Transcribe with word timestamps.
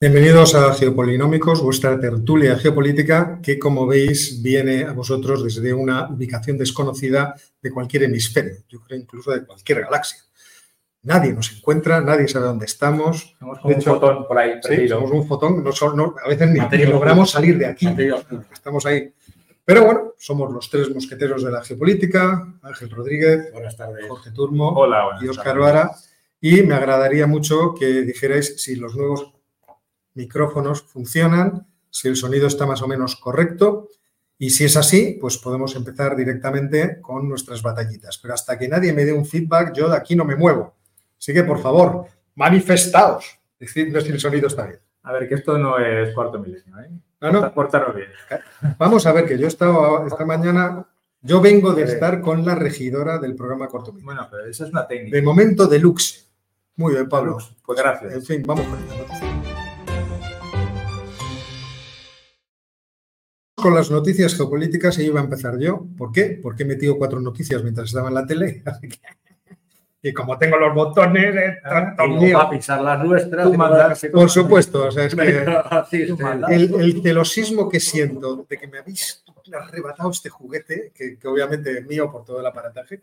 Bienvenidos 0.00 0.54
a 0.54 0.72
Geopolinómicos, 0.74 1.60
vuestra 1.60 1.98
tertulia 1.98 2.56
geopolítica 2.56 3.40
que, 3.42 3.58
como 3.58 3.84
veis, 3.84 4.40
viene 4.40 4.84
a 4.84 4.92
vosotros 4.92 5.42
desde 5.42 5.74
una 5.74 6.08
ubicación 6.08 6.56
desconocida 6.56 7.34
de 7.60 7.72
cualquier 7.72 8.04
hemisferio, 8.04 8.58
yo 8.68 8.80
creo 8.80 9.00
incluso 9.00 9.32
de 9.32 9.44
cualquier 9.44 9.80
galaxia. 9.80 10.20
Nadie 11.02 11.32
nos 11.32 11.52
encuentra, 11.56 12.00
nadie 12.00 12.28
sabe 12.28 12.46
dónde 12.46 12.66
estamos. 12.66 13.34
Somos 13.40 13.58
como 13.58 13.74
un 13.74 13.82
fotón 13.82 14.28
por 14.28 14.38
ahí. 14.38 14.52
Sí, 14.62 14.88
somos 14.88 15.10
un 15.10 15.26
fotón, 15.26 15.64
no, 15.64 15.72
no- 15.96 16.14
a 16.24 16.28
veces 16.28 16.48
ni, 16.48 16.60
logramos 16.86 17.32
salir 17.32 17.58
de 17.58 17.66
aquí. 17.66 17.88
Estamos 18.52 18.86
ahí. 18.86 19.12
Pero 19.64 19.84
bueno, 19.84 20.14
somos 20.16 20.52
los 20.52 20.70
tres 20.70 20.94
mosqueteros 20.94 21.42
de 21.42 21.50
la 21.50 21.64
geopolítica, 21.64 22.54
Ángel 22.62 22.88
Rodríguez, 22.90 23.52
Buenas 23.52 23.76
tardes. 23.76 24.06
Jorge 24.08 24.30
Turmo 24.30 24.68
Hola, 24.74 25.06
buenas 25.06 25.24
y 25.24 25.36
tardes. 25.36 25.60
Vara. 25.60 25.90
Y 26.40 26.62
me 26.62 26.74
agradaría 26.74 27.26
mucho 27.26 27.74
que 27.76 28.02
dijerais 28.02 28.62
si 28.62 28.76
los 28.76 28.94
nuevos 28.94 29.32
micrófonos 30.18 30.82
funcionan, 30.82 31.66
si 31.88 32.08
el 32.08 32.16
sonido 32.16 32.48
está 32.48 32.66
más 32.66 32.82
o 32.82 32.88
menos 32.88 33.16
correcto. 33.16 33.88
Y 34.36 34.50
si 34.50 34.64
es 34.64 34.76
así, 34.76 35.16
pues 35.20 35.38
podemos 35.38 35.74
empezar 35.74 36.14
directamente 36.14 37.00
con 37.00 37.28
nuestras 37.28 37.62
batallitas. 37.62 38.18
Pero 38.18 38.34
hasta 38.34 38.58
que 38.58 38.68
nadie 38.68 38.92
me 38.92 39.04
dé 39.04 39.12
un 39.12 39.24
feedback, 39.24 39.72
yo 39.74 39.88
de 39.88 39.96
aquí 39.96 40.14
no 40.14 40.24
me 40.24 40.36
muevo. 40.36 40.74
Así 41.18 41.32
que, 41.32 41.42
por 41.42 41.60
favor, 41.60 42.06
manifestaos. 42.34 43.38
Decidme 43.58 44.00
si 44.00 44.10
el 44.10 44.20
sonido 44.20 44.46
está 44.48 44.66
bien. 44.66 44.80
A 45.02 45.12
ver, 45.12 45.28
que 45.28 45.36
esto 45.36 45.56
no 45.56 45.78
es 45.78 46.14
cuarto 46.14 46.38
milenio, 46.38 46.78
¿eh? 46.80 46.90
No. 47.20 47.52
Bien. 47.94 48.08
Vamos 48.78 49.06
a 49.06 49.12
ver 49.12 49.26
que 49.26 49.36
yo 49.36 49.46
he 49.46 49.48
estado 49.48 50.06
esta 50.06 50.24
mañana, 50.24 50.86
yo 51.20 51.40
vengo 51.40 51.72
de 51.72 51.82
estar 51.82 52.20
con 52.20 52.44
la 52.44 52.54
regidora 52.54 53.18
del 53.18 53.34
programa 53.34 53.66
Corto. 53.66 53.92
Bueno, 53.92 54.28
pero 54.30 54.46
esa 54.46 54.66
es 54.66 54.70
una 54.70 54.86
técnica. 54.86 55.16
De 55.16 55.22
momento, 55.22 55.66
deluxe. 55.66 56.28
Muy 56.76 56.92
bien, 56.92 57.08
Pablo. 57.08 57.38
Pues 57.66 57.76
gracias. 57.76 58.14
En 58.14 58.22
fin, 58.22 58.42
vamos 58.46 58.66
con 58.66 59.27
Con 63.60 63.74
las 63.74 63.90
noticias 63.90 64.34
geopolíticas 64.36 64.98
y 64.98 65.04
iba 65.06 65.20
a 65.20 65.24
empezar 65.24 65.58
yo. 65.58 65.84
¿Por 65.96 66.12
qué? 66.12 66.38
Porque 66.42 66.62
he 66.62 66.66
metido 66.66 66.96
cuatro 66.96 67.20
noticias 67.20 67.62
mientras 67.62 67.88
estaba 67.88 68.08
en 68.08 68.14
la 68.14 68.26
tele. 68.26 68.62
Así 68.64 68.88
que- 68.88 68.98
Y 70.00 70.12
como 70.14 70.38
tengo 70.38 70.56
los 70.58 70.72
botones, 70.74 71.34
eh, 71.34 71.56
Ah, 71.64 71.92
tanto 71.96 72.04
va 72.32 72.42
a 72.42 72.50
pisar 72.50 72.80
las 72.80 73.04
nuestras. 73.04 73.50
Mandas. 73.56 74.06
Por 74.12 74.30
supuesto, 74.30 74.86
o 74.86 74.90
sea, 74.92 75.04
es 75.06 75.14
que 75.16 75.44
Así 75.70 76.02
es, 76.02 76.08
Tú 76.08 76.18
mandas. 76.18 76.50
el, 76.52 76.72
el 76.74 77.02
celosismo 77.02 77.68
que 77.68 77.80
siento 77.80 78.46
de 78.48 78.56
que 78.56 78.68
me 78.68 78.78
habéis 78.78 79.24
arrebatado 79.52 80.10
este 80.10 80.28
juguete, 80.28 80.92
que, 80.94 81.18
que 81.18 81.26
obviamente 81.26 81.78
es 81.78 81.86
mío 81.86 82.12
por 82.12 82.22
todo 82.24 82.38
el 82.38 82.46
aparataje, 82.46 83.00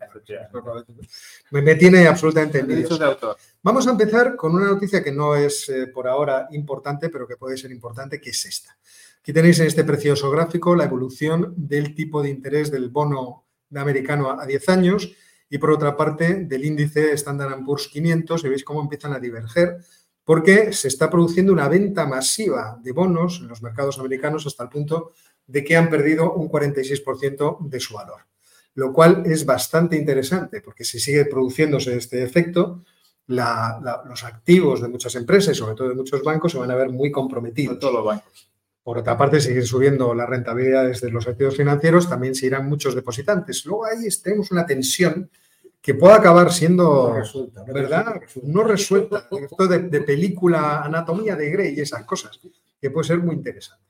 me, 1.50 1.60
me 1.62 1.74
tiene 1.74 2.06
absolutamente 2.06 2.60
envidioso. 2.60 2.98
Vamos 3.62 3.86
a 3.86 3.90
empezar 3.90 4.36
con 4.36 4.54
una 4.54 4.66
noticia 4.66 5.02
que 5.02 5.12
no 5.12 5.34
es 5.34 5.68
eh, 5.68 5.88
por 5.88 6.06
ahora 6.08 6.46
importante, 6.52 7.08
pero 7.08 7.26
que 7.26 7.36
puede 7.36 7.56
ser 7.56 7.70
importante, 7.72 8.20
que 8.20 8.30
es 8.30 8.46
esta. 8.46 8.76
Aquí 9.26 9.32
tenéis 9.32 9.58
en 9.58 9.66
este 9.66 9.82
precioso 9.82 10.30
gráfico 10.30 10.76
la 10.76 10.84
evolución 10.84 11.52
del 11.56 11.96
tipo 11.96 12.22
de 12.22 12.30
interés 12.30 12.70
del 12.70 12.90
bono 12.90 13.44
americano 13.74 14.30
a 14.30 14.46
10 14.46 14.68
años 14.68 15.10
y 15.50 15.58
por 15.58 15.72
otra 15.72 15.96
parte 15.96 16.44
del 16.44 16.64
índice 16.64 17.12
Standard 17.14 17.64
Poor's 17.64 17.88
500 17.88 18.44
y 18.44 18.48
veis 18.48 18.62
cómo 18.62 18.80
empiezan 18.80 19.14
a 19.14 19.18
diverger 19.18 19.78
porque 20.22 20.72
se 20.72 20.86
está 20.86 21.10
produciendo 21.10 21.52
una 21.52 21.66
venta 21.68 22.06
masiva 22.06 22.78
de 22.80 22.92
bonos 22.92 23.40
en 23.40 23.48
los 23.48 23.62
mercados 23.62 23.98
americanos 23.98 24.46
hasta 24.46 24.62
el 24.62 24.68
punto 24.68 25.10
de 25.44 25.64
que 25.64 25.76
han 25.76 25.90
perdido 25.90 26.32
un 26.34 26.48
46% 26.48 27.68
de 27.68 27.80
su 27.80 27.94
valor, 27.94 28.20
lo 28.74 28.92
cual 28.92 29.24
es 29.26 29.44
bastante 29.44 29.96
interesante 29.96 30.60
porque 30.60 30.84
si 30.84 31.00
sigue 31.00 31.24
produciéndose 31.24 31.96
este 31.96 32.22
efecto, 32.22 32.84
los 33.26 34.22
activos 34.22 34.80
de 34.82 34.86
muchas 34.86 35.16
empresas 35.16 35.56
sobre 35.56 35.74
todo 35.74 35.88
de 35.88 35.96
muchos 35.96 36.22
bancos 36.22 36.52
se 36.52 36.58
van 36.58 36.70
a 36.70 36.76
ver 36.76 36.90
muy 36.90 37.10
comprometidos. 37.10 37.80
Todos 37.80 37.94
los 37.94 38.04
bancos. 38.04 38.46
Por 38.86 38.98
otra 38.98 39.18
parte, 39.18 39.40
seguir 39.40 39.66
subiendo 39.66 40.14
las 40.14 40.28
rentabilidades 40.28 41.00
de 41.00 41.10
los 41.10 41.26
activos 41.26 41.56
financieros, 41.56 42.08
también 42.08 42.36
se 42.36 42.46
irán 42.46 42.68
muchos 42.68 42.94
depositantes. 42.94 43.66
Luego 43.66 43.84
ahí 43.84 44.06
tenemos 44.22 44.52
una 44.52 44.64
tensión 44.64 45.28
que 45.82 45.94
puede 45.94 46.14
acabar 46.14 46.52
siendo, 46.52 47.08
No 47.08 47.14
resulta, 47.16 47.64
no 47.66 47.74
¿verdad? 47.74 48.14
resulta. 48.20 48.48
No 48.48 48.62
resuelta. 48.62 49.28
Esto 49.28 49.66
de, 49.66 49.80
de 49.80 50.00
película 50.02 50.82
Anatomía 50.82 51.34
de 51.34 51.50
Grey 51.50 51.74
y 51.76 51.80
esas 51.80 52.04
cosas, 52.04 52.40
que 52.80 52.90
puede 52.90 53.08
ser 53.08 53.18
muy 53.18 53.34
interesante. 53.34 53.82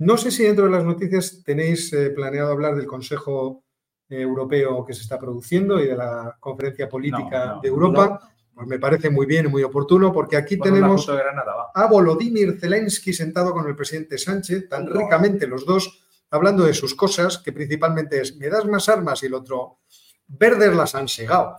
No 0.00 0.16
sé 0.16 0.32
si 0.32 0.42
dentro 0.42 0.64
de 0.64 0.72
las 0.72 0.84
noticias 0.84 1.40
tenéis 1.44 1.92
eh, 1.92 2.10
planeado 2.10 2.50
hablar 2.50 2.74
del 2.74 2.86
Consejo 2.86 3.62
eh, 4.08 4.22
Europeo 4.22 4.84
que 4.84 4.92
se 4.92 5.02
está 5.02 5.20
produciendo 5.20 5.80
y 5.80 5.86
de 5.86 5.96
la 5.96 6.36
Conferencia 6.40 6.88
Política 6.88 7.46
No, 7.46 7.54
no, 7.54 7.60
de 7.60 7.68
Europa. 7.68 8.28
Pues 8.62 8.70
me 8.70 8.78
parece 8.78 9.10
muy 9.10 9.26
bien 9.26 9.46
y 9.46 9.48
muy 9.48 9.64
oportuno 9.64 10.12
porque 10.12 10.36
aquí 10.36 10.54
Bueno, 10.54 10.74
tenemos 10.76 11.04
de 11.04 11.16
Granada, 11.16 11.72
a 11.74 11.86
Volodymyr 11.88 12.60
Zelensky 12.60 13.12
sentado 13.12 13.52
con 13.52 13.66
el 13.66 13.74
presidente 13.74 14.16
Sánchez, 14.18 14.68
tan 14.68 14.86
ricamente 14.86 15.48
los 15.48 15.66
dos, 15.66 16.06
hablando 16.30 16.64
de 16.64 16.72
sus 16.72 16.94
cosas, 16.94 17.38
que 17.38 17.52
principalmente 17.52 18.20
es, 18.20 18.36
me 18.36 18.48
das 18.48 18.64
más 18.66 18.88
armas 18.88 19.20
y 19.24 19.26
el 19.26 19.34
otro, 19.34 19.80
verdes 20.28 20.76
las 20.76 20.94
han 20.94 21.08
segado. 21.08 21.56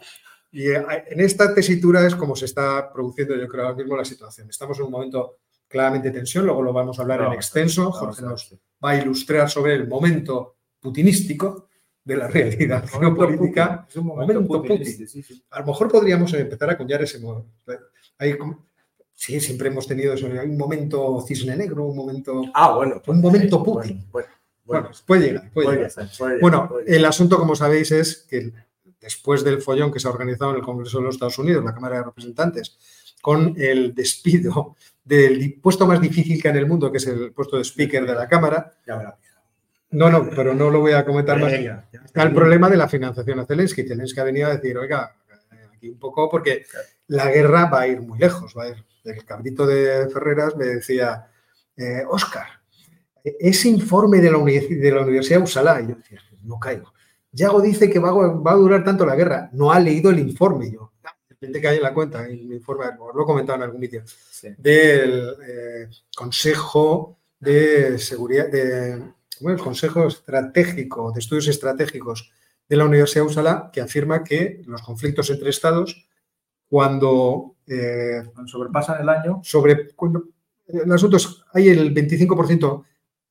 Y 0.50 0.70
eh, 0.70 0.82
en 1.10 1.20
esta 1.20 1.54
tesitura 1.54 2.08
es 2.08 2.16
como 2.16 2.38
se 2.38 2.46
está 2.46 2.90
produciendo, 2.94 3.36
yo 3.36 3.50
creo, 3.50 3.66
ahora 3.66 3.76
mismo 3.76 3.98
la 3.98 4.06
situación. 4.06 4.50
Estamos 4.50 4.80
en 4.80 4.86
un 4.86 4.92
momento 4.92 5.40
claramente 5.68 6.10
de 6.10 6.20
tensión, 6.20 6.46
luego 6.46 6.62
lo 6.62 6.72
vamos 6.72 7.00
a 7.00 7.02
hablar 7.02 7.20
en 7.24 7.34
extenso. 7.34 7.92
Jorge 7.92 8.22
nos 8.22 8.56
va 8.82 8.92
a 8.92 8.96
ilustrar 8.96 9.50
sobre 9.50 9.74
el 9.74 9.90
momento 9.90 10.56
putinístico 10.80 11.68
de 12.06 12.18
la 12.18 12.28
realidad 12.28 12.86
geopolítica. 12.90 13.86
Es 13.90 13.96
un 13.98 14.08
Momento 14.08 14.42
momento 14.42 14.62
Putin. 14.62 14.86
Sí, 15.08 15.24
sí. 15.24 15.44
A 15.52 15.60
lo 15.62 15.68
mejor 15.68 15.90
podríamos 15.90 16.34
empezar 16.34 16.70
a 16.70 16.74
acuñar 16.74 17.02
ese 17.02 17.20
modo. 17.20 17.46
Hay 18.18 18.36
sí, 19.14 19.40
siempre 19.40 19.70
hemos 19.70 19.88
tenido 19.88 20.14
eso, 20.14 20.28
hay 20.28 20.50
un 20.50 20.58
momento 20.58 21.24
cisne 21.28 21.56
negro, 21.56 21.86
un 21.86 21.96
momento... 21.96 22.44
Ah, 22.54 22.76
bueno. 22.76 23.02
Un 23.08 23.22
momento 23.22 23.64
Putin. 23.64 24.06
Bueno, 24.12 24.28
Bueno, 24.66 24.84
bueno, 24.84 24.90
puede 25.06 25.22
llegar, 25.28 25.52
puede 25.52 25.66
puede 25.66 25.78
llegar. 25.78 25.92
ser, 25.92 26.08
puede 26.18 26.36
llegar, 26.36 26.42
Bueno, 26.42 26.70
llegar. 26.80 26.96
el 26.96 27.06
asunto, 27.06 27.38
como 27.38 27.56
sabéis, 27.56 27.92
es 27.92 28.26
que 28.30 28.52
después 29.02 29.44
del 29.44 29.62
follón 29.62 29.92
que 29.92 30.00
se 30.00 30.08
ha 30.08 30.12
organizado 30.12 30.52
en 30.52 30.58
el 30.58 30.64
Congreso 30.64 31.00
de 31.00 31.06
los 31.06 31.16
Estados 31.16 31.38
Unidos, 31.40 31.64
la 31.64 31.74
Cámara 31.74 31.98
de 31.98 32.04
Representantes, 32.04 32.78
con 33.22 33.56
el 33.58 33.94
despido 33.94 34.76
del 35.04 35.60
puesto 35.62 35.86
más 35.86 36.00
difícil 36.00 36.42
que 36.42 36.48
hay 36.48 36.54
en 36.54 36.60
el 36.60 36.66
mundo, 36.68 36.92
que 36.92 36.98
es 36.98 37.08
el 37.08 37.32
puesto 37.34 37.58
de 37.58 37.64
speaker 37.64 38.06
de 38.06 38.14
la 38.16 38.28
Cámara, 38.28 38.74
Ya. 38.88 39.18
No, 39.94 40.10
no, 40.10 40.30
pero 40.30 40.54
no 40.54 40.70
lo 40.70 40.80
voy 40.82 40.92
a 40.94 41.06
comentar 41.06 41.40
más. 41.40 41.52
Venga, 41.52 41.86
Está 42.06 42.24
el 42.24 42.34
problema 42.34 42.70
de 42.70 42.78
la 42.78 42.88
financiación 42.88 43.40
a 43.40 43.46
Zelensky. 43.46 43.84
Zelensky 43.84 44.20
ha 44.20 44.24
venido 44.26 44.48
a 44.50 44.56
decir, 44.56 44.78
oiga, 44.78 45.16
eh, 45.52 45.56
aquí 45.76 45.90
un 45.90 45.98
poco, 46.00 46.30
porque 46.30 46.66
la 47.08 47.30
guerra 47.32 47.66
va 47.66 47.82
a 47.82 47.88
ir 47.88 48.02
muy 48.02 48.20
lejos. 48.20 48.54
Va 48.58 48.64
a 48.66 48.70
ir. 48.70 48.84
El 49.06 49.26
cabrito 49.26 49.66
de 49.66 50.08
Ferreras 50.10 50.56
me 50.56 50.66
decía, 50.66 51.28
eh, 51.76 52.04
Oscar, 52.10 52.48
ese 53.24 53.70
informe 53.70 54.20
de 54.20 54.32
la, 54.32 54.38
de 54.38 54.92
la 54.92 55.02
Universidad 55.02 55.38
de 55.40 55.44
Usala, 55.44 55.82
y 55.82 55.88
yo 55.88 55.96
decía, 55.96 56.20
no 56.44 56.60
caigo. 56.60 56.94
Yago 57.32 57.62
dice 57.62 57.90
que 57.90 58.00
va, 58.00 58.10
a- 58.10 58.14
va 58.28 58.52
a 58.52 58.56
durar 58.56 58.84
tanto 58.84 59.06
la 59.06 59.16
guerra. 59.16 59.50
No 59.54 59.72
ha 59.72 59.80
leído 59.80 60.12
el 60.12 60.20
informe. 60.20 60.72
Yo, 60.72 60.92
"Ah, 61.04 61.16
de 61.28 61.34
repente 61.36 61.62
cae 61.62 61.78
en 61.78 61.84
la 61.84 61.94
cuenta, 61.94 62.26
el 62.26 62.52
informe, 62.54 62.86
os 63.00 63.16
lo 63.16 63.24
he 63.24 63.26
comentado 63.26 63.58
en 63.58 63.64
algún 63.64 63.82
vídeo, 63.82 64.04
Sí. 64.06 64.50
del 64.58 65.36
eh, 65.48 65.88
Consejo 66.16 67.18
de 67.40 67.98
Seguridad, 68.00 68.48
de, 68.50 69.02
bueno, 69.44 69.58
el 69.58 69.64
Consejo 69.64 70.08
Estratégico 70.08 71.12
de 71.12 71.20
Estudios 71.20 71.48
Estratégicos 71.48 72.32
de 72.68 72.78
la 72.78 72.86
Universidad 72.86 73.26
de 73.26 73.30
Usala, 73.30 73.70
que 73.72 73.82
afirma 73.82 74.24
que 74.24 74.62
los 74.66 74.82
conflictos 74.82 75.30
entre 75.30 75.50
estados, 75.50 76.08
cuando 76.68 77.56
eh, 77.68 78.24
Cuando 78.34 78.50
sobrepasan 78.50 79.02
el 79.02 79.10
año, 79.10 79.42
sobre 79.44 79.90
cuando 79.94 80.24
el 80.68 80.92
asunto 80.92 81.18
es, 81.18 81.44
hay 81.54 81.70
el 81.70 81.94
25% 81.94 82.84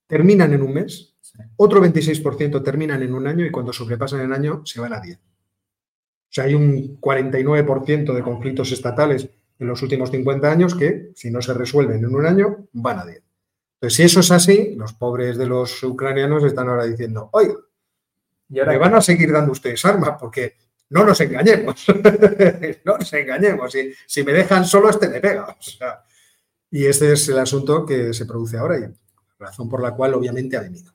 terminan 0.06 0.52
en 0.52 0.62
un 0.62 0.74
mes, 0.74 1.08
Sí. 1.20 1.38
otro 1.56 1.80
26% 1.80 2.62
terminan 2.62 3.02
en 3.02 3.14
un 3.14 3.26
año 3.26 3.46
y 3.46 3.50
cuando 3.50 3.72
sobrepasan 3.72 4.20
el 4.20 4.32
año 4.32 4.62
se 4.66 4.80
van 4.80 4.92
a 4.92 5.00
10. 5.00 5.16
O 5.16 5.20
sea, 6.28 6.44
hay 6.44 6.54
un 6.54 7.00
49% 7.00 8.12
de 8.12 8.22
conflictos 8.22 8.70
estatales 8.72 9.30
en 9.58 9.66
los 9.66 9.80
últimos 9.82 10.10
50 10.10 10.50
años 10.50 10.74
que, 10.74 11.10
si 11.14 11.30
no 11.30 11.40
se 11.40 11.54
resuelven 11.54 12.04
en 12.04 12.14
un 12.14 12.26
año, 12.26 12.66
van 12.72 12.98
a 12.98 13.06
10. 13.06 13.22
Entonces, 13.82 13.96
si 13.96 14.02
eso 14.04 14.20
es 14.20 14.30
así, 14.30 14.74
los 14.76 14.92
pobres 14.92 15.36
de 15.36 15.44
los 15.44 15.82
ucranianos 15.82 16.44
están 16.44 16.68
ahora 16.68 16.84
diciendo, 16.84 17.30
oiga, 17.32 17.54
y 18.48 18.60
ahora 18.60 18.72
me 18.74 18.78
van 18.78 18.94
a 18.94 19.00
seguir 19.00 19.32
dando 19.32 19.50
ustedes 19.50 19.84
armas 19.84 20.18
porque 20.20 20.54
no 20.90 21.02
nos 21.02 21.20
engañemos. 21.20 21.84
no 22.84 22.98
nos 22.98 23.12
engañemos. 23.12 23.72
Si, 23.72 23.92
si 24.06 24.22
me 24.22 24.34
dejan 24.34 24.64
solo, 24.66 24.88
este 24.88 25.08
me 25.08 25.18
pega. 25.18 25.56
O 25.58 25.60
sea, 25.60 26.04
y 26.70 26.86
este 26.86 27.12
es 27.12 27.28
el 27.28 27.40
asunto 27.40 27.84
que 27.84 28.14
se 28.14 28.24
produce 28.24 28.56
ahora 28.56 28.78
y 28.78 28.84
razón 29.36 29.68
por 29.68 29.82
la 29.82 29.90
cual 29.96 30.14
obviamente 30.14 30.56
ha 30.56 30.60
venido. 30.60 30.92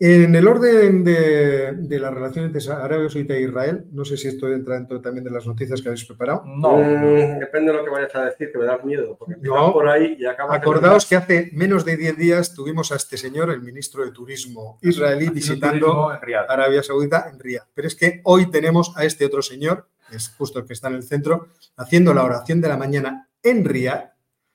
En 0.00 0.32
el 0.36 0.46
orden 0.46 1.02
de, 1.02 1.72
de 1.72 1.98
la 1.98 2.12
relación 2.12 2.44
entre 2.44 2.62
Arabia 2.72 3.08
Saudita 3.10 3.34
e 3.34 3.42
Israel, 3.42 3.84
no 3.90 4.04
sé 4.04 4.16
si 4.16 4.28
esto 4.28 4.48
entra 4.52 4.76
dentro 4.76 5.00
también 5.00 5.24
de 5.24 5.30
las 5.32 5.44
noticias 5.44 5.82
que 5.82 5.88
habéis 5.88 6.04
preparado. 6.04 6.44
no. 6.46 6.76
Mm, 6.76 7.40
depende 7.40 7.72
de 7.72 7.78
lo 7.78 7.84
que 7.84 7.90
vayas 7.90 8.14
a 8.14 8.26
decir, 8.26 8.52
que 8.52 8.58
me 8.58 8.64
das 8.64 8.84
miedo. 8.84 9.16
Porque 9.18 9.34
No. 9.40 9.72
por 9.72 9.88
ahí 9.88 10.16
y 10.16 10.24
acabas 10.24 10.54
en 10.56 10.62
Acordaos 10.62 11.04
que 11.04 11.16
hace 11.16 11.50
menos 11.52 11.84
de 11.84 11.96
10 11.96 12.16
días 12.16 12.54
tuvimos 12.54 12.92
a 12.92 12.96
este 12.96 13.16
señor, 13.16 13.50
el 13.50 13.60
ministro 13.60 14.04
de 14.04 14.12
Turismo 14.12 14.78
israelí, 14.82 15.30
visitando. 15.30 16.10
Arabia 16.48 16.82
Saudita 16.84 17.28
en 17.32 17.40
Riyadh. 17.40 17.66
Pero 17.74 17.88
es 17.88 17.96
que 17.96 18.20
hoy 18.22 18.50
tenemos 18.52 18.92
a 18.96 19.04
este 19.04 19.24
otro 19.24 19.42
señor, 19.42 19.88
que 20.08 20.16
es 20.16 20.28
justo 20.28 20.60
el 20.60 20.66
que 20.66 20.74
está 20.74 20.86
en 20.86 20.94
el 20.94 21.02
centro, 21.02 21.48
haciendo 21.76 22.14
la 22.14 22.22
oración 22.22 22.60
de 22.60 22.68
la 22.68 22.76
mañana 22.76 23.28
en 23.42 23.64
Riyadh, 23.64 24.12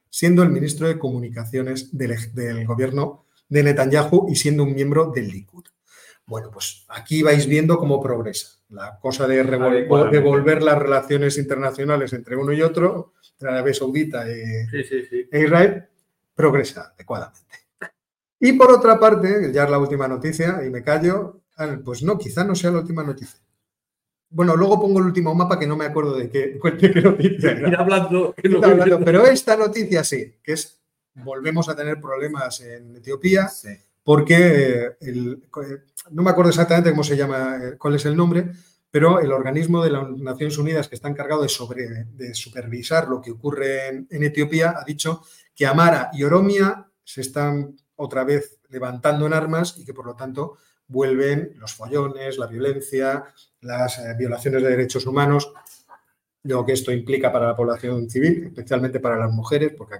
siendo 0.10 0.42
el 0.42 0.52
ministro 0.52 0.88
de 0.88 0.98
Comunicaciones 0.98 1.98
del, 1.98 2.16
del 2.34 2.66
gobierno 2.66 3.26
de 3.50 3.64
Netanyahu 3.64 4.28
y 4.30 4.36
siendo 4.36 4.64
un 4.64 4.74
miembro 4.74 5.12
del 5.14 5.28
Likud. 5.30 5.64
Bueno, 6.26 6.50
pues 6.52 6.86
aquí 6.90 7.22
vais 7.22 7.46
viendo 7.48 7.78
cómo 7.78 8.02
progresa. 8.02 8.48
La 8.70 8.98
cosa 9.00 9.28
de 9.28 9.44
revol- 9.46 10.10
devolver 10.10 10.64
las 10.64 10.80
relaciones 10.80 11.38
internacionales 11.38 12.14
entre 12.14 12.36
uno 12.38 12.54
y 12.54 12.62
otro, 12.62 13.14
entre 13.34 13.50
Arabia 13.50 13.74
Saudita 13.74 14.26
y, 14.32 14.66
Sí, 14.72 14.84
sí, 14.84 15.04
sí. 15.10 15.28
e 15.32 15.44
Israel, 15.44 15.84
progresa 16.34 16.94
adecuadamente. 16.96 17.42
Y 18.40 18.54
por 18.54 18.72
otra 18.72 19.00
parte, 19.00 19.52
ya 19.54 19.66
es 19.66 19.70
la 19.70 19.78
última 19.80 20.08
noticia, 20.08 20.62
y 20.66 20.70
me 20.70 20.82
callo, 20.84 21.42
ah, 21.58 21.78
pues 21.84 22.04
no, 22.04 22.18
quizá 22.18 22.44
no 22.44 22.56
sea 22.56 22.72
la 22.72 22.80
última 22.80 23.04
noticia. 23.04 23.40
Bueno, 24.30 24.56
luego 24.56 24.82
pongo 24.82 25.00
el 25.00 25.06
último 25.06 25.36
mapa 25.36 25.60
que 25.60 25.68
no 25.68 25.78
me 25.78 25.86
acuerdo 25.86 26.16
de 26.18 26.30
qué, 26.30 26.60
de 26.64 26.92
qué 26.92 27.02
noticia 27.02 27.52
era. 27.52 27.68
Ir 27.68 27.76
hablando. 27.76 28.34
que 28.36 28.50
no- 28.50 28.56
Está 28.56 28.72
hablando, 28.72 29.00
Pero 29.06 29.26
esta 29.28 29.56
noticia 29.56 30.04
sí, 30.04 30.36
que 30.44 30.54
es, 30.54 30.82
volvemos 31.16 31.70
a 31.70 31.76
tener 31.76 32.00
problemas 32.00 32.62
en 32.62 32.96
Etiopía, 32.96 33.48
Sí. 33.48 33.70
porque 34.04 34.36
eh, 34.86 34.98
el- 35.02 35.44
eh, 35.64 35.78
no 36.12 36.24
me 36.24 36.32
acuerdo 36.32 36.50
exactamente 36.50 36.92
cómo 36.92 37.04
se 37.04 37.16
llama, 37.18 37.58
eh, 37.62 37.78
cuál 37.78 37.96
es 37.96 38.06
el 38.06 38.16
nombre, 38.16 38.52
pero 38.92 39.20
el 39.20 39.32
organismo 39.32 39.84
de 39.84 39.90
las 39.92 40.10
Naciones 40.10 40.58
Unidas 40.58 40.88
que 40.88 40.96
está 40.96 41.08
encargado 41.08 41.42
de, 41.42 41.50
sobre- 41.50 42.06
de 42.14 42.34
supervisar 42.36 43.08
lo 43.08 43.22
que 43.22 43.32
ocurre 43.32 43.88
en, 43.88 44.08
en 44.10 44.24
Etiopía 44.24 44.76
ha 44.78 44.84
dicho 44.84 45.22
que 45.56 45.66
Amara 45.66 46.10
y 46.14 46.24
Oromia 46.24 46.88
se 47.04 47.22
están 47.22 47.76
otra 47.96 48.24
vez 48.24 48.60
levantando 48.70 49.26
en 49.26 49.34
armas 49.34 49.78
y 49.78 49.86
que 49.86 49.94
por 49.94 50.06
lo 50.06 50.16
tanto 50.16 50.58
vuelven 50.88 51.54
los 51.58 51.74
follones, 51.74 52.38
la 52.38 52.48
violencia, 52.48 53.24
las 53.62 53.98
eh, 54.00 54.16
violaciones 54.18 54.62
de 54.64 54.70
derechos 54.70 55.06
humanos, 55.06 55.54
lo 56.44 56.66
que 56.66 56.74
esto 56.74 56.92
implica 56.92 57.32
para 57.32 57.48
la 57.48 57.56
población 57.56 58.10
civil, 58.10 58.46
especialmente 58.48 59.00
para 59.00 59.18
las 59.18 59.32
mujeres, 59.32 59.74
porque 59.78 59.96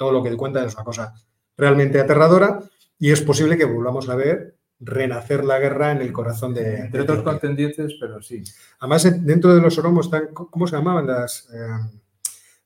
todo 0.00 0.12
lo 0.12 0.22
que 0.22 0.34
cuentan 0.34 0.66
es 0.66 0.74
una 0.74 0.84
cosa 0.84 1.12
realmente 1.58 2.00
aterradora 2.00 2.58
y 2.98 3.10
es 3.10 3.20
posible 3.20 3.58
que 3.58 3.66
volvamos 3.66 4.08
a 4.08 4.14
ver 4.16 4.56
renacer 4.80 5.44
la 5.44 5.58
guerra 5.58 5.92
en 5.92 6.00
el 6.00 6.10
corazón 6.10 6.54
de, 6.54 6.62
de 6.64 6.76
Entre 6.86 7.02
otros 7.02 7.22
contendientes, 7.22 7.92
pero 8.00 8.22
sí. 8.22 8.42
Además, 8.78 9.04
en- 9.04 9.26
dentro 9.26 9.54
de 9.54 9.60
los 9.60 9.76
oromos 9.76 10.06
están, 10.06 10.28
¿cómo 10.32 10.66
se 10.66 10.74
llamaban 10.76 11.06
las? 11.06 11.48
eh, 11.52 11.68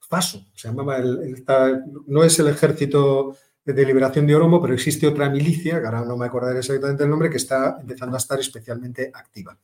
FASO, 0.08 0.44
se 0.54 0.68
llamaba 0.68 0.98
el, 0.98 1.44
no 2.06 2.22
es 2.22 2.38
el 2.38 2.46
ejército 2.46 3.36
de 3.64 3.84
liberación 3.84 4.28
de 4.28 4.36
Oromo, 4.36 4.62
pero 4.62 4.74
existe 4.74 5.08
otra 5.08 5.28
milicia, 5.28 5.80
que 5.80 5.86
ahora 5.86 6.04
no 6.04 6.16
me 6.16 6.26
acordaré 6.26 6.60
exactamente 6.60 7.02
el 7.02 7.10
nombre, 7.10 7.30
que 7.30 7.38
está 7.38 7.78
empezando 7.80 8.14
a 8.14 8.18
estar 8.18 8.38
especialmente 8.38 9.10
activa. 9.12 9.56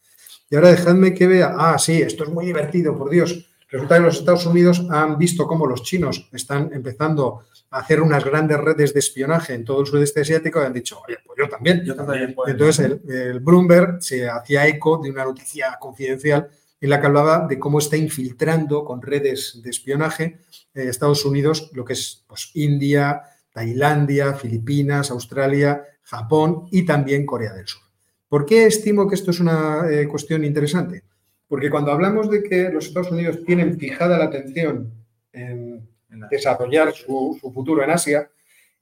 Y 0.49 0.57
ahora 0.57 0.71
dejadme 0.71 1.15
que 1.15 1.29
vea, 1.29 1.55
ah, 1.57 1.79
sí, 1.79 2.03
esto 2.03 2.25
es 2.25 2.31
muy 2.31 2.47
divertido, 2.47 2.99
por 2.99 3.11
Dios. 3.11 3.47
Resulta 3.69 3.97
que 3.99 4.03
los 4.03 4.19
Estados 4.19 4.45
Unidos 4.47 4.85
han 4.91 5.17
visto 5.17 5.47
cómo 5.47 5.67
los 5.67 5.85
chinos 5.85 6.29
están 6.33 6.71
empezando 6.73 7.43
hacer 7.71 8.01
unas 8.01 8.25
grandes 8.25 8.59
redes 8.59 8.93
de 8.93 9.01
espionaje 9.01 9.55
en 9.55 9.65
todo 9.65 9.81
el 9.81 9.87
sudeste 9.87 10.21
asiático 10.21 10.61
y 10.61 10.67
han 10.67 10.73
dicho, 10.73 11.01
oye, 11.07 11.19
pues 11.25 11.39
yo 11.39 11.49
también. 11.49 11.85
Yo 11.85 11.95
también. 11.95 12.35
Bueno, 12.35 12.53
Entonces 12.53 12.85
el, 12.85 13.13
el 13.13 13.41
Bloomberg 13.41 14.03
se 14.03 14.29
hacía 14.29 14.67
eco 14.67 14.99
de 14.99 15.11
una 15.11 15.25
noticia 15.25 15.77
confidencial 15.81 16.49
en 16.81 16.91
la 16.91 17.01
que 17.01 17.07
hablaba 17.07 17.47
de 17.47 17.59
cómo 17.59 17.79
está 17.79 17.97
infiltrando 17.97 18.85
con 18.85 19.03
redes 19.03 19.61
de 19.63 19.71
espionaje 19.71 20.39
eh, 20.75 20.89
Estados 20.89 21.25
Unidos, 21.25 21.71
lo 21.75 21.85
que 21.85 21.93
es 21.93 22.25
pues, 22.27 22.51
India, 22.55 23.23
Tailandia, 23.53 24.35
Filipinas, 24.35 25.11
Australia, 25.11 25.83
Japón 26.03 26.67
y 26.71 26.85
también 26.85 27.27
Corea 27.27 27.53
del 27.53 27.67
Sur. 27.67 27.83
¿Por 28.29 28.47
qué 28.47 28.67
estimo 28.67 29.09
que 29.09 29.17
esto 29.17 29.33
es 29.33 29.41
una 29.41 29.91
eh, 29.91 30.07
cuestión 30.09 30.45
interesante? 30.45 31.03
Porque 31.49 31.69
cuando 31.69 31.91
hablamos 31.91 32.31
de 32.31 32.43
que 32.43 32.71
los 32.71 32.87
Estados 32.87 33.11
Unidos 33.11 33.45
tienen 33.45 33.79
fijada 33.79 34.17
la 34.17 34.27
atención 34.27 34.93
en 35.33 35.90
desarrollar 36.31 36.93
su, 36.93 37.39
su 37.41 37.53
futuro 37.53 37.83
en 37.85 37.91
Asia 37.91 38.31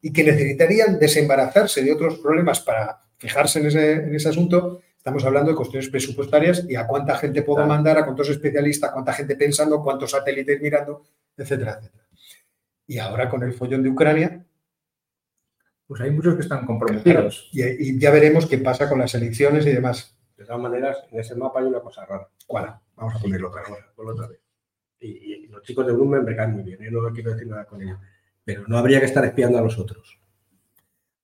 y 0.00 0.12
que 0.12 0.24
necesitarían 0.24 0.98
desembarazarse 0.98 1.82
de 1.82 1.92
otros 1.92 2.18
problemas 2.18 2.60
para 2.60 3.00
fijarse 3.16 3.58
en 3.60 3.66
ese, 3.66 3.92
en 3.92 4.14
ese 4.14 4.28
asunto, 4.28 4.80
estamos 4.96 5.24
hablando 5.24 5.50
de 5.50 5.56
cuestiones 5.56 5.88
presupuestarias 5.88 6.64
y 6.68 6.76
a 6.76 6.86
cuánta 6.86 7.16
gente 7.16 7.42
puedo 7.42 7.56
Claro. 7.58 7.68
mandar, 7.68 7.98
a 7.98 8.04
cuántos 8.04 8.28
especialistas, 8.28 8.92
cuánta 8.92 9.12
gente 9.12 9.34
pensando, 9.36 9.82
cuántos 9.82 10.12
satélites 10.12 10.60
mirando, 10.60 11.02
etcétera, 11.36 11.78
etcétera. 11.80 12.04
Y 12.86 12.98
ahora 12.98 13.28
con 13.28 13.42
el 13.42 13.52
follón 13.52 13.82
de 13.82 13.90
Ucrania, 13.90 14.44
Pues 15.86 16.00
hay 16.02 16.10
muchos 16.10 16.34
que 16.34 16.42
están 16.42 16.64
comprometidos. 16.66 17.48
y, 17.52 17.62
y 17.62 17.98
ya 17.98 18.10
veremos 18.10 18.46
qué 18.46 18.58
pasa 18.58 18.88
con 18.88 18.98
las 18.98 19.14
elecciones 19.14 19.64
y 19.66 19.72
demás. 19.72 20.14
De 20.36 20.44
todas 20.44 20.60
maneras, 20.60 20.98
en 21.10 21.18
ese 21.18 21.34
mapa 21.34 21.60
hay 21.60 21.66
una 21.66 21.80
cosa 21.80 22.04
rara. 22.04 22.28
¿Cuál? 22.46 22.78
Vamos 22.94 23.14
a 23.16 23.18
ponerlo 23.18 23.48
otra 23.48 23.62
vez. 23.62 23.84
Otra 23.96 24.26
vez. 24.28 24.38
Y, 25.00 25.08
y 25.08 25.46
los 25.46 25.62
chicos 25.62 25.86
de 25.86 25.92
Bloomberg 25.92 26.24
me 26.24 26.36
caen 26.36 26.52
muy 26.52 26.62
bien, 26.62 26.78
yo 26.80 27.00
no 27.00 27.12
quiero 27.12 27.32
decir 27.32 27.46
nada 27.46 27.64
con 27.64 27.82
ellos. 27.82 27.98
Pero 28.44 28.64
no 28.66 28.78
habría 28.78 29.00
que 29.00 29.06
estar 29.06 29.24
espiando 29.24 29.58
a 29.58 29.62
los 29.62 29.78
otros. 29.78 30.18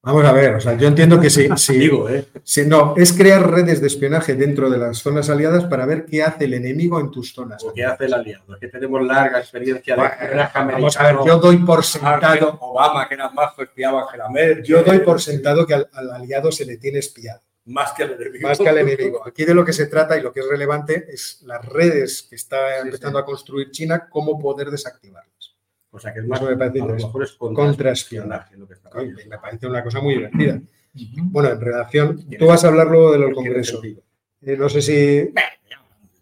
Vamos 0.04 0.22
a 0.26 0.32
ver, 0.32 0.54
o 0.54 0.60
sea, 0.60 0.74
yo 0.76 0.86
entiendo 0.86 1.18
que 1.18 1.30
sí, 1.30 1.48
sí, 1.56 1.78
Digo, 1.78 2.10
¿eh? 2.10 2.26
sí, 2.42 2.66
no, 2.66 2.92
es 2.94 3.14
crear 3.14 3.50
redes 3.50 3.80
de 3.80 3.86
espionaje 3.86 4.34
dentro 4.34 4.68
de 4.68 4.76
las 4.76 4.98
zonas 4.98 5.30
aliadas 5.30 5.64
para 5.64 5.86
ver 5.86 6.04
qué 6.04 6.22
hace 6.22 6.44
el 6.44 6.52
enemigo 6.52 7.00
en 7.00 7.10
tus 7.10 7.32
zonas. 7.32 7.64
¿O 7.64 7.72
qué 7.72 7.86
hace 7.86 8.04
el 8.04 8.12
aliado? 8.12 8.52
Es 8.52 8.60
que 8.60 8.68
tenemos 8.68 9.02
larga 9.02 9.38
experiencia 9.38 9.96
de 9.96 10.02
Bueno, 10.02 10.50
Vamos 10.54 11.00
a 11.00 11.04
ver, 11.04 11.16
yo 11.24 11.38
doy 11.38 11.56
por 11.56 11.82
sentado, 11.82 12.58
Obama, 12.60 13.08
que 13.08 13.14
era 13.14 13.30
majo, 13.30 13.62
espiaba 13.62 14.02
a 14.02 14.62
yo 14.62 14.82
doy 14.82 14.98
por 14.98 15.22
sentado 15.22 15.66
que 15.66 15.72
al, 15.72 15.88
al 15.94 16.10
aliado 16.10 16.52
se 16.52 16.66
le 16.66 16.76
tiene 16.76 16.98
espiado, 16.98 17.40
Más 17.66 17.92
que 17.92 18.02
al 18.02 18.12
enemigo. 18.12 18.48
más 18.48 18.58
que 18.58 18.68
al 18.68 18.78
enemigo. 18.78 19.26
Aquí 19.26 19.44
de 19.44 19.54
lo 19.54 19.64
que 19.64 19.72
se 19.72 19.86
trata 19.86 20.18
y 20.18 20.22
lo 20.22 20.32
que 20.32 20.40
es 20.40 20.48
relevante 20.48 21.06
es 21.08 21.40
las 21.42 21.64
redes 21.64 22.26
que 22.28 22.36
está 22.36 22.80
Sí, 22.82 22.86
empezando 22.86 23.18
a 23.18 23.24
construir 23.24 23.70
China, 23.70 24.06
cómo 24.10 24.38
poder 24.38 24.70
desactivarlas. 24.70 25.54
O 25.90 25.98
sea, 25.98 26.12
que 26.12 26.20
es 26.20 26.26
más, 26.26 26.40
Eso 26.40 26.50
me 26.50 26.56
parece 26.56 26.78
a 26.80 26.84
lo 26.84 26.90
interesante. 26.90 27.06
mejor 27.06 27.22
es 27.22 27.32
Contraespionaje. 27.32 28.56
Me 29.28 29.38
parece 29.38 29.66
una 29.66 29.82
cosa 29.82 30.00
muy 30.00 30.14
divertida. 30.14 30.60
Bueno, 31.16 31.50
en 31.50 31.60
relación, 31.60 32.26
tú 32.38 32.46
vas 32.46 32.64
a 32.64 32.68
hablar 32.68 32.88
luego 32.88 33.12
de 33.12 33.18
del 33.18 33.34
Congreso. 33.34 33.80
Eh, 33.84 34.56
no 34.56 34.68
sé 34.68 34.82
si, 34.82 35.32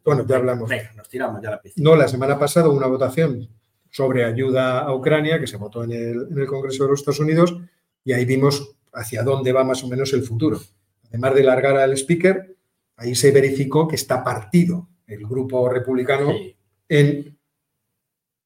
bueno, 0.04 0.24
ya 0.26 0.36
hablamos. 0.36 0.68
Venga, 0.68 0.92
nos 0.96 1.08
tiramos 1.08 1.42
ya 1.42 1.50
la 1.50 1.60
piscina. 1.60 1.90
No, 1.90 1.96
la 1.96 2.06
semana 2.08 2.38
pasada 2.38 2.68
hubo 2.68 2.76
una 2.76 2.86
votación 2.86 3.48
sobre 3.90 4.24
ayuda 4.24 4.80
a 4.80 4.94
Ucrania 4.94 5.38
que 5.40 5.46
se 5.46 5.56
votó 5.56 5.84
en 5.84 5.92
el, 5.92 6.26
en 6.30 6.38
el 6.38 6.46
Congreso 6.46 6.84
de 6.84 6.90
los 6.90 7.00
Estados 7.00 7.20
Unidos 7.20 7.56
y 8.04 8.12
ahí 8.12 8.24
vimos 8.24 8.76
hacia 8.92 9.22
dónde 9.22 9.52
va 9.52 9.64
más 9.64 9.82
o 9.84 9.88
menos 9.88 10.12
el 10.12 10.22
futuro. 10.22 10.60
Además 11.12 11.34
de 11.34 11.42
largar 11.44 11.76
al 11.76 11.92
speaker, 11.92 12.56
ahí 12.96 13.14
se 13.14 13.30
verificó 13.30 13.86
que 13.86 13.96
está 13.96 14.24
partido 14.24 14.88
el 15.06 15.26
grupo 15.26 15.68
republicano 15.68 16.30
Sí. 16.32 16.56
en 16.88 17.38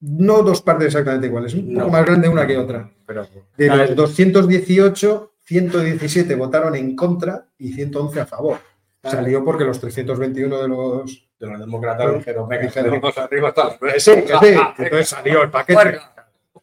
no 0.01 0.43
dos 0.43 0.61
partes 0.63 0.89
exactamente 0.89 1.27
iguales, 1.29 1.55
un 1.55 1.73
poco 1.75 1.87
No. 1.87 1.93
más 1.93 2.05
grande 2.05 2.29
una 2.29 2.47
que 2.47 2.57
otra. 2.59 2.91
Pero 3.07 3.27
De 3.57 3.69
los 3.69 3.95
218, 3.95 5.35
117 5.45 6.35
votaron 6.35 6.75
en 6.75 6.95
contra 6.97 7.49
y 7.57 7.73
111 7.73 8.21
a 8.21 8.27
favor. 8.27 8.59
Claro. 9.01 9.17
Salió 9.19 9.45
porque 9.45 9.65
los 9.65 9.81
321 9.81 10.61
de 10.61 10.69
los 10.69 11.23
De 11.39 11.47
los 11.47 11.61
demócratas 11.61 12.15
dijeron, 12.15 12.49
venga, 12.49 12.63
Dijeron, 12.65 13.01
vamos 13.01 13.19
arriba. 13.19 13.53
Que 13.55 14.01
sí, 14.01 14.11
sí. 14.11 14.47
Entonces 14.79 15.09
salió 15.09 15.43
el 15.43 15.51
paquete. 15.51 15.99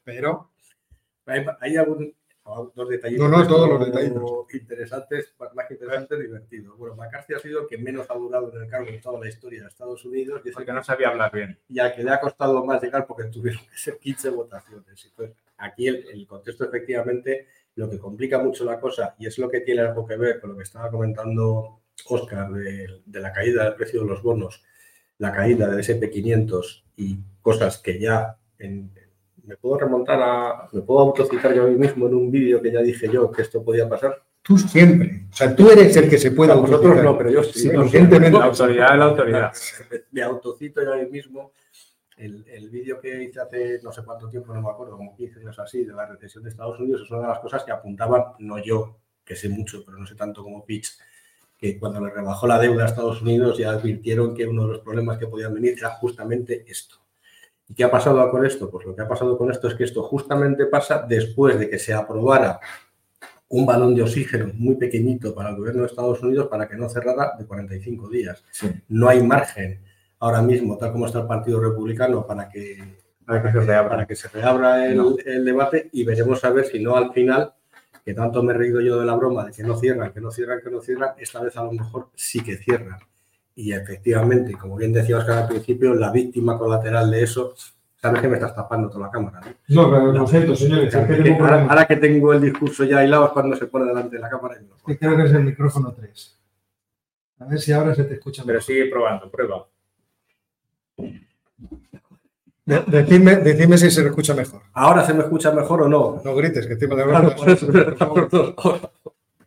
Pero 0.04 0.52
hay 1.62 1.78
algún, 1.78 2.14
dos 2.46 2.90
detallitos. 2.90 3.30
No, 3.30 3.38
no, 3.38 3.48
todos 3.48 3.70
los 3.70 3.86
detallitos. 3.86 4.24
Interesantes, 4.54 5.34
más 5.54 5.68
que 5.68 5.76
interesantes, 5.76 6.20
divertidos. 6.20 6.78
Bueno, 6.78 6.96
McCarthy 6.96 7.34
ha 7.36 7.40
sido 7.40 7.62
el 7.62 7.68
que 7.68 7.78
menos 7.78 8.06
ha 8.10 8.16
durado 8.16 8.52
en 8.56 8.64
el 8.64 8.70
cargo 8.70 8.88
en 8.90 9.02
toda 9.02 9.20
la 9.20 9.28
historia 9.30 9.62
de 9.62 9.68
Estados 9.70 10.04
Unidos 10.06 10.42
y, 10.44 10.50
es 10.50 10.52
el 10.52 10.54
porque 10.54 10.74
no 10.74 10.84
sabía 10.84 11.10
hablar 11.10 11.32
bien. 11.32 11.58
y 11.70 11.80
al 11.80 11.94
que 11.96 12.04
le 12.04 12.12
ha 12.12 12.20
costado 12.20 12.64
más 12.66 12.82
llegar 12.84 13.08
porque 13.08 13.26
tuvieron 13.26 13.62
que 13.62 13.78
ser 13.78 13.98
15 13.98 14.30
votaciones. 14.30 15.06
Entonces, 15.06 15.36
aquí 15.58 15.88
el, 15.88 16.06
el 16.12 16.28
contexto, 16.28 16.66
efectivamente, 16.66 17.48
lo 17.76 17.90
que 17.90 17.98
complica 17.98 18.38
mucho 18.40 18.66
la 18.66 18.80
cosa, 18.80 19.16
y 19.18 19.26
es 19.28 19.38
lo 19.40 19.50
que 19.50 19.62
tiene 19.62 19.82
algo 19.82 20.06
que 20.06 20.18
ver 20.18 20.40
con 20.40 20.52
lo 20.52 20.58
que 20.58 20.64
estaba 20.64 20.92
comentando 20.92 21.80
Oscar 22.10 22.52
de, 22.52 23.02
de 23.06 23.20
la 23.20 23.32
caída 23.32 23.64
del 23.64 23.76
precio 23.76 24.02
de 24.02 24.08
los 24.08 24.22
bonos, 24.22 24.64
la 25.18 25.32
caída 25.32 25.68
del 25.68 25.80
SP500 25.80 26.84
y 26.98 27.18
cosas 27.42 27.78
que 27.78 28.00
ya 28.00 28.38
en- 28.60 28.92
me 29.44 29.58
puedo 29.58 29.78
remontar 29.78 30.22
a, 30.22 30.70
me 30.72 30.82
puedo 30.82 31.02
autocitar 31.02 31.54
yo 31.54 31.64
a 31.64 31.68
mí 31.68 31.76
mismo 31.76 32.08
en 32.08 32.16
un 32.16 32.32
vídeo 32.32 32.62
que 32.62 32.72
ya 32.72 32.82
dije 32.82 33.10
yo 33.12 33.32
que 33.32 33.42
esto 33.42 33.64
podía 33.64 33.88
pasar. 33.88 34.24
tú 34.42 34.58
siempre. 34.58 35.28
O 35.32 35.36
sea, 35.36 35.56
tú 35.56 35.70
eres 35.70 35.96
el 35.98 36.10
que 36.10 36.18
se 36.18 36.32
puede 36.32 36.54
No, 36.54 36.62
vosotros 36.62 37.04
no, 37.04 37.18
pero 37.18 37.30
yo 37.30 37.44
sí. 37.44 37.70
Evidentemente. 37.70 38.38
La 38.38 38.46
autoridad 38.46 38.94
es 38.94 39.00
la 39.00 39.06
autoridad. 39.06 39.54
me 40.12 40.22
autocito 40.22 40.84
yo 40.84 40.94
a 40.94 40.98
mí 40.98 41.10
mismo. 41.10 41.52
El, 42.16 42.46
el 42.48 42.70
vídeo 42.70 43.02
que 43.02 43.24
hice 43.24 43.40
hace 43.40 43.80
no 43.82 43.92
sé 43.92 44.04
cuánto 44.04 44.30
tiempo, 44.30 44.54
no 44.54 44.62
me 44.62 44.70
acuerdo, 44.70 44.96
como 44.96 45.16
15 45.16 45.40
años 45.40 45.58
así, 45.58 45.84
de 45.84 45.94
la 45.94 46.06
recesión 46.06 46.44
de 46.44 46.52
Estados 46.52 46.80
Unidos, 46.80 47.02
es 47.02 47.12
una 47.12 47.22
de 47.22 47.28
las 47.30 47.40
cosas 47.40 47.64
que 47.64 47.72
apuntaban, 47.72 48.24
no 48.38 48.64
yo, 48.64 49.00
que 49.26 49.36
sé 49.36 49.50
mucho, 49.50 49.84
pero 49.84 49.98
no 49.98 50.06
sé 50.06 50.14
tanto 50.14 50.44
como 50.44 50.64
Pitch, 50.64 50.96
que 51.58 51.80
cuando 51.80 52.00
le 52.02 52.12
rebajó 52.12 52.46
la 52.46 52.60
deuda 52.60 52.84
a 52.84 52.88
Estados 52.88 53.22
Unidos 53.22 53.58
ya 53.58 53.72
advirtieron 53.72 54.36
que 54.36 54.46
uno 54.46 54.68
de 54.68 54.74
los 54.74 54.80
problemas 54.82 55.18
que 55.18 55.26
podían 55.26 55.56
venir 55.56 55.74
era 55.76 55.90
justamente 55.92 56.64
esto. 56.68 57.03
¿Y 57.68 57.74
qué 57.76 57.84
ha 57.84 57.92
pasado 57.92 58.30
con 58.30 58.46
esto? 58.46 58.70
Pues 58.70 58.86
lo 58.86 58.96
que 58.96 59.02
ha 59.04 59.08
pasado 59.08 59.38
con 59.38 59.50
esto 59.52 59.68
es 59.68 59.76
que 59.76 59.84
esto 59.86 60.04
justamente 60.04 60.66
pasa 60.66 61.06
después 61.08 61.58
de 61.60 61.70
que 61.70 61.80
se 61.80 61.94
aprobara 61.94 62.60
un 63.50 63.66
balón 63.66 63.94
de 63.96 64.02
oxígeno 64.04 64.52
muy 64.56 64.76
pequeñito 64.76 65.34
para 65.36 65.50
el 65.50 65.56
gobierno 65.56 65.82
de 65.82 65.88
Estados 65.88 66.22
Unidos 66.24 66.48
para 66.48 66.68
que 66.68 66.76
no 66.76 66.90
cerrara 66.90 67.34
de 67.38 67.46
45 67.46 68.10
días 68.10 68.44
Sí. 68.52 68.70
no 68.90 69.08
hay 69.10 69.22
margen 69.24 69.80
ahora 70.20 70.42
mismo, 70.42 70.78
tal 70.78 70.92
como 70.92 71.06
está 71.06 71.20
el 71.20 71.28
Partido 71.28 71.60
Republicano, 71.60 72.26
para 72.26 72.50
que 72.50 72.98
Para 73.26 73.42
que 73.44 73.52
se 73.52 73.60
reabra. 73.62 73.90
para 73.90 74.08
que 74.08 74.16
se 74.16 74.28
reabra 74.30 74.86
el, 74.88 75.02
el 75.26 75.46
debate 75.46 75.90
y 75.92 76.04
veremos 76.04 76.44
a 76.44 76.50
ver 76.50 76.66
si 76.66 76.80
no 76.80 76.96
al 76.96 77.14
final, 77.14 77.54
que 78.04 78.14
tanto 78.14 78.42
me 78.44 78.54
he 78.54 78.58
reído 78.58 78.82
yo 78.82 79.00
de 79.00 79.06
la 79.06 79.16
broma 79.16 79.46
de 79.46 79.52
que 79.52 79.64
no 79.64 79.76
cierran, 79.78 80.12
que 80.12 80.20
no 80.22 80.32
cierran, 80.32 80.60
que 80.62 80.70
no 80.72 80.82
cierran, 80.82 81.12
esta 81.18 81.42
vez 81.42 81.56
a 81.56 81.64
lo 81.64 81.72
mejor 81.74 82.10
sí 82.16 82.42
que 82.44 82.58
cierran. 82.58 82.98
Y 83.56 83.72
efectivamente, 83.74 84.54
como 84.54 84.76
bien 84.78 84.92
decía 84.94 85.18
Oscar 85.18 85.40
al 85.44 85.48
principio, 85.48 85.94
la 85.94 86.12
víctima 86.12 86.58
colateral 86.58 87.12
de 87.12 87.24
eso, 87.24 87.54
sabes 88.02 88.20
que 88.22 88.28
me 88.28 88.36
estás 88.38 88.56
tapando 88.56 88.90
toda 88.90 89.06
la 89.06 89.12
cámara. 89.12 89.42
¿no? 89.70 89.84
No, 89.84 89.92
pero 89.92 90.12
lo 90.12 90.28
siento, 90.28 90.56
señores. 90.56 90.94
es 90.94 91.08
que 91.24 91.38
Ahora, 91.40 91.86
que 91.86 91.96
tengo 91.98 92.34
el 92.34 92.42
discurso 92.42 92.84
ya 92.84 93.04
hilado 93.04 93.26
es 93.28 93.32
cuando 93.32 93.56
se 93.56 93.68
pone 93.68 93.86
delante 93.86 94.16
de 94.16 94.22
la 94.22 94.30
cámara 94.30 94.56
y 94.60 94.64
me 94.64 94.70
lo 94.70 94.76
creo 95.00 95.16
que 95.18 95.24
es 95.24 95.32
el 95.34 95.44
micrófono 95.44 95.94
3. 95.94 96.40
A 97.40 97.46
ver 97.46 97.60
si 97.60 97.72
ahora 97.74 97.94
se 97.94 98.06
te 98.06 98.16
escucha 98.16 98.42
Pero 98.44 98.56
mejor. 98.58 98.64
sigue 98.66 98.86
probando, 98.90 99.30
prueba. 99.30 99.68
De- 102.66 102.84
decidme, 102.88 103.36
decidme 103.38 103.78
si 103.78 103.92
se 103.92 104.06
escucha 104.06 104.34
mejor. 104.34 104.62
¿Ahora 104.74 105.06
se 105.06 105.14
me 105.14 105.20
escucha 105.24 105.52
mejor 105.52 105.82
o 105.84 105.90
no? 105.90 106.22
No 106.24 106.36
grites, 106.36 106.66
que 106.66 106.74
encima 106.74 106.96
de. 106.96 107.04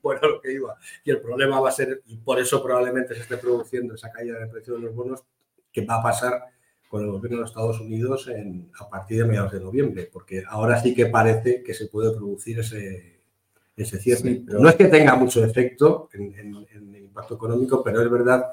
Bueno, 0.02 0.20
lo 0.28 0.36
que 0.47 0.53
iba. 0.55 0.76
Y 1.05 1.11
el 1.11 1.21
problema 1.21 1.61
va 1.61 1.69
a 1.69 1.73
ser, 1.73 2.03
y 2.07 2.17
por 2.19 2.38
eso 2.38 2.62
probablemente 2.62 3.15
se 3.15 3.21
esté 3.23 3.37
produciendo 3.37 3.95
esa 3.95 4.11
caída 4.11 4.38
del 4.38 4.49
precio 4.50 4.75
de 4.75 4.81
los 4.81 4.95
bonos, 4.95 5.25
que 5.73 5.85
va 5.85 5.97
a 5.97 6.03
pasar 6.03 6.41
con 6.88 7.03
el 7.05 7.11
gobierno 7.11 7.38
de 7.38 7.41
los 7.43 7.50
Estados 7.50 7.81
Unidos 7.81 8.29
en- 8.29 8.71
a 8.79 8.88
partir 8.88 9.19
de 9.19 9.25
mediados 9.25 9.53
de 9.53 9.61
noviembre, 9.61 10.09
porque 10.12 10.45
ahora 10.49 10.81
sí 10.81 10.95
que 10.95 11.07
parece 11.07 11.62
que 11.62 11.75
se 11.75 11.88
puede 11.88 12.12
producir 12.17 12.61
ese, 12.61 13.21
ese 13.76 13.99
cierre. 13.99 14.21
Sí, 14.21 14.45
pero- 14.47 14.61
No 14.61 14.69
es 14.69 14.76
que 14.76 14.87
tenga 14.87 15.17
mucho 15.17 15.45
efecto 15.45 16.09
en, 16.12 16.33
en- 16.38 16.67
en 16.71 16.95
el 16.95 17.03
impacto 17.05 17.35
económico, 17.35 17.83
pero 17.83 18.00
es 18.00 18.11
verdad 18.11 18.47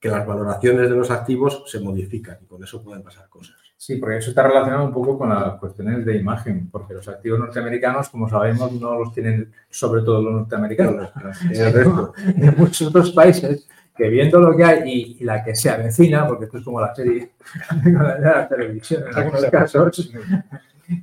que 0.00 0.08
las 0.08 0.26
valoraciones 0.26 0.88
de 0.90 0.96
los 0.96 1.10
activos 1.10 1.64
se 1.66 1.80
modifican 1.80 2.38
y 2.42 2.46
con 2.46 2.64
eso 2.64 2.82
pueden 2.82 3.02
pasar 3.02 3.28
cosas. 3.28 3.56
Sí, 3.78 3.96
porque 3.96 4.16
eso 4.16 4.30
está 4.30 4.42
relacionado 4.42 4.84
un 4.84 4.92
poco 4.92 5.18
con 5.18 5.28
las 5.28 5.58
cuestiones 5.58 6.04
de 6.04 6.16
imagen, 6.16 6.70
porque 6.70 6.94
los 6.94 7.06
activos 7.08 7.38
norteamericanos, 7.38 8.08
como 8.08 8.28
sabemos, 8.28 8.72
no 8.72 8.98
los 8.98 9.12
tienen 9.12 9.52
sobre 9.68 10.02
todo 10.02 10.22
los 10.22 10.32
norteamericanos, 10.32 11.10
El 11.50 11.72
resto. 11.72 12.12
de 12.16 12.50
muchos 12.52 12.88
otros 12.88 13.12
países 13.12 13.68
que 13.96 14.08
viendo 14.08 14.40
lo 14.40 14.56
que 14.56 14.64
hay 14.64 15.16
y, 15.18 15.24
la 15.24 15.42
que 15.42 15.54
se 15.54 15.70
avecina, 15.70 16.26
porque 16.26 16.44
esto 16.44 16.58
es 16.58 16.64
como 16.64 16.80
la 16.80 16.94
serie 16.94 17.32
de 17.84 17.92
la 17.92 18.48
televisión 18.48 19.04
en 19.08 19.16
algunos 19.16 19.44
casos. 19.46 20.12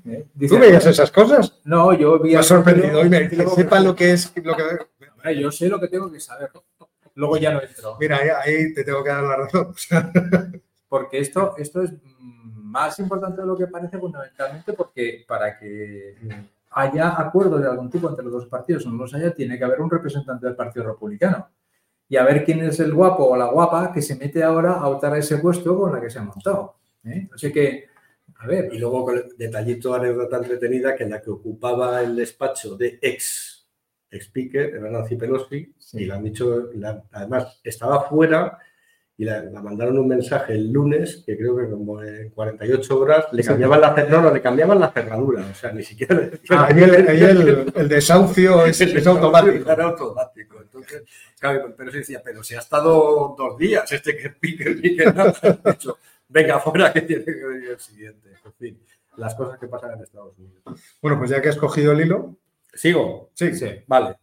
¿eh? 0.06 0.26
¿Tú 0.48 0.60
veías 0.60 0.86
esas 0.86 1.12
cosas? 1.12 1.60
No, 1.66 1.94
yo 1.94 2.20
vi 2.20 2.34
Me 2.34 2.38
ha 2.38 2.44
sorprendido. 2.44 3.04
Y 3.04 3.10
me, 3.10 3.30
que 3.30 3.48
sepan 3.48 3.84
lo 3.84 3.96
que 3.96 4.14
es. 4.14 4.32
Lo 4.44 4.56
que... 4.56 5.36
Yo 5.40 5.52
sé 5.52 5.70
lo 5.70 5.80
que 5.80 5.88
tengo 5.88 6.12
que 6.12 6.20
saber. 6.20 6.52
Luego 7.16 7.38
ya 7.38 7.54
no 7.54 7.62
entro. 7.62 7.98
Mira, 8.00 8.18
ahí, 8.18 8.30
ahí 8.30 8.74
te 8.74 8.84
tengo 8.84 9.04
que 9.04 9.10
dar 9.10 9.24
la 9.24 9.38
razón. 9.38 9.74
Porque 10.88 11.20
esto, 11.20 11.56
esto 11.58 11.82
es 11.82 11.92
mm, 11.92 12.43
más 12.74 12.98
importante 12.98 13.40
de 13.42 13.48
lo 13.48 13.56
que 13.56 13.68
parece 13.68 14.00
fundamentalmente 14.00 14.74
porque 14.74 15.24
para 15.28 15.58
que 15.60 16.16
haya 16.72 17.22
acuerdo 17.22 17.60
de 17.60 17.70
algún 17.70 17.92
tipo 17.92 18.10
entre 18.10 18.26
los 18.26 18.34
dos 18.34 18.48
partidos 18.48 18.86
o 18.86 18.90
no 18.90 18.98
los 18.98 19.14
haya, 19.14 19.32
tiene 19.32 19.60
que 19.60 19.64
haber 19.64 19.80
un 19.80 19.92
representante 19.92 20.48
del 20.48 20.56
Partido 20.56 20.88
Republicano. 20.88 21.50
Y 22.10 22.18
a 22.18 22.24
ver 22.24 22.44
quién 22.44 22.62
es 22.62 22.80
el 22.80 22.92
guapo 22.92 23.26
o 23.26 23.38
la 23.38 23.46
guapa 23.46 23.92
que 23.94 24.02
se 24.02 24.16
mete 24.16 24.44
ahora 24.44 24.74
a 24.74 24.88
optar 24.88 25.14
a 25.14 25.20
ese 25.20 25.38
puesto 25.38 25.78
con 25.78 25.94
la 25.94 26.02
que 26.02 26.10
se 26.10 26.18
ha 26.18 26.24
montado. 26.24 26.76
¿eh? 27.06 27.30
Así 27.32 27.52
que, 27.52 27.90
a 28.40 28.48
ver, 28.48 28.74
Y 28.74 28.80
luego 28.80 29.06
con 29.06 29.18
el 29.18 29.38
detallito, 29.38 29.94
anécdota 29.94 30.38
entretenida, 30.38 30.96
que 30.96 31.06
la 31.06 31.22
que 31.22 31.30
ocupaba 31.30 32.02
el 32.02 32.16
despacho 32.16 32.76
de 32.76 32.98
ex 33.00 33.68
speaker 34.12 34.76
era 34.76 34.90
Nancy 34.90 35.16
Pelosi, 35.16 35.76
y 35.94 36.06
le 36.06 36.14
han 36.14 36.24
dicho, 36.24 36.70
además 37.12 37.60
estaba 37.64 38.10
fuera 38.10 38.60
y 39.16 39.26
la, 39.26 39.44
la 39.44 39.62
mandaron 39.62 40.00
un 40.00 40.08
mensaje 40.08 40.54
el 40.54 40.72
lunes, 40.72 41.24
que 41.26 41.38
creo 41.38 41.56
que 41.56 41.70
como 41.70 42.02
en 42.02 42.30
48 42.32 43.00
horas, 43.00 43.26
le 43.32 43.44
cambiaban 43.44 43.80
la, 43.82 43.92
no, 44.10 44.22
no, 44.22 44.34
le 44.34 44.42
cambiaban 44.42 44.80
la 44.80 44.92
cerradura, 44.92 45.46
o 45.52 45.54
sea, 45.54 45.72
ni 45.72 45.84
siquiera 45.84 46.16
le 46.16 46.30
decían- 46.32 46.66
ahí 46.68 46.84
el, 46.84 47.08
ahí 47.08 47.22
el- 47.24 47.72
el 47.76 47.88
desahucio 47.90 48.66
es, 48.66 48.82
es 48.82 49.06
automático. 49.08 49.72
Era 49.72 49.84
automático. 49.86 50.60
Entonces, 50.62 51.04
claro, 51.40 51.74
pero 51.78 51.92
se 51.92 52.00
decía, 52.00 52.22
pero 52.24 52.44
si 52.44 52.56
ha 52.56 52.60
estado 52.60 53.36
dos 53.38 53.58
días 53.58 53.92
este 53.92 54.18
que 54.18 54.32
pique, 54.32 54.72
pique. 54.72 55.04
Ha 55.06 55.34
dicho, 55.72 55.98
venga, 56.28 56.60
fuera 56.60 56.92
que 56.92 57.02
tiene 57.02 57.24
que 57.26 57.32
venir 57.46 57.70
el 57.70 57.80
siguiente. 57.80 58.30
En 58.44 58.54
fin, 58.54 58.80
las 59.18 59.36
cosas 59.36 59.60
que 59.60 59.68
pasan 59.68 59.92
en 59.94 60.02
Estados 60.04 60.36
Unidos. 60.40 60.64
Bueno, 61.02 61.20
pues 61.20 61.30
ya 61.30 61.40
que 61.40 61.50
has 61.50 61.56
cogido 61.58 61.92
el 61.92 62.02
hilo, 62.02 62.36
¿Sigo? 62.74 63.30
sí. 63.36 63.54
sí. 63.54 63.68
Vale. 63.86 64.16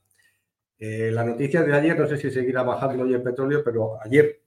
Eh, 0.80 1.10
la 1.12 1.22
noticia 1.24 1.62
de 1.62 1.72
ayer, 1.74 1.96
no 1.98 2.08
sé 2.08 2.16
si 2.16 2.30
seguirá 2.30 2.62
bajando 2.62 3.04
hoy 3.04 3.12
el 3.14 3.22
petróleo, 3.22 3.62
pero 3.62 3.98
ayer 4.02 4.39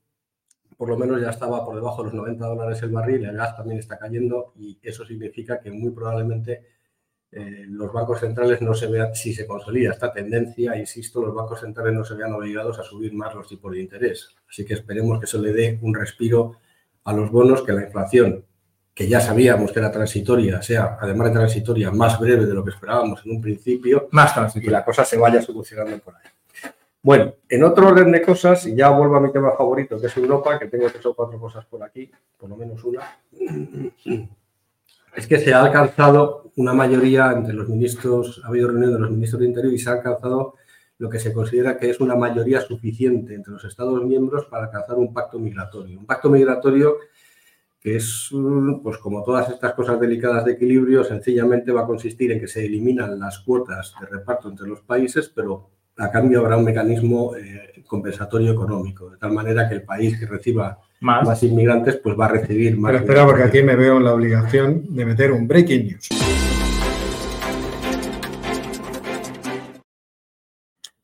por 0.84 0.90
lo 0.90 0.98
menos 0.98 1.22
ya 1.22 1.30
estaba 1.30 1.64
por 1.64 1.76
debajo 1.76 2.04
de 2.04 2.08
los 2.08 2.14
90 2.14 2.46
dólares 2.46 2.84
el 2.84 2.90
barril, 2.90 3.24
el 3.24 3.38
gas 3.38 3.56
también 3.56 3.80
está 3.80 3.98
cayendo 3.98 4.52
y 4.58 4.78
eso 4.84 5.06
significa 5.06 5.62
que 5.62 5.72
muy 5.72 5.92
probablemente 5.92 6.66
eh, 7.32 7.64
los 7.70 7.94
bancos 7.94 8.20
centrales 8.20 8.62
no 8.62 8.74
se 8.74 8.88
vean, 8.88 9.16
si 9.16 9.34
se 9.34 9.48
consolida 9.48 9.92
esta 9.92 10.12
tendencia, 10.12 10.76
insisto, 10.76 11.22
los 11.22 11.34
bancos 11.34 11.62
centrales 11.62 11.94
no 11.94 12.04
se 12.04 12.16
vean 12.16 12.34
obligados 12.34 12.80
a 12.80 12.84
subir 12.84 13.14
más 13.14 13.34
los 13.34 13.48
tipos 13.48 13.72
de 13.72 13.80
interés. 13.80 14.36
Así 14.50 14.66
que 14.66 14.74
esperemos 14.74 15.20
que 15.20 15.26
eso 15.26 15.38
le 15.38 15.54
dé 15.54 15.80
un 15.82 15.96
respiro 15.96 16.58
a 17.06 17.14
los 17.14 17.32
bonos, 17.32 17.62
que 17.62 17.72
la 17.72 17.86
inflación, 17.86 18.44
que 18.94 19.08
ya 19.08 19.22
sabíamos 19.22 19.72
que 19.72 19.80
era 19.80 19.90
transitoria, 19.90 20.62
sea 20.62 20.98
además 21.00 21.30
de 21.30 21.36
transitoria, 21.36 21.92
más 21.92 22.20
breve 22.20 22.46
de 22.46 22.54
lo 22.54 22.62
que 22.62 22.72
esperábamos 22.72 23.26
en 23.26 23.38
un 23.38 23.42
principio, 23.42 24.10
Más 24.12 24.34
y 24.58 24.68
la 24.68 24.84
cosa 24.84 25.06
se 25.06 25.18
vaya 25.18 25.42
solucionando 25.42 25.98
por 26.00 26.16
ahí. 26.18 26.34
Bueno, 27.04 27.34
en 27.50 27.64
otro 27.66 27.90
orden 27.90 28.14
de 28.14 28.22
cosas, 28.22 28.66
y 28.66 28.76
ya 28.76 28.90
vuelvo 28.90 29.18
a 29.18 29.20
mi 29.20 29.30
tema 29.30 29.52
favorito, 29.52 30.00
que 30.00 30.08
es 30.08 30.16
Europa, 30.16 30.58
que 30.58 30.68
tengo 30.68 30.90
tres 30.90 31.06
o 31.06 31.14
cuatro 31.14 31.38
cosas 31.38 31.66
por 31.66 31.84
aquí, 31.84 32.10
por 32.38 32.50
lo 32.50 32.56
menos 32.56 32.82
una, 32.86 33.02
es 35.14 35.28
que 35.28 35.38
se 35.38 35.54
ha 35.54 35.62
alcanzado 35.62 36.52
una 36.56 36.74
mayoría 36.74 37.34
entre 37.34 37.54
los 37.54 37.68
ministros, 37.68 38.42
ha 38.46 38.48
habido 38.48 38.70
reunión 38.70 38.94
de 38.94 39.00
los 39.00 39.12
ministros 39.12 39.42
de 39.42 39.48
Interior 39.48 39.74
y 39.74 39.80
se 39.80 39.90
ha 39.90 39.94
alcanzado 39.94 40.56
lo 40.98 41.10
que 41.10 41.20
se 41.20 41.34
considera 41.34 41.78
que 41.78 41.90
es 41.90 42.00
una 42.00 42.16
mayoría 42.16 42.62
suficiente 42.62 43.36
entre 43.36 43.52
los 43.52 43.66
Estados 43.66 44.02
miembros 44.06 44.46
para 44.46 44.68
alcanzar 44.68 44.98
un 44.98 45.14
pacto 45.14 45.40
migratorio. 45.40 46.00
Un 46.00 46.06
pacto 46.06 46.30
migratorio 46.30 46.96
que 47.82 47.98
es, 47.98 48.30
mm, 48.32 48.80
pues 48.82 48.98
como 48.98 49.26
todas 49.26 49.50
estas 49.50 49.74
cosas 49.74 50.00
delicadas 50.00 50.46
de 50.46 50.54
equilibrio, 50.54 51.04
sencillamente 51.04 51.74
va 51.74 51.82
a 51.82 51.86
consistir 51.86 52.32
en 52.32 52.40
que 52.40 52.48
se 52.48 52.66
eliminan 52.66 53.20
las 53.20 53.40
cuotas 53.40 53.94
de 54.00 54.06
reparto 54.06 54.48
entre 54.48 54.68
los 54.68 54.80
países, 54.80 55.28
pero 55.28 55.73
a 55.98 56.10
cambio 56.12 56.40
habrá 56.40 56.58
un 56.58 56.64
mecanismo 56.66 57.36
eh, 57.36 57.84
compensatorio 57.88 58.52
económico, 58.52 59.10
de 59.12 59.18
tal 59.18 59.32
manera 59.32 59.68
que 59.70 59.76
el 59.76 59.84
país 59.84 60.20
que 60.20 60.26
reciba 60.26 60.80
Más. 61.02 61.26
más 61.28 61.44
inmigrantes 61.44 61.98
pues 61.98 62.20
va 62.20 62.26
a 62.26 62.30
recibir 62.30 62.78
más. 62.78 62.92
Pero 62.92 63.04
espera, 63.04 63.26
porque 63.26 63.44
aquí 63.44 63.62
me 63.62 63.76
veo 63.76 63.98
en 63.98 64.04
la 64.06 64.14
obligación 64.14 64.84
de 64.96 65.06
meter 65.06 65.32
un 65.32 65.48
breaking 65.48 65.88
news. 65.88 66.10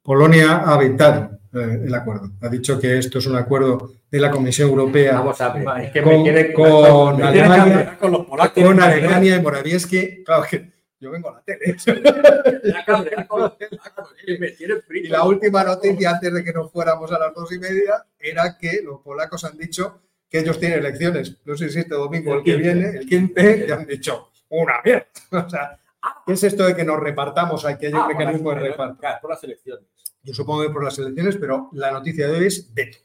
Polonia 0.03 0.63
ha 0.65 0.77
vetado 0.77 1.29
eh, 1.53 1.83
el 1.85 1.93
acuerdo. 1.93 2.31
Ha 2.41 2.49
dicho 2.49 2.79
que 2.79 2.97
esto 2.97 3.19
es 3.19 3.27
un 3.27 3.35
acuerdo 3.35 3.91
de 4.09 4.19
la 4.19 4.31
Comisión 4.31 4.69
Europea 4.69 5.13
Vamos 5.19 5.39
a 5.39 5.49
ver, 5.53 5.63
Vale. 5.63 5.85
es 5.85 5.91
que 5.91 6.01
Con- 6.01 6.23
me 7.17 7.23
Alemania- 7.23 7.97
con 7.99 8.11
los 8.11 8.25
polacos. 8.25 8.63
con 8.63 8.81
Alemania 8.81 9.35
y 9.35 9.41
Morawiecki. 9.41 10.23
Claro 10.23 10.43
que 10.49 10.78
yo 10.99 11.11
vengo 11.11 11.29
a 11.29 11.35
la 11.35 11.41
tele. 11.43 11.75
Me 14.39 14.49
frito. 14.51 14.93
Y 14.93 15.07
la 15.09 15.23
última 15.23 15.63
noticia, 15.63 16.11
antes 16.11 16.33
de 16.33 16.43
que 16.43 16.53
nos 16.53 16.71
fuéramos 16.71 17.11
a 17.11 17.19
las 17.19 17.33
dos 17.33 17.51
y 17.53 17.59
media, 17.59 18.05
era 18.19 18.57
que 18.57 18.81
los 18.83 19.01
polacos 19.01 19.43
han 19.45 19.57
dicho 19.57 20.01
que 20.29 20.39
ellos 20.39 20.59
tienen 20.59 20.79
elecciones. 20.79 21.37
No 21.45 21.55
sé 21.55 21.69
si 21.69 21.79
este 21.79 21.95
domingo 21.95 22.31
o 22.31 22.35
el 22.37 22.43
que 22.43 22.51
El 22.51 22.57
15. 22.61 22.73
viene, 22.73 22.97
el 22.99 23.05
15, 23.07 23.65
y 23.67 23.71
han 23.71 23.85
dicho, 23.85 24.29
una 24.49 24.81
mierda. 24.83 25.07
O 25.31 25.49
sea, 25.49 25.79
¿qué 26.25 26.33
es 26.33 26.43
esto 26.43 26.65
de 26.65 26.75
que 26.75 26.83
nos 26.83 26.99
repartamos? 26.99 27.65
Hay 27.65 27.77
que 27.77 27.87
haya 27.87 27.97
Ah, 27.97 28.07
un 28.07 28.17
mecanismo 28.17 28.51
de 28.53 28.59
reparto. 28.59 28.97
claro, 28.99 29.19
por 29.21 29.31
las 29.31 29.43
elecciones. 29.43 29.85
Yo 30.23 30.33
supongo 30.33 30.63
que 30.63 30.69
por 30.69 30.83
las 30.83 30.97
elecciones, 30.99 31.37
pero 31.37 31.69
la 31.73 31.91
noticia 31.91 32.27
de 32.27 32.37
hoy 32.37 32.47
es 32.47 32.73
veto. 32.73 32.97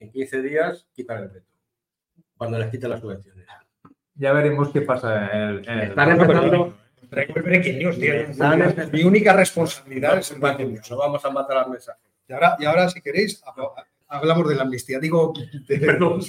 En 0.00 0.10
15 0.10 0.42
días 0.42 0.86
quitan 0.94 1.22
el 1.24 1.28
veto. 1.28 1.46
Cuando 2.36 2.58
les 2.58 2.68
quiten 2.70 2.90
las 2.90 3.00
subvenciones. 3.00 3.46
Ya 4.16 4.32
veremos 4.32 4.70
qué 4.70 4.80
pasa 4.82 5.28
en 5.32 5.40
el. 5.40 5.68
el- 5.68 5.80
Están 5.90 6.10
empezando. 6.10 6.76
Breaking 7.10 7.78
news, 7.78 7.98
tío. 7.98 8.14
Mi 8.92 9.02
única 9.04 9.32
responsabilidad 9.32 10.18
es 10.18 10.30
el 10.30 10.40
breaking 10.40 10.74
news. 10.74 10.90
No 10.90 10.96
vamos 10.98 11.24
a 11.24 11.30
matar 11.30 11.58
al 11.58 11.70
mensaje. 11.70 12.00
Y 12.28 12.32
ahora, 12.32 12.56
y 12.58 12.64
ahora 12.64 12.88
si 12.88 13.00
queréis, 13.00 13.42
hab- 13.44 13.72
hablamos 14.08 14.48
de 14.48 14.54
la 14.54 14.62
amnistía. 14.62 14.98
Digo, 14.98 15.32
de- 15.68 15.78
Perdón, 15.78 16.20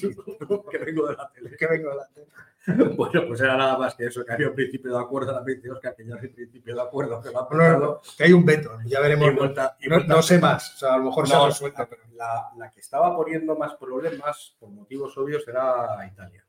que 0.72 0.78
vengo 0.78 1.08
de 1.08 1.16
la 1.16 1.30
tele. 1.34 1.56
que 1.58 1.68
vengo 1.68 1.90
adelante. 1.90 2.22
Bueno, 2.98 3.22
pues 3.28 3.40
era 3.42 3.56
nada 3.56 3.78
más 3.78 3.94
que 3.94 4.08
eso, 4.08 4.26
que 4.26 4.34
había 4.34 4.48
un 4.50 4.56
principio 4.56 4.92
de 4.92 5.00
acuerdo, 5.00 5.32
la 5.32 5.44
dice 5.44 5.70
Oscar, 5.70 5.96
que 5.96 6.04
ya 6.04 6.16
hay 6.20 6.30
principio 6.30 6.74
de 6.74 6.82
acuerdo, 6.82 7.22
que 7.22 7.30
lo 7.30 7.42
ha 7.42 7.48
No, 7.52 7.78
no, 7.80 8.02
que 8.18 8.24
hay 8.24 8.34
un 8.34 8.44
veto. 8.44 8.72
Ya 8.86 8.98
Y 8.98 9.02
veremos. 9.04 9.36
vuelta- 9.36 9.78
y 9.80 9.88
No, 9.88 9.98
vuelta- 9.98 10.14
no 10.16 10.22
sé 10.24 10.40
más. 10.40 10.74
O 10.74 10.78
sea, 10.80 10.94
a 10.96 10.98
lo 10.98 11.04
mejor 11.04 11.28
se 11.28 11.36
ha 11.36 11.46
resuelto. 11.46 11.88
pero- 11.88 12.02
la, 12.16 12.50
la 12.58 12.72
que 12.72 12.80
estaba 12.80 13.16
poniendo 13.16 13.56
más 13.56 13.76
problemas, 13.76 14.56
por 14.60 14.70
motivos 14.72 15.16
obvios, 15.16 15.48
era 15.48 16.08
Italia. 16.12 16.44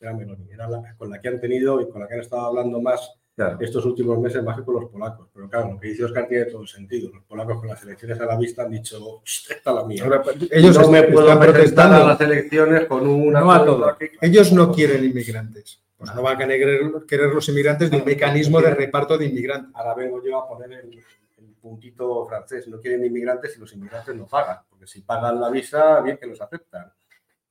Era 0.00 0.12
Meloni. 0.12 0.48
Era 0.52 0.68
la 0.68 0.94
con 0.96 1.10
la 1.10 1.20
que 1.20 1.26
han 1.26 1.40
tenido 1.40 1.80
y 1.80 1.88
con 1.90 2.02
la 2.02 2.06
que 2.06 2.14
han 2.14 2.20
estado 2.20 2.42
hablando 2.46 2.80
más 2.80 3.17
Claro. 3.38 3.56
estos 3.60 3.84
últimos 3.86 4.18
meses, 4.18 4.42
más 4.42 4.56
que 4.56 4.64
con 4.64 4.74
los 4.74 4.86
polacos. 4.90 5.28
Pero 5.32 5.48
claro, 5.48 5.72
lo 5.74 5.78
que 5.78 5.86
dice 5.88 6.04
Oscar 6.04 6.26
tiene 6.26 6.46
todo 6.46 6.62
el 6.62 6.66
sentido. 6.68 7.08
Los 7.14 7.22
polacos 7.22 7.58
con 7.60 7.68
las 7.68 7.80
elecciones 7.84 8.20
a 8.20 8.26
la 8.26 8.36
vista 8.36 8.64
han 8.64 8.70
dicho, 8.72 9.22
"Esta 9.24 9.70
es 9.70 9.76
la 9.76 9.84
mía. 9.84 10.02
Ahora, 10.02 10.22
ellos 10.50 10.76
no 10.76 10.90
me 10.90 11.04
puedo 11.04 11.38
presentar 11.38 11.92
a 11.92 12.04
las 12.04 12.20
elecciones 12.20 12.86
con 12.86 13.06
una 13.06 13.38
No 13.40 13.52
a 13.52 13.64
todo. 13.64 13.96
Ellos 14.20 14.52
no 14.52 14.72
quieren 14.72 15.04
inmigrantes. 15.04 15.80
Pues 15.96 16.12
no 16.16 16.22
van 16.22 16.34
a 16.34 16.38
querer, 16.38 16.90
querer 17.06 17.32
los 17.32 17.48
inmigrantes 17.48 17.90
de 17.92 17.96
un 17.98 18.04
mecanismo 18.04 18.60
de 18.60 18.74
reparto 18.74 19.16
de 19.16 19.26
inmigrantes. 19.26 19.70
Ahora 19.74 19.94
vengo 19.94 20.20
yo 20.24 20.36
a 20.38 20.48
poner 20.48 20.72
el, 20.72 20.94
el 21.38 21.44
puntito 21.62 22.26
francés. 22.26 22.66
No 22.66 22.80
quieren 22.80 23.04
inmigrantes 23.04 23.56
y 23.56 23.60
los 23.60 23.72
inmigrantes 23.72 24.16
no 24.16 24.26
pagan. 24.26 24.58
Porque 24.68 24.88
si 24.88 25.02
pagan 25.02 25.40
la 25.40 25.48
visa, 25.48 26.00
bien 26.00 26.16
que 26.18 26.26
los 26.26 26.40
aceptan. 26.40 26.92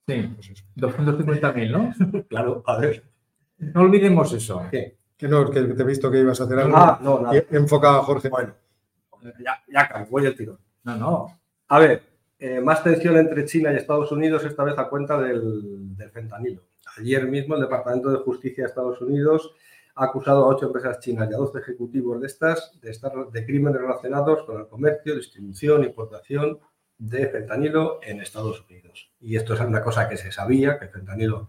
Sí, 0.06 0.32
Pues 0.36 0.50
eso. 0.50 0.66
250.000, 0.76 1.72
¿no? 1.72 2.24
Claro, 2.28 2.62
a 2.66 2.78
ver. 2.78 3.04
No 3.58 3.82
olvidemos 3.82 4.34
eso. 4.34 4.64
¿Qué? 4.70 4.98
Que 5.18 5.28
no, 5.28 5.50
que 5.50 5.62
te 5.62 5.82
he 5.82 5.86
visto 5.86 6.12
que 6.12 6.20
ibas 6.20 6.40
a 6.40 6.44
hacer 6.44 6.60
algo. 6.60 6.78
Ah, 6.78 7.00
no, 7.02 7.20
nada. 7.20 7.44
Enfocado 7.52 8.00
a 8.00 8.04
Jorge. 8.04 8.30
Bueno, 8.30 8.54
ya, 9.44 9.64
ya 9.68 9.82
acabo, 9.82 10.06
voy 10.12 10.26
al 10.28 10.36
tirón. 10.36 10.60
No, 10.84 10.96
no. 10.96 11.40
A 11.68 11.80
ver, 11.80 12.04
eh, 12.40 12.62
más 12.62 12.84
tensión 12.84 13.18
entre 13.18 13.46
China 13.46 13.74
y 13.74 13.78
Estados 13.78 14.12
Unidos, 14.12 14.44
esta 14.46 14.64
vez 14.64 14.78
a 14.78 14.88
cuenta 14.88 15.20
del, 15.20 15.98
del 15.98 16.12
fentanilo. 16.12 16.62
Ayer 16.98 17.28
mismo 17.28 17.56
el 17.56 17.62
Departamento 17.62 18.12
de 18.12 18.20
Justicia 18.20 18.64
de 18.64 18.70
Estados 18.70 19.02
Unidos 19.02 19.54
ha 19.96 20.06
acusado 20.06 20.46
a 20.46 20.48
ocho 20.48 20.68
empresas 20.68 21.00
chinas 21.00 21.30
y 21.30 21.34
a 21.34 21.38
12 21.38 21.60
ejecutivos 21.60 22.22
de 22.22 22.28
estas 22.28 22.80
de, 22.80 22.92
estar, 22.92 23.12
de 23.32 23.46
crímenes 23.46 23.82
relacionados 23.82 24.44
con 24.46 24.60
el 24.60 24.68
comercio, 24.68 25.16
distribución, 25.16 25.84
importación 25.84 26.60
de 26.98 27.28
fentanilo 27.28 28.00
en 28.04 28.22
Estados 28.22 28.64
Unidos. 28.70 29.12
Y 29.20 29.36
esto 29.36 29.54
es 29.54 29.60
una 29.60 29.82
cosa 29.82 30.08
que 30.08 30.18
se 30.18 30.32
sabía, 30.32 30.78
que 30.78 30.86
el 30.86 30.92
fentanilo 30.92 31.48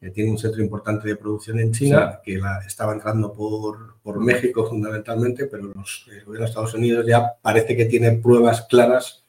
eh, 0.00 0.10
tiene 0.10 0.30
un 0.30 0.38
centro 0.38 0.62
importante 0.62 1.08
de 1.08 1.16
producción 1.16 1.58
en 1.58 1.72
China, 1.72 2.20
que 2.24 2.38
la, 2.38 2.60
estaba 2.66 2.92
entrando 2.92 3.32
por, 3.32 3.96
por 4.02 4.20
México 4.20 4.66
fundamentalmente, 4.66 5.46
pero 5.46 5.72
los, 5.74 6.06
el 6.10 6.24
gobierno 6.24 6.44
de 6.46 6.50
Estados 6.50 6.74
Unidos 6.74 7.06
ya 7.06 7.32
parece 7.42 7.76
que 7.76 7.86
tiene 7.86 8.12
pruebas 8.12 8.62
claras 8.62 9.24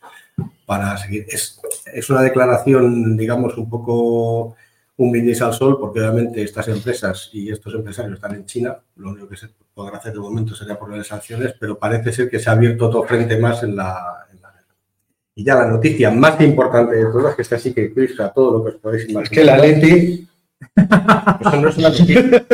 para 0.66 0.96
seguir. 0.98 1.26
Es, 1.28 1.60
es 1.92 2.10
una 2.10 2.22
declaración, 2.22 3.18
digamos, 3.18 3.58
un 3.58 3.70
poco 3.70 4.56
un 5.00 5.12
brindis 5.12 5.42
al 5.42 5.54
sol, 5.54 5.80
porque 5.80 6.02
obviamente 6.02 6.44
estas 6.44 6.68
empresas 6.68 7.30
y 7.32 7.50
estos 7.50 7.74
empresarios 7.74 8.16
están 8.16 8.36
en 8.36 8.46
China. 8.46 8.78
Lo 8.98 9.12
único 9.12 9.30
que 9.30 9.38
se 9.38 9.48
podrá 9.74 9.98
hacer 9.98 10.12
de 10.12 10.20
momento 10.20 10.54
sería 10.54 10.78
poner 10.78 11.04
sanciones, 11.06 11.56
pero 11.58 11.80
parece 11.80 12.12
ser 12.12 12.30
que 12.30 12.38
se 12.38 12.50
ha 12.50 12.54
abierto 12.54 12.88
otro 12.88 13.04
frente 13.04 13.38
más 13.38 13.64
en 13.64 13.78
la, 13.78 14.28
en 14.32 14.42
la. 14.42 14.54
Y 15.36 15.44
ya 15.46 15.56
la 15.56 15.68
noticia 15.68 16.12
más 16.12 16.40
importante 16.42 16.98
de 16.98 17.06
todas, 17.06 17.34
que 17.34 17.44
está 17.44 17.56
así 17.56 17.74
que 17.74 17.94
crispa 17.94 18.34
todo 18.34 18.58
lo 18.58 18.64
que 18.64 18.72
os 18.72 18.76
podéis 18.76 19.10
imaginar. 19.10 19.24
Es 19.24 19.30
que 19.30 19.44
la 19.44 19.58
Leti, 19.58 20.29
Eso 20.76 21.62
no 21.62 21.70
es 21.70 21.78
una 21.78 21.90
noticia. 21.90 22.46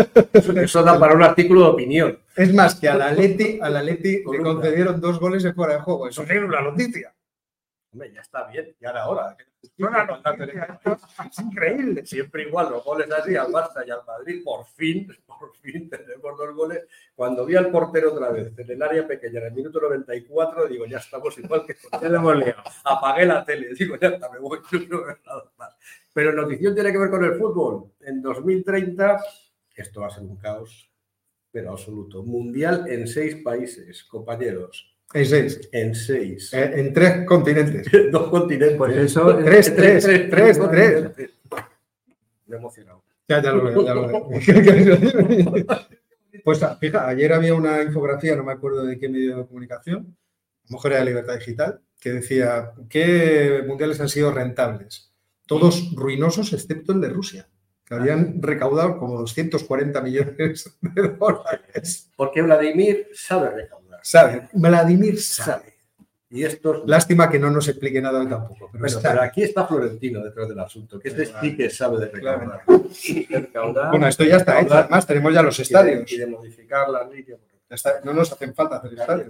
Eso, 0.61 0.83
da 0.83 0.99
para 0.99 1.15
un 1.15 1.23
artículo 1.23 1.61
de 1.61 1.67
opinión. 1.67 2.19
es 2.35 2.53
más 2.53 2.75
que 2.75 2.87
a 2.87 2.95
la 2.95 3.11
Leti, 3.11 3.59
a 3.61 3.69
la 3.69 3.81
Leti 3.81 4.23
le 4.31 4.41
concedieron 4.41 4.99
dos 5.01 5.19
goles 5.19 5.43
de 5.43 5.53
fuera 5.53 5.75
de 5.75 5.81
juego. 5.81 6.07
Eso 6.07 6.23
es 6.23 6.43
una 6.43 6.61
noticia. 6.61 7.13
Hombre, 7.91 8.11
ya 8.13 8.21
está 8.21 8.45
bien, 8.47 8.75
ya 8.79 8.89
era 8.89 9.07
hora. 9.07 9.37
Es 9.63 11.39
increíble. 11.39 12.05
Siempre 12.05 12.43
igual, 12.43 12.69
los 12.69 12.83
goles 12.83 13.09
así 13.11 13.35
al 13.35 13.47
Barça 13.47 13.83
y 13.87 13.91
al 13.91 14.05
Madrid, 14.05 14.43
por 14.43 14.65
fin, 14.65 15.07
por 15.25 15.55
fin 15.55 15.89
tenemos 15.89 16.37
dos 16.37 16.53
goles. 16.53 16.83
Cuando 17.15 17.45
vi 17.45 17.55
al 17.55 17.71
portero 17.71 18.13
otra 18.13 18.29
vez 18.31 18.51
en 18.57 18.69
el 18.69 18.81
área 18.83 19.07
pequeña 19.07 19.39
en 19.39 19.45
el 19.47 19.53
minuto 19.53 19.79
94, 19.79 20.67
digo, 20.67 20.85
ya 20.85 20.97
estamos 20.97 21.37
igual 21.37 21.65
que 21.65 21.75
Ya 22.01 22.09
lo 22.09 22.17
hemos 22.17 22.35
liado. 22.37 22.63
apagué 22.83 23.25
la 23.25 23.43
tele, 23.43 23.73
digo, 23.73 23.97
ya 23.99 24.09
está, 24.09 24.29
me 24.29 24.39
voy, 24.39 24.59
no 24.89 25.03
veo 25.03 25.17
nada 25.25 25.77
Pero 26.15 26.31
notición 26.31 26.73
tiene 26.73 26.93
que 26.93 26.97
ver 26.97 27.09
con 27.09 27.25
el 27.25 27.33
fútbol. 27.33 27.91
En 27.99 28.21
2030, 28.21 29.19
esto 29.75 29.99
va 29.99 30.07
a 30.07 30.09
ser 30.09 30.23
un 30.23 30.37
caos, 30.37 30.89
pero 31.51 31.71
absoluto. 31.71 32.23
Mundial 32.23 32.85
en 32.87 33.05
seis 33.05 33.35
países, 33.43 34.05
compañeros, 34.05 34.95
En 35.13 35.25
seis. 35.25 35.69
en 35.73 35.93
seis. 35.93 36.53
Eh, 36.53 36.71
En 36.77 36.93
tres 36.93 37.25
continentes. 37.25 37.85
Dos 38.13 38.29
continentes. 38.29 38.77
Pues 38.77 38.95
eso. 38.95 39.35
Tres, 39.43 39.75
tres, 39.75 40.05
tres, 40.29 40.57
tres. 40.71 41.11
Me 42.45 42.55
he 42.55 42.59
emocionado. 42.59 43.03
Ya, 43.27 43.41
ya 43.43 43.51
lo 43.51 43.63
veo, 43.65 43.85
ya 43.85 43.93
lo 43.93 44.07
veo. 44.07 44.29
Pues 46.45 46.61
fija, 46.79 47.07
ayer 47.07 47.33
había 47.33 47.55
una 47.55 47.81
infografía, 47.81 48.35
no 48.35 48.43
me 48.43 48.51
acuerdo 48.53 48.85
de 48.85 48.99
qué 48.99 49.09
medio 49.09 49.37
de 49.37 49.47
comunicación, 49.47 50.15
Mujer 50.69 50.93
de 50.93 50.99
la 50.99 51.05
Libertad 51.05 51.35
Digital, 51.39 51.81
que 51.99 52.11
decía 52.13 52.71
qué 52.87 53.63
mundiales 53.67 53.99
han 53.99 54.09
sido 54.09 54.31
rentables. 54.31 55.04
Todos 55.45 55.93
ruinosos 55.95 56.53
excepto 56.53 56.91
el 56.93 57.01
de 57.01 57.09
Rusia, 57.09 57.47
que 57.85 57.93
habían 57.95 58.41
recaudado 58.41 58.97
como 58.97 59.19
240 59.19 60.01
millones 60.01 60.75
de 60.81 61.07
dólares. 61.19 62.11
Porque 62.15 62.41
Vladimir 62.41 63.07
sabe 63.13 63.49
recaudar. 63.51 63.99
¿Sabe? 64.03 64.47
Vladimir 64.53 65.21
sabe. 65.21 65.73
Y 66.31 66.43
estos. 66.43 66.81
Lástima 66.87 67.29
que 67.29 67.39
no 67.39 67.49
nos 67.51 67.67
explique 67.67 68.01
nada 68.01 68.19
hoy 68.19 68.27
tampoco. 68.27 68.67
Pero 68.71 68.79
Bueno, 68.81 68.99
sabe. 68.99 69.13
pero 69.13 69.21
aquí 69.21 69.43
está 69.43 69.65
Florentino 69.67 70.23
detrás 70.23 70.49
del 70.49 70.59
asunto, 70.59 70.99
que 70.99 71.09
este 71.09 71.27
sí 71.39 71.55
que 71.55 71.69
sabe 71.69 71.99
de 71.99 72.07
recaudar. 72.07 72.61
Recaudar. 73.29 73.89
Bueno, 73.91 74.07
esto 74.07 74.23
ya 74.23 74.37
está 74.37 74.59
hecho. 74.59 74.73
Además, 74.73 75.05
tenemos 75.07 75.33
ya 75.33 75.41
los 75.43 75.55
Y 75.55 75.57
de- 75.59 75.63
estadios. 75.63 76.11
Y 76.11 76.17
de 76.17 76.27
modificar 76.27 76.89
la 76.89 77.07
ley. 77.07 77.25
Ya 77.69 77.75
está- 77.75 78.01
No 78.03 78.13
nos 78.13 78.31
hacen 78.31 78.53
falta 78.53 78.77
hacer 78.77 78.93
estadios. 78.93 79.27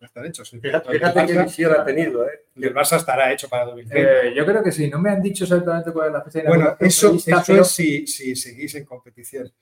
Ya 0.00 0.06
están 0.06 0.24
hechos. 0.24 0.48
Fíjate, 0.50 0.88
El 0.92 0.98
fíjate 0.98 1.26
qué 1.26 1.34
Barça- 1.34 1.44
visión 1.44 1.72
ha 1.78 1.84
tenido, 1.84 2.26
¿eh? 2.26 2.46
el 2.56 2.62
del 2.62 2.74
Barça 2.74 2.96
estará 2.96 3.30
hecho 3.32 3.48
para 3.50 3.66
2030. 3.66 4.10
Eh, 4.28 4.34
yo 4.34 4.46
creo 4.46 4.62
que 4.62 4.72
sí, 4.72 4.88
no 4.88 4.98
me 4.98 5.10
han 5.10 5.20
dicho 5.20 5.44
exactamente 5.44 5.92
cuál 5.92 6.06
es 6.08 6.12
la 6.14 6.22
fecha 6.22 6.38
de 6.40 6.48
Bueno, 6.48 6.62
inauguración 6.64 7.16
eso, 7.16 7.30
eso 7.30 7.42
pero- 7.46 7.62
es 7.62 7.68
si, 7.68 8.06
si 8.06 8.34
seguís 8.34 8.74
en 8.76 8.84
competición. 8.86 9.52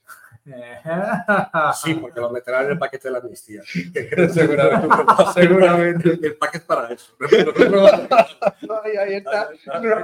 Sí, 1.83 1.93
porque 1.95 2.19
lo 2.21 2.29
meterán 2.31 2.65
en 2.65 2.71
el 2.71 2.79
paquete 2.79 3.09
de 3.09 3.11
la 3.11 3.19
amnistía. 3.19 3.61
Seguramente. 4.33 4.95
Seguramente. 5.33 6.09
El 6.23 6.35
paquete 6.37 6.65
para 6.65 6.93
eso. 6.93 7.13
Ahí, 8.83 8.97
ahí 8.97 9.13
está. 9.15 9.49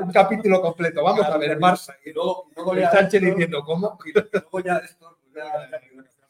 Un 0.01 0.11
capítulo 0.11 0.61
completo. 0.61 1.01
Vamos 1.03 1.25
a 1.25 1.37
ver 1.37 1.51
el 1.51 1.59
Barça. 1.59 1.95
Y 2.05 2.11
luego, 2.11 2.49
luego 2.55 2.73
El 2.73 2.79
ya, 2.81 2.91
Sánchez 2.91 3.21
diciendo, 3.21 3.63
¿cómo? 3.63 3.97
y 4.05 4.11
luego 4.13 4.59
ya 4.59 4.77
esto, 4.77 5.17
ya, 5.33 5.69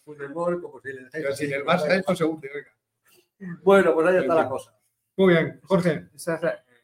fútbol, 0.06 0.62
como 0.62 0.80
si 0.80 0.94
le- 0.94 1.10
Pero 1.12 1.36
sin 1.36 1.52
el 1.54 1.66
Barça 1.66 1.92
esto 1.92 2.16
se 2.16 2.24
hunde, 2.24 2.50
oiga. 2.54 3.58
Bueno, 3.64 3.94
pues 3.94 4.08
ahí 4.08 4.18
está 4.18 4.36
la 4.36 4.48
cosa. 4.50 4.74
Muy 5.18 5.34
bien, 5.34 5.60
Jorge. 5.64 6.08
Esa 6.16 6.40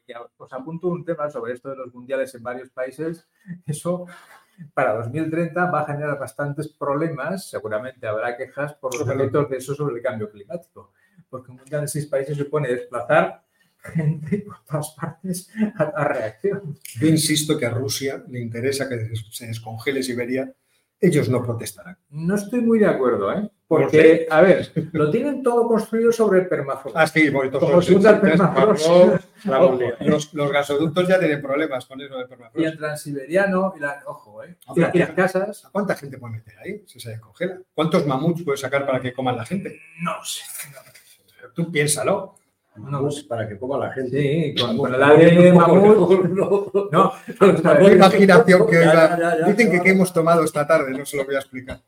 ya 0.07 0.21
os 0.37 0.51
apunto 0.53 0.87
un 0.87 1.05
tema 1.05 1.29
sobre 1.29 1.53
esto 1.53 1.69
de 1.69 1.77
los 1.77 1.93
mundiales 1.93 2.33
en 2.35 2.43
varios 2.43 2.69
países. 2.71 3.27
Eso 3.65 4.05
para 4.73 4.93
2030 4.95 5.71
va 5.71 5.81
a 5.81 5.85
generar 5.85 6.19
bastantes 6.19 6.67
problemas. 6.67 7.49
Seguramente 7.49 8.05
habrá 8.07 8.35
quejas 8.35 8.73
por 8.75 8.97
los 8.97 9.07
efectos 9.07 9.49
de 9.49 9.57
eso 9.57 9.73
sobre 9.75 9.95
el 9.97 10.01
cambio 10.01 10.29
climático. 10.29 10.91
Porque 11.29 11.51
un 11.51 11.57
mundial 11.57 11.81
en 11.81 11.87
seis 11.87 12.07
países 12.07 12.35
supone 12.37 12.67
desplazar 12.67 13.43
gente 13.83 14.39
por 14.39 14.63
todas 14.65 14.91
partes 14.99 15.49
a, 15.77 15.83
a 15.83 16.03
reacción. 16.07 16.77
Yo 16.99 17.07
insisto 17.07 17.57
que 17.57 17.65
a 17.65 17.69
Rusia 17.71 18.23
le 18.27 18.39
interesa 18.41 18.89
que 18.89 19.15
se 19.31 19.47
descongele 19.47 20.03
Siberia. 20.03 20.53
Ellos 21.03 21.29
no 21.29 21.43
protestarán. 21.43 21.97
No 22.11 22.35
estoy 22.35 22.61
muy 22.61 22.77
de 22.77 22.85
acuerdo, 22.85 23.33
¿eh? 23.33 23.49
¿Por 23.67 23.83
Porque, 23.83 24.27
a 24.29 24.41
ver, 24.41 24.71
lo 24.91 25.09
tienen 25.09 25.41
todo 25.41 25.67
construido 25.67 26.11
sobre 26.11 26.41
el 26.41 26.47
permafrost. 26.47 26.95
Ah, 26.95 27.07
sí, 27.07 27.31
Como 27.31 27.81
si 27.81 27.95
permafrost. 27.95 28.85
Ojo, 29.49 29.79
los, 30.01 30.33
los 30.33 30.51
gasoductos 30.51 31.07
ya 31.07 31.17
tienen 31.17 31.41
problemas 31.41 31.85
con 31.85 31.99
eso 32.01 32.15
del 32.15 32.25
Y 32.25 32.29
permafrost. 32.29 32.67
el 32.67 32.77
transiberiano, 32.77 33.73
y 33.75 33.79
la, 33.79 34.03
ojo, 34.05 34.43
¿eh? 34.43 34.57
Y, 34.75 34.79
y 34.79 34.99
las 34.99 35.09
casas, 35.11 35.67
¿Cuánta 35.71 35.95
gente 35.95 36.17
puede 36.19 36.33
meter 36.33 36.53
ahí 36.59 36.83
si 36.85 36.99
se 36.99 37.11
descongela? 37.11 37.59
¿Cuántos 37.73 38.05
mamuts 38.05 38.43
puede 38.43 38.57
sacar 38.57 38.85
para 38.85 38.99
que 38.99 39.13
coman 39.13 39.37
la 39.37 39.45
gente? 39.45 39.79
no 40.01 40.23
sé. 40.23 40.43
Tú 41.55 41.71
piénsalo. 41.71 42.35
No, 42.77 43.09
para 43.27 43.47
que 43.49 43.57
coma 43.59 43.77
la 43.77 43.91
gente. 43.91 44.53
Sí, 44.55 44.55
con, 44.77 44.93
el 44.93 45.03
ADN 45.03 45.55
mamut. 45.55 46.25
No, 46.29 46.71
No, 46.91 47.13
Qué 47.79 47.93
imaginación 47.93 48.67
que 48.67 48.77
hoy 48.79 48.87
Dicen 49.47 49.71
que 49.71 49.81
qué 49.81 49.89
hemos 49.89 50.13
tomado 50.13 50.43
esta 50.43 50.65
tarde, 50.65 50.91
no 50.97 51.05
se 51.05 51.17
lo 51.17 51.25
voy 51.25 51.35
a 51.35 51.39
explicar. 51.39 51.81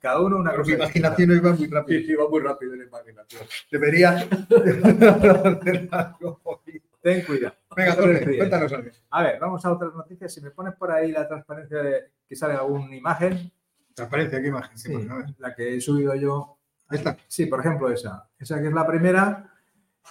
cada 0.00 0.20
uno 0.20 0.36
una 0.36 0.52
cosa. 0.54 0.68
mi 0.70 0.74
imaginación 0.76 1.30
hoy 1.30 1.38
va 1.40 1.50
muy 1.50 1.58
Sí, 1.58 1.66
rápido. 1.68 2.00
sí, 2.06 2.14
va 2.14 2.28
muy 2.28 2.40
rápido 2.40 2.76
la 2.76 2.84
imaginación. 2.84 3.42
Debería 3.70 4.10
hacer 4.18 5.88
algo. 5.90 6.40
Ten 7.02 7.22
cuidado. 7.24 7.54
Venga, 7.76 7.94
No 7.96 8.06
ríes. 8.06 8.36
cuéntanos 8.38 8.72
algo. 8.72 8.90
A 9.10 9.22
ver, 9.22 9.38
vamos 9.40 9.64
a 9.64 9.72
otras 9.72 9.94
noticias. 9.94 10.32
Si 10.32 10.40
me 10.40 10.50
pones 10.50 10.74
por 10.74 10.90
ahí 10.90 11.12
la 11.12 11.26
transparencia 11.26 11.82
de 11.82 12.00
que 12.28 12.36
sale 12.36 12.54
alguna 12.54 12.94
imagen, 12.94 13.50
Transparencia, 13.94 14.40
qué 14.42 14.48
imagen. 14.48 14.76
sí, 14.76 14.88
Sí, 14.88 15.06
pues, 15.08 15.38
la 15.38 15.54
que 15.54 15.76
he 15.76 15.80
subido 15.80 16.14
yo. 16.14 16.58
Está. 16.90 17.16
Sí, 17.28 17.46
por 17.46 17.60
ejemplo, 17.60 17.90
esa. 17.90 18.28
Esa 18.38 18.60
que 18.60 18.68
es 18.68 18.72
la 18.74 18.86
primera. 18.86 19.50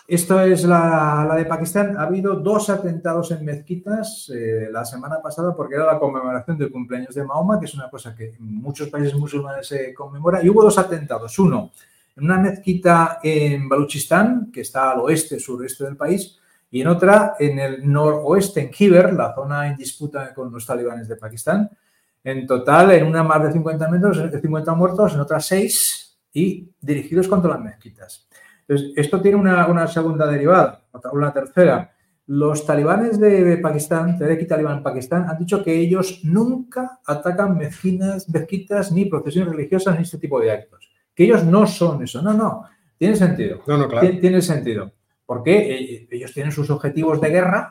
Esto 0.08 0.42
es 0.42 0.66
la, 0.66 1.34
de 1.36 1.46
Pakistán. 1.46 1.98
Ha 1.98 2.04
habido 2.04 2.36
dos 2.36 2.70
atentados 2.70 3.32
en 3.32 3.46
mezquitas 3.46 4.30
eh, 4.34 4.68
la 4.70 4.84
semana 4.84 5.22
pasada 5.22 5.56
porque 5.56 5.76
era 5.76 5.86
la 5.86 6.00
conmemoración 6.00 6.58
del 6.58 6.72
cumpleaños 6.72 7.16
de 7.16 7.24
Mahoma, 7.24 7.58
que 7.58 7.66
es 7.66 7.74
una 7.74 7.90
cosa 7.90 8.14
que 8.14 8.36
en 8.36 8.56
muchos 8.56 8.90
países 8.90 9.16
musulmanes 9.16 9.68
se 9.68 9.94
conmemora. 9.94 10.44
Y 10.44 10.50
hubo 10.50 10.62
dos 10.62 10.78
atentados. 10.78 11.40
Uno, 11.40 11.72
en 12.18 12.26
una 12.26 12.38
mezquita 12.38 13.20
en 13.24 13.70
Baluchistán, 13.70 14.52
que 14.52 14.62
está 14.62 14.92
al 14.92 15.00
oeste, 15.00 15.40
sureste 15.40 15.86
del 15.86 15.96
país, 15.96 16.38
y 16.70 16.82
en 16.82 16.88
otra 16.88 17.36
en 17.40 17.60
el 17.60 17.92
noroeste, 17.92 18.62
en 18.62 18.72
Khyber, 18.72 19.14
la 19.14 19.34
zona 19.34 19.68
en 19.68 19.78
disputa 19.78 20.34
con 20.34 20.52
los 20.52 20.66
talibanes 20.66 21.08
de 21.08 21.16
Pakistán. 21.16 21.70
En 22.24 22.46
total, 22.46 22.92
en 22.92 23.06
una 23.06 23.24
más 23.24 23.44
de 23.44 23.54
50 23.54 23.88
metros, 23.90 24.18
50 24.18 24.74
muertos, 24.74 25.14
en 25.14 25.20
otras 25.22 25.46
6 25.46 26.18
y 26.34 26.70
dirigidos 26.82 27.28
contra 27.28 27.52
las 27.52 27.62
mezquitas. 27.62 28.28
Entonces, 28.68 28.94
esto 28.96 29.22
tiene 29.22 29.38
una, 29.38 29.68
una 29.68 29.88
segunda 29.88 30.26
derivada, 30.28 30.82
una 31.12 31.34
tercera. 31.34 31.92
Los 32.28 32.66
talibanes 32.66 33.20
de 33.20 33.58
Pakistán, 33.58 34.18
Tehrik 34.18 34.48
Talibán 34.48 34.82
Pakistán, 34.82 35.26
han 35.30 35.38
dicho 35.38 35.62
que 35.62 35.76
ellos 35.78 36.22
nunca 36.24 37.00
atacan 37.06 37.58
mezquinas, 37.58 38.30
mezquitas, 38.30 38.92
ni 38.94 39.06
procesiones 39.06 39.54
religiosas, 39.54 39.98
ni 39.98 40.04
este 40.04 40.18
tipo 40.18 40.40
de 40.40 40.52
actos. 40.52 40.90
Que 41.14 41.26
ellos 41.26 41.44
no 41.44 41.68
son 41.68 42.02
eso. 42.04 42.22
No, 42.22 42.34
no. 42.34 42.64
Tiene 42.98 43.16
sentido. 43.18 43.60
No, 43.68 43.78
no, 43.78 43.88
claro. 43.90 44.08
Tiene, 44.08 44.22
tiene 44.22 44.42
sentido. 44.42 44.92
Porque 45.26 45.58
eh, 45.58 46.08
ellos 46.12 46.34
tienen 46.34 46.52
sus 46.54 46.70
objetivos 46.70 47.20
de 47.20 47.30
guerra 47.30 47.70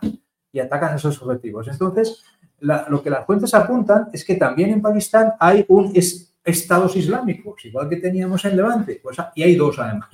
y 0.53 0.59
atacan 0.61 0.97
esos 0.97 1.21
objetivos. 1.23 1.67
Entonces, 1.69 2.23
la- 2.61 2.85
lo 2.91 3.03
que 3.03 3.09
las 3.11 3.25
fuentes 3.25 3.55
apuntan 3.55 4.09
es 4.13 4.23
que 4.25 4.35
también 4.35 4.71
en 4.71 4.83
Pakistán 4.83 5.33
hay 5.41 5.65
un 5.69 5.93
es- 5.95 6.32
estados 6.45 6.97
islámicos, 6.97 7.65
igual 7.65 7.89
que 7.89 7.97
teníamos 7.97 8.45
en 8.45 8.57
Levante. 8.57 8.99
Pues, 9.03 9.19
ah, 9.21 9.33
y 9.35 9.43
hay 9.45 9.55
dos 9.55 9.79
además. 9.79 10.09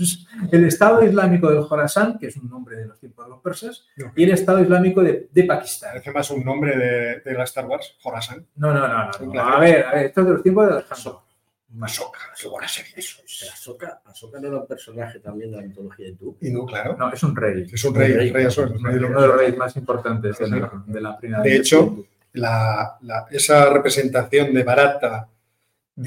El 0.52 0.64
Estado 0.66 1.02
Islámico 1.04 1.50
del 1.50 1.62
Jorasán, 1.62 2.18
que 2.18 2.26
es 2.26 2.36
un 2.36 2.48
nombre 2.50 2.76
de 2.76 2.86
los 2.86 2.98
tiempos 3.00 3.24
de 3.24 3.30
los 3.30 3.40
persas, 3.40 3.86
y 4.14 4.24
el 4.24 4.30
Estado 4.32 4.60
Islámico 4.60 5.02
de, 5.02 5.28
de 5.32 5.44
Pakistán. 5.44 5.90
Parece 5.92 6.12
más 6.12 6.30
un 6.30 6.44
nombre 6.44 6.76
de, 6.76 7.20
de 7.20 7.32
la 7.34 7.44
Star 7.44 7.66
Wars, 7.66 7.96
Horasan. 8.02 8.46
No, 8.56 8.72
no, 8.74 8.86
no, 8.86 9.04
no. 9.06 9.10
Un 9.20 9.32
no. 9.32 9.40
A 9.42 9.58
ver, 9.58 9.86
a 9.86 9.92
ver, 9.94 10.06
esto 10.06 10.20
es 10.20 10.26
de 10.26 10.32
los 10.34 10.42
tiempos 10.42 10.66
de 10.66 10.72
Alejandro. 10.74 11.22
Masoka, 11.70 12.18
qué 12.40 12.48
buena 12.48 12.66
serie 12.66 12.92
eso. 12.96 13.20
Ahsoka, 13.52 14.00
Ahsoka 14.06 14.40
no 14.40 14.48
era 14.48 14.56
un 14.56 14.66
personaje 14.66 15.18
también 15.20 15.50
de 15.50 15.58
la 15.58 15.62
mitología 15.64 16.08
hindú. 16.08 16.34
Y 16.40 16.50
no, 16.50 16.64
claro. 16.64 16.96
No, 16.98 17.12
es 17.12 17.22
un 17.22 17.36
rey. 17.36 17.66
Es 17.70 17.84
un 17.84 17.94
rey, 17.94 18.12
rey. 18.14 18.30
rey 18.32 18.46
Azor, 18.46 18.72
Uno 18.74 18.88
rey 18.88 18.94
de 18.98 19.00
de 19.06 19.08
los- 19.12 19.22
los 19.26 19.36
reyes 19.36 19.56
más 19.58 19.76
importantes 19.76 20.38
de 20.38 20.48
la, 20.48 20.82
de 20.86 21.00
la 21.00 21.18
primera 21.18 21.42
De 21.42 21.56
hecho, 21.56 22.04
la- 22.32 22.96
la- 23.02 23.26
esa 23.30 23.68
representación 23.70 24.54
de 24.54 24.62
Barata 24.62 25.28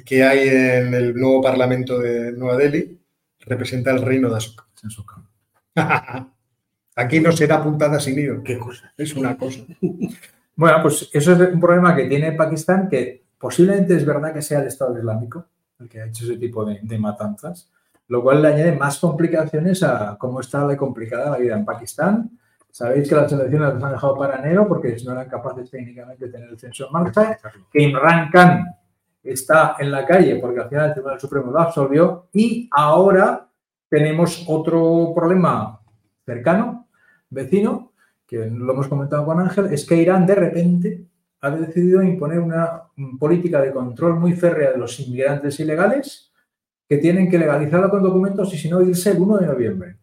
que 0.06 0.24
hay 0.24 0.48
en 0.48 0.94
el 0.94 1.16
nuevo 1.16 1.42
Parlamento 1.42 2.00
de 2.00 2.32
Nueva 2.32 2.58
Delhi 2.58 3.00
representa 3.40 3.92
el 3.92 4.02
reino 4.02 4.30
de 4.30 4.38
Asuka. 4.38 4.66
Aquí 6.96 7.20
no 7.20 7.32
se 7.32 7.48
da 7.48 7.64
puntada 7.64 8.00
sin 8.00 8.20
hilo. 8.20 8.44
¿Qué 8.44 8.58
cosa? 8.58 8.94
Es 8.98 9.16
una 9.16 9.38
cosa. 9.38 9.60
Bueno, 10.54 10.80
pues 10.84 11.10
eso 11.14 11.32
es 11.32 11.54
un 11.54 11.60
problema 11.60 11.96
que 11.96 12.06
tiene 12.06 12.34
Pakistán, 12.34 12.88
que 12.88 13.24
posiblemente 13.40 13.96
es 13.96 14.06
verdad 14.06 14.34
que 14.34 14.44
sea 14.44 14.60
el 14.60 14.68
Estado 14.68 14.96
Islámico 14.96 15.48
el 15.80 15.90
que 15.90 16.02
ha 16.02 16.06
hecho 16.06 16.26
ese 16.26 16.38
tipo 16.38 16.64
de, 16.64 16.80
de 16.84 17.00
matanzas, 17.00 17.72
lo 18.08 18.22
cual 18.22 18.42
le 18.42 18.50
añade 18.50 18.74
más 18.74 19.00
complicaciones 19.00 19.82
a 19.82 20.18
cómo 20.20 20.40
está 20.40 20.68
de 20.68 20.78
complicada 20.78 21.32
la 21.32 21.38
vida 21.38 21.56
en 21.56 21.66
Pakistán. 21.66 22.38
Sabéis 22.70 23.10
que 23.10 23.16
las 23.16 23.32
elecciones 23.32 23.74
las 23.74 23.84
han 23.84 23.92
dejado 23.94 24.16
para 24.16 24.38
enero 24.40 24.68
porque 24.68 24.96
no 25.04 25.14
eran 25.14 25.28
capaces 25.28 25.72
técnicamente 25.72 26.26
de 26.26 26.32
tener 26.32 26.50
el 26.50 26.60
censo 26.60 26.86
en 26.86 26.94
marcha, 26.94 27.38
que 27.72 27.82
Imran 27.82 28.30
Khan 28.30 28.66
está 29.24 29.76
en 29.80 29.92
la 29.92 30.06
calle 30.06 30.38
porque 30.38 30.60
al 30.60 30.70
final 30.70 30.88
el 30.88 30.94
Tribunal 30.94 31.20
Supremo 31.20 31.52
lo 31.52 31.60
absolvió 31.60 32.28
y 32.34 32.70
ahora 32.72 33.48
tenemos 33.90 34.46
otro 34.48 35.14
problema 35.16 35.80
cercano, 36.26 36.88
vecino, 37.30 37.92
que 38.26 38.46
lo 38.50 38.72
hemos 38.74 38.88
comentado 38.88 39.26
con 39.26 39.40
Ángel, 39.40 39.68
es 39.74 39.86
que 39.86 39.96
Irán 39.96 40.26
de 40.26 40.36
repente 40.36 41.06
ha 41.42 41.50
decidido 41.52 42.02
imponer 42.02 42.40
una 42.40 42.84
política 43.20 43.62
de 43.62 43.74
control 43.74 44.20
muy 44.20 44.34
férrea 44.34 44.72
de 44.72 44.78
los 44.78 45.00
inmigrantes 45.00 45.60
ilegales 45.60 46.32
que 46.88 46.98
tienen 46.98 47.30
que 47.30 47.38
legalizarlo 47.40 47.90
con 47.90 48.04
documentos 48.04 48.54
y 48.54 48.58
si 48.58 48.70
no 48.70 48.82
irse 48.82 49.12
el 49.12 49.20
1 49.20 49.38
de 49.40 49.48
noviembre. 49.48 49.98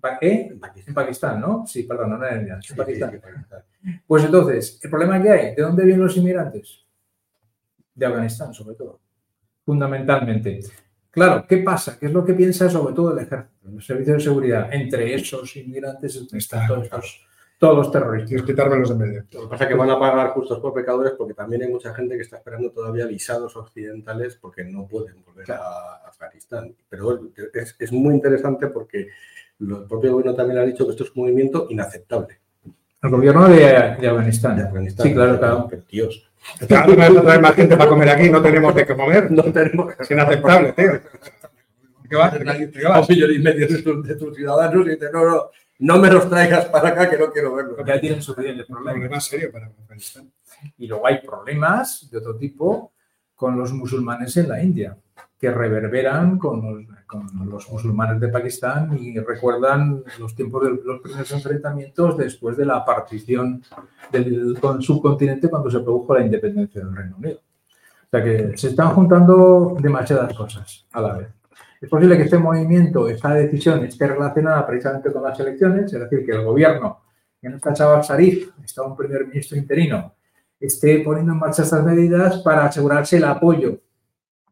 ¿Para 0.00 0.18
qué? 0.18 0.46
En 0.52 0.60
Pakistán. 0.60 0.88
En 0.88 0.94
Pakistán, 0.94 1.40
¿no? 1.40 1.66
Sí, 1.66 1.82
perdón, 1.82 2.10
no 2.10 2.26
en 2.26 2.46
Irán, 2.46 2.56
en 2.58 2.62
Sí, 2.62 2.74
Pakistán. 2.74 3.10
sí, 3.10 3.16
sí, 3.16 3.22
Pakistán. 3.22 3.62
Pues 4.06 4.24
entonces, 4.24 4.80
¿el 4.82 4.90
problema 4.90 5.20
que 5.20 5.30
hay? 5.30 5.54
¿De 5.54 5.62
dónde 5.62 5.84
vienen 5.84 6.04
los 6.04 6.16
inmigrantes? 6.16 6.84
De 7.94 8.06
Afganistán, 8.06 8.52
sobre 8.54 8.74
todo. 8.76 9.00
Fundamentalmente. 9.64 10.60
Claro, 11.10 11.44
¿qué 11.46 11.58
pasa? 11.58 11.98
¿Qué 11.98 12.06
es 12.06 12.12
lo 12.12 12.24
que 12.24 12.32
piensa 12.34 12.68
sobre 12.70 12.94
todo 12.94 13.12
el 13.12 13.18
ejército, 13.24 13.68
el 13.68 13.82
servicio 13.82 14.14
de 14.14 14.20
seguridad? 14.20 14.72
Entre 14.72 15.14
esos 15.14 15.54
inmigrantes 15.56 16.16
están 16.16 16.38
Está, 16.38 16.66
todos, 16.66 16.84
estos- 16.84 17.26
todos 17.58 17.76
los 17.76 17.92
terroristas. 17.92 18.42
Quitármelos 18.42 18.88
de 18.88 18.94
medio. 18.94 19.24
Lo 19.32 19.42
que 19.42 19.46
pasa 19.48 19.64
es 19.64 19.68
que 19.70 19.76
van 19.76 19.90
a 19.90 19.98
pagar 20.00 20.30
justos 20.30 20.58
por 20.58 20.72
pecadores 20.72 21.12
porque 21.16 21.34
también 21.34 21.62
hay 21.62 21.68
mucha 21.68 21.92
gente 21.94 22.16
que 22.16 22.22
está 22.22 22.38
esperando 22.38 22.70
todavía 22.70 23.06
visados 23.06 23.54
occidentales 23.56 24.36
porque 24.40 24.64
no 24.64 24.86
pueden 24.88 25.22
volver 25.22 25.44
Claro. 25.44 25.62
a 25.62 26.08
Afganistán. 26.08 26.74
Pero 26.88 27.20
es, 27.52 27.76
es 27.78 27.92
muy 27.92 28.14
interesante 28.14 28.68
porque 28.68 29.08
lo- 29.58 29.82
el 29.82 29.86
propio 29.86 30.12
gobierno 30.12 30.34
también 30.34 30.58
ha 30.60 30.64
dicho 30.64 30.84
que 30.86 30.92
esto 30.92 31.04
es 31.04 31.10
un 31.14 31.22
movimiento 31.24 31.66
inaceptable 31.70 32.40
El 33.02 33.10
gobierno 33.10 33.46
de, 33.48 33.56
de 34.00 34.08
Afganistán. 34.08 34.56
de 34.56 34.62
Afganistán. 34.62 35.06
Sí, 35.06 35.12
claro, 35.14 35.38
claro. 35.38 35.66
Pero, 35.68 35.82
Dios, 35.88 36.31
Traer 36.66 37.40
más 37.40 37.54
gente 37.54 37.76
para 37.76 37.88
comer 37.88 38.08
aquí, 38.10 38.30
no 38.30 38.42
tenemos 38.42 38.74
de 38.74 38.86
qué 38.86 38.96
comer. 38.96 39.30
no 39.30 39.42
tenemos 39.44 39.94
Es 39.98 40.10
inaceptable, 40.10 40.72
tío. 40.72 41.00
¿Qué 42.08 42.16
va? 42.16 42.30
¿Qué 42.30 42.86
a 42.86 42.90
va? 42.90 43.00
un 43.00 43.06
millón 43.08 43.32
y 43.32 43.38
medio 43.38 43.66
de 43.68 43.82
tus, 43.82 44.06
de 44.06 44.16
tus 44.16 44.36
ciudadanos 44.36 44.86
y 44.86 44.90
dices, 44.90 45.10
no, 45.12 45.24
no, 45.24 45.50
no 45.78 45.98
me 45.98 46.10
los 46.10 46.28
traigas 46.28 46.66
para 46.66 46.90
acá 46.90 47.08
que 47.08 47.18
no 47.18 47.30
quiero 47.30 47.54
verlos. 47.54 47.78
Ya 47.86 48.00
tienen 48.00 48.22
suficientes 48.22 48.66
problemas. 48.66 48.94
problema 48.94 49.20
serio 49.20 49.50
para 49.50 49.66
Afganistán. 49.66 50.30
Y 50.78 50.86
luego 50.86 51.06
hay 51.06 51.20
problemas 51.20 52.08
de 52.10 52.18
otro 52.18 52.36
tipo 52.36 52.92
con 53.34 53.58
los 53.58 53.72
musulmanes 53.72 54.36
en 54.36 54.48
la 54.48 54.62
India, 54.62 54.96
que 55.42 55.50
reverberan 55.50 56.38
con 56.38 56.86
los, 56.86 56.86
con 57.04 57.26
los 57.50 57.68
musulmanes 57.68 58.20
de 58.20 58.28
Pakistán 58.28 58.96
y 58.96 59.18
recuerdan 59.18 60.04
los 60.20 60.36
tiempos 60.36 60.62
de 60.62 60.70
los 60.84 61.00
primeros 61.00 61.32
enfrentamientos 61.32 62.16
después 62.16 62.56
de 62.56 62.64
la 62.64 62.84
partición 62.84 63.60
del 64.12 64.56
con- 64.60 64.80
subcontinente 64.80 65.50
cuando 65.50 65.68
se 65.68 65.80
produjo 65.80 66.14
la 66.14 66.24
independencia 66.24 66.84
del 66.84 66.94
Reino 66.94 67.16
Unido. 67.16 67.38
O 67.38 68.08
sea 68.08 68.22
que 68.22 68.56
se 68.56 68.68
están 68.68 68.90
juntando 68.90 69.76
demasiadas 69.80 70.32
cosas 70.32 70.86
a 70.92 71.00
la 71.00 71.14
vez. 71.14 71.28
Es 71.80 71.88
posible 71.88 72.16
que 72.16 72.22
este 72.22 72.38
movimiento, 72.38 73.08
esta 73.08 73.34
decisión 73.34 73.84
esté 73.84 74.06
relacionada 74.06 74.64
precisamente 74.64 75.12
con 75.12 75.24
las 75.24 75.40
elecciones, 75.40 75.92
es 75.92 75.98
decir, 75.98 76.24
que 76.24 76.30
el 76.30 76.44
gobierno, 76.44 77.00
que 77.40 77.48
no 77.48 77.56
está 77.56 77.72
Chawar 77.72 78.04
Sharif, 78.04 78.50
está 78.64 78.82
un 78.82 78.96
primer 78.96 79.26
ministro 79.26 79.58
interino, 79.58 80.14
esté 80.60 81.00
poniendo 81.00 81.32
en 81.32 81.40
marcha 81.40 81.64
estas 81.64 81.84
medidas 81.84 82.38
para 82.42 82.66
asegurarse 82.66 83.16
el 83.16 83.24
apoyo 83.24 83.80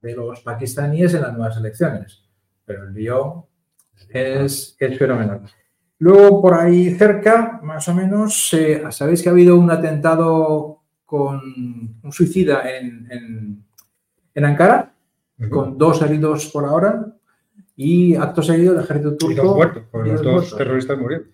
de 0.03 0.15
los 0.15 0.41
pakistaníes 0.41 1.15
en 1.15 1.23
las 1.23 1.33
nuevas 1.37 1.57
elecciones. 1.57 2.23
Pero 2.65 2.85
el 2.85 2.95
lío 2.95 3.47
es, 4.09 4.77
es 4.79 4.99
fenomenal. 4.99 5.43
Luego, 5.99 6.41
por 6.41 6.55
ahí 6.55 6.95
cerca, 6.95 7.61
más 7.63 7.87
o 7.89 7.95
menos, 7.95 8.53
eh, 8.55 8.83
sabéis 8.91 9.23
que 9.23 9.29
ha 9.29 9.33
habido 9.33 9.57
un 9.59 9.71
atentado 9.71 10.79
con 11.05 11.41
un 12.03 12.13
suicida 12.13 12.63
en, 12.71 13.07
en, 13.11 13.65
en 14.35 14.45
Ankara, 14.45 14.95
con 15.51 15.77
dos 15.77 16.01
heridos 16.03 16.47
por 16.49 16.65
ahora, 16.65 17.07
y 17.77 18.15
acto 18.15 18.43
seguido 18.43 18.75
el 18.75 18.81
ejército 18.85 19.13
Y 19.15 19.17
turco. 19.17 19.43
dos 19.43 19.57
muertos, 19.57 19.83
porque 19.91 20.09
y 20.09 20.13
los 20.13 20.23
dos 20.23 20.33
muertos. 20.33 20.57
terroristas 20.57 20.99
murieron. 20.99 21.27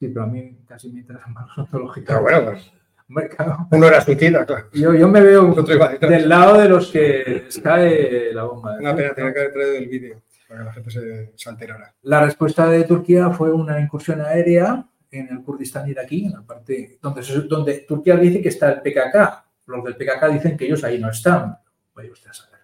Sí, 0.00 0.08
pero 0.08 0.22
a 0.22 0.26
mí 0.28 0.58
casi 0.66 0.92
me 0.92 1.00
interesa 1.00 1.26
más 1.28 1.48
la. 1.56 1.66
Pero 2.06 2.22
bueno, 2.22 2.44
pues. 2.46 2.72
Uno 3.08 3.86
era 3.86 4.00
suicida, 4.00 4.44
claro. 4.44 4.66
Yo, 4.72 4.94
yo 4.94 5.08
me 5.08 5.20
veo 5.22 5.54
del 5.54 6.28
lado 6.28 6.58
de 6.60 6.68
los 6.68 6.90
que 6.92 7.46
cae 7.62 8.32
la 8.34 8.44
bomba. 8.44 8.76
Una 8.78 8.94
pena, 8.94 9.14
tenía 9.14 9.32
que 9.32 9.40
haber 9.40 9.52
traído 9.52 9.74
el 9.76 9.88
vídeo 9.88 10.22
para 10.46 10.60
que 10.60 10.64
la 10.66 10.72
gente 10.72 10.90
se, 10.90 11.32
se 11.34 11.48
alterara. 11.48 11.94
La 12.02 12.24
respuesta 12.24 12.68
de 12.68 12.84
Turquía 12.84 13.30
fue 13.30 13.52
una 13.52 13.80
incursión 13.80 14.20
aérea 14.20 14.84
en 15.10 15.28
el 15.30 15.42
Kurdistán 15.42 15.88
iraquí, 15.88 16.26
en 16.26 16.32
la 16.32 16.42
parte 16.42 16.98
donde, 17.00 17.22
donde 17.48 17.74
Turquía 17.88 18.16
dice 18.16 18.42
que 18.42 18.48
está 18.50 18.70
el 18.70 18.80
PKK. 18.82 19.44
Los 19.66 19.84
del 19.84 19.96
PKK 19.96 20.26
dicen 20.32 20.56
que 20.56 20.66
ellos 20.66 20.84
ahí 20.84 20.98
no 20.98 21.10
están. 21.10 21.56
Vaya 21.94 22.12
usted 22.12 22.30
a 22.30 22.34
saber 22.34 22.60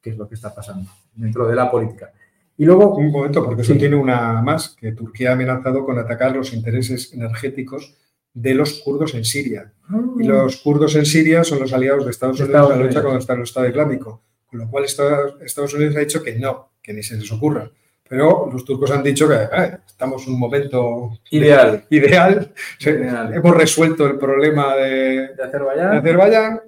qué 0.00 0.10
es 0.10 0.16
lo 0.18 0.28
que 0.28 0.34
está 0.34 0.54
pasando 0.54 0.90
dentro 1.14 1.46
de 1.48 1.54
la 1.54 1.70
política. 1.70 2.12
Y 2.56 2.64
luego, 2.64 2.96
Un 2.96 3.10
momento, 3.12 3.44
porque 3.44 3.62
eso 3.62 3.72
Sí. 3.72 3.78
tiene 3.78 3.96
una 3.96 4.42
más, 4.42 4.70
que 4.78 4.92
Turquía 4.92 5.30
ha 5.30 5.32
amenazado 5.34 5.84
con 5.84 5.98
atacar 5.98 6.34
los 6.34 6.52
intereses 6.52 7.12
energéticos 7.14 7.94
de 8.40 8.54
los 8.54 8.74
kurdos 8.84 9.14
en 9.14 9.24
Siria. 9.24 9.72
Y 10.18 10.24
los 10.24 10.58
kurdos 10.58 10.94
en 10.96 11.06
Siria 11.06 11.44
son 11.44 11.60
los 11.60 11.72
aliados 11.72 12.04
de 12.04 12.10
Estados 12.10 12.38
Unidos 12.40 12.50
Estados 12.54 12.72
en 12.72 12.78
la 12.78 12.84
lucha 12.86 12.98
Unidos. 13.00 13.16
contra 13.18 13.34
el 13.36 13.42
Estado 13.42 13.68
Islámico. 13.68 14.22
Con 14.46 14.60
lo 14.60 14.70
cual 14.70 14.84
Estados 14.84 15.74
Unidos 15.74 15.96
ha 15.96 16.00
dicho 16.00 16.22
que 16.22 16.38
no, 16.38 16.70
que 16.82 16.92
ni 16.92 17.02
se 17.02 17.16
les 17.16 17.30
ocurra. 17.32 17.70
Pero 18.08 18.48
los 18.50 18.64
turcos 18.64 18.90
han 18.90 19.02
dicho 19.02 19.28
que 19.28 19.34
"Eh, 19.34 19.78
estamos 19.86 20.26
en 20.26 20.32
un 20.34 20.38
momento 20.40 21.18
ideal 21.30 21.84
ideal. 21.90 22.52
Hemos 23.34 23.54
resuelto 23.56 24.06
el 24.06 24.16
problema 24.18 24.74
de, 24.76 24.88
de 24.90 25.34
de 25.36 25.42
Azerbaiyán 25.42 25.96
Azerbaiyán, 25.98 26.60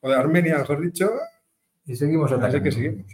o 0.00 0.08
de 0.08 0.14
Armenia, 0.16 0.58
mejor 0.58 0.80
dicho. 0.80 1.10
y 1.86 1.94
seguimos 1.94 2.32
Así 2.32 2.40
atacando. 2.40 2.64
que 2.64 2.72
seguimos. 2.72 3.06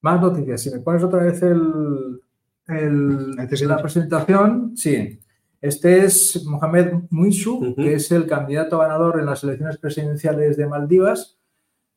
Más 0.00 0.20
noticias. 0.20 0.60
Si 0.62 0.70
me 0.70 0.78
pones 0.80 1.02
otra 1.02 1.22
vez 1.22 1.42
el, 1.42 2.20
el- 2.68 3.36
la 3.36 3.78
presentación, 3.82 4.72
sí. 4.76 5.18
Este 5.62 6.04
es 6.04 6.44
Mohamed 6.44 6.92
Muisu, 7.10 7.54
Ujú. 7.58 7.74
que 7.76 7.94
es 7.94 8.10
el 8.10 8.26
candidato 8.26 8.78
ganador 8.78 9.20
en 9.20 9.26
las 9.26 9.44
elecciones 9.44 9.78
presidenciales 9.78 10.56
de 10.56 10.66
Maldivas. 10.66 11.38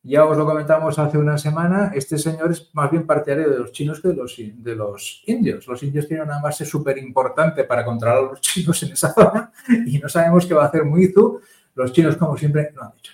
Ya 0.03 0.23
os 0.23 0.37
lo 0.37 0.45
comentamos 0.45 0.99
hace 0.99 1.17
una 1.17 1.35
semana. 1.39 1.91
Este 1.95 2.19
señor 2.19 2.51
es 2.51 2.69
más 2.75 2.91
bien 2.91 3.07
partidario 3.07 3.49
de 3.49 3.57
los 3.57 3.71
chinos 3.71 3.99
que 3.99 4.09
de 4.09 4.13
los, 4.15 4.35
de 4.37 4.75
los 4.75 5.23
indios. 5.25 5.65
Los 5.67 5.81
indios 5.81 6.07
tienen 6.07 6.27
una 6.27 6.39
base 6.39 6.63
súper 6.63 6.99
importante 6.99 7.63
para 7.63 7.83
controlar 7.83 8.17
a 8.19 8.21
los 8.21 8.41
chinos 8.47 8.83
en 8.83 8.91
esa 8.91 9.11
zona 9.11 9.51
y 9.87 9.97
no 9.97 10.07
sabemos 10.07 10.45
qué 10.45 10.53
va 10.53 10.65
a 10.65 10.67
hacer 10.67 10.85
Muizu. 10.85 11.39
Los 11.73 11.91
chinos, 11.91 12.15
como 12.17 12.37
siempre, 12.37 12.71
no 12.75 12.83
han 12.83 12.91
dicho. 12.93 13.13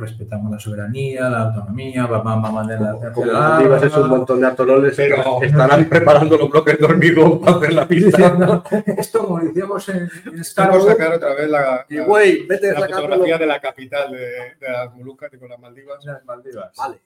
Respetamos 0.00 0.50
la 0.50 0.58
soberanía, 0.58 1.28
la 1.28 1.42
autonomía, 1.42 2.06
vamos 2.06 2.48
a 2.48 2.52
mandar 2.52 2.80
la 2.80 3.12
Como 3.12 3.32
Maldivas 3.32 3.82
es 3.82 3.96
un 3.96 4.08
montón 4.08 4.40
de 4.40 4.46
atololes, 4.46 4.94
Pero- 4.96 5.42
estarán 5.42 5.84
preparando 5.88 6.36
los 6.36 6.50
bloques 6.50 6.78
de 6.78 6.84
hormigón 6.84 7.40
para 7.40 7.56
hacer 7.58 7.72
la 7.74 7.86
pista. 7.86 8.16
Diciendo, 8.16 8.64
Esto 8.86 9.18
como 9.26 9.40
decíamos 9.40 9.88
en, 9.88 10.10
en 10.26 10.40
Star 10.40 10.68
Vamos 10.70 10.84
a 10.84 10.86
Wars, 10.86 10.98
sacar 10.98 11.14
otra 11.16 11.34
vez 11.34 11.48
la, 11.50 11.86
vete 11.88 12.74
fotografía 12.74 13.38
de 13.38 13.46
la 13.46 13.60
capital 13.60 14.10
de, 14.12 14.18
de 14.18 14.72
las 14.72 14.94
Molucas 14.94 15.32
y 15.32 15.38
con 15.38 15.48
las 15.50 15.58
Maldivas, 15.58 16.04
en 16.06 16.26
Maldivas. 16.26 16.72
Vale. 16.76 16.98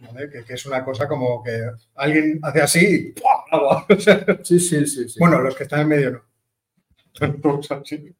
¿vale? 0.00 0.30
que, 0.30 0.44
que 0.44 0.54
es 0.54 0.66
una 0.66 0.84
cosa 0.84 1.06
como 1.08 1.42
que 1.42 1.70
alguien 1.96 2.38
hace 2.42 2.62
así 2.62 3.14
y. 3.16 3.20
O 3.52 4.00
sea, 4.00 4.24
Sí, 4.42 4.58
sí, 4.60 4.86
sí. 4.86 5.08
sí. 5.08 5.18
Bueno, 5.18 5.40
los 5.40 5.54
que 5.54 5.64
están 5.64 5.80
en 5.80 5.88
medio 5.88 6.10
no. 6.10 6.22
Todos 7.42 7.70
así. 7.72 8.14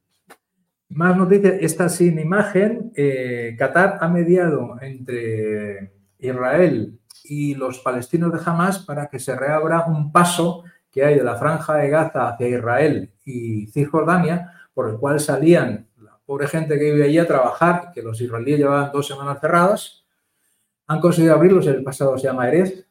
Más 0.90 1.16
noticias, 1.16 1.54
esta 1.60 1.88
sin 1.88 2.18
imagen, 2.18 2.92
eh, 2.94 3.54
Qatar 3.58 3.98
ha 4.00 4.08
mediado 4.08 4.76
entre 4.80 5.92
Israel 6.18 6.98
y 7.24 7.54
los 7.54 7.80
palestinos 7.80 8.32
de 8.32 8.40
Hamas 8.44 8.78
para 8.78 9.08
que 9.08 9.18
se 9.18 9.36
reabra 9.36 9.84
un 9.86 10.10
paso 10.10 10.64
que 10.90 11.04
hay 11.04 11.16
de 11.16 11.24
la 11.24 11.36
franja 11.36 11.74
de 11.74 11.90
Gaza 11.90 12.28
hacia 12.28 12.48
Israel 12.48 13.12
y 13.24 13.66
Cisjordania, 13.66 14.52
por 14.72 14.88
el 14.88 14.96
cual 14.96 15.20
salían 15.20 15.88
la 16.00 16.18
pobre 16.24 16.48
gente 16.48 16.78
que 16.78 16.92
vive 16.92 17.04
allí 17.04 17.18
a 17.18 17.26
trabajar, 17.26 17.92
que 17.92 18.02
los 18.02 18.20
israelíes 18.20 18.60
llevaban 18.60 18.90
dos 18.90 19.06
semanas 19.06 19.40
cerradas, 19.40 20.06
han 20.86 21.00
conseguido 21.00 21.34
abrirlos, 21.34 21.66
el 21.66 21.82
pasado 21.82 22.16
se 22.16 22.28
llama 22.28 22.48
Erez, 22.48 22.86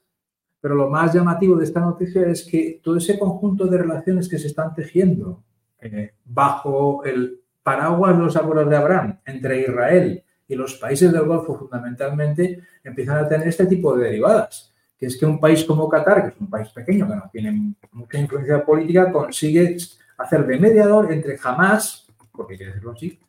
pero 0.62 0.75
lo 0.75 0.88
más 0.88 1.13
llamativo 1.13 1.55
de 1.55 1.63
esta 1.63 1.79
noticia 1.79 2.27
es 2.27 2.43
que 2.43 2.79
todo 2.83 2.97
ese 2.97 3.17
conjunto 3.17 3.65
de 3.65 3.79
relaciones 3.79 4.29
que 4.29 4.38
se 4.38 4.47
están 4.47 4.75
tejiendo 4.75 5.43
eh, 5.79 6.13
bajo 6.25 7.03
el 7.03 7.41
paraguas 7.67 8.17
los 8.17 8.38
acuerdos 8.38 8.69
de 8.69 8.77
Abraham 8.77 9.19
entre 9.25 9.60
Israel 9.60 10.23
y 10.47 10.56
los 10.56 10.75
países 10.75 11.12
del 11.12 11.25
Golfo 11.25 11.60
fundamentalmente 11.60 12.62
empiezan 12.82 13.17
a 13.17 13.27
tener 13.27 13.45
este 13.45 13.65
tipo 13.65 13.93
de 13.93 14.06
derivadas, 14.06 14.73
que 14.97 15.08
es 15.08 15.17
que 15.17 15.25
un 15.25 15.38
país 15.38 15.65
como 15.65 15.89
Qatar, 15.89 16.21
que 16.23 16.30
es 16.30 16.39
un 16.39 16.49
país 16.49 16.69
pequeño 16.69 17.06
que 17.10 17.15
no 17.15 17.30
tiene 17.30 17.73
mucha 17.91 18.19
influencia 18.19 18.63
política, 18.63 19.12
consigue 19.12 19.75
hacer 20.17 20.47
de 20.47 20.58
mediador 20.58 21.12
entre 21.12 21.38
Hamas, 21.43 22.08
porque 22.32 22.53
hay 22.53 22.67
decirlo 22.67 22.93
así, 22.93 23.19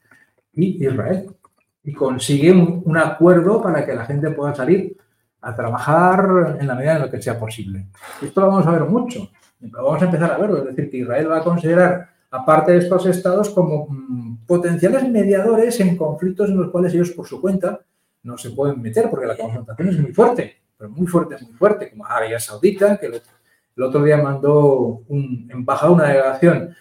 y 0.55 0.87
Israel. 0.87 1.35
Y 1.83 1.93
consigue 1.93 2.53
un, 2.53 2.83
un 2.85 2.97
acuerdo 2.97 3.61
para 3.61 3.85
que 3.85 3.93
la 3.93 4.07
gente 4.07 4.31
pueda 4.31 4.55
salir 4.55 4.97
a 5.41 5.53
trabajar 5.53 6.59
en 6.61 6.67
la 6.69 6.77
medida 6.77 6.95
en 6.95 7.03
lo 7.03 7.11
que 7.11 7.21
sea 7.21 7.37
posible. 7.37 7.87
Esto 8.23 8.41
lo 8.41 8.47
vamos 8.51 8.67
a 8.69 8.71
ver 8.71 8.85
mucho. 8.85 9.33
Vamos 9.59 10.01
a 10.01 10.05
empezar 10.05 10.31
a 10.31 10.39
verlo, 10.39 10.59
es 10.59 10.65
decir, 10.67 10.89
que 10.93 10.99
Israel 10.99 11.29
va 11.29 11.39
a 11.39 11.43
considerar 11.43 12.09
aparte 12.31 12.73
de 12.73 12.79
estos 12.79 13.07
estados 13.07 13.51
como 13.51 13.87
mm, 13.89 14.28
potenciales 14.49 15.07
mediadores 15.09 15.79
en 15.79 15.97
conflictos 15.97 16.49
en 16.49 16.57
los 16.57 16.71
cuales 16.71 16.93
ellos 16.95 17.11
por 17.11 17.29
su 17.29 17.41
cuenta 17.41 17.81
no 18.23 18.37
se 18.39 18.51
pueden 18.51 18.81
meter 18.83 19.09
porque 19.11 19.27
la 19.27 19.37
confrontación 19.37 19.91
es 19.91 19.99
muy 20.01 20.13
fuerte, 20.13 20.57
pero 20.77 20.91
muy 20.91 21.07
fuerte, 21.07 21.37
muy 21.45 21.53
fuerte, 21.53 21.91
como 21.91 22.07
Arabia 22.07 22.41
Saudita, 22.41 22.99
que 22.99 23.07
el, 23.07 23.83
otro 23.83 24.03
día 24.03 24.17
mandó 24.17 25.03
un 25.09 25.49
embajador, 25.53 25.95
una 25.97 26.09
delegación 26.09 26.75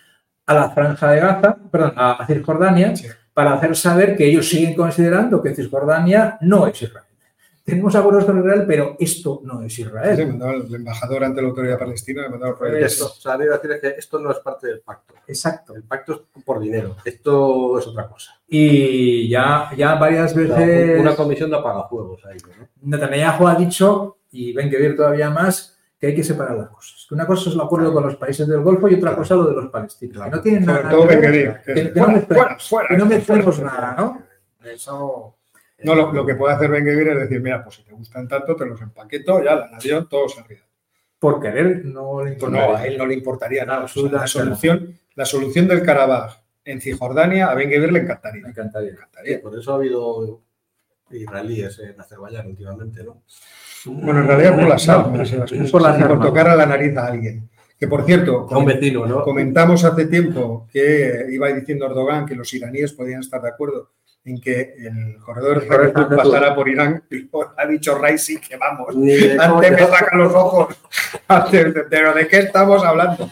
a 0.46 0.54
la 0.54 0.70
franja 0.72 1.12
de 1.12 1.20
Gaza, 1.20 1.58
perdón, 1.70 1.94
a, 1.96 2.14
a 2.14 2.26
Cisjordania, 2.26 2.96
Sí. 2.96 3.08
para 3.34 3.54
hacer 3.54 3.76
saber 3.76 4.16
que 4.16 4.26
ellos 4.26 4.48
siguen 4.50 4.74
considerando 4.74 5.44
que 5.44 5.54
Cisjordania 5.54 6.38
no 6.42 6.66
es 6.68 6.82
Israel. 6.82 7.06
Tenemos 7.68 7.94
acuerdos 7.96 8.24
con 8.24 8.40
Israel, 8.40 8.64
pero 8.66 8.96
esto 8.98 9.42
no 9.44 9.62
es 9.62 9.74
Sí, 9.74 9.82
Israel. 9.82 10.26
mandaba 10.26 10.54
el 10.54 10.74
embajador 10.74 11.26
ante 11.26 11.42
la 11.42 11.50
autoridad 11.50 11.78
palestina, 11.78 12.22
le 12.22 12.30
mandaba 12.30 12.56
el 12.66 12.76
esto, 12.78 13.08
o 13.08 13.10
sea, 13.10 13.38
que 13.38 13.90
esto 13.98 14.20
no 14.20 14.32
es 14.32 14.38
parte 14.38 14.68
del 14.68 14.80
pacto. 14.80 15.16
Exacto. 15.28 15.76
El 15.76 15.84
pacto 15.84 16.28
es 16.34 16.44
por 16.46 16.62
dinero. 16.62 16.96
Esto 17.04 17.78
es 17.78 17.88
otra 17.88 18.08
cosa. 18.08 18.40
Y 18.48 19.28
ya, 19.28 19.70
ya 19.76 19.96
varias 19.96 20.34
veces... 20.34 21.02
Una 21.02 21.14
comisión 21.14 21.50
de 21.50 21.58
apagafuegos 21.58 22.24
ahí, 22.24 22.38
¿no? 22.58 22.70
Netanyahu 22.84 23.48
ha 23.48 23.56
dicho, 23.56 24.20
y 24.32 24.54
ven 24.54 24.70
que 24.70 24.78
ver 24.78 24.96
todavía 24.96 25.30
más, 25.30 25.78
que 26.00 26.08
hay 26.08 26.16
que 26.16 26.24
separar 26.24 26.56
las 26.56 26.70
cosas. 26.70 27.06
Que 27.10 27.16
una 27.16 27.28
cosa 27.28 27.50
es 27.50 27.56
el 27.56 27.62
acuerdo 27.62 27.92
con 27.92 28.06
los 28.06 28.16
países 28.16 28.48
del 28.48 28.62
Golfo 28.62 28.88
y 28.88 28.94
otra 28.94 29.14
cosa 29.14 29.36
lo 29.36 29.44
de 29.44 29.56
los 29.56 29.70
palestinos. 29.70 30.24
Que 30.24 30.30
no 30.30 30.42
tienen 30.42 30.64
Sobre 30.64 30.84
nada 30.84 30.90
todo 30.90 31.08
que 31.10 31.18
ver, 31.18 31.62
que 31.66 31.74
que, 31.74 32.58
fuera, 32.60 32.98
no 32.98 33.06
mezclemos 33.08 33.60
nada, 33.60 33.94
¿no? 33.98 34.24
Eso... 34.64 35.37
No, 35.84 35.94
lo, 35.96 36.12
lo 36.12 36.26
que 36.26 36.36
puede 36.36 36.56
hacer 36.56 36.70
Ben 36.72 36.84
Gvir 36.86 37.10
es 37.10 37.20
decir, 37.20 37.40
mira, 37.40 37.64
pues 37.64 37.76
si 37.76 37.84
te 37.84 37.92
gustan 37.94 38.28
tanto, 38.28 38.56
te 38.56 38.66
los 38.66 38.82
empaqueto, 38.82 39.44
ya 39.44 39.56
la 39.56 39.70
nación, 39.70 40.08
todos 40.10 40.38
arriba. 40.40 40.62
Por 41.20 41.40
querer 41.42 41.86
no 41.86 42.24
le 42.24 42.32
Pues 42.34 42.44
importa. 42.44 42.68
no, 42.68 42.76
a 42.76 42.86
él 42.88 42.98
no 42.98 43.06
le 43.06 43.14
importaría 43.14 43.66
nada. 43.66 43.86
O 43.86 43.88
sea, 43.88 44.04
la, 44.12 44.28
solución, 44.28 44.98
la 45.16 45.26
solución 45.26 45.68
del 45.68 45.84
Karabaj 45.84 46.42
en 46.66 46.82
Cisjordania, 46.82 47.48
a 47.50 47.54
Ben 47.56 47.70
Gvir 47.70 47.92
le 47.92 48.00
encantaría. 48.00 48.42
Me 48.42 48.48
Le 48.48 48.52
encantaría. 48.52 48.92
encantaría. 48.92 49.42
Por 49.42 49.58
eso 49.58 49.72
ha 49.72 49.76
habido 49.76 50.42
israelíes 51.12 51.80
en 51.80 52.00
Azerbaiyán 52.00 52.48
últimamente, 52.48 53.04
¿no? 53.04 53.22
Bueno, 53.86 54.20
en 54.22 54.28
realidad 54.28 54.56
por 54.56 54.68
las 54.68 54.88
No, 54.88 54.94
armas, 54.94 55.32
por 55.72 55.82
las 55.82 56.04
por 56.04 56.20
tocar 56.22 56.50
a 56.50 56.56
la 56.56 56.66
nariz 56.66 56.98
a 56.98 57.08
alguien. 57.08 57.50
Que 57.80 57.88
por 57.88 58.04
cierto, 58.06 58.48
A 58.50 58.58
un 58.58 58.66
vecino, 58.66 59.06
¿no? 59.06 59.24
comentamos 59.24 59.84
hace 59.86 60.08
tiempo 60.08 60.68
que 60.72 61.28
iba 61.30 61.48
diciendo 61.50 61.86
Erdogan 61.86 62.26
que 62.26 62.36
los 62.36 62.52
iraníes 62.54 62.92
podían 62.94 63.20
estar 63.22 63.40
de 63.42 63.50
acuerdo 63.50 63.92
en 64.28 64.42
que 64.42 64.74
el 64.78 65.18
corredor 65.24 65.62
de 65.62 65.92
Turk 65.92 66.16
pasara 66.16 66.54
por 66.54 66.68
Irán. 66.70 67.04
Ha 67.58 67.66
dicho 67.66 67.98
Raisi 67.98 68.40
que 68.40 68.58
vamos. 68.58 68.90
Antes 68.90 69.72
me 69.72 69.78
coña. 69.78 69.88
saca 69.88 70.16
los 70.18 70.34
ojos. 70.34 70.76
Pero 71.90 72.14
¿de 72.14 72.28
qué 72.28 72.38
estamos 72.40 72.84
hablando? 72.84 73.30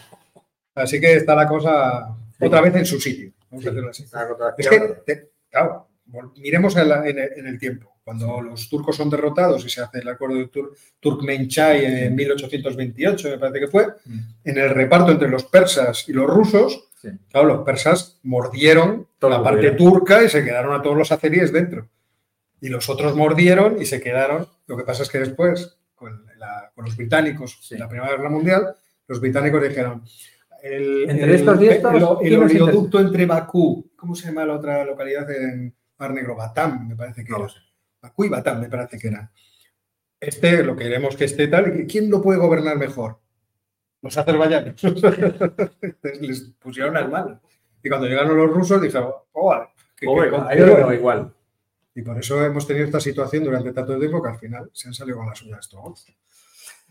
Así 0.74 1.00
que 1.00 1.14
está 1.14 1.34
la 1.34 1.46
cosa 1.46 2.08
otra 2.40 2.60
vez 2.60 2.74
en 2.76 2.86
su 2.86 2.98
sitio. 3.00 3.32
Vamos 3.50 3.66
a 3.66 3.70
hacerlo 3.70 3.90
así. 3.90 4.04
Una 4.12 4.28
contra- 4.28 4.54
Es 4.58 4.68
que, 4.68 5.28
claro, 5.50 5.88
miremos 6.36 6.76
en, 6.76 6.88
la- 6.88 7.06
en 7.08 7.18
el, 7.18 7.32
en 7.36 7.46
el 7.46 7.58
tiempo. 7.58 7.92
Cuando 8.04 8.40
los 8.40 8.68
turcos 8.68 8.94
son 8.96 9.10
derrotados 9.10 9.64
y 9.64 9.68
se 9.68 9.80
hace 9.82 9.98
el 9.98 10.08
acuerdo 10.08 10.36
de 10.36 10.46
Tur 10.48 10.76
Turkmenchai 11.00 12.04
en 12.06 12.14
1828, 12.14 13.30
me 13.30 13.38
parece 13.38 13.60
que 13.60 13.68
fue, 13.68 13.86
Mm. 14.04 14.18
en 14.44 14.58
el 14.58 14.70
reparto 14.70 15.10
entre 15.12 15.28
los 15.28 15.44
persas 15.44 16.08
y 16.08 16.12
los 16.12 16.26
rusos, 16.28 16.85
Sí. 16.96 17.08
claro, 17.30 17.46
los 17.46 17.64
persas 17.64 18.18
mordieron 18.22 19.06
Todo 19.18 19.30
la 19.30 19.42
parte 19.42 19.70
turca 19.72 20.24
y 20.24 20.28
se 20.28 20.42
quedaron 20.44 20.74
a 20.74 20.82
todos 20.82 20.96
los 20.96 21.12
azeríes 21.12 21.52
dentro. 21.52 21.88
Y 22.60 22.68
los 22.70 22.88
otros 22.88 23.14
mordieron 23.14 23.80
y 23.80 23.84
se 23.86 24.00
quedaron. 24.00 24.48
Lo 24.66 24.76
que 24.78 24.82
pasa 24.84 25.02
es 25.02 25.10
que 25.10 25.18
después, 25.18 25.78
con, 25.94 26.24
la- 26.38 26.72
con 26.74 26.86
los 26.86 26.96
británicos 26.96 27.58
Sí. 27.62 27.74
en 27.74 27.80
la 27.80 27.88
Primera 27.88 28.10
Guerra 28.10 28.30
Mundial, 28.30 28.74
los 29.08 29.20
británicos 29.20 29.62
dijeron. 29.62 30.02
El, 30.62 31.08
Entre 31.10 31.24
el- 31.24 31.34
estos 31.34 31.60
estos, 31.62 31.94
el- 31.94 32.02
el 32.02 32.16
¿quién 32.18 32.40
nos 32.40 32.50
oleoducto 32.52 32.98
entre 32.98 33.26
Bakú, 33.26 33.90
¿cómo 33.94 34.14
se 34.16 34.26
llama 34.28 34.46
la 34.46 34.54
otra 34.54 34.84
localidad 34.84 35.30
en 35.30 35.76
Mar 35.98 36.12
Negro? 36.14 36.34
Batam, 36.34 36.88
me 36.88 36.96
parece 36.96 37.22
que 37.24 37.30
No 37.30 37.44
era. 37.44 37.54
Bakú 38.00 38.24
y 38.24 38.28
Batam, 38.30 38.60
me 38.60 38.68
parece 38.70 38.98
que 38.98 39.08
era. 39.08 39.30
Este, 40.18 40.62
lo 40.64 40.74
queremos 40.74 41.14
que 41.14 41.26
esté 41.26 41.46
tal. 41.48 41.86
¿Quién 41.86 42.10
lo 42.10 42.22
puede 42.22 42.38
gobernar 42.38 42.78
mejor? 42.78 43.18
Los 44.06 44.18
azerbaiyanos. 44.18 44.82
Les 46.20 46.40
pusieron 46.60 46.94
las 46.94 47.08
manos. 47.10 47.38
Y 47.82 47.88
cuando 47.88 48.06
llegaron 48.06 48.36
los 48.36 48.50
rusos, 48.50 48.80
dijeron, 48.80 49.10
oh, 49.32 49.48
vale, 49.48 49.66
que- 49.96 50.00
que 50.00 50.06
Joder, 50.06 50.30
con- 50.30 50.46
Ahí 50.48 50.58
lo 50.58 50.92
igual. 50.92 51.32
y 51.94 52.02
por 52.02 52.18
eso 52.18 52.44
hemos 52.44 52.66
tenido 52.66 52.86
esta 52.86 53.00
situación 53.00 53.44
durante 53.44 53.72
tanto 53.72 53.98
tiempo 53.98 54.22
que 54.22 54.28
al 54.30 54.38
final 54.38 54.70
se 54.72 54.88
han 54.88 54.94
salido 54.94 55.18
con 55.18 55.26
las 55.28 55.40
uñas 55.42 55.60
estos. 55.60 56.06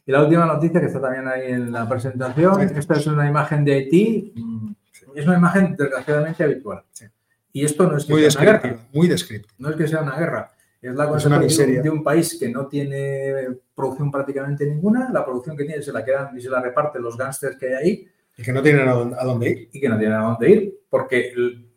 Y 0.07 0.11
la 0.11 0.23
última 0.23 0.45
noticia 0.45 0.79
que 0.79 0.85
está 0.87 1.01
también 1.01 1.27
ahí 1.27 1.51
en 1.51 1.71
la 1.71 1.87
presentación, 1.89 2.61
esta 2.61 2.93
es 2.95 3.07
una 3.07 3.27
imagen 3.27 3.65
de 3.65 3.73
Haití, 3.73 4.33
mm, 4.35 4.71
es 5.15 5.25
una 5.27 5.37
imagen 5.37 5.75
desgraciadamente 5.75 6.43
habitual. 6.43 6.83
Sí. 6.91 7.05
Y 7.53 7.65
esto 7.65 7.87
no 7.89 7.97
es 7.97 8.05
que 8.05 8.13
Muy 8.13 8.29
sea 8.31 8.41
una 8.41 8.51
guerra, 8.51 8.79
muy 8.93 9.07
descriptiva. 9.07 9.53
no 9.57 9.69
es 9.69 9.75
que 9.75 9.87
sea 9.87 10.01
una 10.01 10.15
guerra, 10.17 10.51
es 10.89 10.95
la 10.95 11.03
Es 11.05 11.09
consecuencia 11.09 11.65
de, 11.65 11.77
un- 11.77 11.83
de 11.83 11.89
un 11.89 12.03
país 12.03 12.37
que 12.39 12.49
no 12.49 12.67
tiene 12.67 13.33
producción 13.75 14.11
prácticamente 14.11 14.65
ninguna, 14.65 15.09
la 15.11 15.23
producción 15.25 15.55
que 15.57 15.65
tiene 15.65 15.81
se 15.81 15.91
la 15.91 16.03
quedan 16.03 16.37
y 16.37 16.41
se 16.41 16.49
la 16.49 16.61
reparten 16.61 17.01
los 17.01 17.17
gángsters 17.17 17.57
que 17.57 17.67
hay 17.67 17.73
ahí 17.73 18.07
Y 18.37 18.43
que 18.43 18.51
no 18.53 18.61
tienen 18.61 18.87
a 18.87 18.93
dónde, 18.93 19.49
ir. 19.49 19.69
y 19.71 19.79
que 19.79 19.89
no 19.89 19.97
tienen 19.97 20.17
a 20.17 20.23
dónde 20.23 20.49
ir, 20.49 20.79
porque 20.89 21.33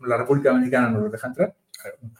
la 0.06 0.16
República 0.16 0.50
Dominicana 0.50 0.90
no 0.90 1.00
los 1.00 1.12
deja 1.12 1.28
entrar. 1.28 1.54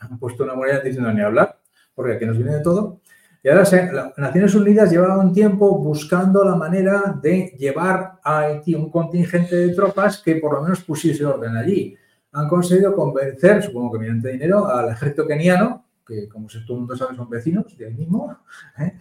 Han 0.00 0.18
puesto 0.18 0.44
una 0.44 0.54
moneda 0.54 0.80
diciendo 0.80 1.12
ni 1.12 1.20
hablar, 1.20 1.58
porque 1.94 2.12
aquí 2.14 2.24
nos 2.26 2.36
viene 2.36 2.54
de 2.56 2.60
todo. 2.62 3.00
Y 3.42 3.48
ahora 3.48 3.64
se, 3.64 3.92
las 3.92 4.16
Naciones 4.18 4.54
Unidas 4.54 4.90
llevaba 4.90 5.18
un 5.18 5.32
tiempo 5.32 5.78
buscando 5.78 6.44
la 6.44 6.54
manera 6.56 7.18
de 7.22 7.54
llevar 7.58 8.14
a 8.22 8.40
Haití 8.40 8.74
un 8.74 8.90
contingente 8.90 9.54
de 9.54 9.74
tropas 9.74 10.22
que 10.22 10.36
por 10.36 10.54
lo 10.54 10.62
menos 10.62 10.80
pusiese 10.82 11.24
orden 11.24 11.56
allí. 11.56 11.96
Han 12.32 12.48
conseguido 12.48 12.94
convencer, 12.94 13.62
supongo 13.62 13.92
que 13.92 13.98
mediante 14.00 14.28
dinero, 14.30 14.66
al 14.66 14.90
ejército 14.90 15.26
keniano, 15.26 15.84
que 16.08 16.26
como 16.28 16.48
todo 16.48 16.60
el 16.68 16.78
mundo 16.80 16.96
sabe 16.96 17.14
son 17.14 17.28
vecinos 17.28 17.76
de 17.76 17.86
ahí 17.86 17.94
mismo, 17.94 18.34
¿eh? 18.78 18.98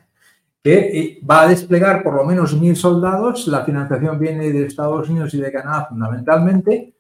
que 0.62 1.00
eh, 1.00 1.22
va 1.24 1.44
a 1.44 1.48
desplegar 1.48 2.04
por 2.04 2.14
lo 2.16 2.26
menos 2.26 2.54
mil 2.60 2.76
soldados. 2.76 3.48
La 3.48 3.64
financiación 3.64 4.20
viene 4.20 4.52
de 4.52 4.66
Estados 4.66 5.08
Unidos 5.10 5.34
y 5.34 5.40
de 5.40 5.52
Canadá 5.52 5.86
fundamentalmente 5.88 6.96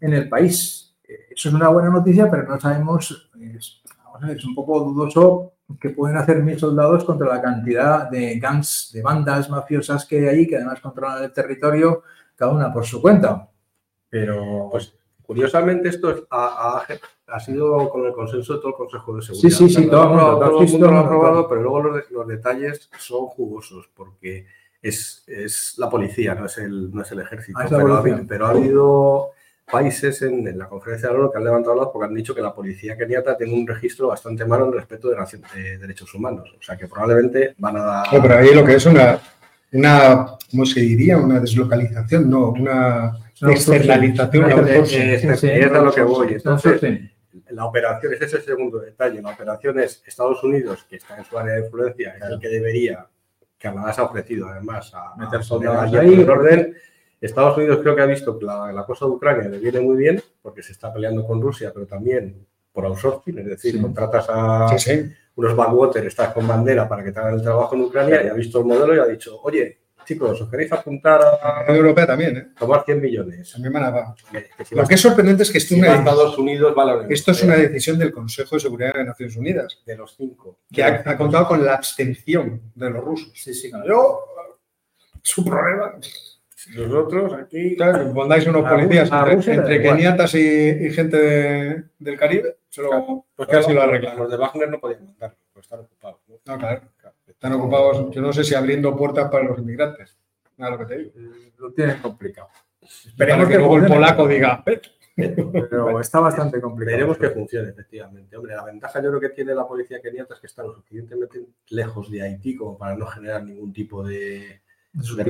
en 0.00 0.14
el 0.14 0.28
país. 0.28 0.94
Eh, 1.02 1.26
Eso 1.30 1.48
es 1.48 1.54
una 1.54 1.68
buena 1.68 1.90
noticia, 1.90 2.30
pero 2.30 2.44
no 2.44 2.60
sabemos, 2.60 3.30
es, 3.40 3.82
vamos 4.04 4.22
a 4.22 4.26
ver, 4.28 4.36
es 4.36 4.44
un 4.44 4.54
poco 4.54 4.80
dudoso 4.80 5.54
que 5.80 5.90
pueden 5.90 6.16
hacer 6.16 6.42
mil 6.42 6.58
soldados 6.58 7.04
contra 7.04 7.28
la 7.28 7.42
cantidad 7.42 8.08
de 8.08 8.38
gangs, 8.38 8.90
de 8.94 9.02
bandas 9.02 9.50
mafiosas 9.50 10.06
que 10.06 10.20
hay 10.20 10.26
ahí, 10.26 10.46
que 10.46 10.56
además 10.56 10.80
controlan 10.80 11.22
el 11.24 11.32
territorio, 11.32 12.04
cada 12.36 12.52
una 12.52 12.72
por 12.72 12.86
su 12.86 13.02
cuenta. 13.02 13.48
Pero 14.08 14.68
Pues 14.70 14.97
Curiosamente, 15.28 15.90
esto 15.90 16.26
ha, 16.30 16.86
ha, 17.26 17.40
sido 17.40 17.90
con 17.90 18.06
el 18.06 18.14
consenso 18.14 18.54
de 18.54 18.60
todo 18.60 18.70
el 18.70 18.76
Consejo 18.76 19.14
de 19.14 19.20
Seguridad. 19.20 19.58
Sí, 19.58 19.68
sí, 19.68 19.74
sí, 19.74 19.86
todo, 19.86 20.04
el 20.04 20.70
mundo, 20.70 20.90
lo 20.90 20.96
ha 20.96 21.00
aprobado, 21.00 21.46
pero 21.46 21.60
luego 21.60 21.82
los, 21.82 22.10
los, 22.10 22.26
detalles 22.26 22.88
son 22.98 23.26
jugosos, 23.26 23.90
porque 23.94 24.46
es, 24.80 25.24
es, 25.26 25.74
la 25.76 25.90
policía, 25.90 26.34
no 26.34 26.46
es 26.46 26.56
el, 26.56 26.90
no 26.94 27.02
es 27.02 27.12
el 27.12 27.20
ejército. 27.20 27.58
Ah, 27.60 27.66
pero, 27.68 27.94
ha, 27.94 28.02
pero, 28.26 28.46
ha, 28.46 28.50
habido 28.52 29.32
países 29.70 30.22
en, 30.22 30.48
en, 30.48 30.56
la 30.56 30.66
conferencia 30.66 31.10
de 31.10 31.14
la 31.16 31.20
ONU 31.20 31.30
que 31.30 31.36
han 31.36 31.44
levantado 31.44 31.76
la 31.76 31.82
voz 31.82 31.92
porque 31.92 32.06
han 32.06 32.14
dicho 32.14 32.34
que 32.34 32.40
la 32.40 32.54
policía 32.54 32.96
keniata 32.96 33.36
tiene 33.36 33.52
un 33.52 33.66
registro 33.66 34.08
bastante 34.08 34.46
malo 34.46 34.64
en 34.64 34.72
respecto 34.72 35.10
de, 35.10 35.16
de 35.54 35.76
derechos 35.76 36.14
humanos. 36.14 36.54
O 36.58 36.62
sea, 36.62 36.74
que 36.74 36.88
probablemente 36.88 37.54
van 37.58 37.76
a 37.76 37.82
dar... 37.82 38.06
pero 38.22 38.34
ahí 38.34 38.54
lo 38.54 38.64
que 38.64 38.76
es 38.76 38.86
una, 38.86 39.20
una, 39.72 40.38
¿cómo 40.50 40.64
se 40.64 40.80
diría? 40.80 41.18
Una 41.18 41.38
deslocalización, 41.38 42.30
no, 42.30 42.48
una 42.48 43.27
externalización. 43.42 44.68
Es 44.68 45.24
a 45.72 45.82
lo 45.82 45.92
que 45.92 46.02
voy. 46.02 46.34
Entonces, 46.34 46.80
la 47.50 47.64
operación, 47.64 48.14
ese 48.14 48.24
es 48.24 48.34
el 48.34 48.42
segundo 48.42 48.78
detalle, 48.78 49.22
la 49.22 49.30
operación 49.30 49.78
es 49.78 50.02
Estados 50.06 50.42
Unidos, 50.42 50.84
que 50.88 50.96
está 50.96 51.16
en 51.16 51.24
su 51.24 51.38
área 51.38 51.54
de 51.54 51.60
influencia, 51.64 52.16
es 52.16 52.22
el 52.22 52.38
que 52.38 52.48
debería, 52.48 53.06
que 53.58 53.68
además 53.68 53.98
ha 53.98 54.04
ofrecido 54.04 54.48
además 54.48 54.92
a 54.94 55.14
meter 55.16 55.42
soldados 55.42 55.92
ahí 55.94 56.14
en 56.14 56.28
orden. 56.28 56.76
Estados 57.20 57.56
Unidos 57.56 57.80
creo 57.82 57.96
que 57.96 58.02
ha 58.02 58.06
visto 58.06 58.38
que 58.38 58.44
la, 58.44 58.72
la, 58.72 58.84
cosa 58.84 59.04
de 59.06 59.12
Ucrania 59.12 59.48
le 59.48 59.58
viene 59.58 59.80
muy 59.80 59.96
bien, 59.96 60.22
porque 60.40 60.62
se 60.62 60.72
está 60.72 60.92
peleando 60.92 61.26
con 61.26 61.40
Rusia, 61.40 61.72
pero 61.74 61.86
también 61.86 62.46
por 62.72 62.86
outsourcing, 62.86 63.38
es 63.38 63.46
decir, 63.46 63.72
sí. 63.72 63.80
contratas 63.80 64.26
a 64.28 64.68
sí, 64.76 64.78
sí. 64.78 65.12
unos 65.34 65.56
backwater, 65.56 66.06
estás 66.06 66.32
con 66.32 66.46
bandera 66.46 66.88
para 66.88 67.02
que 67.02 67.10
te 67.10 67.18
hagan 67.18 67.34
el 67.34 67.42
trabajo 67.42 67.74
en 67.74 67.82
Ucrania, 67.82 68.22
y 68.22 68.28
ha 68.28 68.34
visto 68.34 68.60
el 68.60 68.66
modelo 68.66 68.94
y 68.94 68.98
ha 69.00 69.06
dicho, 69.06 69.40
oye, 69.42 69.78
chicos, 70.08 70.40
os 70.40 70.48
queréis 70.48 70.72
apuntar 70.72 71.20
a 71.20 71.64
la 71.68 71.76
Europea 71.76 72.06
también, 72.06 72.36
¿eh? 72.36 72.46
tomar 72.58 72.82
100 72.84 73.00
millones. 73.00 73.54
A 73.54 73.58
mi 73.58 73.68
va. 73.68 74.14
Que 74.32 74.64
si 74.64 74.74
Lo 74.74 74.86
que 74.86 74.94
es 74.94 75.00
sorprendente 75.00 75.42
es 75.42 75.50
que 75.50 75.58
esto, 75.58 75.74
si 75.74 75.80
una, 75.80 75.96
Estados 75.96 76.38
Unidos 76.38 76.74
va 76.76 76.84
a 76.84 77.06
esto 77.10 77.32
es 77.32 77.42
una 77.42 77.56
decisión 77.56 77.98
del 77.98 78.10
Consejo 78.10 78.56
de 78.56 78.60
Seguridad 78.60 78.94
de 78.94 79.04
Naciones 79.04 79.36
Unidas. 79.36 79.82
De 79.84 79.96
los 79.96 80.16
cinco. 80.16 80.60
Que 80.72 80.82
ha, 80.82 81.02
ha 81.04 81.16
contado 81.18 81.46
con 81.46 81.62
la 81.64 81.74
abstención 81.74 82.62
de 82.74 82.90
los 82.90 83.04
rusos. 83.04 83.32
Sí, 83.34 83.52
sí. 83.52 83.70
Claro. 83.70 83.86
Yo, 83.86 84.20
su 85.22 85.44
problema. 85.44 85.92
Nosotros 86.74 87.34
aquí. 87.34 87.76
Claro, 87.76 88.12
pondáis 88.14 88.46
unos 88.46 88.68
policías 88.68 89.12
a, 89.12 89.30
entre, 89.30 89.54
entre 89.54 89.82
keniatas 89.82 90.34
y, 90.34 90.38
y, 90.38 90.90
gente 90.90 91.16
de, 91.16 91.84
del 91.98 92.18
Caribe. 92.18 92.56
Se 92.68 92.82
lo, 92.82 92.90
claro, 92.90 93.26
pues 93.36 93.48
casi 93.48 93.72
lo 93.72 93.82
arreglan. 93.82 94.16
Los 94.16 94.30
de 94.30 94.36
Wagner 94.36 94.70
no 94.70 94.80
podían 94.80 95.04
mandar, 95.04 95.36
pues 95.52 95.66
están 95.66 95.80
ocupados. 95.80 96.20
¿no? 96.28 96.36
no 96.46 96.58
claro. 96.58 96.82
Están 97.38 97.52
ocupados, 97.52 98.10
yo 98.10 98.20
no 98.20 98.32
sé 98.32 98.42
si 98.42 98.56
abriendo 98.56 98.96
puertas 98.96 99.30
para 99.30 99.44
los 99.44 99.60
inmigrantes. 99.60 100.18
Nada 100.56 100.72
lo 100.72 100.78
que 100.78 100.86
te 100.86 100.98
digo. 100.98 101.12
Lo 101.58 101.70
tienen 101.70 101.98
complicado. 101.98 102.48
Esperemos 102.82 103.46
que, 103.46 103.52
que 103.52 103.58
luego 103.60 103.76
el 103.76 103.86
polaco 103.86 104.26
diga. 104.26 104.64
Pero 105.14 106.00
está 106.00 106.18
bastante 106.18 106.60
complicado. 106.60 106.96
Veremos 106.96 107.16
que 107.16 107.30
funcione, 107.30 107.68
efectivamente. 107.68 108.36
Hombre, 108.36 108.56
la 108.56 108.64
ventaja 108.64 109.00
yo 109.00 109.10
creo 109.10 109.20
que 109.20 109.28
tiene 109.28 109.54
la 109.54 109.68
policía 109.68 110.02
keniata 110.02 110.34
es 110.34 110.40
que 110.40 110.48
está 110.48 110.64
lo 110.64 110.74
suficientemente 110.74 111.46
lejos 111.68 112.10
de 112.10 112.22
Haití 112.22 112.56
como 112.56 112.76
para 112.76 112.96
no 112.96 113.06
generar 113.06 113.44
ningún 113.44 113.72
tipo 113.72 114.04
de, 114.04 114.62
de 114.92 115.24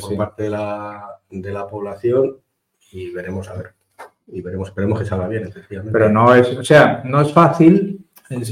sí. 0.00 0.16
parte 0.16 0.42
de 0.42 0.50
la, 0.50 1.20
de 1.30 1.52
la 1.52 1.68
población 1.68 2.38
y 2.90 3.12
veremos 3.12 3.48
a 3.48 3.54
ver. 3.54 3.74
Y 4.26 4.40
veremos, 4.40 4.70
esperemos 4.70 4.98
que 4.98 5.04
salga 5.04 5.28
bien, 5.28 5.46
efectivamente. 5.46 5.92
Pero 5.96 6.10
no 6.10 6.34
es, 6.34 6.48
o 6.58 6.64
sea, 6.64 7.02
no 7.04 7.20
es 7.20 7.32
fácil 7.32 7.91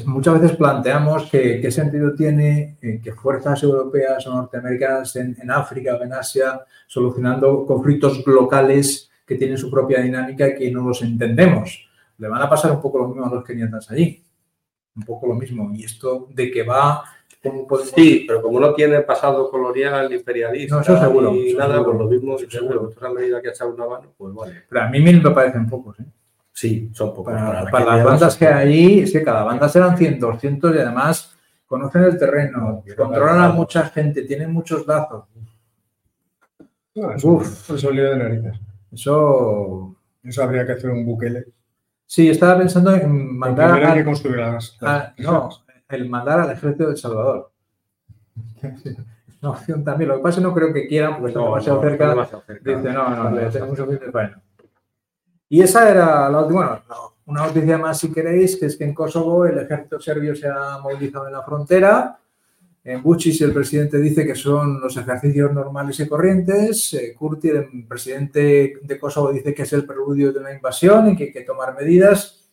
Muchas 0.07 0.41
veces 0.41 0.57
planteamos 0.57 1.31
que, 1.31 1.61
qué 1.61 1.71
sentido 1.71 2.15
tiene 2.15 2.79
eh, 2.81 3.01
que 3.03 3.13
fuerzas 3.13 3.63
europeas 3.63 4.27
o 4.27 4.35
norteamericanas 4.35 5.17
en, 5.17 5.37
en, 5.41 5.51
África 5.51 5.97
o 5.97 6.03
en 6.03 6.13
Asia 6.13 6.61
solucionando 6.87 7.65
conflictos 7.67 8.27
locales 8.27 9.11
que 9.27 9.37
tienen 9.37 9.59
su 9.59 9.71
propia 9.71 10.01
dinámica 10.01 10.49
y 10.49 10.55
que 10.57 10.71
no 10.71 10.83
los 10.83 11.03
entendemos. 11.03 11.89
Le 12.19 12.29
van 12.29 12.43
a 12.43 12.49
pasar 12.49 12.73
un 12.73 12.81
poco 12.81 12.99
lo 12.99 13.09
mismo 13.09 13.27
a 13.27 13.35
los 13.35 13.45
keniatas 13.45 13.91
allí. 13.91 14.23
Un 14.97 15.03
poco 15.05 15.27
lo 15.27 15.35
mismo. 15.35 15.71
Y 15.73 15.85
esto 15.85 16.29
de 16.35 16.51
que 16.51 16.63
va... 16.63 17.05
¿cómo 17.43 17.67
podemos... 17.67 17.93
Sí, 17.93 18.25
pero 18.27 18.43
como 18.43 18.61
no 18.61 18.75
tiene 18.75 19.01
pasado 19.01 19.51
colonial, 19.51 20.13
imperialista 20.13 20.77
no, 20.77 20.83
eso 20.83 20.99
seguro, 20.99 21.35
y 21.35 21.49
eso 21.49 21.59
nada, 21.59 21.75
seguro. 21.77 21.91
pues 21.91 22.05
lo 22.05 22.11
mismo, 22.11 22.51
seguro. 22.51 22.83
Otra 22.85 23.11
medida 23.11 23.41
que 23.41 23.49
ha 23.49 23.53
echado 23.53 23.75
una 23.75 23.87
mano, 23.87 24.13
pues 24.17 24.35
vale. 24.35 24.65
Pero 24.69 24.83
a 24.83 24.89
mí 24.89 25.01
me 25.01 25.31
parecen 25.31 25.67
pocos, 25.69 25.99
¿eh? 26.01 26.05
Sí, 26.61 26.91
son 26.93 27.15
pocos. 27.15 27.33
Para, 27.33 27.65
para, 27.65 27.71
para 27.71 27.97
las 27.97 28.05
bandas 28.05 28.37
que 28.37 28.47
hay 28.47 28.69
allí, 28.69 29.01
es 29.01 29.13
que 29.13 29.25
cada 29.25 29.45
banda 29.45 29.67
serán 29.67 29.97
100, 29.97 30.21
200 30.21 30.77
y 30.77 30.79
además 30.79 31.35
conocen 31.65 32.05
el 32.05 32.19
terreno, 32.19 32.85
controlan 32.99 33.41
a 33.41 33.49
mucha 33.49 33.85
gente, 33.85 34.25
tienen 34.25 34.53
muchos 34.53 34.87
lazos. 34.87 35.25
No, 36.95 37.13
eso, 37.13 37.29
Uf, 37.29 37.71
eso 37.71 37.91
lío 37.91 38.11
de 38.11 38.17
narices. 38.19 38.61
Eso... 38.93 39.97
Eso 40.23 40.43
habría 40.43 40.67
que 40.67 40.73
hacer 40.73 40.91
un 40.91 41.07
buquele. 41.07 41.47
Sí, 42.05 42.29
estaba 42.29 42.59
pensando 42.59 42.95
en 42.95 43.39
mandar... 43.39 43.83
Hay 43.83 44.01
que 44.01 44.05
construir 44.05 44.37
las, 44.37 44.77
las, 44.83 45.05
a, 45.05 45.15
No, 45.17 45.49
el 45.89 46.11
mandar 46.11 46.41
al 46.41 46.51
ejército 46.51 46.85
de 46.85 46.91
El 46.91 46.97
Salvador. 46.99 47.51
Una 49.41 49.51
opción 49.53 49.83
también. 49.83 50.09
Lo 50.09 50.17
que 50.17 50.23
pasa 50.23 50.33
es 50.33 50.37
que 50.37 50.43
no 50.43 50.55
creo 50.55 50.75
que 50.75 50.87
quieran, 50.87 51.15
porque 51.15 51.29
está 51.29 51.41
no, 51.41 51.47
demasiado, 51.47 51.83
no, 51.83 51.89
cerca. 51.89 52.43
Dice, 52.63 52.93
no, 52.93 53.17
no, 53.17 53.31
le 53.31 53.47
tenemos 53.47 53.79
suficiente 53.79 54.13
para 54.13 54.43
y 55.51 55.61
esa 55.63 55.91
era 55.91 56.31
la 56.31 56.41
última, 56.41 56.67
bueno, 56.67 56.83
no, 56.89 57.11
una 57.27 57.47
noticia 57.47 57.77
más 57.77 57.99
si 57.99 58.13
queréis, 58.13 58.57
que 58.57 58.67
es 58.67 58.77
que 58.77 58.85
en 58.85 58.95
Kosovo 58.95 59.45
el 59.45 59.59
ejército 59.59 60.01
serbio 60.01 60.35
se 60.35 60.47
ha 60.49 60.79
movilizado 60.79 61.27
en 61.27 61.33
la 61.33 61.43
frontera. 61.43 62.19
En 62.85 63.03
Vucic 63.03 63.43
el 63.43 63.53
presidente 63.53 63.99
dice 63.99 64.25
que 64.25 64.37
son 64.37 64.81
los 64.81 64.97
ejercicios 64.97 65.53
normales 65.53 65.99
y 66.01 66.09
corrientes. 66.09 66.95
Eh, 66.95 67.15
Kurti, 67.15 67.49
el 67.49 67.87
presidente 67.87 68.75
de 68.81 68.99
Kosovo, 68.99 69.33
dice 69.33 69.53
que 69.53 69.63
es 69.63 69.73
el 69.73 69.85
preludio 69.85 70.33
de 70.33 70.39
una 70.39 70.53
invasión 70.53 71.11
y 71.11 71.17
que 71.17 71.25
hay 71.25 71.33
que 71.33 71.43
tomar 71.43 71.75
medidas. 71.75 72.49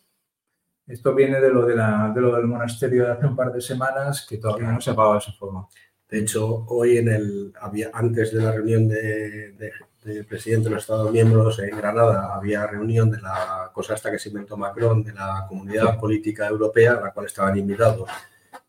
Esto 0.86 1.14
viene 1.14 1.40
de 1.40 1.50
lo, 1.50 1.64
de, 1.64 1.76
la, 1.76 2.12
de 2.12 2.20
lo 2.20 2.34
del 2.34 2.46
monasterio 2.46 3.04
de 3.04 3.12
hace 3.12 3.26
un 3.26 3.36
par 3.36 3.52
de 3.52 3.60
semanas, 3.60 4.26
que 4.28 4.38
todavía 4.38 4.72
no 4.72 4.80
se 4.80 4.90
ha 4.90 4.96
pagado 4.96 5.18
esa 5.18 5.32
forma. 5.32 5.68
De 6.08 6.18
hecho, 6.18 6.64
hoy 6.68 6.98
en 6.98 7.08
el 7.08 7.52
había 7.60 7.90
antes 7.92 8.32
de 8.32 8.42
la 8.42 8.52
reunión 8.52 8.88
de, 8.88 9.52
de, 9.52 9.70
de, 10.08 10.24
presidente 10.24 10.68
de 10.68 10.74
los 10.74 10.84
Estados 10.84 11.12
miembros 11.12 11.58
en 11.58 11.76
Granada 11.76 12.34
había 12.34 12.66
reunión 12.66 13.10
de 13.10 13.20
la 13.20 13.70
cosa 13.72 13.94
esta 13.94 14.10
que 14.10 14.18
se 14.18 14.30
inventó 14.30 14.56
Macron 14.56 15.02
de 15.04 15.12
la 15.12 15.46
Comunidad. 15.48 15.98
Política 15.98 16.46
Europea, 16.46 16.94
a 16.94 17.00
la 17.00 17.10
cual 17.12 17.26
estaban 17.26 17.56
invitados 17.58 18.08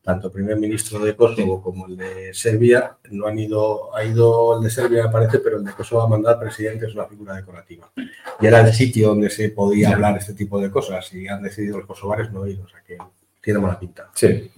tanto 0.01 0.27
el 0.27 0.33
primer 0.33 0.57
ministro 0.57 0.99
de 0.99 1.15
Kosovo 1.15 1.61
como 1.61 1.87
el 1.87 1.97
de 1.97 2.33
Serbia. 2.33 2.97
No 3.11 3.27
han 3.27 3.37
ido, 3.37 3.95
ha 3.95 4.03
ido 4.03 4.57
el 4.57 4.63
de 4.63 4.69
Serbia 4.69 5.03
me 5.03 5.11
parece, 5.11 5.39
pero 5.39 5.57
el 5.57 5.63
de 5.63 5.71
Kosovo 5.73 6.01
a 6.01 6.07
mandar 6.07 6.39
presidente 6.39 6.87
es 6.87 6.95
una 6.95 7.05
figura 7.05 7.35
decorativa. 7.35 7.91
Y 8.39 8.45
era 8.45 8.61
el 8.61 8.73
sitio 8.73 9.09
donde 9.09 9.29
se 9.29 9.49
podía 9.49 9.91
hablar 9.91 10.17
este 10.17 10.33
tipo 10.33 10.59
de 10.59 10.71
cosas 10.71 11.13
y 11.13 11.27
han 11.27 11.43
decidido 11.43 11.77
los 11.77 11.87
kosovares 11.87 12.31
no 12.31 12.47
ir, 12.47 12.59
o 12.61 12.67
sea 12.67 12.81
que 12.85 12.97
tiene 13.41 13.59
mala 13.59 13.79
pinta. 13.79 14.09
Sí. 14.13 14.51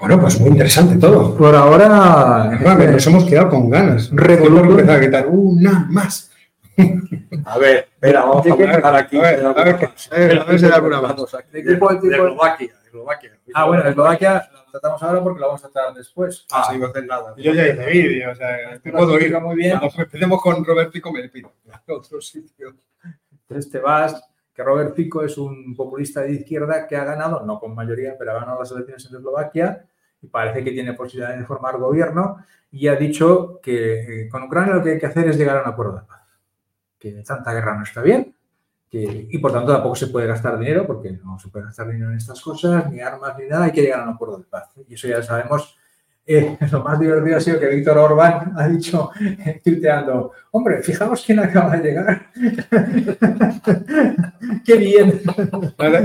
Bueno, 0.00 0.18
pues 0.18 0.40
muy 0.40 0.48
interesante 0.50 0.96
todo. 0.96 1.36
Por 1.36 1.54
ahora. 1.54 2.58
Vale, 2.64 2.86
nos 2.88 3.06
hemos 3.06 3.24
quedado 3.24 3.50
con 3.50 3.68
ganas. 3.68 4.10
Revolución. 4.10 4.70
empezar 4.70 4.96
a 4.96 5.00
quitar 5.00 5.26
una 5.28 5.86
más. 5.90 6.32
A 7.44 7.58
ver, 7.58 7.88
espera, 7.92 8.22
vamos 8.22 8.46
a 8.46 8.48
empezar 8.48 8.96
aquí. 8.96 9.18
A 9.18 9.22
ver, 9.22 9.44
a 9.44 9.52
ver, 9.52 9.68
a 9.68 10.16
ver, 10.16 10.38
a 10.40 10.44
ver 10.44 10.58
si 10.58 10.64
hay 10.64 10.72
alguna 10.72 11.02
más. 11.02 11.16
De, 11.52 11.62
de, 11.62 11.74
Eslovaquia. 11.74 13.38
Ah, 13.52 13.66
bueno, 13.66 13.86
Eslovaquia 13.86 14.32
la 14.32 14.64
tratamos 14.72 15.02
ahora 15.02 15.22
porque 15.22 15.40
la 15.40 15.48
vamos 15.48 15.64
a 15.66 15.68
tratar 15.68 15.94
después. 15.94 16.46
Ah, 16.50 16.66
sí, 16.70 16.78
no 16.78 16.86
hacer 16.86 17.04
nada. 17.04 17.34
Yo 17.36 17.52
ya 17.52 17.68
hice 17.68 17.86
vídeo, 17.86 18.32
o 18.32 18.34
sea, 18.34 18.78
te 18.82 18.90
puedo 18.90 19.20
ir. 19.20 19.38
muy 19.38 19.56
bien. 19.56 19.78
Cuando 19.78 20.02
empecemos 20.02 20.40
con 20.40 20.64
con 20.64 21.12
Melpino. 21.12 21.52
Otro 21.88 22.22
sitio. 22.22 22.72
Entonces 23.42 23.70
te 23.70 23.78
vas 23.78 24.22
que 24.54 24.62
Robert 24.62 24.94
Fico 24.96 25.22
es 25.22 25.36
un 25.36 25.76
populista 25.76 26.22
de 26.22 26.32
izquierda 26.32 26.86
que 26.88 26.96
ha 26.96 27.04
ganado, 27.04 27.44
no 27.44 27.60
con 27.60 27.74
mayoría, 27.74 28.16
pero 28.18 28.30
ha 28.30 28.40
ganado 28.40 28.60
las 28.60 28.70
elecciones 28.72 29.06
en 29.10 29.18
Eslovaquia 29.18 29.89
y 30.22 30.28
parece 30.28 30.64
que 30.64 30.72
tiene 30.72 30.94
posibilidad 30.94 31.36
de 31.36 31.44
formar 31.44 31.78
gobierno 31.78 32.38
y 32.70 32.88
ha 32.88 32.96
dicho 32.96 33.60
que 33.62 34.24
eh, 34.24 34.28
con 34.28 34.44
Ucrania 34.44 34.74
lo 34.74 34.82
que 34.82 34.92
hay 34.92 34.98
que 34.98 35.06
hacer 35.06 35.28
es 35.28 35.36
llegar 35.36 35.58
a 35.58 35.62
un 35.62 35.68
acuerdo 35.68 35.96
de 35.96 36.02
paz. 36.02 36.20
Que 36.98 37.22
tanta 37.26 37.52
guerra 37.52 37.76
no 37.76 37.82
está 37.82 38.02
bien 38.02 38.34
que, 38.90 39.28
y 39.30 39.38
por 39.38 39.52
tanto 39.52 39.72
tampoco 39.72 39.94
se 39.94 40.08
puede 40.08 40.26
gastar 40.26 40.58
dinero 40.58 40.84
porque 40.86 41.12
no 41.12 41.38
se 41.38 41.48
puede 41.48 41.66
gastar 41.66 41.88
dinero 41.88 42.10
en 42.10 42.16
estas 42.16 42.40
cosas, 42.40 42.90
ni 42.90 43.00
armas, 43.00 43.36
ni 43.38 43.46
nada, 43.46 43.66
hay 43.66 43.72
que 43.72 43.82
llegar 43.82 44.00
a 44.00 44.04
un 44.04 44.14
acuerdo 44.14 44.38
de 44.38 44.44
paz. 44.44 44.70
Y 44.88 44.94
eso 44.94 45.06
ya 45.06 45.22
sabemos. 45.22 45.76
Eh, 46.26 46.58
lo 46.72 46.82
más 46.82 46.98
divertido 46.98 47.36
ha 47.36 47.40
sido 47.40 47.60
que 47.60 47.68
Víctor 47.68 47.98
Orbán 47.98 48.52
ha 48.56 48.66
dicho, 48.68 49.10
eh, 49.20 49.60
tuiteando, 49.64 50.32
hombre, 50.50 50.82
fijaos 50.82 51.22
quién 51.24 51.38
acaba 51.38 51.76
de 51.76 51.82
llegar. 51.82 52.30
¡Qué 54.64 54.76
bien! 54.76 55.22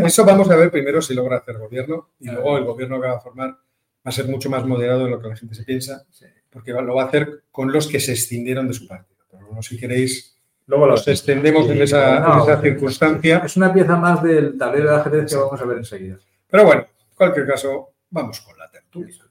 Eso 0.06 0.24
vamos 0.24 0.50
a 0.50 0.56
ver 0.56 0.72
primero 0.72 1.02
si 1.02 1.14
logra 1.16 1.38
hacer 1.38 1.58
gobierno 1.58 2.10
y 2.20 2.30
luego 2.30 2.58
el 2.58 2.66
gobierno 2.66 3.02
que 3.02 3.08
va 3.08 3.16
a 3.16 3.20
formar 3.20 3.58
va 4.06 4.10
a 4.10 4.12
ser 4.12 4.28
mucho 4.28 4.50
más 4.50 4.66
moderado 4.66 5.06
de 5.06 5.10
lo 5.10 5.20
que 5.20 5.30
la 5.30 5.36
gente 5.36 5.56
se 5.56 5.64
piensa, 5.64 6.06
porque 6.52 6.72
lo 6.72 6.94
va 6.94 7.04
a 7.04 7.08
hacer 7.08 7.44
con 7.52 7.72
los 7.72 7.88
que 7.88 8.00
se 8.00 8.14
escindieron 8.14 8.68
de 8.68 8.74
su 8.74 8.88
partido. 8.88 9.24
Pero 9.32 9.48
bueno, 9.48 9.64
si 9.64 9.78
queréis, 9.78 10.38
luego 10.68 10.86
los 10.86 11.08
extendemos 11.08 11.66
sí, 11.66 11.72
en, 11.72 11.82
esa, 11.82 12.20
no, 12.20 12.36
en 12.36 12.42
esa 12.44 12.62
circunstancia. 12.62 13.42
Es 13.44 13.58
una 13.58 13.74
pieza 13.74 13.96
más 13.96 14.22
del 14.22 14.58
tablero 14.58 14.92
de 14.92 14.96
ajedrez 14.98 15.32
que 15.32 15.38
vamos 15.38 15.60
a 15.60 15.66
ver 15.66 15.78
enseguida. 15.80 16.18
Pero 16.48 16.66
bueno, 16.66 16.82
en 16.82 17.16
cualquier 17.16 17.48
caso, 17.48 17.94
vamos 18.12 18.42
con 18.42 18.58
la 18.58 18.70
tertulia. 18.70 19.25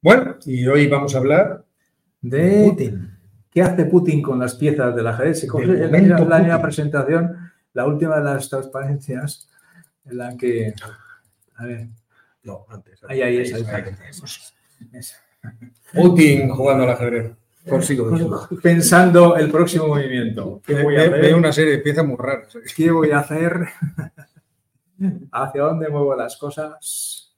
Bueno, 0.00 0.36
y 0.46 0.66
hoy 0.66 0.86
vamos 0.86 1.14
a 1.14 1.18
hablar 1.18 1.64
de 2.20 2.68
Putin. 2.70 3.18
¿Qué 3.50 3.62
hace 3.62 3.84
Putin 3.86 4.22
con 4.22 4.38
las 4.38 4.54
piezas 4.54 4.94
del 4.94 5.06
ajedrez? 5.06 5.44
En 5.44 6.08
la, 6.08 6.18
la, 6.20 6.38
la 6.40 6.62
presentación, 6.62 7.50
la 7.72 7.86
última 7.86 8.18
de 8.18 8.24
las 8.24 8.48
transparencias, 8.48 9.48
en 10.04 10.18
la 10.18 10.36
que. 10.36 10.72
A 11.56 11.64
ver. 11.64 11.88
No, 12.44 12.64
antes. 12.68 13.00
Ahí, 13.08 13.22
ahí, 13.22 13.38
es. 13.38 13.52
Putin 15.92 16.50
jugando 16.50 16.84
al 16.84 16.90
ajedrez. 16.90 17.32
Consigo. 17.68 18.48
Pensando 18.62 19.36
el 19.36 19.50
próximo 19.50 19.88
movimiento. 19.88 20.62
¿Qué 20.64 20.80
voy 20.82 20.96
a 20.96 21.00
hacer? 21.00 21.20
Veo 21.20 21.36
una 21.36 21.52
serie 21.52 21.72
de 21.72 21.78
piezas 21.78 22.06
muy 22.06 22.16
raras. 22.16 22.56
¿Qué 22.76 22.90
voy 22.90 23.10
a 23.10 23.18
hacer? 23.18 23.66
¿Hacia 25.32 25.62
dónde 25.62 25.88
muevo 25.88 26.14
las 26.14 26.36
cosas? 26.36 27.36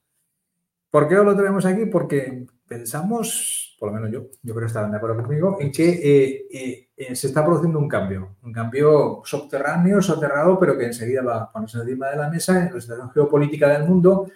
¿Por 0.91 1.07
qué 1.07 1.15
lo 1.15 1.35
tenemos 1.35 1.65
aquí? 1.65 1.85
Porque 1.85 2.45
pensamos, 2.71 3.75
por 3.77 3.89
lo 3.89 3.95
menos 3.95 4.09
yo, 4.09 4.27
yo 4.41 4.53
creo 4.53 4.61
que 4.61 4.67
estarán 4.67 4.91
de 4.91 4.97
acuerdo 4.97 5.21
conmigo, 5.21 5.57
en 5.59 5.73
que 5.73 5.89
eh, 5.89 6.47
eh, 6.49 6.89
eh, 6.95 7.13
se 7.17 7.27
está 7.27 7.43
produciendo 7.43 7.79
un 7.79 7.89
cambio. 7.89 8.37
Un 8.43 8.53
cambio 8.53 9.21
subterráneo, 9.25 10.01
soterrado, 10.01 10.57
pero 10.57 10.77
que 10.77 10.85
enseguida 10.85 11.21
va 11.21 11.37
a 11.41 11.51
ponerse 11.51 11.79
encima 11.79 12.09
de 12.11 12.15
la 12.15 12.29
mesa 12.29 12.65
en 12.65 12.73
la 12.73 12.79
situación 12.79 13.11
geopolítica 13.11 13.67
del 13.67 13.89
mundo 13.89 14.27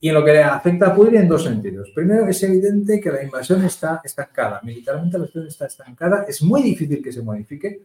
y 0.00 0.08
en 0.08 0.14
lo 0.14 0.24
que 0.24 0.42
afecta 0.42 0.86
a 0.86 0.94
Putin 0.94 1.16
en 1.16 1.28
dos 1.28 1.44
sentidos. 1.44 1.90
Primero, 1.94 2.26
es 2.26 2.42
evidente 2.42 2.98
que 2.98 3.12
la 3.12 3.22
invasión 3.22 3.62
está 3.62 4.00
estancada. 4.02 4.62
Militarmente 4.62 5.18
la 5.18 5.26
situación 5.26 5.48
está 5.48 5.66
estancada. 5.66 6.24
Es 6.26 6.40
muy 6.40 6.62
difícil 6.62 7.02
que 7.02 7.12
se 7.12 7.20
modifique. 7.20 7.82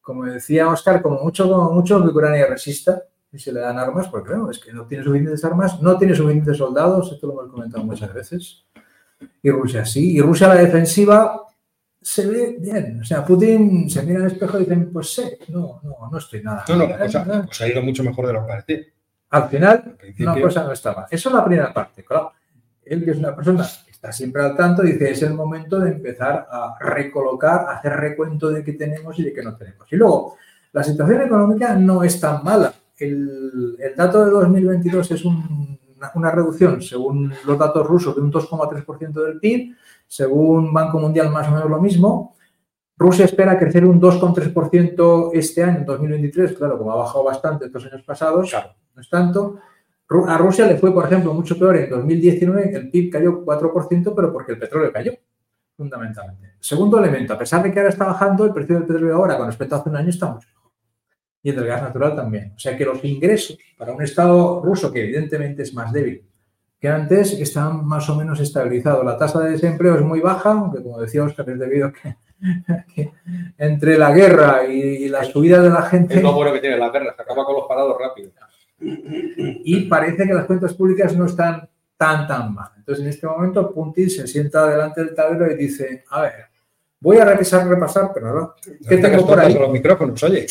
Como 0.00 0.26
decía 0.26 0.68
Oscar, 0.68 1.02
como 1.02 1.20
mucho, 1.24 1.48
como 1.48 1.72
mucho 1.72 2.00
que 2.00 2.10
Ucrania 2.10 2.46
resista 2.46 3.02
y 3.32 3.38
se 3.40 3.52
le 3.52 3.58
dan 3.58 3.78
armas, 3.78 4.06
porque 4.06 4.32
es 4.48 4.60
que 4.60 4.72
no 4.72 4.86
tiene 4.86 5.02
suficientes 5.02 5.44
armas, 5.44 5.82
no 5.82 5.98
tiene 5.98 6.14
suficientes 6.14 6.56
soldados, 6.56 7.10
esto 7.10 7.26
lo 7.26 7.32
hemos 7.32 7.52
comentado 7.52 7.84
muchas 7.84 8.14
veces. 8.14 8.64
Y 9.42 9.50
Rusia 9.50 9.84
sí. 9.84 10.16
Y 10.16 10.20
Rusia 10.20 10.48
la 10.48 10.56
defensiva 10.56 11.46
se 12.00 12.26
ve 12.26 12.56
bien. 12.58 13.00
O 13.00 13.04
sea, 13.04 13.24
Putin 13.24 13.88
se 13.90 14.02
mira 14.02 14.20
al 14.20 14.26
espejo 14.26 14.58
y 14.58 14.64
dice, 14.64 14.76
pues 14.92 15.14
sí, 15.14 15.22
no, 15.48 15.80
no, 15.82 16.08
no 16.10 16.18
estoy 16.18 16.42
nada. 16.42 16.64
No, 16.68 16.76
no, 16.76 16.88
pues 16.96 17.14
ha, 17.14 17.42
pues 17.44 17.60
ha 17.60 17.68
ido 17.68 17.82
mucho 17.82 18.02
mejor 18.02 18.26
de 18.26 18.32
lo 18.32 18.40
que 18.42 18.48
parecía. 18.48 18.78
Al 19.30 19.48
final, 19.48 19.96
una 20.18 20.40
cosa 20.40 20.64
no 20.64 20.72
estaba. 20.72 21.06
Eso 21.10 21.28
es 21.28 21.34
la 21.34 21.44
primera 21.44 21.72
parte. 21.72 22.04
Claro, 22.04 22.32
él 22.84 23.04
que 23.04 23.12
es 23.12 23.18
una 23.18 23.36
persona 23.36 23.64
que 23.84 23.92
está 23.92 24.10
siempre 24.10 24.42
al 24.42 24.56
tanto, 24.56 24.82
dice, 24.82 25.10
es 25.10 25.22
el 25.22 25.34
momento 25.34 25.78
de 25.78 25.90
empezar 25.90 26.48
a 26.50 26.76
recolocar, 26.80 27.66
a 27.68 27.76
hacer 27.76 27.92
recuento 27.92 28.50
de 28.50 28.64
qué 28.64 28.72
tenemos 28.72 29.18
y 29.18 29.24
de 29.24 29.32
qué 29.32 29.42
no 29.42 29.56
tenemos. 29.56 29.86
Y 29.92 29.96
luego, 29.96 30.36
la 30.72 30.82
situación 30.82 31.22
económica 31.22 31.74
no 31.76 32.02
es 32.02 32.18
tan 32.18 32.42
mala. 32.42 32.74
El, 32.98 33.76
el 33.78 33.94
dato 33.94 34.24
de 34.24 34.30
2022 34.30 35.10
es 35.12 35.24
un, 35.24 35.79
una, 36.00 36.12
una, 36.14 36.30
reducción, 36.30 36.80
según 36.80 37.32
los 37.44 37.58
datos 37.58 37.86
rusos, 37.86 38.16
de 38.16 38.22
un 38.22 38.32
2,3% 38.32 39.12
del 39.12 39.38
PIB, 39.38 39.76
según 40.06 40.72
Banco 40.72 40.98
Mundial 40.98 41.30
más 41.30 41.46
o 41.48 41.52
menos 41.52 41.70
lo 41.70 41.80
mismo. 41.80 42.34
Rusia 42.96 43.24
espera 43.24 43.58
crecer 43.58 43.84
un 43.84 44.00
2,3% 44.00 45.30
este 45.32 45.62
año, 45.62 45.78
en 45.78 45.86
2023, 45.86 46.52
claro, 46.52 46.76
como 46.76 46.92
ha 46.92 46.96
bajado 46.96 47.24
bastante 47.24 47.66
estos 47.66 47.86
años 47.86 48.02
pasados, 48.02 48.50
claro. 48.50 48.74
no 48.94 49.00
es 49.00 49.08
tanto. 49.08 49.58
A 50.26 50.36
Rusia 50.36 50.66
le 50.66 50.76
fue, 50.76 50.92
por 50.92 51.06
ejemplo, 51.06 51.32
mucho 51.32 51.58
peor 51.58 51.76
en 51.76 51.88
2019, 51.88 52.76
el 52.76 52.90
PIB 52.90 53.12
cayó 53.12 53.44
4%, 53.44 54.12
pero 54.14 54.32
porque 54.32 54.52
el 54.52 54.58
petróleo 54.58 54.92
cayó, 54.92 55.12
fundamentalmente. 55.76 56.56
Segundo 56.58 56.98
elemento, 56.98 57.32
a 57.32 57.38
pesar 57.38 57.62
de 57.62 57.72
que 57.72 57.78
ahora 57.78 57.90
está 57.90 58.06
bajando, 58.06 58.44
el 58.44 58.52
precio 58.52 58.74
del 58.74 58.86
petróleo 58.86 59.14
ahora 59.14 59.38
con 59.38 59.46
respecto 59.46 59.76
a 59.76 59.78
hace 59.78 59.88
un 59.88 59.96
año 59.96 60.10
está 60.10 60.26
mucho 60.26 60.48
mejor. 60.48 60.69
Y 61.42 61.50
el 61.50 61.56
del 61.56 61.66
gas 61.66 61.82
natural 61.82 62.14
también. 62.14 62.52
O 62.54 62.58
sea 62.58 62.76
que 62.76 62.84
los 62.84 63.02
ingresos 63.04 63.58
para 63.76 63.92
un 63.92 64.02
Estado 64.02 64.60
ruso, 64.62 64.92
que 64.92 65.02
evidentemente 65.02 65.62
es 65.62 65.72
más 65.74 65.92
débil 65.92 66.22
que 66.78 66.88
antes, 66.88 67.32
están 67.34 67.86
más 67.86 68.08
o 68.08 68.16
menos 68.16 68.40
estabilizados. 68.40 69.04
La 69.04 69.18
tasa 69.18 69.40
de 69.40 69.50
desempleo 69.50 69.96
es 69.96 70.02
muy 70.02 70.20
baja, 70.20 70.52
aunque 70.52 70.82
como 70.82 71.00
decía 71.00 71.24
Oscar, 71.24 71.48
es 71.50 71.58
debido 71.58 71.88
a 71.88 71.92
que 71.92 72.16
que 72.94 73.12
entre 73.58 73.98
la 73.98 74.12
guerra 74.12 74.64
y, 74.66 74.80
y 74.80 75.08
la 75.08 75.24
subida 75.24 75.60
de 75.60 75.70
la 75.70 75.82
gente. 75.82 76.16
Es 76.16 76.22
lo 76.22 76.32
bueno 76.32 76.52
que 76.52 76.60
tiene 76.60 76.78
la 76.78 76.90
guerra, 76.90 77.14
se 77.14 77.22
acaba 77.22 77.44
con 77.44 77.54
los 77.54 77.66
parados 77.66 77.96
rápido. 77.98 78.30
Y 78.78 79.82
parece 79.82 80.26
que 80.26 80.32
las 80.32 80.46
cuentas 80.46 80.72
públicas 80.74 81.14
no 81.14 81.26
están 81.26 81.68
tan, 81.96 82.26
tan 82.26 82.54
mal. 82.54 82.70
Entonces, 82.78 83.04
en 83.04 83.10
este 83.10 83.26
momento, 83.26 83.72
Putin 83.74 84.08
se 84.08 84.26
sienta 84.26 84.66
delante 84.66 85.04
del 85.04 85.14
tablero 85.14 85.52
y 85.52 85.56
dice: 85.56 86.04
A 86.10 86.22
ver, 86.22 86.34
voy 87.00 87.16
a 87.16 87.24
revisar, 87.24 87.66
repasar, 87.66 88.10
pero 88.14 88.34
no. 88.34 88.54
¿Qué 88.88 88.98
tengo 88.98 89.26
por 89.26 89.40
ahí? 89.40 89.54
los 89.54 89.70
micrófonos, 89.70 90.22
oye, 90.22 90.46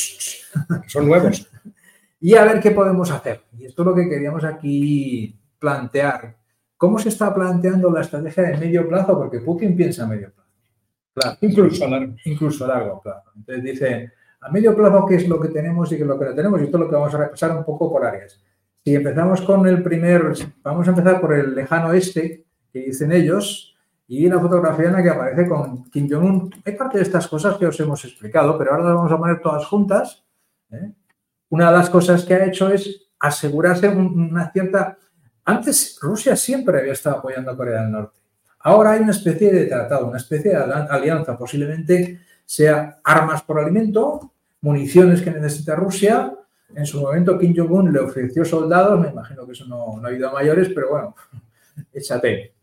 son 0.87 1.07
nuevos. 1.07 1.47
y 2.19 2.35
a 2.35 2.43
ver 2.43 2.59
qué 2.59 2.71
podemos 2.71 3.09
hacer. 3.11 3.41
Y 3.57 3.65
esto 3.65 3.83
es 3.83 3.85
lo 3.85 3.95
que 3.95 4.09
queríamos 4.09 4.43
aquí 4.43 5.39
plantear. 5.59 6.35
¿Cómo 6.77 6.97
se 6.97 7.09
está 7.09 7.33
planteando 7.33 7.91
la 7.91 8.01
estrategia 8.01 8.43
de 8.43 8.57
medio 8.57 8.87
plazo? 8.87 9.17
Porque 9.17 9.39
Putin 9.39 9.75
piensa 9.75 10.03
a 10.03 10.07
medio 10.07 10.31
plazo. 10.31 10.49
Claro, 11.13 11.37
incluso 11.41 11.85
a 11.85 11.89
largo. 11.89 12.15
Incluso 12.25 12.65
a 12.65 12.67
largo 12.67 13.01
plazo. 13.01 13.31
Entonces 13.35 13.63
dice, 13.63 14.13
a 14.41 14.49
medio 14.49 14.75
plazo, 14.75 15.05
¿qué 15.05 15.15
es 15.15 15.27
lo 15.27 15.39
que 15.39 15.49
tenemos 15.49 15.91
y 15.91 15.97
qué 15.97 16.03
es 16.03 16.07
lo 16.07 16.17
que 16.17 16.25
no 16.25 16.35
tenemos? 16.35 16.61
Y 16.61 16.65
esto 16.65 16.77
es 16.77 16.81
lo 16.81 16.89
que 16.89 16.95
vamos 16.95 17.13
a 17.13 17.17
repasar 17.17 17.57
un 17.57 17.65
poco 17.65 17.91
por 17.91 18.05
áreas. 18.05 18.41
Si 18.83 18.95
empezamos 18.95 19.41
con 19.41 19.67
el 19.67 19.83
primer, 19.83 20.33
vamos 20.63 20.87
a 20.87 20.91
empezar 20.91 21.19
por 21.19 21.33
el 21.33 21.53
lejano 21.53 21.91
este, 21.91 22.45
que 22.71 22.79
dicen 22.79 23.11
ellos, 23.11 23.68
y 24.11 24.27
la 24.27 24.39
fotografía 24.39 24.87
en 24.87 24.93
la 24.93 25.03
que 25.03 25.09
aparece 25.11 25.47
con 25.47 25.83
Kim 25.83 26.09
Jong-un. 26.09 26.51
Hay 26.65 26.73
parte 26.73 26.97
de 26.97 27.03
estas 27.03 27.27
cosas 27.27 27.57
que 27.57 27.67
os 27.67 27.79
hemos 27.79 28.03
explicado, 28.03 28.57
pero 28.57 28.71
ahora 28.71 28.85
las 28.85 28.95
vamos 28.95 29.11
a 29.11 29.17
poner 29.19 29.39
todas 29.39 29.63
juntas. 29.67 30.25
¿eh? 30.71 30.93
Una 31.49 31.69
de 31.69 31.77
las 31.77 31.91
cosas 31.91 32.25
que 32.25 32.33
ha 32.33 32.43
hecho 32.43 32.69
es 32.69 33.11
asegurarse 33.19 33.87
una 33.87 34.51
cierta... 34.51 34.97
Antes 35.45 35.99
Rusia 36.01 36.35
siempre 36.35 36.79
había 36.79 36.93
estado 36.93 37.17
apoyando 37.17 37.51
a 37.51 37.55
Corea 37.55 37.81
del 37.81 37.91
Norte. 37.91 38.19
Ahora 38.61 38.93
hay 38.93 39.01
una 39.01 39.11
especie 39.11 39.53
de 39.53 39.65
tratado, 39.67 40.07
una 40.07 40.17
especie 40.17 40.51
de 40.51 40.57
alianza, 40.57 41.37
posiblemente 41.37 42.19
sea 42.43 42.99
armas 43.03 43.43
por 43.43 43.59
alimento, 43.59 44.33
municiones 44.61 45.21
que 45.21 45.29
necesita 45.29 45.75
Rusia. 45.75 46.33
En 46.73 46.85
su 46.87 46.99
momento 46.99 47.37
Kim 47.37 47.53
Jong-un 47.55 47.93
le 47.93 47.99
ofreció 47.99 48.43
soldados, 48.43 48.99
me 48.99 49.09
imagino 49.09 49.45
que 49.45 49.51
eso 49.51 49.65
no, 49.67 49.99
no 50.01 50.07
ha 50.07 50.11
ido 50.11 50.29
a 50.29 50.33
mayores, 50.33 50.69
pero 50.73 50.89
bueno, 50.89 51.15
échate. 51.93 52.58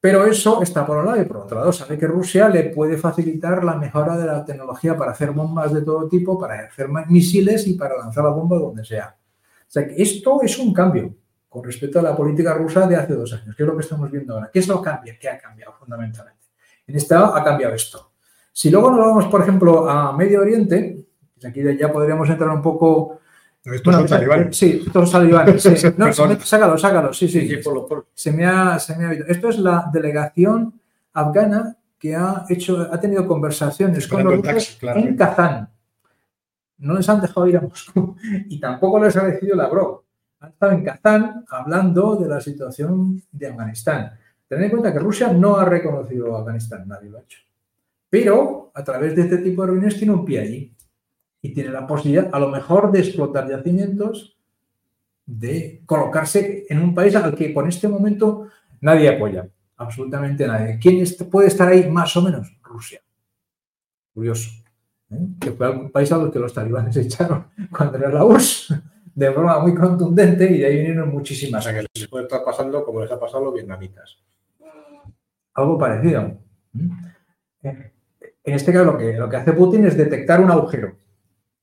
Pero 0.00 0.24
eso 0.24 0.62
está 0.62 0.86
por 0.86 0.96
un 0.96 1.06
lado 1.06 1.20
y 1.20 1.26
por 1.26 1.38
otro 1.38 1.58
lado 1.58 1.72
sabe 1.72 1.98
que 1.98 2.06
Rusia 2.06 2.48
le 2.48 2.70
puede 2.70 2.96
facilitar 2.96 3.62
la 3.62 3.76
mejora 3.76 4.16
de 4.16 4.26
la 4.26 4.44
tecnología 4.44 4.96
para 4.96 5.12
hacer 5.12 5.32
bombas 5.32 5.74
de 5.74 5.82
todo 5.82 6.08
tipo, 6.08 6.38
para 6.38 6.60
hacer 6.60 6.88
misiles 7.08 7.66
y 7.66 7.74
para 7.74 7.98
lanzar 7.98 8.24
la 8.24 8.30
bomba 8.30 8.56
donde 8.56 8.82
sea. 8.84 9.14
O 9.14 9.70
sea 9.70 9.86
que 9.86 10.02
esto 10.02 10.40
es 10.42 10.58
un 10.58 10.72
cambio 10.72 11.14
con 11.50 11.62
respecto 11.64 11.98
a 11.98 12.02
la 12.02 12.16
política 12.16 12.54
rusa 12.54 12.86
de 12.86 12.96
hace 12.96 13.14
dos 13.14 13.32
años. 13.34 13.54
¿Qué 13.54 13.62
es 13.62 13.66
lo 13.66 13.76
que 13.76 13.82
estamos 13.82 14.10
viendo 14.10 14.34
ahora? 14.34 14.50
¿Qué 14.50 14.60
es 14.60 14.68
lo 14.68 14.80
que 14.80 14.90
cambia? 14.90 15.18
¿Qué 15.20 15.28
ha 15.28 15.38
cambiado 15.38 15.74
fundamentalmente? 15.74 16.46
En 16.86 16.96
esta 16.96 17.36
ha 17.36 17.44
cambiado 17.44 17.74
esto. 17.74 18.12
Si 18.52 18.70
luego 18.70 18.90
nos 18.90 19.00
vamos, 19.00 19.26
por 19.26 19.42
ejemplo, 19.42 19.88
a 19.88 20.16
Medio 20.16 20.40
Oriente, 20.40 21.04
pues 21.34 21.44
aquí 21.44 21.62
ya 21.78 21.92
podríamos 21.92 22.28
entrar 22.30 22.50
un 22.50 22.62
poco... 22.62 23.19
Estos 23.64 23.82
bueno, 23.84 23.98
son 24.00 24.08
talibanes. 24.08 24.56
Sí, 24.56 24.82
estos 24.86 25.10
son 25.10 25.20
talibanes. 25.20 25.62
Sí. 25.62 25.70
No, 25.96 26.12
sácalo, 26.12 26.78
sácalo. 26.78 27.12
Sí, 27.12 27.28
sí. 27.28 27.46
sí 27.46 27.56
por 27.58 27.74
lo, 27.74 27.86
por... 27.86 28.06
Se, 28.14 28.32
me 28.32 28.46
ha, 28.46 28.78
se 28.78 28.96
me 28.96 29.06
ha 29.06 29.12
Esto 29.12 29.50
es 29.50 29.58
la 29.58 29.90
delegación 29.92 30.80
afgana 31.12 31.76
que 31.98 32.16
ha, 32.16 32.46
hecho, 32.48 32.88
ha 32.90 32.98
tenido 32.98 33.26
conversaciones 33.26 34.08
con 34.08 34.24
los 34.24 34.40
rusos 34.40 34.76
claro. 34.80 35.00
en 35.00 35.16
Kazán. 35.16 35.68
No 36.78 36.94
les 36.94 37.06
han 37.08 37.20
dejado 37.20 37.46
ir 37.46 37.58
a 37.58 37.60
Moscú 37.60 38.16
y 38.48 38.58
tampoco 38.58 38.98
les 39.04 39.14
ha 39.16 39.24
decidido 39.24 39.56
Lavrov 39.56 40.02
ha 40.40 40.48
estado 40.48 40.72
en 40.72 40.82
Kazán 40.82 41.44
hablando 41.50 42.16
de 42.16 42.28
la 42.28 42.40
situación 42.40 43.22
de 43.30 43.46
Afganistán. 43.46 44.12
Tened 44.48 44.64
en 44.64 44.70
cuenta 44.70 44.92
que 44.92 44.98
Rusia 44.98 45.32
no 45.32 45.56
ha 45.56 45.64
reconocido 45.64 46.34
a 46.34 46.40
Afganistán, 46.40 46.88
nadie 46.88 47.10
lo 47.10 47.18
ha 47.18 47.20
hecho. 47.20 47.40
Pero 48.08 48.72
a 48.74 48.82
través 48.82 49.14
de 49.14 49.22
este 49.22 49.38
tipo 49.38 49.62
de 49.62 49.68
reuniones 49.68 49.98
tiene 49.98 50.14
un 50.14 50.24
pie 50.24 50.40
allí 50.40 50.74
y 51.42 51.52
tiene 51.52 51.70
la 51.70 51.86
posibilidad, 51.86 52.28
a 52.32 52.38
lo 52.38 52.48
mejor, 52.48 52.92
de 52.92 53.00
explotar 53.00 53.48
yacimientos, 53.48 54.36
de 55.26 55.82
colocarse 55.86 56.66
en 56.68 56.80
un 56.80 56.94
país 56.94 57.14
al 57.16 57.34
que 57.34 57.50
por 57.50 57.68
este 57.68 57.88
momento 57.88 58.48
nadie 58.80 59.08
apoya, 59.08 59.48
absolutamente 59.76 60.46
nadie. 60.46 60.78
¿Quién 60.80 61.04
puede 61.30 61.48
estar 61.48 61.68
ahí 61.68 61.88
más 61.88 62.16
o 62.16 62.22
menos? 62.22 62.52
Rusia. 62.62 63.00
Curioso. 64.12 64.50
¿eh? 65.10 65.28
Que 65.40 65.52
fue 65.52 65.70
un 65.70 65.90
país 65.90 66.10
a 66.12 66.18
los 66.18 66.30
que 66.30 66.38
los 66.38 66.52
talibanes 66.52 66.96
echaron 66.98 67.46
cuando 67.70 67.98
era 67.98 68.10
la 68.10 68.24
URSS 68.24 68.74
de 69.14 69.32
forma 69.32 69.58
muy 69.58 69.74
contundente 69.74 70.50
y 70.50 70.58
de 70.58 70.66
ahí 70.66 70.76
vinieron 70.76 71.10
muchísimas. 71.10 71.66
O 71.66 71.70
sea, 71.70 71.78
que 71.78 71.86
les 71.94 72.08
puede 72.08 72.24
estar 72.24 72.44
pasando 72.44 72.84
como 72.84 73.00
les 73.00 73.10
ha 73.10 73.18
pasado 73.18 73.42
a 73.42 73.44
los 73.46 73.54
vietnamitas. 73.54 74.18
Algo 75.54 75.78
parecido. 75.78 76.38
¿Mm? 76.72 76.90
En 77.62 78.54
este 78.54 78.72
caso, 78.72 78.84
lo 78.84 78.96
que, 78.96 79.12
lo 79.14 79.28
que 79.28 79.36
hace 79.36 79.52
Putin 79.52 79.84
es 79.84 79.96
detectar 79.96 80.40
un 80.40 80.50
agujero. 80.50 80.96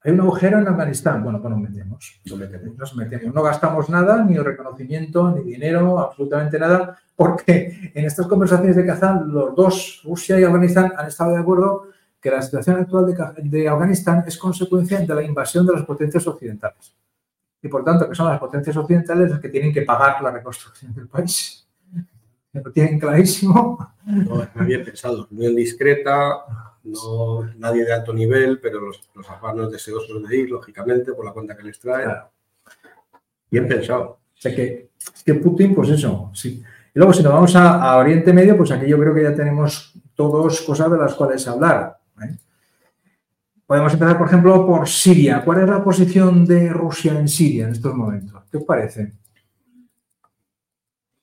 Hay 0.03 0.11
un 0.11 0.21
agujero 0.21 0.59
en 0.59 0.67
Afganistán. 0.67 1.23
Bueno, 1.23 1.41
pues 1.41 1.51
nos 1.51 1.61
metemos. 1.61 2.21
Nos 2.25 2.39
metemos. 2.39 2.77
Nos 2.77 2.95
metemos. 2.95 3.35
No 3.35 3.43
gastamos 3.43 3.89
nada, 3.89 4.23
ni 4.23 4.37
reconocimiento, 4.37 5.31
ni 5.31 5.51
dinero, 5.51 5.99
absolutamente 5.99 6.59
nada, 6.59 6.97
porque 7.15 7.91
en 7.93 8.05
estas 8.05 8.27
conversaciones 8.27 8.75
de 8.75 8.85
Kazán, 8.85 9.31
los 9.31 9.55
dos, 9.55 10.01
Rusia 10.05 10.39
y 10.39 10.43
Afganistán, 10.43 10.93
han 10.97 11.07
estado 11.07 11.31
de 11.31 11.39
acuerdo 11.39 11.87
que 12.21 12.31
la 12.31 12.41
situación 12.41 12.79
actual 12.79 13.05
de, 13.05 13.49
de 13.49 13.69
Afganistán 13.69 14.23
es 14.25 14.37
consecuencia 14.37 14.99
de 14.99 15.15
la 15.15 15.23
invasión 15.23 15.65
de 15.65 15.73
las 15.73 15.83
potencias 15.83 16.25
occidentales 16.27 16.95
y 17.61 17.67
por 17.67 17.83
tanto 17.83 18.07
que 18.07 18.15
son 18.15 18.27
las 18.27 18.39
potencias 18.39 18.75
occidentales 18.77 19.31
las 19.31 19.39
que 19.39 19.49
tienen 19.49 19.73
que 19.73 19.81
pagar 19.81 20.21
la 20.21 20.31
reconstrucción 20.31 20.93
del 20.93 21.07
país. 21.07 21.67
Lo 22.53 22.71
tienen 22.71 22.99
clarísimo. 22.99 23.93
No, 24.05 24.47
bien 24.65 24.83
pensado, 24.83 25.27
muy 25.29 25.53
discreta, 25.55 26.66
no, 26.87 27.43
nadie 27.57 27.85
de 27.85 27.93
alto 27.93 28.13
nivel, 28.13 28.59
pero 28.59 28.79
los, 28.79 29.09
los 29.13 29.29
afganos 29.29 29.71
deseosos 29.71 30.27
de 30.27 30.37
ir, 30.37 30.49
lógicamente, 30.49 31.13
por 31.13 31.25
la 31.25 31.33
cuenta 31.33 31.55
que 31.55 31.63
les 31.63 31.79
trae. 31.79 32.05
Claro. 32.05 32.29
Bien 33.49 33.67
pensado. 33.67 34.03
O 34.03 34.39
sea 34.39 34.55
que, 34.55 34.89
es 34.97 35.23
que 35.23 35.33
Putin, 35.35 35.73
pues 35.73 35.89
eso, 35.89 36.31
sí. 36.33 36.63
Y 36.93 36.99
luego, 36.99 37.13
si 37.13 37.23
nos 37.23 37.33
vamos 37.33 37.55
a, 37.55 37.81
a 37.81 37.97
Oriente 37.97 38.33
Medio, 38.33 38.57
pues 38.57 38.71
aquí 38.71 38.87
yo 38.87 38.97
creo 38.97 39.13
que 39.13 39.23
ya 39.23 39.35
tenemos 39.35 39.93
todos 40.15 40.61
cosas 40.61 40.91
de 40.91 40.97
las 40.97 41.13
cuales 41.13 41.47
hablar. 41.47 41.99
¿eh? 42.21 42.35
Podemos 43.65 43.93
empezar, 43.93 44.17
por 44.17 44.27
ejemplo, 44.27 44.65
por 44.65 44.87
Siria. 44.87 45.43
¿Cuál 45.43 45.61
es 45.61 45.69
la 45.69 45.83
posición 45.83 46.45
de 46.45 46.69
Rusia 46.69 47.17
en 47.17 47.27
Siria 47.27 47.65
en 47.65 47.71
estos 47.71 47.93
momentos? 47.93 48.43
¿Qué 48.49 48.57
os 48.57 48.63
parece? 48.63 49.13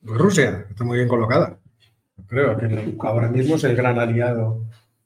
Pues 0.04 0.18
Rusia 0.18 0.66
está 0.68 0.84
muy 0.84 0.98
bien 0.98 1.08
colocada. 1.08 1.58
Creo 2.26 2.56
que 2.56 2.96
ahora 3.00 3.28
mismo 3.28 3.56
es 3.56 3.64
el 3.64 3.74
gran 3.74 3.98
aliado 3.98 4.64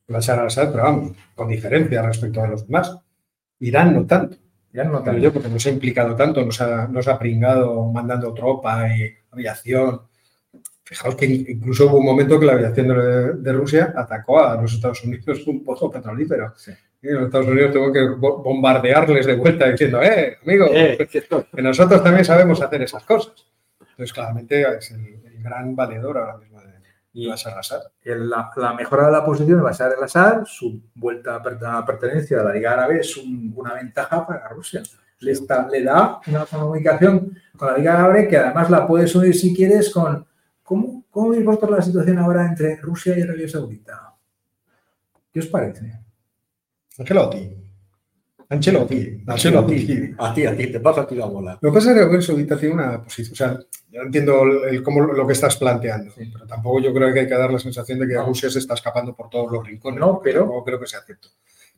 Bashar 0.09 0.39
al-Assad, 0.39 0.71
pero 0.73 0.85
vamos, 0.85 1.13
con 1.35 1.49
diferencia 1.49 2.03
respecto 2.03 2.43
a 2.43 2.49
los 2.49 2.67
demás. 2.67 2.97
Irán 3.61 3.95
no 3.95 4.07
tanto. 4.07 4.37
Ya 4.73 4.85
no 4.85 5.03
Pero 5.03 5.19
yo, 5.19 5.33
porque 5.33 5.49
no 5.49 5.59
se 5.59 5.71
ha 5.71 5.73
implicado 5.73 6.15
tanto, 6.15 6.45
no 6.45 6.53
se 6.53 6.63
ha, 6.65 6.87
no 6.87 7.03
se 7.03 7.11
ha 7.11 7.19
pringado 7.19 7.91
mandando 7.91 8.33
tropa 8.35 8.87
y 8.95 9.11
aviación. 9.31 10.03
Fijaos 10.85 11.17
que 11.17 11.27
incluso 11.27 11.87
hubo 11.87 11.99
un 11.99 12.05
momento 12.07 12.39
que 12.39 12.47
la 12.47 12.53
aviación 12.53 12.89
de, 12.89 13.33
de 13.35 13.53
Rusia 13.53 13.93
atacó 13.97 14.41
a 14.43 14.61
los 14.61 14.73
Estados 14.75 15.03
Unidos 15.05 15.47
un 15.47 15.65
pozo 15.65 15.91
petrolífero. 15.91 16.53
Sí. 16.57 16.73
Y 17.03 17.09
los 17.09 17.25
Estados 17.27 17.47
Unidos 17.49 17.73
tuvo 17.73 17.93
que 17.93 18.09
bo- 18.09 18.43
bombardearles 18.43 19.27
de 19.27 19.37
vuelta 19.37 19.71
diciendo, 19.71 20.03
eh, 20.03 20.37
amigo, 20.43 20.67
que 21.55 21.63
nosotros 21.63 22.03
también 22.03 22.25
sabemos 22.25 22.61
hacer 22.63 22.83
esas 22.83 23.05
cosas. 23.05 23.47
Entonces, 23.81 24.13
claramente 24.13 24.63
es 24.79 24.91
el, 24.93 25.01
el 25.25 25.43
gran 25.43 25.75
valedor 25.77 26.19
ahora 26.19 26.37
mismo 26.39 26.58
de 27.13 27.27
Bashar 27.29 27.53
al-Assad. 27.55 27.83
El- 28.03 28.29
La, 28.29 28.51
la 28.57 28.75
mejora 28.75 29.07
de 29.07 29.13
la 29.13 29.25
posición 29.25 29.59
de 29.59 29.65
Bashar 29.65 29.93
al-Assad, 29.97 30.45
su 30.45 30.83
vuelta 30.95 31.37
a 31.37 31.43
per- 31.43 31.59
a 31.65 31.85
pertenencia 31.85 32.41
a 32.41 32.45
la 32.45 32.53
Liga 32.53 32.73
Árabe 32.73 33.01
es 33.01 33.17
un- 33.17 33.53
una 33.57 33.75
ventaja 33.75 34.27
para 34.27 34.49
Rusia. 34.49 34.83
Le, 35.21 35.33
está- 35.33 35.67
le 35.69 35.83
da 35.83 36.21
una 36.27 36.47
comunicación 36.47 37.37
con 37.57 37.69
la 37.73 37.77
Liga 37.79 37.95
Árabe 37.99 38.29
que 38.29 38.37
además 38.37 38.71
la 38.71 38.87
puedes 38.87 39.15
unir 39.15 39.35
si 39.35 39.55
quieres 39.55 39.91
con... 39.93 40.27
¿Cómo, 40.63 41.05
cómo 41.11 41.31
veis 41.31 41.45
vosotros 41.45 41.71
la 41.71 41.83
situación 41.83 42.19
ahora 42.19 42.45
entre 42.47 42.77
Rusia 42.77 43.19
y 43.19 43.23
Arabia 43.23 43.49
Saudita? 43.49 44.15
¿Qué 45.33 45.41
os 45.41 45.47
parece? 45.47 45.99
Ancelotti. 46.99 47.68
Ancelotti. 48.51 49.23
Ancelotti. 49.27 50.15
A 50.19 50.33
ti, 50.33 50.47
a 50.47 50.57
ti, 50.57 50.67
te 50.69 50.81
pasa 50.81 51.03
a 51.03 51.07
ti 51.07 51.15
la 51.15 51.27
bola. 51.27 51.59
Lo 51.61 51.71
que 51.71 51.75
pasa 51.75 51.91
es 51.91 51.97
que 51.97 52.03
Arabia 52.03 52.23
Saudita 52.23 52.57
tiene 52.59 52.75
una 52.75 53.03
posición, 53.03 53.33
o 53.33 53.37
sea, 53.37 53.59
yo 53.91 54.01
entiendo 54.03 54.43
el- 54.43 54.83
lo 54.83 55.27
que 55.27 55.33
estás 55.35 55.57
planteando, 55.57 56.13
Sí. 56.13 56.31
pero 56.33 56.47
tampoco 56.47 56.81
yo 56.81 56.95
creo 56.95 57.13
que 57.13 57.21
hay 57.21 57.29
que 57.29 57.35
dar 57.35 57.53
la 57.53 57.59
sensación 57.59 57.99
de 57.99 58.09
que 58.09 58.17
Rusia 58.19 58.49
se 58.49 58.59
está 58.61 58.73
escapando 58.75 59.15
por 59.15 59.29
todos 59.29 59.53
los 59.53 59.67
rincones. 59.67 60.01
No, 60.01 60.21
pero- 60.23 60.41
tampoco 60.41 60.65
creo 60.65 60.81
que 60.81 60.87
sea 60.87 61.01
cierto. 61.03 61.29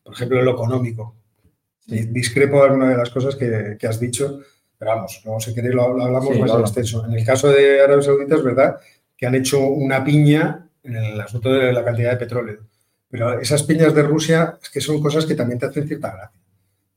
Por 0.03 0.15
ejemplo, 0.15 0.39
en 0.39 0.45
lo 0.45 0.53
económico. 0.53 1.17
Di- 1.87 2.07
Discrepo 2.07 2.59
de 2.59 2.65
alguna 2.69 2.91
de 2.91 2.97
las 2.97 3.11
cosas 3.11 3.35
que, 3.35 3.77
que 3.79 3.87
has 3.89 3.99
dicho, 3.99 4.41
pero 4.79 4.93
vamos, 4.93 5.21
luego 5.25 5.41
si 5.41 5.53
queréis 5.53 5.75
lo, 5.75 5.83
hablamos 5.83 6.35
Sí, 6.35 6.41
más 6.41 6.53
en 6.53 6.61
extenso. 6.61 7.05
En 7.05 7.15
el 7.15 7.25
caso 7.25 7.49
de 7.49 7.81
Arabia 7.83 8.03
Saudita 8.03 8.37
es 8.37 8.45
verdad 8.45 8.77
que 9.17 9.27
han 9.27 9.35
hecho 9.35 9.59
una 9.61 10.05
piña 10.05 10.69
en 10.85 10.95
el 10.97 11.21
asunto 11.21 11.53
de 11.53 11.73
la 11.73 11.85
cantidad 11.85 12.13
de 12.13 12.17
petróleo. 12.17 12.61
Pero 13.11 13.41
esas 13.41 13.65
piñas 13.65 13.93
de 13.93 14.05
Rusia 14.05 14.57
es 14.63 14.71
que 14.71 14.81
son 14.81 15.03
cosas 15.03 15.27
que 15.27 15.35
también 15.35 15.59
te 15.59 15.67
hacen 15.67 15.87
cierta 15.89 16.13
gracia. 16.13 16.41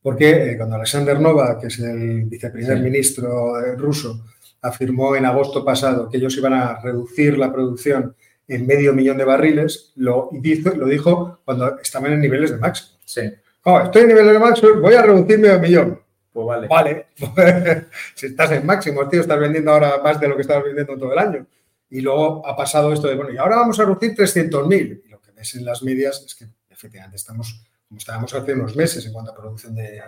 Porque 0.04 0.51
eh, 0.51 0.58
cuando 0.58 0.76
Alexander 0.76 1.20
Nova, 1.20 1.58
que 1.60 1.68
es 1.68 1.80
el 1.80 2.26
viceprimer 2.26 2.78
Sí. 2.78 2.84
ministro 2.84 3.60
eh, 3.60 3.76
ruso, 3.78 4.24
afirmó 4.62 5.16
en 5.16 5.26
agosto 5.26 5.66
pasado 5.66 6.10
que 6.10 6.18
ellos 6.18 6.38
iban 6.38 6.54
a 6.54 6.80
reducir 6.82 7.38
la 7.38 7.51
producción 7.51 8.16
en 8.47 8.68
medio 8.68 8.93
millón 8.93 9.18
de 9.18 9.24
barriles, 9.26 9.93
lo 9.95 10.30
dijo, 10.34 10.70
lo 10.72 10.86
dijo 10.88 11.39
cuando 11.45 11.80
estaban 11.80 12.12
en 12.14 12.20
niveles 12.20 12.51
de 12.51 12.58
máximo. 12.58 12.97
Sí, 13.06 13.22
Oh, 13.66 13.80
estoy 13.80 14.01
en 14.01 14.08
niveles 14.10 14.34
de 14.34 14.39
máximo, 14.39 14.70
voy 14.82 14.93
a 14.93 15.01
reducir 15.01 15.39
medio 15.39 15.58
millón. 15.58 16.01
pues 16.34 16.45
vale. 16.45 16.68
Vale, 16.68 17.06
si 18.14 18.26
estás 18.26 18.51
en 18.51 18.66
máximo, 18.66 19.08
tío, 19.08 19.22
estás 19.22 19.39
vendiendo 19.39 19.72
ahora 19.72 20.01
más 20.04 20.20
de 20.20 20.28
lo 20.28 20.36
que 20.36 20.41
estabas 20.41 20.66
vendiendo 20.66 20.97
todo 20.97 21.14
el 21.14 21.20
año. 21.20 21.47
Y 21.89 22.01
luego 22.01 22.45
ha 22.45 22.58
pasado 22.58 22.91
esto 22.91 23.08
de, 23.08 23.16
bueno, 23.16 23.32
y 23.32 23.38
ahora 23.38 23.56
vamos 23.58 23.80
a 23.80 23.86
reducir 23.86 24.14
300.000. 24.16 25.04
Y 25.06 25.10
lo 25.10 25.22
que 25.22 25.32
ves 25.32 25.56
en 25.56 25.64
las 25.64 25.82
medias 25.84 26.24
es 26.26 26.36
que 26.36 26.45
efectivamente 26.70 27.16
estamos 27.16 27.64
como 27.94 28.00
estábamos 28.00 28.34
hace 28.34 28.54
unos 28.54 28.76
meses 28.76 29.06
en 29.06 29.14
cuanto 29.14 29.32
a 29.32 29.36
producción 29.36 29.76
de, 29.76 30.02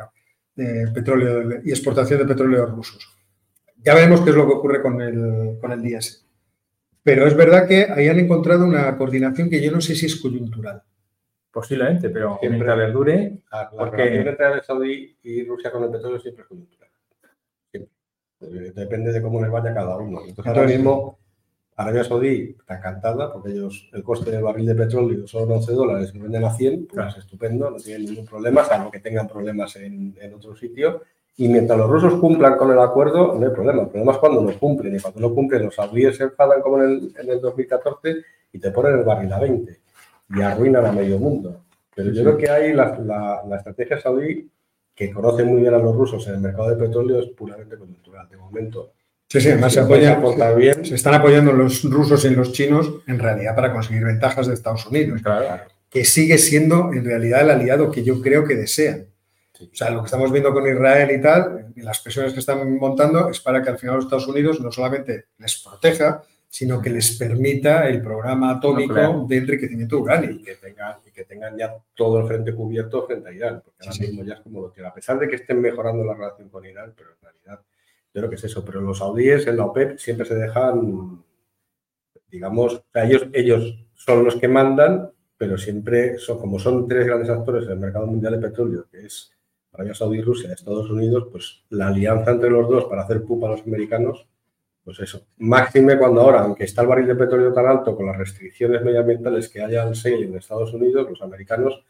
de 0.56 0.88
petróleo 0.92 1.62
y 1.64 1.70
exportación 1.70 2.18
de 2.18 2.26
petróleo 2.26 2.66
rusos. 2.66 3.08
Ya 3.78 3.94
veremos 3.94 4.22
qué 4.22 4.32
es 4.32 4.36
lo 4.36 4.48
que 4.48 4.54
ocurre 4.54 4.82
con 4.82 5.00
el, 5.02 5.60
con 5.62 5.72
el 5.72 5.84
diésel. 5.84 6.22
Pero 7.04 7.28
es 7.28 7.36
verdad 7.36 7.68
que 7.68 7.84
ahí 7.84 8.08
han 8.08 8.18
encontrado 8.18 8.66
una 8.66 8.98
coordinación 8.98 9.52
que 9.52 9.62
yo 9.62 9.72
no 9.72 9.82
sé 9.82 9.94
si 9.94 10.08
es 10.08 10.16
coyuntural. 10.20 10.82
Posiblemente, 11.52 12.10
pero 12.10 12.40
Siempre. 12.40 12.50
mientras 12.58 12.78
les 12.80 12.92
dure, 12.94 13.38
La, 13.52 13.70
Porque- 13.70 13.98
relación 13.98 14.28
entre 14.30 14.46
Arabia 14.46 14.64
Saudí 14.64 15.18
y 15.22 15.46
Rusia 15.48 15.72
con 15.72 15.84
el 15.84 15.92
petróleo 15.92 16.20
siempre 16.20 16.42
es 16.42 16.48
coyuntural. 16.50 16.90
Depende 18.40 19.12
de 19.12 19.22
cómo 19.22 19.40
les 19.42 19.52
vaya 19.52 19.76
cada 19.76 19.96
uno. 19.98 20.22
Entonces, 20.28 20.48
ahora 20.52 20.68
mismo, 20.68 21.20
Arabia 21.78 22.04
Saudí 22.04 22.56
está 22.58 22.78
encantada 22.78 23.34
porque 23.34 23.50
ellos, 23.52 23.90
el 23.94 24.02
coste 24.04 24.32
del 24.32 24.44
barril 24.44 24.66
de 24.68 24.76
petróleo 24.76 25.28
son 25.28 25.52
11 25.52 25.74
dólares 25.74 26.12
y 26.14 26.18
lo 26.18 26.24
venden 26.24 26.46
a 26.46 26.52
100, 26.52 26.86
pues 26.86 26.94
Claro. 26.94 27.20
estupendo, 27.20 27.70
no 27.70 27.78
tienen 27.78 28.06
ningún 28.06 28.26
problema, 28.26 28.64
salvo 28.64 28.90
que 28.92 29.00
tengan 29.00 29.28
problemas 29.28 29.76
en, 29.76 30.16
en 30.20 30.34
otro 30.34 30.56
sitio. 30.56 31.02
Y 31.38 31.50
mientras 31.50 31.78
los 31.78 31.90
rusos 31.90 32.14
cumplan 32.16 32.56
con 32.56 32.72
el 32.72 32.80
acuerdo, 32.80 33.38
no 33.38 33.46
hay 33.46 33.52
problema. 33.54 33.82
El 33.82 33.90
problema 33.90 34.14
es 34.14 34.18
cuando 34.20 34.42
no 34.42 34.58
cumplen. 34.58 34.96
Y 34.96 35.00
cuando 35.00 35.20
no 35.20 35.34
cumplen, 35.36 35.64
los 35.66 35.76
saudíes 35.76 36.16
se 36.16 36.24
enfadan 36.24 36.62
como 36.62 36.82
en 36.82 36.90
el, 36.90 37.14
en 37.20 37.30
el 37.30 37.42
2014 37.42 38.16
y 38.54 38.60
te 38.60 38.72
ponen 38.72 39.00
el 39.00 39.04
barril 39.04 39.34
a 39.34 39.40
20 39.40 39.80
y 40.34 40.42
arruinan 40.42 40.86
a 40.86 40.94
medio 40.94 41.20
mundo. 41.20 41.62
Pero 41.94 42.12
yo 42.12 42.24
creo 42.24 42.38
que 42.38 42.50
hay 42.50 42.74
la, 42.74 42.98
la- 43.00 43.42
la 43.48 43.58
estrategia 43.58 44.00
saudí, 44.00 44.50
que 44.96 45.12
conoce 45.12 45.44
muy 45.44 45.60
bien 45.60 45.74
a 45.74 45.78
los 45.78 45.94
rusos 45.94 46.26
en 46.30 46.36
el 46.36 46.40
mercado 46.40 46.70
de 46.70 46.78
petróleo, 46.78 47.20
es 47.20 47.28
puramente 47.32 47.78
coyuntural. 47.78 48.30
De 48.30 48.38
momento, 48.38 48.92
Sí, 49.28 49.42
sí, 49.42 49.50
además 49.50 49.74
se, 49.74 49.80
apoyan, 49.80 50.22
bien, 50.56 50.82
están 50.86 51.16
apoyando 51.16 51.52
los 51.52 51.84
rusos 51.84 52.24
y 52.26 52.30
los 52.30 52.52
chinos 52.52 52.92
en 53.08 53.18
realidad 53.18 53.56
para 53.56 53.74
conseguir 53.74 54.06
ventajas 54.06 54.48
de 54.48 54.54
Estados 54.54 54.86
Unidos, 54.86 55.22
claro, 55.22 55.64
que 55.90 56.06
sigue 56.06 56.38
siendo 56.38 56.94
en 56.94 57.04
realidad 57.04 57.42
el 57.42 57.50
aliado 57.50 57.90
que 57.90 58.04
yo 58.04 58.22
creo 58.22 58.46
que 58.46 58.56
desean. 58.56 59.08
Sí. 59.54 59.70
O 59.72 59.76
sea, 59.76 59.90
lo 59.90 60.02
que 60.02 60.06
estamos 60.06 60.32
viendo 60.32 60.54
con 60.54 60.68
Israel 60.68 61.10
y 61.12 61.22
tal, 61.22 61.74
y 61.76 61.82
las 61.82 62.00
presiones 62.00 62.34
que 62.34 62.40
están 62.40 62.78
montando, 62.78 63.30
es 63.30 63.40
para 63.40 63.64
que 63.64 63.70
al 63.70 63.80
final 63.80 63.96
los 63.96 64.06
Estados 64.06 64.28
Unidos 64.28 64.60
no 64.60 64.72
solamente 64.72 65.26
les 65.38 65.58
proteja, 65.64 66.22
sino 66.56 66.82
que 66.82 66.90
les 66.90 67.18
permita 67.18 67.90
el 67.90 68.02
programa 68.02 68.52
atómico 68.52 68.94
Nuclear. 68.94 69.28
de 69.28 69.38
enriquecimiento 69.38 70.00
uranio. 70.00 70.32
y 70.32 70.42
que 70.42 70.56
tengan 70.56 70.96
y 71.06 71.12
que 71.12 71.26
tengan 71.26 71.58
ya 71.58 71.76
todo 71.94 72.22
el 72.22 72.28
frente 72.28 72.54
cubierto 72.54 73.06
frente 73.06 73.28
a 73.28 73.34
Irán, 73.34 73.62
porque 73.64 73.84
ahora 73.84 73.92
sí. 73.92 74.02
mismo 74.04 74.24
ya 74.24 74.36
es 74.36 74.40
como 74.40 74.62
lo 74.62 74.70
tiene, 74.70 74.88
a 74.88 74.94
pesar 74.94 75.20
de 75.20 75.28
que 75.28 75.36
estén 75.36 75.60
mejorando 75.60 76.06
la 76.06 76.14
relación 76.14 76.48
con 76.48 76.66
Irán, 76.66 76.94
pero 76.96 77.10
en 77.10 77.18
realidad 77.22 77.66
yo 78.16 78.22
creo 78.22 78.30
que 78.30 78.38
es 78.38 78.44
eso, 78.46 78.64
pero 78.64 78.80
los 78.80 79.00
saudíes 79.00 79.46
en 79.46 79.58
la 79.58 79.66
OPEP 79.66 79.98
siempre 79.98 80.26
se 80.26 80.36
dejan, 80.36 81.22
digamos, 82.30 82.82
ellos, 82.94 83.28
ellos 83.34 83.78
son 83.94 84.24
los 84.24 84.38
que 84.38 84.48
mandan, 84.48 85.12
pero 85.38 85.58
siempre 85.58 86.18
son, 86.18 86.40
como 86.40 86.58
son 86.58 86.88
tres 86.88 87.08
grandes 87.08 87.30
actores 87.30 87.66
en 87.66 87.74
el 87.74 87.80
mercado 87.80 88.08
mundial 88.08 88.40
de 88.40 88.48
petróleo, 88.48 88.88
que 88.90 89.06
es 89.06 89.34
Arabia 89.74 89.94
Saudí, 89.94 90.22
Rusia 90.22 90.54
Estados 90.54 90.90
Unidos, 90.90 91.28
pues 91.30 91.66
la 91.72 91.88
alianza 91.88 92.32
entre 92.32 92.50
los 92.50 92.70
dos 92.70 92.86
para 92.86 93.02
hacer 93.02 93.22
pupa 93.22 93.48
a 93.48 93.52
los 93.52 93.64
americanos, 93.64 94.26
pues 94.82 94.98
eso. 95.02 95.28
Máxime 95.40 95.98
cuando 95.98 96.22
ahora, 96.22 96.40
aunque 96.40 96.64
está 96.64 96.84
el 96.84 96.88
barril 96.88 97.08
de 97.08 97.16
petróleo 97.16 97.52
tan 97.52 97.66
alto 97.66 97.98
con 97.98 98.06
las 98.06 98.18
restricciones 98.18 98.82
medioambientales 98.82 99.50
que 99.50 99.62
haya 99.62 99.84
al 99.84 99.94
shale 99.94 100.24
en 100.24 100.38
Estados 100.38 100.74
Unidos, 100.74 101.10
los 101.10 101.22
americanos 101.22 101.84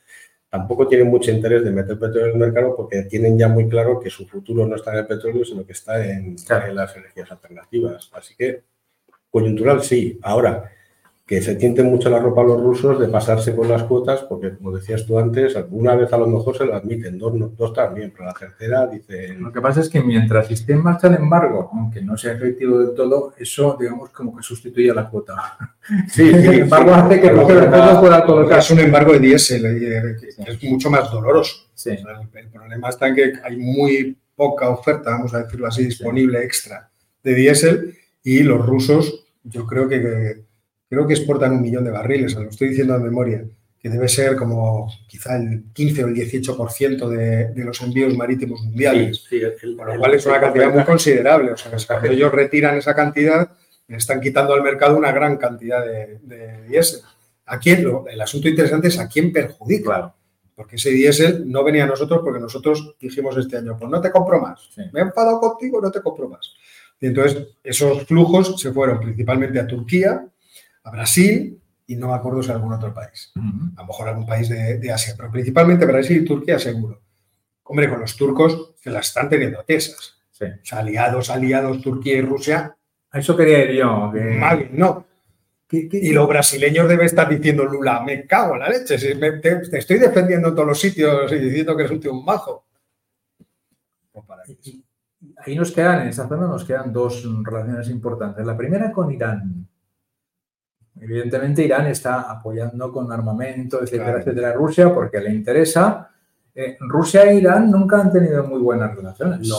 tampoco 0.57 0.87
tienen 0.87 1.07
mucho 1.07 1.31
interés 1.31 1.63
de 1.63 1.71
meter 1.71 1.99
petróleo 1.99 2.27
en 2.27 2.31
el 2.33 2.37
mercado 2.37 2.75
porque 2.75 3.03
tienen 3.03 3.37
ya 3.37 3.47
muy 3.49 3.67
claro 3.67 3.99
que 3.99 4.09
su 4.09 4.25
futuro 4.25 4.65
no 4.65 4.75
está 4.77 4.91
en 4.93 4.99
el 4.99 5.07
petróleo, 5.07 5.43
sino 5.43 5.65
que 5.65 5.73
está 5.73 6.03
en, 6.05 6.35
Claro. 6.35 6.67
en 6.67 6.75
las 6.75 6.95
energías 6.95 7.29
alternativas. 7.31 8.09
Así 8.13 8.35
que 8.35 8.61
coyuntural 9.29 9.81
sí. 9.83 10.17
Ahora, 10.21 10.71
que 11.25 11.41
se 11.41 11.55
tienten 11.55 11.87
mucho 11.87 12.09
la 12.11 12.19
ropa 12.19 12.41
a 12.41 12.43
los 12.43 12.61
rusos 12.61 12.99
de 12.99 13.07
pasarse 13.07 13.55
con 13.55 13.67
las 13.67 13.81
cuotas, 13.83 14.21
porque 14.29 14.55
como 14.55 14.71
decías 14.75 15.07
tú 15.07 15.17
antes, 15.17 15.55
alguna 15.55 15.95
vez 15.95 16.13
a 16.13 16.17
lo 16.19 16.27
mejor 16.27 16.55
se 16.55 16.65
lo 16.65 16.75
admiten, 16.75 17.17
dos, 17.17 17.33
no- 17.33 17.47
dos 17.47 17.73
también, 17.73 18.11
pero 18.11 18.25
la 18.25 18.33
tercera 18.33 18.85
dicen... 18.85 19.41
Lo 19.41 19.51
que 19.51 19.59
pasa 19.59 19.81
es 19.81 19.89
que 19.89 20.01
mientras 20.03 20.51
esté 20.51 20.73
en 20.73 20.83
marcha 20.83 21.07
el 21.07 21.15
embargo, 21.15 21.71
aunque 21.73 22.01
no 22.03 22.15
sea 22.15 22.33
efectivo 22.33 22.77
del 22.77 22.93
todo, 22.93 23.33
eso, 23.39 23.75
digamos, 23.79 24.11
como 24.11 24.35
que 24.37 24.43
sustituye 24.43 24.91
a 24.91 24.93
la 24.93 25.09
cuota. 25.09 25.33
Sí, 26.09 26.29
El 26.33 26.59
embargo 26.61 26.93
hace 26.93 27.19
que 27.21 27.27
tampoco 27.29 28.01
pueda 28.01 28.25
colocar. 28.25 28.59
Es 28.59 28.71
un 28.71 28.79
embargo 28.79 29.13
de 29.13 29.19
diésel, 29.19 29.65
eh, 29.65 30.15
es 30.45 30.63
mucho 30.63 30.89
más 30.91 31.11
doloroso. 31.11 31.67
Sí, 31.73 31.89
O 31.91 31.97
sea, 31.97 32.19
el, 32.21 32.39
el 32.39 32.49
problema 32.49 32.89
está 32.89 33.07
en 33.07 33.15
que 33.15 33.33
hay 33.43 33.57
muy 33.57 34.15
poca 34.35 34.69
oferta, 34.69 35.11
vamos 35.11 35.33
a 35.33 35.43
decirlo 35.43 35.67
así, 35.67 35.85
disponible 35.85 36.43
extra 36.43 36.89
de 37.23 37.33
diésel 37.35 37.95
y 38.23 38.43
los 38.43 38.63
rusos, 38.65 39.25
yo 39.43 39.65
creo 39.65 39.87
que, 39.87 40.01
que- 40.01 40.44
creo 40.95 41.07
que 41.07 41.13
exportan 41.13 41.51
un 41.53 41.61
millón 41.61 41.83
de 41.83 41.91
barriles, 41.91 42.33
lo 42.35 42.49
estoy 42.49 42.69
diciendo 42.69 42.93
de 42.97 43.03
memoria, 43.03 43.43
que 43.79 43.89
debe 43.89 44.07
ser 44.07 44.35
como 44.35 44.91
quizá 45.07 45.35
el 45.37 45.65
15 45.73 46.03
o 46.03 46.07
el 46.07 46.15
18% 46.15 47.07
de, 47.07 47.51
de 47.53 47.63
los 47.63 47.79
envíos 47.81 48.15
marítimos 48.17 48.61
mundiales. 48.63 49.17
Sí, 49.29 49.39
sí, 49.39 49.45
el- 49.67 49.75
Con 49.77 49.85
lo 49.85 49.93
el- 49.93 49.99
cual 49.99 50.13
es 50.15 50.25
una 50.25 50.39
cantidad 50.39 50.73
muy 50.73 50.83
considerable. 50.83 51.51
O 51.51 51.57
sea, 51.57 51.71
que 51.71 51.85
cuando 51.85 52.07
ellos 52.11 52.31
retiran 52.31 52.77
esa 52.77 52.95
cantidad, 52.95 53.51
están 53.87 54.19
quitando 54.21 54.53
al 54.53 54.63
mercado 54.63 54.97
una 54.97 55.11
gran 55.11 55.37
cantidad 55.37 55.85
de, 55.85 56.17
de 56.23 56.67
diésel. 56.67 57.01
¿A 57.45 57.59
quién? 57.59 57.85
el 58.09 58.21
asunto 58.21 58.47
interesante 58.49 58.87
es 58.87 58.97
a 58.97 59.07
quién 59.07 59.31
perjudica. 59.31 59.83
Claro. 59.85 60.15
Porque 60.55 60.77
ese 60.77 60.89
diésel 60.89 61.43
no 61.51 61.63
venía 61.63 61.83
a 61.83 61.87
nosotros 61.87 62.21
porque 62.23 62.39
nosotros 62.39 62.95
dijimos 62.99 63.37
este 63.37 63.57
año, 63.57 63.77
pues 63.77 63.91
no 63.91 64.01
te 64.01 64.09
compro 64.09 64.41
más. 64.41 64.67
Sí. 64.73 64.81
Me 64.93 65.01
he 65.01 65.03
enfadado 65.03 65.39
contigo, 65.39 65.79
no 65.81 65.91
te 65.91 66.01
compro 66.01 66.27
más. 66.29 66.53
Y 66.99 67.07
entonces 67.07 67.49
esos 67.63 68.03
flujos 68.05 68.59
se 68.59 68.71
fueron 68.71 68.99
principalmente 69.01 69.59
a 69.59 69.67
Turquía, 69.67 70.25
a 70.85 70.91
Brasil 70.91 71.59
y 71.87 71.95
no 71.97 72.07
me 72.07 72.13
acuerdo 72.13 72.41
si 72.41 72.49
a 72.51 72.53
algún 72.55 72.73
otro 72.73 72.93
país. 72.93 73.31
A 73.35 73.81
lo 73.81 73.87
mejor 73.87 74.07
algún 74.07 74.25
país 74.25 74.47
de, 74.49 74.77
de 74.79 74.91
Asia, 74.91 75.13
pero 75.17 75.29
principalmente 75.31 75.85
Brasil 75.85 76.21
y 76.21 76.25
Turquía 76.25 76.57
seguro. 76.57 77.01
Hombre, 77.63 77.89
con 77.89 77.99
los 77.99 78.15
turcos 78.15 78.73
se 78.81 78.89
las 78.91 79.07
están 79.07 79.27
teniendo 79.29 79.63
tiesas. 79.63 80.15
Sí. 80.31 80.45
O 80.45 80.63
sea, 80.65 80.79
aliados, 80.79 81.29
aliados, 81.29 81.81
Turquía 81.81 82.15
y 82.17 82.21
Rusia, 82.21 82.75
A 83.11 83.19
eso 83.19 83.35
quería 83.37 83.63
ir 83.65 83.71
yo. 83.79 84.11
que- 84.13 84.19
mal, 84.19 84.69
no. 84.71 85.05
Y 85.71 86.11
los 86.13 86.27
brasileños 86.27 86.87
deben 86.87 87.05
estar 87.07 87.27
diciendo, 87.27 87.65
Lula, 87.65 88.01
me 88.01 88.25
cago 88.27 88.53
en 88.53 88.59
la 88.61 88.69
leche, 88.69 88.97
si 88.99 89.15
me- 89.15 89.39
te, 89.39 89.55
te 89.67 89.79
estoy 89.79 89.97
defendiendo 89.97 90.49
en 90.49 90.55
todos 90.55 90.67
los 90.67 90.79
sitios 90.79 91.31
y 91.31 91.39
diciendo 91.39 91.75
que 91.75 91.83
eres 91.83 91.91
un 91.91 91.99
tío 91.99 92.13
un 92.13 92.23
majo. 92.23 92.65
Pues 94.11 94.25
para 94.25 94.43
ahí 95.45 95.55
nos 95.55 95.71
quedan, 95.71 96.01
en 96.03 96.07
esta 96.09 96.27
zona 96.27 96.47
nos 96.47 96.63
quedan 96.65 96.93
dos 96.93 97.27
relaciones 97.43 97.89
importantes. 97.89 98.45
La 98.45 98.55
primera 98.55 98.91
con 98.91 99.11
Irán. 99.11 99.67
Evidentemente 100.99 101.63
Irán 101.63 101.87
está 101.87 102.21
apoyando 102.31 102.91
con 102.91 103.11
armamento, 103.11 103.81
etcétera, 103.81 104.03
Claro. 104.05 104.19
etcétera, 104.19 104.53
Rusia 104.53 104.93
porque 104.93 105.19
le 105.19 105.31
interesa. 105.33 106.09
Eh, 106.53 106.77
Rusia 106.79 107.23
e 107.29 107.35
Irán 107.35 107.69
nunca 107.69 107.99
han 107.99 108.11
tenido 108.11 108.43
muy 108.45 108.61
buenas 108.61 108.95
relaciones. 108.95 109.47
No. 109.47 109.55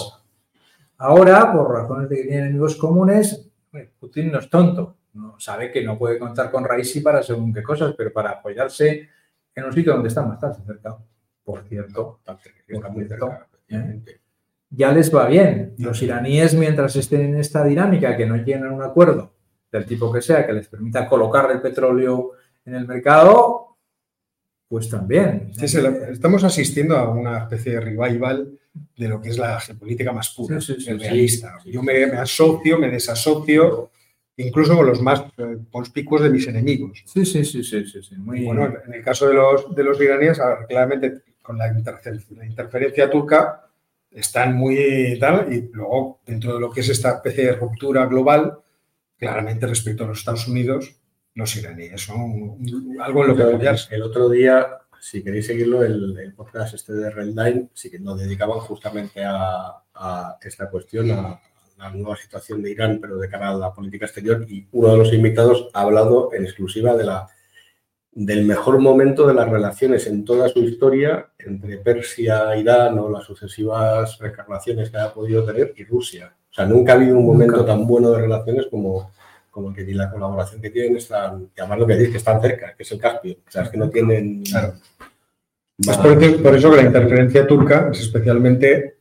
Ahora, 0.98 1.52
por 1.52 1.70
razones 1.70 2.08
de 2.08 2.16
que 2.16 2.22
tienen 2.22 2.44
enemigos 2.46 2.76
comunes, 2.76 3.50
eh, 3.74 3.90
Putin 4.00 4.32
no 4.32 4.38
es 4.38 4.48
tonto. 4.48 4.96
No, 5.12 5.34
sabe 5.38 5.70
que 5.70 5.82
no 5.84 5.98
puede 5.98 6.18
contar 6.18 6.50
con 6.50 6.64
Raisi 6.64 7.00
para 7.00 7.22
según 7.22 7.52
qué 7.52 7.62
cosas, 7.62 7.94
pero 7.96 8.12
para 8.12 8.30
apoyarse 8.30 9.08
en 9.54 9.64
un 9.64 9.72
sitio 9.72 9.92
donde 9.92 10.08
está 10.08 10.22
bastante 10.22 10.60
cerca. 10.64 10.96
Por 11.44 11.62
cierto, 11.68 12.20
Está 12.66 12.88
muy 12.88 13.04
cerca, 13.06 13.48
efectivamente. 13.52 14.20
ya 14.70 14.90
les 14.92 15.14
va 15.14 15.26
bien. 15.26 15.74
Los 15.78 16.02
iraníes, 16.02 16.54
mientras 16.54 16.96
estén 16.96 17.20
en 17.22 17.36
esta 17.36 17.62
dinámica, 17.62 18.16
que 18.16 18.26
no 18.26 18.36
lleguen 18.36 18.64
a 18.64 18.72
un 18.72 18.82
acuerdo 18.82 19.32
del 19.70 19.84
tipo 19.86 20.12
que 20.12 20.22
sea, 20.22 20.46
que 20.46 20.52
les 20.52 20.68
permita 20.68 21.06
colocar 21.08 21.50
el 21.50 21.60
petróleo 21.60 22.32
en 22.64 22.74
el 22.74 22.86
mercado, 22.86 23.76
pues 24.68 24.88
también. 24.88 25.50
Sí, 25.54 25.68
sí, 25.68 25.80
la- 25.80 26.08
estamos 26.10 26.42
asistiendo 26.44 26.96
a 26.96 27.10
una 27.10 27.38
especie 27.38 27.72
de 27.72 27.80
revival 27.80 28.58
de 28.96 29.08
lo 29.08 29.20
que 29.20 29.30
es 29.30 29.38
la 29.38 29.60
geopolítica 29.60 30.12
más 30.12 30.30
pura, 30.34 30.60
Sí, 30.60 30.74
realista. 30.98 31.58
Yo 31.64 31.82
me, 31.82 32.06
me 32.06 32.16
asocio, 32.18 32.78
me 32.78 32.90
desasocio, 32.90 33.90
incluso 34.36 34.76
con 34.76 34.86
los 34.86 35.00
más 35.00 35.22
eh, 35.38 35.58
conspicuos 35.70 36.22
de 36.22 36.30
mis 36.30 36.46
enemigos. 36.46 37.02
Sí, 37.06 37.24
sí, 37.24 37.44
sí, 37.44 37.62
sí, 37.62 37.84
Muy 38.16 38.44
bueno, 38.44 38.72
en 38.86 38.94
el 38.94 39.02
caso 39.02 39.28
de 39.28 39.34
los, 39.34 39.74
de 39.74 39.82
los 39.84 40.00
iraníes, 40.00 40.40
a 40.40 40.48
ver, 40.48 40.66
claramente 40.68 41.22
con 41.42 41.56
la, 41.58 41.72
interfer- 41.72 42.24
la 42.36 42.44
interferencia 42.44 43.08
turca 43.08 43.62
están 44.10 44.54
muy 44.56 45.16
tal, 45.20 45.52
y 45.52 45.70
luego 45.72 46.20
dentro 46.26 46.54
de 46.54 46.60
lo 46.60 46.70
que 46.70 46.80
es 46.80 46.88
esta 46.88 47.12
especie 47.16 47.44
de 47.46 47.52
ruptura 47.52 48.06
global, 48.06 48.58
claramente 49.18 49.66
respecto 49.66 50.04
a 50.04 50.08
los 50.08 50.18
Estados 50.18 50.46
Unidos, 50.48 50.96
los 51.34 51.54
iraníes 51.56 52.00
son 52.00 52.20
un- 52.20 52.96
algo 53.00 53.22
en 53.22 53.28
lo 53.28 53.36
que 53.36 53.42
apoyarse. 53.42 53.94
El 53.94 54.02
otro 54.02 54.28
día, 54.28 54.66
si 55.00 55.22
queréis 55.22 55.46
seguirlo, 55.46 55.82
el, 55.84 56.18
el 56.18 56.34
podcast 56.34 56.74
este 56.74 56.92
de 56.94 57.10
Redline, 57.10 57.70
sí 57.74 57.90
que 57.90 57.98
nos 57.98 58.18
dedicaban 58.18 58.58
justamente 58.60 59.22
a, 59.24 59.82
a 59.94 60.38
esta 60.42 60.70
cuestión, 60.70 61.10
a 61.10 61.40
la 61.78 61.90
nueva 61.90 62.16
situación 62.16 62.62
de 62.62 62.70
Irán, 62.70 62.98
pero 63.00 63.18
de 63.18 63.28
cara 63.28 63.50
a 63.50 63.54
la 63.54 63.72
política 63.72 64.06
exterior. 64.06 64.46
Y 64.48 64.66
uno 64.72 64.92
de 64.92 64.96
los 64.98 65.12
invitados 65.12 65.68
ha 65.74 65.82
hablado 65.82 66.30
en 66.32 66.44
exclusiva 66.44 66.94
de 66.96 67.04
la, 67.04 67.26
del 68.12 68.46
mejor 68.46 68.78
momento 68.78 69.26
de 69.26 69.34
las 69.34 69.46
relaciones 69.50 70.06
en 70.06 70.24
toda 70.24 70.48
su 70.48 70.60
historia 70.60 71.32
entre 71.38 71.76
Persia, 71.76 72.56
Irán 72.56 72.98
o 72.98 73.10
las 73.10 73.24
sucesivas 73.24 74.18
reencarnaciones 74.18 74.88
que 74.88 74.96
ha 74.96 75.12
podido 75.12 75.44
tener 75.44 75.74
y 75.76 75.84
Rusia. 75.84 76.34
O 76.56 76.58
sea, 76.58 76.64
nunca 76.66 76.92
ha 76.92 76.96
habido 76.96 77.18
un 77.18 77.26
momento 77.26 77.58
Nunca. 77.58 77.66
tan 77.66 77.86
bueno 77.86 78.10
de 78.12 78.22
relaciones 78.22 78.66
como, 78.70 79.10
como 79.50 79.74
que 79.74 79.84
ni 79.84 79.92
la 79.92 80.10
colaboración 80.10 80.62
que 80.62 80.70
tienen 80.70 80.96
están, 80.96 81.50
y 81.54 81.60
además 81.60 81.78
lo 81.80 81.86
que 81.86 81.96
decís, 81.96 82.12
que 82.12 82.16
están 82.16 82.40
cerca, 82.40 82.74
que 82.74 82.82
es 82.82 82.92
el 82.92 82.98
Caspio. 82.98 83.34
O 83.46 83.50
sea, 83.50 83.62
es 83.64 83.68
que 83.68 83.76
no 83.76 83.90
tienen... 83.90 84.42
Claro. 84.42 84.72
Es 85.78 85.98
por, 85.98 86.22
eso- 86.22 86.42
por 86.42 86.56
eso 86.56 86.70
que 86.70 86.76
la 86.76 86.82
interferencia 86.84 87.46
turca 87.46 87.90
es 87.92 88.00
especialmente 88.00 88.96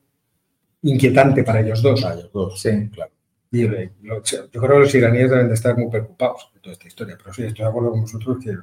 inquietante 0.81 1.43
para 1.45 1.61
ellos 1.61 1.81
dos. 1.81 2.01
Para 2.01 2.15
ellos 2.15 2.29
dos. 2.33 2.59
Sí. 2.61 2.89
claro. 2.89 3.11
Y 3.51 3.63
eh, 3.63 3.91
yo 4.03 4.21
creo 4.61 4.73
que 4.73 4.79
los 4.79 4.95
iraníes 4.95 5.29
deben 5.29 5.47
de 5.47 5.53
estar 5.53 5.77
muy 5.77 5.89
preocupados 5.89 6.51
de 6.53 6.59
toda 6.59 6.73
esta 6.73 6.87
historia, 6.89 7.15
pero 7.17 7.33
sí, 7.33 7.43
estoy 7.43 7.63
de 7.63 7.69
acuerdo 7.69 7.91
con 7.91 8.01
vosotros 8.01 8.37
que 8.43 8.53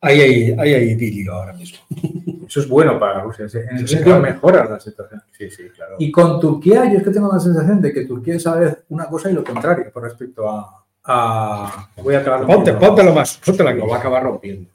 hay 0.00 0.20
ahí, 0.20 0.56
hay 0.58 0.74
ahí 0.74 0.90
idilio 0.90 1.32
ahora 1.32 1.52
mismo. 1.52 1.78
Eso 2.48 2.60
es 2.60 2.68
bueno 2.68 2.98
para 2.98 3.22
Rusia. 3.22 3.42
En 3.44 3.76
ese 3.76 3.86
Sí, 3.88 3.94
sentido 3.96 4.20
mejora 4.20 4.64
la 4.64 4.78
situación. 4.78 5.20
Sí, 5.36 5.50
sí, 5.50 5.68
claro. 5.74 5.96
Y 5.98 6.12
con 6.12 6.38
Turquía, 6.40 6.84
yo 6.90 6.98
es 6.98 7.04
que 7.04 7.10
tengo 7.10 7.32
la 7.32 7.40
sensación 7.40 7.80
de 7.80 7.92
que 7.92 8.04
Turquía 8.04 8.36
vez 8.54 8.76
una 8.88 9.06
cosa 9.08 9.30
y 9.30 9.34
lo 9.34 9.42
contrario 9.42 9.90
con 9.92 10.02
respecto 10.04 10.48
a. 10.48 10.84
a- 11.04 11.88
Voy 12.02 12.14
a 12.14 12.20
acabar. 12.20 12.46
Ponte, 12.46 12.72
póntelo 12.74 13.12
más, 13.12 13.38
póntelo 13.44 13.70
aquí. 13.70 13.78
lo 13.80 13.88
va 13.88 13.96
a 13.96 13.98
acabar 13.98 14.22
rompiendo. 14.22 14.70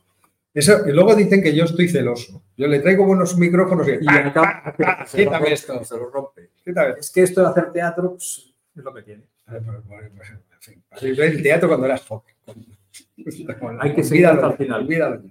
Eso, 0.53 0.85
y 0.85 0.91
luego 0.91 1.15
dicen 1.15 1.41
que 1.41 1.55
yo 1.55 1.63
estoy 1.63 1.87
celoso. 1.87 2.41
Yo 2.57 2.67
le 2.67 2.79
traigo 2.79 3.05
buenos 3.05 3.37
micrófonos 3.37 3.87
y, 3.87 3.91
Y 4.01 4.07
acaba- 4.09 4.61
ah, 4.85 5.05
quítame 5.09 5.53
esto. 5.53 5.81
Se 5.85 5.95
lo 5.95 6.09
rompe. 6.09 6.49
quítame. 6.65 6.95
Es 6.99 7.09
que 7.09 7.23
esto 7.23 7.39
de 7.41 7.47
hacer 7.47 7.71
teatro 7.71 8.11
pues, 8.11 8.51
es 8.75 8.83
lo 8.83 8.93
que 8.93 9.01
tiene. 9.03 9.23
Pues, 9.45 9.61
pues, 9.87 10.29
en 10.29 10.81
fin, 10.99 11.15
el 11.23 11.41
teatro 11.43 11.69
cuando 11.69 11.85
eras 11.85 12.05
joven. 12.05 12.33
Hay 13.79 13.95
que 13.95 14.03
seguir 14.03 14.27
hasta 14.27 14.47
Olvídalo, 14.47 14.51
el 14.51 14.57
final. 14.57 14.81
olvídalo. 14.83 15.23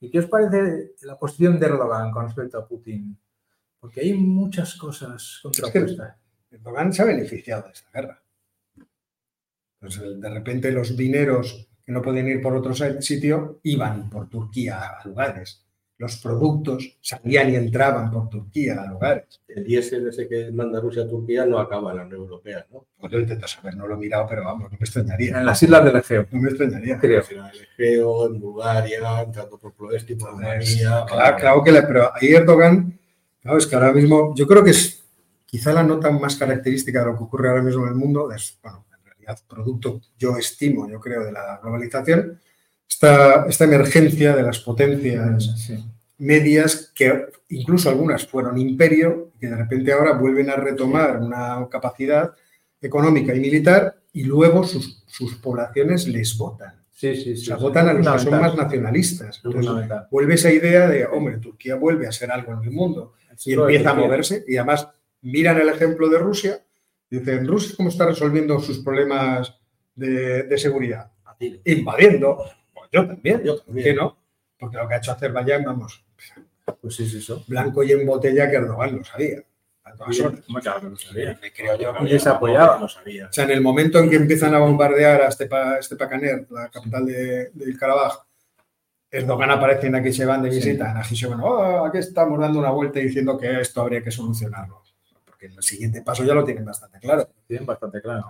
¿Y 0.00 0.10
qué 0.10 0.18
os 0.18 0.26
parece 0.26 0.92
la 1.02 1.18
posición 1.18 1.58
de 1.58 1.66
Erdogan 1.66 2.10
con 2.10 2.26
respecto 2.26 2.58
a 2.58 2.66
Putin? 2.66 3.16
Porque 3.78 4.00
hay 4.00 4.14
muchas 4.14 4.74
cosas 4.74 5.40
contrapuestas. 5.42 6.16
Erdogan 6.50 6.92
se 6.92 7.02
ha 7.02 7.06
beneficiado 7.06 7.62
de 7.64 7.72
esta 7.72 7.90
guerra. 7.92 8.22
Entonces, 9.80 10.20
de 10.20 10.28
repente 10.30 10.70
los 10.70 10.96
dineros 10.96 11.68
que 11.84 11.92
no 11.92 12.02
podían 12.02 12.28
ir 12.28 12.40
por 12.40 12.54
otro 12.54 12.74
sitio 12.74 13.60
iban 13.64 14.08
por 14.08 14.28
Turquía 14.28 14.98
a 15.00 15.08
lugares. 15.08 15.64
Los 16.02 16.16
productos 16.16 16.98
salían 17.00 17.50
y 17.50 17.54
entraban 17.54 18.10
por 18.10 18.28
Turquía 18.28 18.82
a 18.82 18.88
lugares. 18.88 19.40
El 19.46 19.62
diésel 19.62 20.08
ese 20.08 20.26
que 20.26 20.50
manda 20.50 20.80
Rusia 20.80 21.04
a 21.04 21.08
Turquía 21.08 21.46
no 21.46 21.60
acaba 21.60 21.92
en 21.92 21.98
la 21.98 22.02
Unión 22.02 22.22
Europea, 22.22 22.66
¿no? 22.72 22.86
Pues 22.98 23.12
yo 23.12 23.20
intento 23.20 23.46
saber, 23.46 23.76
no 23.76 23.86
lo 23.86 23.94
he 23.94 23.98
mirado, 23.98 24.26
pero 24.28 24.42
vamos, 24.42 24.64
no 24.72 24.76
me 24.76 24.84
extrañaría. 24.84 25.38
En 25.38 25.46
las 25.46 25.62
islas 25.62 25.84
del 25.84 25.94
Egeo, 25.94 26.26
No 26.32 26.40
me 26.40 26.48
extrañaría. 26.48 26.98
creo. 26.98 27.22
En 27.30 27.36
el 27.38 27.60
Egeo, 27.78 28.26
en 28.26 28.40
Bulgaria, 28.40 29.22
entrando 29.22 29.56
por 29.60 29.72
Ploesti, 29.74 30.16
por 30.16 30.30
Entonces, 30.30 30.80
Rumanía. 30.82 31.06
claro, 31.06 31.36
claro 31.36 31.62
que 31.62 31.70
la- 31.70 31.86
pero 31.86 32.10
ahí 32.16 32.34
Erdogan, 32.34 32.98
claro, 33.40 33.58
es 33.58 33.66
que 33.68 33.76
ahora 33.76 33.92
mismo, 33.92 34.34
yo 34.34 34.44
creo 34.48 34.64
que 34.64 34.70
es 34.70 35.04
quizá 35.46 35.72
la 35.72 35.84
nota 35.84 36.10
más 36.10 36.34
característica 36.34 36.98
de 36.98 37.06
lo 37.12 37.16
que 37.16 37.22
ocurre 37.22 37.48
ahora 37.48 37.62
mismo 37.62 37.84
en 37.84 37.90
el 37.90 37.94
mundo, 37.94 38.32
es, 38.32 38.58
bueno, 38.60 38.86
en 38.98 39.04
realidad, 39.04 39.38
producto, 39.48 40.00
yo 40.18 40.36
estimo, 40.36 40.90
yo 40.90 40.98
creo, 40.98 41.22
de 41.22 41.30
la 41.30 41.60
globalización, 41.62 42.40
esta, 42.88 43.46
esta 43.46 43.64
emergencia 43.66 44.34
de 44.34 44.42
las 44.42 44.58
potencias 44.58 45.44
Sí. 45.64 45.82
Medias, 46.22 46.92
que 46.94 47.26
incluso 47.48 47.88
algunas 47.90 48.26
fueron 48.26 48.58
imperio, 48.58 49.32
que 49.40 49.48
de 49.48 49.56
repente 49.56 49.92
ahora 49.92 50.12
vuelven 50.12 50.50
a 50.50 50.56
retomar 50.56 51.18
una 51.18 51.66
capacidad 51.70 52.32
económica 52.80 53.34
y 53.34 53.40
militar 53.40 53.96
y 54.12 54.24
luego 54.24 54.64
sus, 54.64 55.02
sus 55.06 55.34
poblaciones 55.36 56.06
les 56.08 56.36
votan. 56.36 56.74
Sí, 56.90 57.16
sí, 57.16 57.32
O 57.32 57.36
sí. 57.36 57.44
sea, 57.46 57.56
sí. 57.56 57.62
votan 57.62 57.88
a 57.88 57.92
los 57.94 58.06
que 58.06 58.18
son 58.30 58.40
más 58.40 58.54
nacionalistas. 58.54 59.38
Es 59.38 59.44
Entonces, 59.44 59.88
vuelve 60.10 60.34
esa 60.34 60.52
idea 60.52 60.88
de, 60.88 61.04
hombre, 61.06 61.38
Turquía 61.38 61.74
vuelve 61.74 62.06
a 62.06 62.12
ser 62.12 62.30
algo 62.30 62.52
en 62.52 62.62
el 62.64 62.70
mundo 62.70 63.14
y 63.44 63.52
empieza 63.54 63.90
a 63.90 63.94
moverse 63.94 64.44
y 64.46 64.56
además 64.56 64.88
miran 65.22 65.60
el 65.60 65.68
ejemplo 65.68 66.08
de 66.08 66.18
Rusia 66.18 66.64
y 67.10 67.18
dicen, 67.18 67.46
Rusia 67.46 67.74
cómo 67.76 67.88
está 67.88 68.06
resolviendo 68.06 68.60
sus 68.60 68.78
problemas 68.78 69.58
de, 69.94 70.44
de 70.44 70.58
seguridad, 70.58 71.10
invadiendo, 71.64 72.44
pues 72.72 72.88
yo 72.92 73.06
también, 73.06 73.42
Yo 73.44 73.56
¿por 73.56 73.64
también. 73.66 73.84
qué 73.84 73.94
no? 73.94 74.21
Porque 74.62 74.76
lo 74.76 74.86
que 74.88 74.94
ha 74.94 74.98
hecho 74.98 75.10
Azerbaiyán, 75.12 75.64
vamos, 75.64 76.04
Pues 76.80 76.94
sí, 76.94 77.04
sí, 77.08 77.18
eso. 77.18 77.44
blanco 77.48 77.82
y 77.82 77.90
en 77.90 78.06
botella 78.06 78.48
que 78.48 78.56
Erdogan 78.56 78.96
lo 78.96 79.04
sabía. 79.04 79.42
a 79.84 79.92
todas 79.96 80.20
horas. 80.20 80.40
Claro, 80.62 80.90
lo 80.90 80.96
sabía. 80.96 81.36
Me 81.42 81.52
creo 81.52 81.76
yo 81.76 81.92
que 81.92 82.04
Y 82.04 82.08
les 82.12 82.26
apoyaba. 82.28 82.78
Lo 82.78 82.88
sabía. 82.88 83.26
O 83.26 83.32
sea, 83.32 83.42
en 83.44 83.50
el 83.50 83.60
momento 83.60 83.98
en 83.98 84.08
que 84.08 84.14
empiezan 84.14 84.54
a 84.54 84.60
bombardear 84.60 85.22
a 85.22 85.30
Stepa, 85.32 85.82
Stepacaner, 85.82 86.46
la 86.50 86.70
capital 86.70 87.04
de, 87.04 87.50
del 87.52 87.76
Karabaj, 87.76 88.18
Erdogan 89.10 89.50
aparece 89.50 89.88
en 89.88 89.96
aquí 89.96 90.12
se 90.12 90.24
van 90.24 90.40
de 90.44 90.50
Sí. 90.52 90.56
visita, 90.58 90.94
en 90.96 91.16
se 91.16 91.26
van, 91.26 91.40
"Oh, 91.42 91.84
aquí 91.84 91.98
estamos 91.98 92.38
dando 92.38 92.60
una 92.60 92.70
vuelta 92.70 93.00
y 93.00 93.04
diciendo 93.06 93.36
que 93.36 93.60
esto 93.60 93.80
habría 93.82 94.02
que 94.04 94.12
solucionarlo. 94.12 94.82
Porque 95.26 95.46
en 95.46 95.52
el 95.54 95.62
siguiente 95.64 96.00
paso 96.02 96.22
ya 96.24 96.32
lo 96.34 96.44
tienen 96.44 96.64
bastante 96.64 97.00
claro. 97.00 97.28
Tienen 97.48 97.66
bastante 97.66 98.00
claro. 98.00 98.24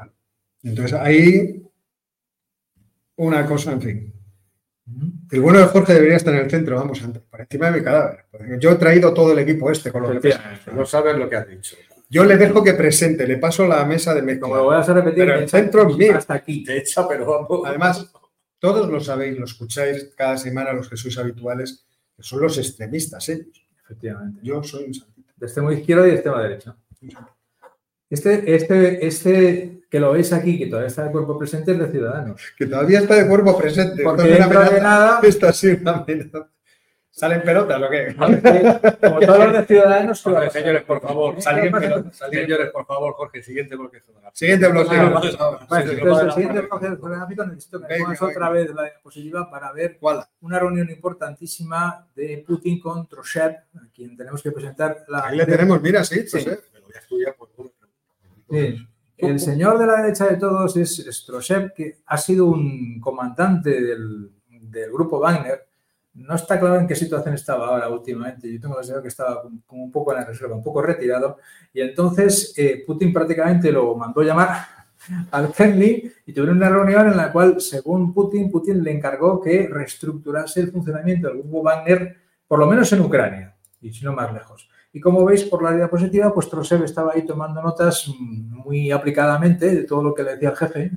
Entonces, 0.63 0.95
ahí 0.99 1.63
una 3.17 3.45
cosa, 3.47 3.73
en 3.73 3.83
fin. 3.83 4.13
El 5.31 5.41
bueno 5.41 5.61
de 5.61 5.67
Jorge 5.67 5.95
debería 5.95 6.17
estar 6.17 6.35
en 6.35 6.41
el 6.41 6.51
centro, 6.51 6.77
vamos, 6.77 7.01
por 7.31 7.41
encima 7.41 7.71
de 7.71 7.79
mi 7.79 7.85
cadáver. 7.85 8.25
Yo 8.59 8.73
he 8.73 8.75
traído 8.77 9.15
todo 9.15 9.33
el 9.33 9.39
equipo 9.39 9.71
este 9.71 9.91
con 9.93 10.03
lo 10.03 10.21
que. 10.21 10.35
No 10.75 10.85
sabes 10.85 11.17
lo 11.17 11.29
que 11.29 11.37
has 11.37 11.49
dicho. 11.49 11.77
Yo 12.11 12.25
le 12.25 12.37
dejo 12.37 12.63
que 12.63 12.75
presente, 12.75 13.27
le 13.27 13.39
paso 13.39 13.67
la 13.67 13.85
mesa 13.87 14.15
de 14.15 14.21
mezcla. 14.23 14.43
Como 14.43 14.57
lo 14.57 14.65
voy 14.65 14.77
a 14.77 14.83
repetir, 14.83 15.25
Pero 15.25 15.39
el 15.39 15.49
centro 15.49 15.89
es 15.89 15.97
mío. 15.97 16.17
hasta 16.17 16.35
aquí. 16.35 16.65
De 16.65 16.79
hecho, 16.79 17.07
pero 17.09 17.25
vamos. 17.25 17.63
Además, 17.65 18.13
todos 18.59 18.91
lo 18.91 19.01
sabéis, 19.01 19.39
lo 19.39 19.47
escucháis 19.47 20.11
cada 20.17 20.37
semana 20.37 20.73
los 20.73 20.89
que 20.89 20.97
sois 20.97 21.17
habituales, 21.17 21.87
que 22.15 22.23
son 22.23 22.41
los 22.43 22.59
extremistas 22.59 23.29
ellos. 23.31 23.65
Efectivamente. 23.85 24.41
Yo 24.43 24.63
soy 24.63 24.85
un 24.85 24.95
santito. 24.95 25.33
De 25.37 25.47
extremo 25.47 25.73
izquierdo 25.73 26.07
y 26.07 26.11
de 26.11 26.15
extremo 26.17 26.39
derecho. 26.39 26.77
Este, 28.13 28.55
este, 28.55 29.07
este 29.07 29.81
que 29.89 29.99
lo 29.99 30.13
veis 30.13 30.35
aquí, 30.35 30.59
que 30.59 30.67
todavía 30.67 30.89
está 30.89 31.05
de 31.05 31.13
cuerpo 31.13 31.39
presente, 31.39 31.73
es 31.73 31.79
de 31.79 31.91
Ciudadanos. 31.91 32.43
Que 32.59 32.67
todavía 32.67 32.99
está 32.99 33.15
de 33.15 33.27
cuerpo 33.27 33.57
presente. 33.57 34.03
Porque 34.03 34.23
Esto 34.23 34.35
es 34.35 34.39
una 34.39 34.47
dentro 34.47 34.61
de 34.61 34.67
amenaza. 34.69 34.89
nada, 34.89 35.21
Esto 35.23 35.49
ha 35.49 35.53
sido 35.55 35.79
una 35.81 35.93
amenaza. 35.93 36.49
¿Salen 37.11 37.43
pelotas 37.43 37.83
o 37.83 37.91
qué? 37.91 38.15
como 39.07 39.21
todos 39.21 39.39
los 39.39 39.53
de 39.53 39.65
Ciudadanos, 39.67 40.23
que 40.23 40.31
a 40.37 40.51
señores, 40.51 40.83
por 40.83 41.01
favor, 41.01 41.35
¿Eh? 41.37 41.43
salgan 41.43 41.65
¿Qué 41.65 41.71
pasa? 41.71 41.89
pelotas. 41.89 42.17
Señores, 42.31 42.71
por 42.71 42.87
favor, 42.87 43.13
Jorge, 43.15 43.43
siguiente 43.43 43.77
bloque. 43.77 43.99
Siguiente 44.35 44.69
bloque. 44.69 44.91
Sí, 44.91 44.97
sí, 44.97 45.97
lo 46.03 46.21
el 46.21 46.33
siguiente 46.33 46.61
bloque 46.61 46.89
fotográfico 46.89 47.47
necesito 47.47 47.87
que 47.87 47.97
pongas 47.97 48.23
otra 48.23 48.51
vez 48.51 48.75
la 48.75 48.85
diapositiva 48.85 49.51
para 49.51 49.73
ver 49.73 49.99
¿Cuál? 49.99 50.23
una 50.43 50.59
reunión 50.59 50.91
importantísima 50.91 52.07
de 52.15 52.45
Putin 52.47 52.79
con 52.81 53.07
Troshev, 53.07 53.53
a 53.75 53.89
quien 53.95 54.17
tenemos 54.17 54.43
que 54.43 54.53
presentar 54.53 55.05
la... 55.09 55.27
Ahí 55.27 55.37
le 55.37 55.47
tenemos, 55.47 55.81
mira, 55.81 56.05
sí, 56.05 56.25
pues, 56.31 56.43
Sí. 56.43 56.49
Me 56.49 56.81
lo 56.81 56.87
voy 56.87 56.95
a 56.95 56.99
estudiar 56.99 57.35
por 57.37 57.51
favor. 57.51 57.72
Sí. 58.53 58.87
El 59.17 59.41
señor 59.41 59.79
de 59.79 59.87
la 59.87 60.03
derecha 60.03 60.27
de 60.27 60.37
todos 60.37 60.77
es 60.77 61.07
Stroshev, 61.11 61.73
que 61.73 61.99
ha 62.05 62.19
sido 62.19 62.47
un 62.47 63.01
comandante 63.01 63.81
del, 63.81 64.31
del 64.49 64.93
grupo 64.93 65.19
Wagner. 65.21 65.67
No 66.15 66.35
está 66.35 66.61
claro 66.61 66.79
en 66.79 66.87
qué 66.87 66.95
situación 66.95 67.35
estaba 67.35 67.69
ahora 67.69 67.89
últimamente. 67.89 68.53
Yo 68.53 68.61
tengo 68.61 68.75
la 68.75 68.83
sensación 68.83 69.03
que 69.03 69.09
estaba 69.09 69.43
como 69.67 69.85
un 69.85 69.91
poco 69.91 70.13
en 70.13 70.19
la 70.19 70.27
reserva, 70.27 70.55
un 70.55 70.63
poco 70.63 70.83
retirado. 70.83 71.39
Y 71.73 71.81
entonces 71.81 72.53
eh, 72.59 72.83
Putin 72.87 73.11
prácticamente 73.11 73.73
lo 73.73 73.95
mandó 73.95 74.23
llamar 74.23 74.67
al 75.31 75.53
Kremlin 75.53 76.13
y 76.27 76.33
tuvieron 76.35 76.59
una 76.59 76.69
reunión 76.69 77.07
en 77.07 77.17
la 77.17 77.33
cual, 77.33 77.59
según 77.59 78.13
Putin, 78.13 78.51
Putin 78.51 78.85
le 78.85 78.91
encargó 78.91 79.41
que 79.41 79.67
reestructurase 79.67 80.61
el 80.61 80.71
funcionamiento 80.71 81.29
del 81.29 81.39
grupo 81.39 81.63
Wagner, 81.63 82.17
por 82.47 82.59
lo 82.59 82.67
menos 82.67 82.93
en 82.93 83.01
Ucrania, 83.01 83.57
y 83.81 83.91
si 83.93 84.05
no 84.05 84.13
más 84.13 84.31
lejos. 84.35 84.69
Y 84.93 85.01
como 85.01 85.25
veis 85.25 85.45
por 85.45 85.63
la 85.63 85.75
diapositiva, 85.75 86.33
pues 86.35 86.51
Trosev 86.51 86.85
estaba 86.85 87.13
ahí 87.15 87.25
tomando 87.25 87.63
notas 87.63 88.09
muy 88.19 88.91
aplicadamente 88.91 89.75
de 89.75 89.85
todo 89.85 90.03
lo 90.03 90.15
que 90.15 90.23
le 90.23 90.33
decía 90.33 90.51
el 90.51 90.57
jefe. 90.57 90.91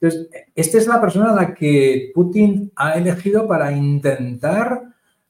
Entonces, 0.00 0.28
esta 0.54 0.78
es 0.78 0.86
la 0.86 1.00
persona 1.00 1.30
a 1.30 1.34
la 1.34 1.54
que 1.54 2.10
Putin 2.12 2.72
ha 2.74 2.94
elegido 2.94 3.46
para 3.46 3.70
intentar 3.70 4.82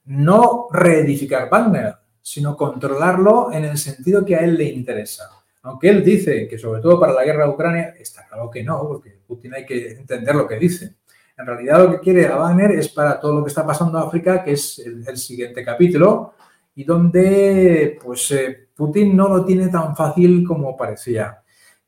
no 0.06 0.68
reedificar 0.70 1.48
Wagner, 1.50 1.94
sino 2.22 2.56
controlarlo 2.56 3.52
en 3.52 3.64
el 3.64 3.76
sentido 3.76 4.24
que 4.24 4.36
a 4.36 4.40
él 4.40 4.56
le 4.56 4.64
interesa. 4.64 5.30
Aunque 5.62 5.90
él 5.90 6.02
dice 6.02 6.48
que 6.48 6.58
sobre 6.58 6.80
todo 6.80 6.98
para 6.98 7.12
la 7.12 7.24
guerra 7.24 7.44
de 7.44 7.50
Ucrania, 7.50 7.94
está 7.98 8.26
claro 8.26 8.50
que 8.50 8.64
no, 8.64 8.86
porque 8.86 9.18
Putin 9.26 9.54
hay 9.54 9.66
que 9.66 9.92
entender 9.92 10.34
lo 10.34 10.48
que 10.48 10.58
dice. 10.58 10.96
En 11.36 11.46
realidad 11.46 11.84
lo 11.84 11.90
que 11.92 12.00
quiere 12.00 12.26
a 12.26 12.36
Wagner 12.36 12.72
es 12.72 12.88
para 12.88 13.20
todo 13.20 13.34
lo 13.34 13.44
que 13.44 13.48
está 13.48 13.66
pasando 13.66 13.98
en 13.98 14.06
África, 14.06 14.42
que 14.42 14.52
es 14.52 14.78
el, 14.78 15.06
el 15.06 15.16
siguiente 15.16 15.64
capítulo, 15.64 16.34
y 16.74 16.84
donde 16.84 17.98
pues 18.02 18.30
eh, 18.32 18.68
Putin 18.74 19.16
no 19.16 19.28
lo 19.28 19.44
tiene 19.44 19.68
tan 19.68 19.94
fácil 19.96 20.44
como 20.46 20.76
parecía. 20.76 21.38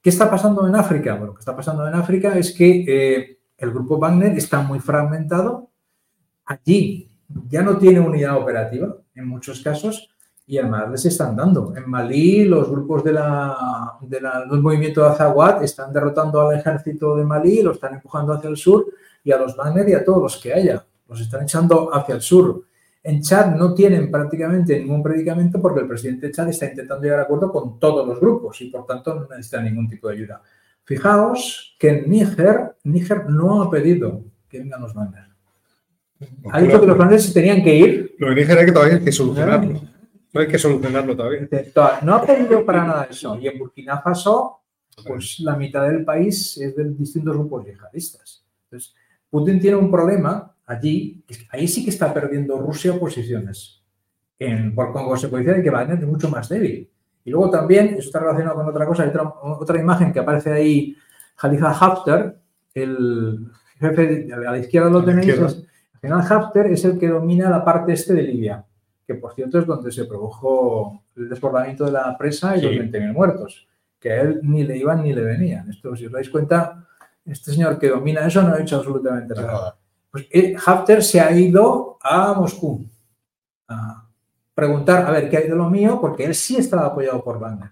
¿Qué 0.00 0.10
está 0.10 0.30
pasando 0.30 0.66
en 0.68 0.76
África? 0.76 1.12
Bueno, 1.12 1.26
lo 1.26 1.34
que 1.34 1.40
está 1.40 1.56
pasando 1.56 1.86
en 1.88 1.94
África 1.94 2.36
es 2.38 2.52
que 2.52 2.84
eh, 2.86 3.38
el 3.58 3.70
grupo 3.72 3.98
Wagner 3.98 4.36
está 4.36 4.60
muy 4.60 4.78
fragmentado. 4.78 5.70
Allí 6.44 7.08
ya 7.48 7.62
no 7.62 7.76
tiene 7.76 7.98
unidad 8.00 8.36
operativa 8.36 8.94
en 9.14 9.26
muchos 9.26 9.60
casos 9.62 10.08
y 10.46 10.58
además 10.58 10.88
les 10.92 11.06
están 11.06 11.34
dando. 11.34 11.74
En 11.76 11.90
Malí 11.90 12.44
los 12.44 12.70
grupos 12.70 13.02
de 13.02 13.12
la, 13.14 13.96
de 14.02 14.20
la- 14.20 14.44
del 14.48 14.60
movimiento 14.60 15.02
de 15.02 15.08
Azawad 15.08 15.64
están 15.64 15.92
derrotando 15.92 16.40
al 16.40 16.56
ejército 16.56 17.16
de 17.16 17.24
Malí, 17.24 17.62
lo 17.62 17.72
están 17.72 17.94
empujando 17.94 18.32
hacia 18.32 18.48
el 18.50 18.56
sur 18.56 18.86
y 19.24 19.32
a 19.32 19.38
los 19.38 19.56
Wagner 19.56 19.88
y 19.88 19.94
a 19.94 20.04
todos 20.04 20.22
los 20.22 20.36
que 20.36 20.54
haya. 20.54 20.84
Los 21.08 21.20
están 21.20 21.42
echando 21.42 21.92
hacia 21.92 22.14
el 22.14 22.20
sur. 22.20 22.62
En 23.08 23.22
Chad 23.22 23.54
no 23.54 23.72
tienen 23.72 24.10
prácticamente 24.10 24.76
ningún 24.80 25.00
predicamento 25.00 25.62
porque 25.62 25.78
el 25.78 25.86
presidente 25.86 26.26
de 26.26 26.32
Chad 26.32 26.48
está 26.48 26.66
intentando 26.66 27.04
llegar 27.04 27.20
a 27.20 27.22
acuerdo 27.22 27.52
con 27.52 27.78
todos 27.78 28.04
los 28.04 28.18
grupos 28.18 28.60
y 28.62 28.68
por 28.68 28.84
tanto 28.84 29.14
no 29.14 29.28
necesita 29.28 29.62
ningún 29.62 29.88
tipo 29.88 30.08
de 30.08 30.14
ayuda. 30.14 30.42
Fijaos 30.82 31.76
que 31.78 31.88
en 31.90 32.10
Níger, 32.10 32.74
Níger 32.82 33.30
no 33.30 33.62
ha 33.62 33.70
pedido 33.70 34.24
que 34.48 34.58
vengan 34.58 34.80
los 34.80 34.92
Wagner. 34.92 35.28
Ha 36.50 36.60
dicho 36.60 36.80
que 36.80 36.86
los 36.88 37.22
se 37.22 37.32
tenían 37.32 37.62
que 37.62 37.76
ir. 37.76 38.16
Lo 38.18 38.28
que 38.30 38.40
dije 38.40 38.50
era 38.50 38.64
que 38.64 38.72
todavía 38.72 38.96
hay 38.96 39.04
que 39.04 39.12
solucionarlo. 39.12 39.80
No 40.32 40.40
hay 40.40 40.48
que 40.48 40.58
solucionarlo 40.58 41.16
todavía. 41.16 41.48
No 42.02 42.14
ha 42.16 42.26
pedido 42.26 42.66
para 42.66 42.84
nada 42.84 43.06
eso. 43.08 43.38
Y 43.38 43.46
en 43.46 43.56
Burkina 43.56 44.00
Faso, 44.00 44.62
pues 45.06 45.38
la 45.38 45.54
mitad 45.54 45.86
del 45.88 46.04
país 46.04 46.58
es 46.58 46.74
de 46.74 46.90
distintos 46.90 47.36
grupos 47.36 47.66
yihadistas. 47.66 48.44
Entonces, 48.64 48.96
Putin 49.30 49.60
tiene 49.60 49.76
un 49.76 49.92
problema 49.92 50.55
allí, 50.66 51.24
ahí 51.50 51.66
sí 51.68 51.84
que 51.84 51.90
está 51.90 52.12
perdiendo 52.12 52.58
Rusia 52.58 52.98
posiciones. 52.98 53.82
En, 54.38 54.74
por 54.74 54.92
con 54.92 55.06
consecuencia 55.06 55.54
de 55.54 55.62
que 55.62 55.70
Wagner 55.70 55.98
es 55.98 56.06
mucho 56.06 56.28
más 56.28 56.48
débil. 56.48 56.90
Y 57.24 57.30
luego 57.30 57.50
también, 57.50 57.88
eso 57.94 58.00
está 58.08 58.20
relacionado 58.20 58.56
con 58.56 58.68
otra 58.68 58.84
cosa, 58.86 59.02
hay 59.02 59.08
otra, 59.08 59.22
otra 59.42 59.80
imagen 59.80 60.12
que 60.12 60.18
aparece 60.20 60.52
ahí, 60.52 60.94
Khalifa 61.36 61.70
Haftar, 61.70 62.36
el 62.74 63.46
jefe, 63.78 64.06
de- 64.06 64.34
a 64.34 64.38
la 64.52 64.58
izquierda 64.58 64.90
lo 64.90 65.02
tenéis, 65.04 65.38
al 65.40 66.00
final 66.00 66.20
Haftar 66.20 66.66
es 66.66 66.84
el 66.84 66.98
que 66.98 67.08
domina 67.08 67.48
la 67.50 67.64
parte 67.64 67.94
este 67.94 68.12
de 68.14 68.22
Libia, 68.22 68.64
que 69.06 69.14
por 69.14 69.34
cierto 69.34 69.58
es 69.58 69.66
donde 69.66 69.90
se 69.90 70.04
produjo 70.04 71.02
el 71.16 71.28
desbordamiento 71.28 71.86
de 71.86 71.92
la 71.92 72.16
presa 72.18 72.56
y 72.56 72.60
los 72.62 72.72
Sí. 72.72 72.78
20.000 72.78 73.12
muertos, 73.12 73.66
que 73.98 74.12
a 74.12 74.20
él 74.20 74.40
ni 74.42 74.62
le 74.64 74.76
iban 74.76 75.02
ni 75.02 75.12
le 75.14 75.22
venían. 75.22 75.68
Esto, 75.70 75.96
si 75.96 76.06
os 76.06 76.12
dais 76.12 76.28
cuenta, 76.28 76.86
este 77.24 77.52
señor 77.52 77.78
que 77.78 77.88
domina 77.88 78.26
eso 78.26 78.42
no 78.42 78.52
ha 78.54 78.60
hecho 78.60 78.76
absolutamente 78.76 79.34
nada. 79.34 79.76
Pues 80.30 80.66
Haftar 80.66 81.02
se 81.02 81.20
ha 81.20 81.30
ido 81.36 81.98
a 82.00 82.34
Moscú 82.34 82.86
a 83.68 84.08
preguntar 84.54 85.04
a 85.06 85.10
ver 85.10 85.28
qué 85.28 85.36
hay 85.38 85.48
de 85.48 85.54
lo 85.54 85.68
mío, 85.68 85.98
porque 86.00 86.24
él 86.24 86.34
sí 86.34 86.56
estaba 86.56 86.86
apoyado 86.86 87.22
por 87.22 87.38
Wagner, 87.38 87.70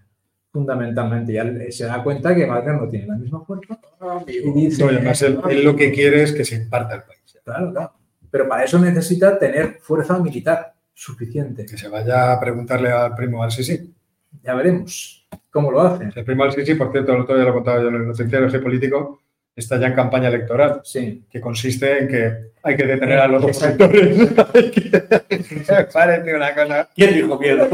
fundamentalmente. 0.53 1.33
Y 1.33 1.37
él 1.39 1.73
se 1.73 1.85
da 1.87 2.03
cuenta 2.03 2.35
que 2.35 2.45
Wagner 2.47 2.75
no 2.75 2.89
tiene 2.89 3.07
la 3.07 3.17
misma 3.17 3.45
fuerza. 3.45 3.79
Y 4.27 4.51
dice, 4.53 4.83
No, 4.85 4.91
además 4.91 5.23
él, 5.23 5.41
él 5.49 5.65
lo 5.65 5.75
que 5.75 5.93
quiere 5.93 6.23
es 6.23 6.33
que 6.33 6.45
se 6.45 6.57
imparta 6.57 6.97
el 6.97 7.03
país. 7.03 7.39
claro, 7.45 7.73
claro. 7.73 7.93
Pero 8.31 8.49
para 8.49 8.65
eso 8.65 8.79
necesita 8.81 9.39
tener 9.39 9.79
fuerza 9.81 10.19
militar 10.19 10.75
suficiente. 10.93 11.65
Que 11.67 11.79
se 11.79 11.89
vaya 11.89 12.33
a 12.33 12.41
preguntarle 12.41 12.91
al 12.91 13.15
primo 13.15 13.43
al 13.43 13.53
Sisi. 13.53 13.95
Ya 14.43 14.55
veremos 14.55 15.27
cómo 15.51 15.71
lo 15.71 15.81
hace. 15.81 16.11
El 16.15 16.25
primo 16.25 16.43
al 16.43 16.53
Sisi, 16.53 16.75
por 16.75 16.91
cierto, 16.91 17.13
el 17.13 17.21
otro 17.21 17.37
día 17.37 17.45
lo 17.45 17.55
contaba 17.55 17.81
yo 17.81 17.89
en 17.89 17.95
el 17.95 18.07
noticiario 18.09 18.51
geopolítico, 18.51 19.21
está 19.57 19.79
ya 19.79 19.87
en 19.89 19.95
campaña 19.95 20.29
electoral, 20.29 20.81
Sí. 20.85 21.25
que 21.31 21.41
consiste 21.41 21.99
en 21.99 22.09
que 22.09 22.33
hay 22.63 22.77
que 22.77 22.85
detener 22.85 23.19
a 23.19 23.29
los 23.29 23.45
Exacto. 23.45 23.85
opositores. 23.85 24.33
Parece 25.93 26.35
una 26.35 26.55
cosa, 26.55 26.89
¿Quién 26.95 27.15
dijo 27.15 27.39
miedo? 27.39 27.67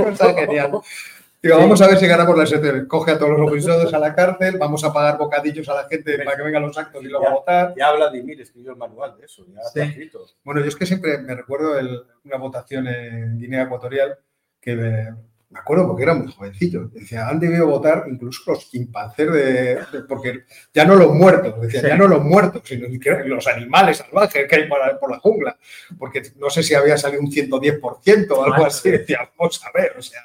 Digo, 1.43 1.57
Sí. 1.57 1.63
vamos 1.63 1.81
a 1.81 1.87
ver 1.89 1.97
si 1.97 2.07
ganamos 2.07 2.37
la 2.37 2.45
ST. 2.45 2.87
Coge 2.87 3.13
a 3.13 3.19
todos 3.19 3.31
los 3.31 3.41
opositores 3.49 3.95
a 3.95 3.99
la 3.99 4.15
cárcel, 4.15 4.59
vamos 4.59 4.85
a 4.85 4.93
pagar 4.93 5.17
bocadillos 5.17 5.67
a 5.71 5.75
la 5.75 5.89
gente 5.89 6.19
para 6.23 6.37
que 6.37 6.43
vengan 6.43 6.63
los 6.63 6.77
actos 6.77 7.03
y 7.03 7.09
luego 7.09 7.27
a 7.29 7.33
votar. 7.33 7.75
Ya 7.79 7.93
Vladimir 7.93 8.39
escribió 8.43 8.73
el 8.73 8.77
manual 8.77 9.17
de 9.19 9.25
eso, 9.25 9.47
ya 9.47 9.61
está 9.63 9.85
Sí. 9.85 9.89
escrito. 9.89 10.27
Bueno, 10.45 10.61
yo 10.61 10.67
es 10.67 10.77
que 10.77 10.85
siempre 10.85 11.17
me 11.17 11.35
recuerdo 11.35 11.79
el- 11.79 12.03
una 12.25 12.37
votación 12.37 12.87
en 12.89 13.39
Guinea 13.39 13.63
Ecuatorial 13.63 14.19
que 14.61 15.09
me 15.51 15.59
acuerdo 15.59 15.87
porque 15.89 16.05
era 16.05 16.15
muy 16.15 16.33
jovencillo. 16.33 16.89
Decía, 16.93 17.29
han 17.29 17.41
debido 17.41 17.67
votar 17.67 18.05
incluso 18.09 18.43
los 18.53 18.71
chimpancés 18.71 19.33
de, 19.33 19.43
de- 19.93 20.03
porque 20.09 20.45
ya 20.73 20.85
no 20.85 20.95
los 20.95 21.13
muertos, 21.13 21.61
decía, 21.61 21.81
Sí. 21.81 21.87
ya 21.89 21.97
no 21.97 22.07
los 22.09 22.23
muertos, 22.25 22.63
sino 22.65 22.87
los 23.27 23.47
animales 23.49 23.99
salvajes 23.99 24.47
que 24.49 24.55
hay 24.57 24.69
por 24.69 24.79
la, 24.79 24.99
por 24.99 25.11
la 25.11 25.19
jungla. 25.19 25.57
Porque 25.99 26.23
no 26.37 26.51
sé 26.51 26.63
si 26.63 26.75
había 26.75 26.97
salido 26.97 27.21
un 27.23 27.31
110% 27.33 28.31
o 28.31 28.45
algo 28.45 28.65
así. 28.65 28.91
Decía, 28.91 29.29
vamos 29.37 29.61
a 29.65 29.71
ver, 29.77 29.95
o 29.99 30.03
sea, 30.03 30.21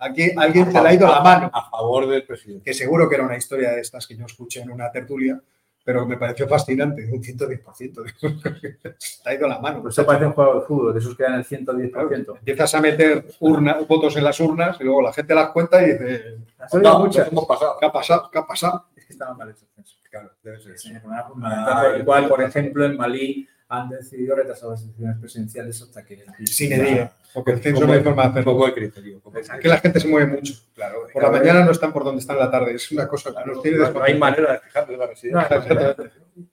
aquí 0.00 0.32
alguien 0.36 0.72
se 0.72 0.82
le 0.82 0.88
ha 0.88 0.94
ido 0.94 1.06
la 1.06 1.20
mano. 1.20 1.50
A 1.52 1.70
favor 1.70 2.08
del 2.08 2.24
presidente. 2.24 2.64
Que 2.64 2.74
seguro 2.74 3.08
que 3.08 3.14
era 3.14 3.24
una 3.24 3.36
historia 3.36 3.70
de 3.72 3.80
estas 3.80 4.06
que 4.06 4.16
yo 4.16 4.26
escuché 4.26 4.60
en 4.62 4.70
una 4.70 4.90
tertulia, 4.90 5.40
pero 5.84 6.06
me 6.06 6.16
pareció 6.16 6.48
fascinante, 6.48 7.04
un 7.12 7.22
110%. 7.22 8.94
Se 8.98 9.28
ha 9.28 9.34
ido 9.34 9.46
la 9.46 9.58
mano. 9.58 9.82
Pues 9.82 9.94
eso 9.96 10.06
parece 10.06 10.26
un 10.26 10.32
juego 10.32 10.60
de 10.60 10.66
fútbol, 10.66 10.94
de 10.94 11.00
esos 11.00 11.14
que 11.16 11.22
dan 11.24 11.34
el 11.34 11.44
110%. 11.44 12.36
Empiezas 12.38 12.74
a 12.74 12.80
meter 12.80 13.26
urna- 13.40 13.78
votos 13.86 14.16
en 14.16 14.24
las 14.24 14.40
urnas 14.40 14.78
y 14.80 14.84
luego 14.84 15.02
la 15.02 15.12
gente 15.12 15.34
las 15.34 15.50
cuenta 15.50 15.82
y 15.82 15.92
dice, 15.92 16.38
No, 16.82 17.00
muchas. 17.00 17.30
hemos 17.30 17.46
pasado. 17.46 17.76
¿qué 17.78 17.86
ha 17.86 17.92
pasado? 17.92 18.30
¿Qué 18.32 18.38
ha 18.38 18.46
pasado? 18.46 18.86
Es 18.96 19.04
que 19.04 19.12
estaban 19.12 19.36
mal 19.36 19.50
hechos. 19.50 19.64
Claro, 20.10 20.30
debe 20.42 20.60
ser. 20.60 20.78
Sí, 20.78 20.92
una 21.04 21.86
el 21.94 22.04
cual, 22.04 22.28
por 22.28 22.40
ejemplo, 22.42 22.84
en 22.86 22.96
Malí 22.96 23.48
han 23.76 23.88
decidido 23.90 24.36
retrasar 24.36 24.70
las 24.70 24.82
elecciones 24.82 25.18
presidenciales 25.18 25.82
hasta 25.82 26.04
que... 26.04 26.24
Sin 26.46 26.70
día, 26.70 27.12
porque 27.32 27.52
el 27.52 27.60
censo 27.60 27.86
no 27.86 27.92
hay 27.92 28.02
forma 28.02 28.22
de 28.22 28.28
Un 28.28 28.32
hacerlo. 28.32 28.52
poco 28.52 28.66
de 28.66 28.74
criterio. 28.74 29.22
Aquí 29.50 29.68
la 29.68 29.78
gente 29.78 30.00
se 30.00 30.08
mueve 30.08 30.32
mucho. 30.32 30.54
Claro, 30.74 31.00
Por 31.12 31.22
la 31.22 31.28
claro, 31.30 31.44
mañana 31.44 31.64
no 31.64 31.70
están 31.72 31.92
por 31.92 32.04
donde 32.04 32.20
están 32.20 32.38
la 32.38 32.50
tarde. 32.50 32.74
Es 32.74 32.90
una 32.92 33.06
cosa 33.08 33.30
que 33.30 33.34
claro, 33.36 33.54
nos 33.54 33.62
tiene 33.62 33.78
no, 33.78 34.02
hay 34.02 34.18
manera 34.18 34.52
de 34.52 34.58
fijarle 34.60 34.96
la 34.96 35.06
residencia. 35.06 35.96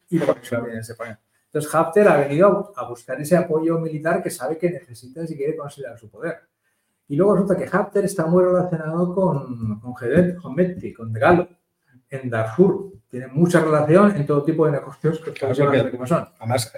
y 0.10 0.20
por 0.20 0.38
eso 0.38 0.62
viene 0.64 0.80
ese 0.82 0.96
problema. 0.96 1.20
Entonces 1.48 1.76
Haftar 1.76 2.08
ha 2.08 2.18
venido 2.18 2.74
a 2.76 2.88
buscar 2.88 3.20
ese 3.20 3.36
apoyo 3.36 3.78
militar 3.80 4.24
que 4.24 4.30
sabe 4.30 4.58
que 4.58 4.70
necesita 4.70 5.28
si 5.28 5.36
quiere 5.36 5.56
consolidar 5.56 5.98
su 6.00 6.10
poder. 6.10 6.38
Y 7.10 7.16
luego 7.18 7.34
resulta 7.36 7.58
que 7.58 7.66
Haftar 7.70 8.06
está 8.06 8.26
muy 8.26 8.42
relacionado 8.44 9.14
con, 9.14 9.80
con 9.82 9.96
Gedet, 9.98 10.38
con 10.38 10.56
Metti, 10.56 10.94
con 10.94 11.12
Galo, 11.12 11.48
en 12.10 12.30
Darfur. 12.30 12.94
Tiene 13.10 13.28
mucha 13.28 13.60
relación 13.60 14.16
en 14.16 14.26
todo 14.26 14.44
tipo 14.44 14.66
de 14.66 14.72
negocios 14.72 15.20
que 15.20 15.34
Claro, 15.34 15.54
porque- 15.54 16.08
son. 16.08 16.30
Además, 16.40 16.72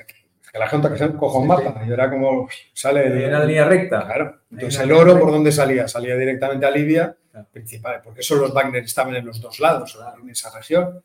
que 0.53 0.59
la 0.59 0.67
gente 0.67 0.87
que 0.89 0.97
se 0.99 1.11
coja 1.15 1.39
un 1.39 1.47
mapa 1.47 1.81
y 1.85 1.91
era 1.91 2.09
como 2.11 2.47
sale 2.73 3.07
En 3.23 3.29
una 3.29 3.43
línea 3.43 3.65
recta. 3.65 4.05
Claro. 4.05 4.37
Entonces 4.51 4.79
el 4.81 4.91
oro, 4.91 5.19
¿por 5.19 5.31
dónde 5.31 5.51
salía? 5.51 5.87
Salía 5.87 6.15
directamente 6.15 6.65
a 6.67 6.69
Libia, 6.71 7.17
Claro. 7.31 7.47
principal, 7.51 7.99
porque 8.03 8.21
eso 8.21 8.35
los 8.35 8.53
Wagner 8.53 8.83
estaban 8.83 9.15
en 9.15 9.25
los 9.25 9.41
dos 9.41 9.59
lados, 9.59 9.97
en 10.21 10.29
esa 10.29 10.55
región. 10.55 11.03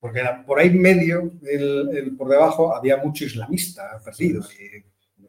Porque 0.00 0.18
era- 0.18 0.44
por 0.44 0.58
ahí 0.58 0.70
medio, 0.70 1.30
el- 1.48 1.90
el- 1.96 2.16
por 2.16 2.28
debajo, 2.28 2.74
había 2.74 2.96
mucho 2.96 3.24
islamista 3.24 4.00
perdido 4.04 4.42
y 4.42 4.84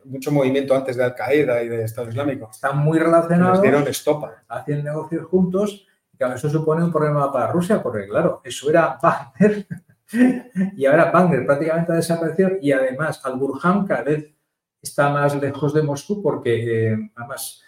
mucho 0.09 0.31
movimiento 0.31 0.75
antes 0.75 0.95
de 0.97 1.03
Al 1.03 1.13
Qaeda 1.13 1.61
y 1.61 1.69
de 1.69 1.83
Estado 1.83 2.09
Islámico. 2.09 2.49
Están 2.51 2.79
muy 2.79 2.97
relacionados. 2.97 3.61
dieron 3.61 3.88
estopa. 3.88 4.43
hacen 4.47 4.83
negocios 4.83 5.25
juntos. 5.27 5.85
Y 6.11 6.17
claro, 6.17 6.33
eso 6.35 6.49
supone 6.49 6.83
un 6.83 6.91
problema 6.91 7.31
para 7.31 7.51
Rusia, 7.51 7.83
porque 7.83 8.07
claro, 8.07 8.41
eso 8.43 8.67
era 8.69 8.97
Wagner 9.01 9.67
y 10.76 10.86
ahora 10.86 11.12
Wagner 11.12 11.45
prácticamente 11.45 11.91
ha 11.91 11.95
desaparecido 11.95 12.51
y 12.62 12.72
además 12.72 13.22
Al-Burhan 13.26 13.86
cada 13.86 14.03
vez 14.03 14.34
está 14.82 15.10
más 15.10 15.36
lejos 15.41 15.74
de 15.74 15.82
Moscú 15.82 16.22
porque 16.22 16.91
eh, 16.91 17.12
además 17.16 17.62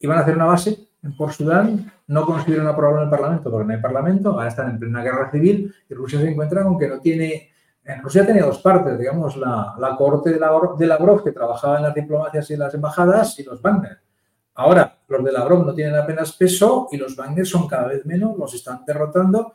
iban 0.00 0.18
a 0.18 0.20
hacer 0.22 0.36
una 0.36 0.46
base 0.46 0.88
en 1.02 1.16
Port 1.16 1.32
Sudán, 1.32 1.90
no 2.08 2.26
consiguieron 2.26 2.66
aprobarlo 2.66 3.02
en 3.02 3.04
el 3.04 3.10
Parlamento 3.10 3.50
porque 3.50 3.66
no 3.66 3.74
hay 3.74 3.80
Parlamento, 3.80 4.30
ahora 4.32 4.48
están 4.48 4.70
en 4.70 4.78
plena 4.78 5.02
guerra 5.02 5.30
civil 5.30 5.72
y 5.88 5.94
Rusia 5.94 6.20
se 6.20 6.28
encuentra 6.28 6.64
con 6.64 6.78
que 6.78 6.88
no 6.88 7.00
tiene... 7.00 7.50
En 7.84 8.02
Rusia 8.02 8.26
tenía 8.26 8.44
dos 8.44 8.58
partes, 8.58 8.98
digamos, 8.98 9.34
la, 9.36 9.74
la 9.78 9.96
corte 9.96 10.30
de, 10.30 10.38
la, 10.38 10.50
de 10.76 10.86
Lavrov 10.86 11.24
que 11.24 11.32
trabajaba 11.32 11.78
en 11.78 11.84
las 11.84 11.94
diplomacias 11.94 12.50
y 12.50 12.56
las 12.56 12.74
embajadas 12.74 13.38
y 13.38 13.44
los 13.44 13.62
Wagner. 13.62 13.98
Ahora, 14.56 14.98
los 15.08 15.24
de 15.24 15.32
Lavrov 15.32 15.64
no 15.64 15.72
tienen 15.72 15.94
apenas 15.94 16.32
peso 16.32 16.88
y 16.92 16.98
los 16.98 17.16
Wagner 17.16 17.46
son 17.46 17.66
cada 17.66 17.86
vez 17.86 18.04
menos, 18.04 18.36
los 18.36 18.52
están 18.52 18.84
derrotando. 18.84 19.54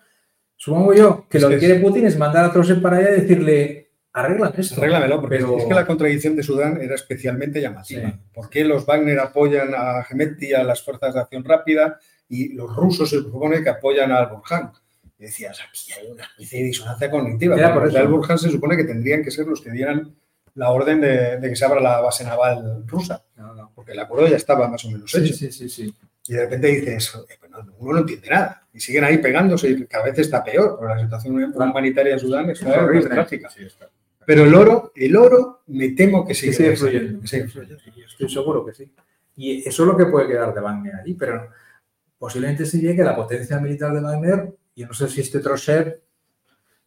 Supongo 0.64 0.94
yo 0.94 1.28
que 1.30 1.38
Es 1.40 1.44
lo 1.44 1.50
que 1.50 1.56
que 1.56 1.60
quiere 1.60 1.80
Putin 1.82 2.06
es 2.06 2.18
mandar 2.18 2.46
a 2.46 2.54
Trosep 2.54 2.82
para 2.82 2.96
allá 2.98 3.10
y 3.18 3.22
decirle, 3.22 3.92
arréglame 4.14 4.56
esto. 4.58 4.80
Arréglamelo, 4.80 5.20
porque 5.20 5.36
Pero- 5.38 5.58
es 5.58 5.66
que 5.66 5.74
la 5.74 5.86
contradicción 5.86 6.38
de 6.38 6.44
Sudán 6.44 6.80
era 6.82 6.96
especialmente 6.96 7.60
llamativa. 7.60 8.10
Sí. 8.10 8.16
¿Por 8.34 8.50
qué 8.50 8.64
los 8.64 8.86
Wagner 8.86 9.20
apoyan 9.20 9.74
a 9.76 10.04
Gemetti, 10.06 10.48
y 10.52 10.54
a 10.54 10.64
las 10.64 10.82
fuerzas 10.82 11.14
de 11.16 11.20
acción 11.20 11.44
rápida, 11.44 12.00
y 12.30 12.54
los 12.54 12.74
rusos 12.74 13.10
se 13.10 13.18
supone 13.18 13.62
que 13.62 13.70
apoyan 13.70 14.12
al 14.14 14.28
Burhan? 14.28 14.72
Y 15.20 15.24
decías, 15.24 15.60
aquí 15.68 15.92
hay 16.00 16.08
una 16.10 16.24
especie 16.24 16.60
de 16.60 16.66
disonancia 16.66 17.12
cognitiva. 17.12 17.58
Era 17.58 17.74
por 17.74 17.86
eso. 17.88 17.98
al 17.98 18.08
Burhan 18.08 18.38
se 18.40 18.50
supone 18.50 18.78
que 18.78 18.86
tendrían 18.86 19.22
que 19.22 19.32
ser 19.32 19.46
los 19.46 19.60
que 19.60 19.70
dieran 19.72 20.16
la 20.56 20.70
orden 20.70 21.02
de, 21.02 21.38
de 21.42 21.50
que 21.50 21.56
se 21.58 21.66
abra 21.66 21.82
la 21.82 22.00
base 22.00 22.24
naval 22.24 22.84
rusa, 22.88 23.22
No, 23.36 23.54
no. 23.54 23.72
porque 23.76 23.92
el 23.92 24.00
acuerdo 24.00 24.28
ya 24.30 24.38
estaba 24.38 24.68
más 24.70 24.86
o 24.86 24.92
menos 24.92 25.12
Sí, 25.12 25.18
hecho. 25.18 25.34
sí, 25.34 25.52
sí, 25.52 25.68
sí. 25.68 25.94
Y 26.28 26.34
de 26.34 26.42
repente 26.42 26.68
dices, 26.68 27.14
"Eh, 27.30 27.34
pues 27.40 27.52
no, 27.52 27.60
uno 27.80 27.94
no 27.94 28.00
entiende 28.00 28.30
nada. 28.30 28.66
Y 28.74 28.80
siguen 28.80 29.04
ahí 29.04 29.18
pegándose 29.18 29.70
y 29.70 29.86
cada 29.86 30.06
vez 30.06 30.18
está 30.20 30.44
peor, 30.44 30.78
porque 30.80 30.94
la 30.96 31.02
situación 31.02 31.54
humanitaria 31.54 32.14
en 32.14 32.20
Sudán 32.20 32.50
Es 32.50 32.64
horrible. 32.64 33.10
trágica. 33.10 33.50
Sí, 33.50 33.64
está. 33.66 33.90
Pero 34.26 34.46
el 34.46 34.56
oro, 34.56 34.94
el 34.96 35.16
oro, 35.18 35.64
me 35.68 35.90
temo 35.90 36.26
que 36.26 36.34
Sí, 36.34 36.54
sigue, 36.54 36.76
sigue 36.76 36.78
fluyendo. 36.78 37.20
Yo 37.26 38.06
estoy 38.08 38.30
seguro 38.30 38.66
que 38.66 38.74
sí. 38.74 38.90
Y 39.36 39.68
eso 39.68 39.84
es 39.84 39.88
lo 39.88 39.98
que 39.98 40.06
puede 40.06 40.28
quedar 40.28 40.54
de 40.54 40.62
Wagner 40.62 40.96
ahí, 40.96 41.14
pero 41.14 41.50
posiblemente 42.18 42.66
se 42.66 42.78
llegue 42.80 42.96
que 42.98 43.04
la 43.04 43.16
potencia 43.16 43.60
militar 43.60 43.94
de 43.94 44.00
Wagner, 44.00 44.54
y 44.76 44.86
no 44.86 44.94
sé 44.94 45.10
si 45.10 45.20
este 45.22 45.40
Trosep 45.40 46.02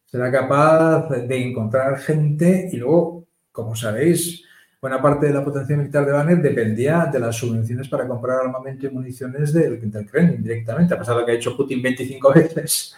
será 0.07 0.33
capaz 0.33 1.09
de 1.11 1.37
encontrar 1.43 1.99
gente 1.99 2.71
y 2.73 2.77
luego, 2.79 3.27
como 3.53 3.77
sabéis, 3.77 4.45
buena 4.81 5.01
parte 5.01 5.27
de 5.27 5.33
la 5.33 5.45
potencia 5.45 5.77
militar 5.77 6.05
de 6.05 6.13
Wagner 6.13 6.43
dependía 6.43 7.09
de 7.13 7.19
las 7.19 7.37
subvenciones 7.37 7.89
para 7.89 8.07
comprar 8.07 8.41
armamento 8.41 8.87
y 8.87 8.91
municiones 8.91 9.53
del, 9.53 9.91
del 9.91 10.11
Kremlin 10.11 10.43
directamente, 10.43 10.95
a 10.95 10.99
pesar 10.99 11.15
de 11.15 11.21
lo 11.21 11.27
que 11.27 11.33
ha 11.33 11.37
hecho 11.37 11.57
Putin 11.57 11.83
25 11.83 12.33
veces. 12.35 12.95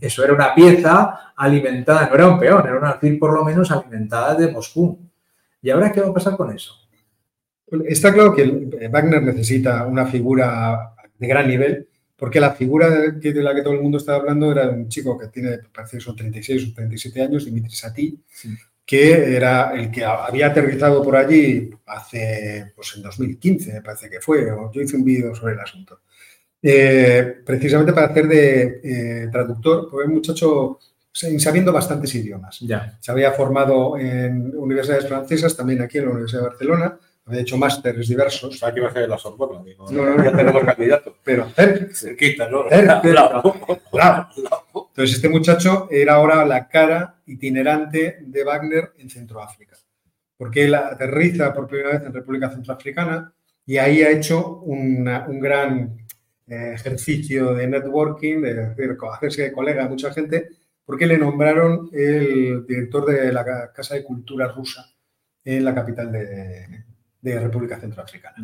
Eso 0.00 0.24
era 0.24 0.32
una 0.32 0.54
pieza 0.54 1.32
alimentada, 1.36 2.08
no 2.08 2.14
era 2.14 2.28
un 2.28 2.38
peón, 2.38 2.66
era 2.66 2.78
un 2.78 2.84
alfil 2.84 3.18
por 3.18 3.32
lo 3.32 3.44
menos 3.44 3.70
alimentada 3.70 4.34
de 4.34 4.50
Moscú. 4.50 4.98
¿Y 5.60 5.70
ahora 5.70 5.92
qué 5.92 6.00
va 6.00 6.08
a 6.08 6.14
pasar 6.14 6.36
con 6.36 6.52
eso? 6.52 6.74
Está 7.86 8.12
claro 8.12 8.34
que 8.34 8.42
eh, 8.42 8.88
Wagner 8.88 9.22
necesita 9.22 9.86
una 9.86 10.06
figura 10.06 10.94
de 11.18 11.26
gran 11.26 11.48
nivel, 11.48 11.88
porque 12.16 12.40
la 12.40 12.50
figura 12.50 12.90
de 12.90 13.42
la 13.42 13.54
que 13.54 13.62
todo 13.62 13.72
el 13.72 13.80
mundo 13.80 13.98
estaba 13.98 14.18
hablando 14.18 14.52
era 14.52 14.68
un 14.68 14.88
chico 14.88 15.16
que 15.16 15.28
tiene, 15.28 15.58
parece 15.74 15.96
que 15.96 16.02
son 16.02 16.16
36 16.16 16.70
o 16.70 16.74
37 16.74 17.22
años, 17.22 17.44
Dimitri 17.44 17.70
Sati, 17.70 18.20
Sí. 18.28 18.50
Que 18.84 19.36
era 19.36 19.72
el 19.74 19.90
que 19.90 20.04
había 20.04 20.48
aterrizado 20.48 21.02
por 21.02 21.16
allí 21.16 21.70
hace, 21.86 22.72
pues 22.74 22.94
en 22.96 23.02
2015, 23.02 23.72
me 23.74 23.82
parece 23.82 24.10
que 24.10 24.20
fue, 24.20 24.46
yo 24.72 24.80
hice 24.80 24.96
un 24.96 25.04
vídeo 25.04 25.34
sobre 25.34 25.54
el 25.54 25.60
asunto. 25.60 26.00
Eh, 26.60 27.38
precisamente 27.44 27.92
para 27.92 28.08
hacer 28.08 28.28
de 28.28 28.80
eh, 28.84 29.28
traductor, 29.32 29.88
porque 29.90 30.06
el 30.06 30.12
muchacho 30.14 30.78
sa- 31.10 31.26
sabiendo 31.38 31.72
bastantes 31.72 32.14
idiomas. 32.14 32.60
Ya. 32.60 32.96
Se 33.00 33.10
había 33.10 33.32
formado 33.32 33.98
en 33.98 34.56
universidades 34.56 35.08
francesas, 35.08 35.56
también 35.56 35.82
aquí 35.82 35.98
en 35.98 36.04
la 36.06 36.10
Universidad 36.12 36.42
de 36.42 36.48
Barcelona, 36.48 36.98
había 37.24 37.40
hecho 37.40 37.56
másteres 37.56 38.08
diversos, 38.08 38.54
O 38.54 38.58
sea, 38.58 38.72
que 38.72 38.80
iba 38.80 38.88
a 38.88 38.92
ser 38.92 39.08
la 39.08 39.18
Sorbona. 39.18 39.62
Digo, 39.64 39.90
No, 39.90 40.04
no, 40.04 40.16
no. 40.16 40.24
ya 40.24 40.36
tenemos 40.36 40.64
candidato. 40.64 41.16
pero 41.24 41.48
cerca, 41.50 41.94
Cerquita, 41.94 42.48
¿no? 42.48 42.68
cerca. 42.68 43.00
Claro. 43.00 43.42
Claro. 43.90 44.28
Entonces, 44.92 45.16
este 45.16 45.28
muchacho 45.30 45.88
era 45.90 46.14
ahora 46.14 46.44
la 46.44 46.68
cara 46.68 47.16
itinerante 47.26 48.18
de 48.20 48.44
Wagner 48.44 48.92
en 48.98 49.08
Centroáfrica, 49.08 49.76
porque 50.36 50.64
él 50.64 50.74
aterriza 50.74 51.52
por 51.54 51.66
primera 51.66 51.92
vez 51.92 52.02
en 52.02 52.12
República 52.12 52.50
Centroafricana 52.50 53.32
y 53.64 53.78
ahí 53.78 54.02
ha 54.02 54.10
hecho 54.10 54.58
un 54.58 55.04
gran 55.40 55.96
eh, 56.46 56.72
ejercicio 56.74 57.54
de 57.54 57.66
networking, 57.68 58.42
de 58.42 58.74
hacerse 59.12 59.42
de 59.42 59.52
colega 59.52 59.84
a 59.84 59.88
mucha 59.88 60.12
gente, 60.12 60.50
porque 60.84 61.06
le 61.06 61.16
nombraron 61.16 61.88
el 61.92 62.66
director 62.66 63.06
de 63.06 63.32
la 63.32 63.44
Ca- 63.44 63.72
Casa 63.72 63.94
de 63.94 64.04
Cultura 64.04 64.48
rusa 64.48 64.84
en 65.44 65.64
la 65.64 65.74
capital 65.74 66.12
de, 66.12 66.84
de 67.20 67.40
República 67.40 67.78
Centroafricana. 67.80 68.36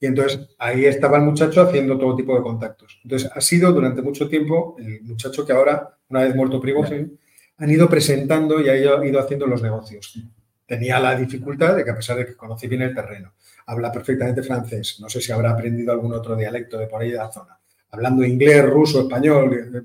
Y 0.00 0.06
entonces 0.06 0.40
ahí 0.58 0.84
estaba 0.84 1.18
el 1.18 1.24
muchacho 1.24 1.62
haciendo 1.62 1.98
todo 1.98 2.14
tipo 2.14 2.36
de 2.36 2.42
contactos. 2.42 3.00
Entonces 3.02 3.30
ha 3.34 3.40
sido 3.40 3.72
durante 3.72 4.00
mucho 4.02 4.28
tiempo 4.28 4.76
el 4.78 5.02
muchacho 5.02 5.44
que 5.44 5.52
ahora, 5.52 5.98
una 6.08 6.22
vez 6.22 6.34
muerto 6.34 6.60
Prigozhin, 6.60 7.18
han 7.56 7.70
ido 7.70 7.88
presentando 7.88 8.60
y 8.60 8.68
ha 8.68 8.76
ido, 8.76 9.20
haciendo 9.20 9.46
los 9.46 9.62
negocios. 9.62 10.18
Tenía 10.66 11.00
la 11.00 11.16
dificultad 11.16 11.76
de 11.76 11.84
que 11.84 11.90
a 11.90 11.96
pesar 11.96 12.16
de 12.18 12.26
que 12.26 12.36
conoce 12.36 12.68
bien 12.68 12.82
el 12.82 12.94
terreno, 12.94 13.32
habla 13.66 13.90
perfectamente 13.90 14.42
francés, 14.42 14.98
no 15.00 15.08
sé 15.08 15.20
si 15.20 15.32
habrá 15.32 15.50
aprendido 15.50 15.92
algún 15.92 16.12
otro 16.12 16.36
dialecto 16.36 16.78
de 16.78 16.86
por 16.86 17.02
ahí 17.02 17.10
de 17.10 17.16
la 17.16 17.32
zona, 17.32 17.58
hablando 17.90 18.24
inglés, 18.24 18.64
ruso, 18.64 19.02
español, 19.02 19.52
eh, 19.54 19.82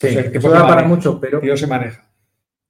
Sí, 0.00 0.06
O 0.06 0.10
sea, 0.12 0.32
que 0.32 0.38
eso 0.38 0.48
da 0.48 0.66
para 0.66 0.82
mucho, 0.84 1.20
pero 1.20 1.40
tío 1.40 1.54
se 1.58 1.66
maneja. 1.66 2.10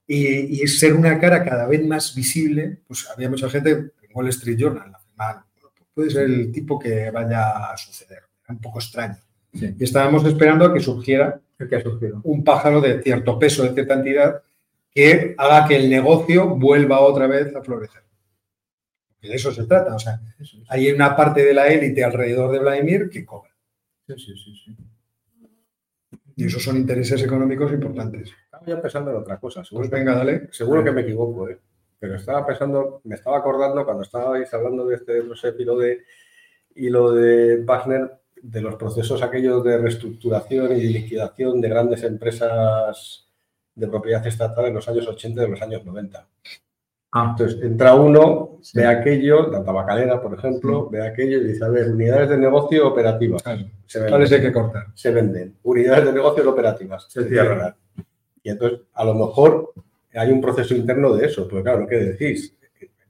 Y, 0.05 0.62
y 0.62 0.66
ser 0.66 0.94
una 0.94 1.16
cara 1.20 1.44
cada 1.44 1.68
vez 1.68 1.86
más 1.86 2.12
visible, 2.12 2.80
pues 2.88 3.09
había 3.09 3.30
mucha 3.30 3.48
gente 3.48 3.70
en 3.70 3.92
Wall 4.12 4.28
Street 4.30 4.59
Journal, 4.59 4.92
afirmaban, 4.92 5.44
puede 5.95 6.11
ser 6.11 6.24
el 6.24 6.53
tipo 6.53 6.78
que 6.78 7.11
vaya 7.11 7.72
a 7.72 7.76
suceder. 7.76 8.18
Era 8.45 8.55
un 8.55 8.61
poco 8.61 8.78
extraño. 8.78 9.16
Sí. 9.53 9.74
Y 9.78 9.84
estábamos 9.84 10.24
esperando 10.24 10.64
a 10.64 10.72
que 10.74 10.80
surgiera 10.80 11.41
el 11.59 11.68
que 11.68 11.76
ha 11.76 11.82
surgido. 11.82 12.20
un 12.24 12.45
pájaro 12.45 12.80
de 12.80 13.03
cierto 13.03 13.38
peso, 13.38 13.64
de 13.64 13.74
cierta 13.74 13.95
entidad, 13.95 14.43
que 14.93 15.34
haga 15.38 15.66
que 15.68 15.76
el 15.76 15.91
negocio 15.91 16.49
vuelva 16.57 17.01
otra 17.01 17.26
vez 17.26 17.55
a 17.55 17.62
florecer. 17.62 18.03
Y 19.22 19.28
de 19.28 19.34
eso 19.34 19.53
se 19.53 19.64
trata. 19.64 19.95
O 19.95 19.99
sea, 19.99 20.20
es. 20.38 20.57
hay 20.68 20.91
una 20.91 21.14
parte 21.16 21.45
de 21.45 21.53
la 21.55 21.66
élite 21.68 22.03
alrededor 22.03 22.53
de 22.53 22.59
Vladimir 22.61 23.11
que 23.11 23.24
cobra. 23.24 23.51
Sí, 24.07 24.14
sí, 24.18 24.34
sí, 24.36 24.55
sí. 24.64 24.76
Y 26.36 26.47
esos 26.47 26.62
son 26.62 26.76
intereses 26.78 27.22
económicos 27.22 27.70
importantes. 27.72 28.30
Estaba 28.45 28.64
ya 28.66 28.80
pensando 28.80 29.11
en 29.11 29.16
otra 29.18 29.38
cosa. 29.38 29.62
Seguro, 29.62 29.88
Pues 29.88 30.01
venga, 30.01 30.14
dale. 30.14 30.49
seguro 30.53 30.82
que 30.82 30.91
me 30.93 31.03
equivoco, 31.03 31.49
¿eh? 31.51 31.59
Pero 32.01 32.16
estaba 32.16 32.44
pensando, 32.46 33.01
me 33.05 33.14
estaba 33.14 33.36
acordando 33.38 33.84
cuando 33.84 34.03
estabais 34.03 34.53
hablando 34.55 34.86
de 34.86 34.96
este, 34.96 35.22
no 35.22 35.36
sé, 35.36 35.55
y 35.59 35.64
lo 35.64 35.78
de, 35.78 36.01
y 36.74 36.88
lo 36.88 37.12
de 37.12 37.62
Wagner, 37.62 38.11
de 38.42 38.62
los 38.62 38.76
procesos 38.76 39.22
aquellos 39.22 39.62
de 39.62 39.76
reestructuración 39.76 40.72
y 40.72 40.80
de 40.80 40.88
liquidación 40.90 41.61
de 41.61 41.68
grandes 41.68 42.03
empresas 42.05 43.28
de 43.74 43.86
propiedad 43.86 44.26
estatal 44.26 44.64
en 44.64 44.74
los 44.74 44.88
años 44.88 45.07
80 45.07 45.42
y 45.42 45.44
en 45.44 45.51
los 45.51 45.62
años 45.62 45.84
90. 45.84 46.26
Ah, 47.12 47.28
Entonces, 47.32 47.61
entra 47.62 47.94
uno, 47.94 48.59
Sí. 48.62 48.78
ve 48.78 48.86
aquello, 48.86 49.48
la 49.51 49.62
tabacalera, 49.64 50.22
por 50.22 50.32
ejemplo, 50.32 50.88
ve 50.88 51.07
aquello 51.07 51.38
y 51.38 51.44
dice, 51.44 51.64
a 51.64 51.68
ver, 51.68 51.90
unidades 51.90 52.28
de 52.30 52.38
negocio 52.38 52.86
operativas. 52.88 53.42
Claro. 53.42 53.62
Se 53.84 53.98
venden. 53.98 54.11
¿Cuáles 54.12 54.32
hay 54.32 54.40
que 54.40 54.53
cortar? 54.53 54.86
se 54.94 55.11
venden. 55.11 55.57
Unidades 55.64 56.05
de 56.07 56.12
negocio 56.12 56.48
operativas. 56.48 57.07
Se 57.11 57.28
cierran. 57.28 57.74
Y 58.42 58.51
entonces, 58.51 58.80
a 58.94 59.05
lo 59.05 59.14
mejor 59.14 59.72
hay 60.14 60.30
un 60.32 60.40
proceso 60.40 60.74
interno 60.74 61.14
de 61.14 61.26
eso, 61.26 61.46
porque 61.48 61.62
claro, 61.64 61.86
¿qué 61.86 61.96
decís? 61.96 62.54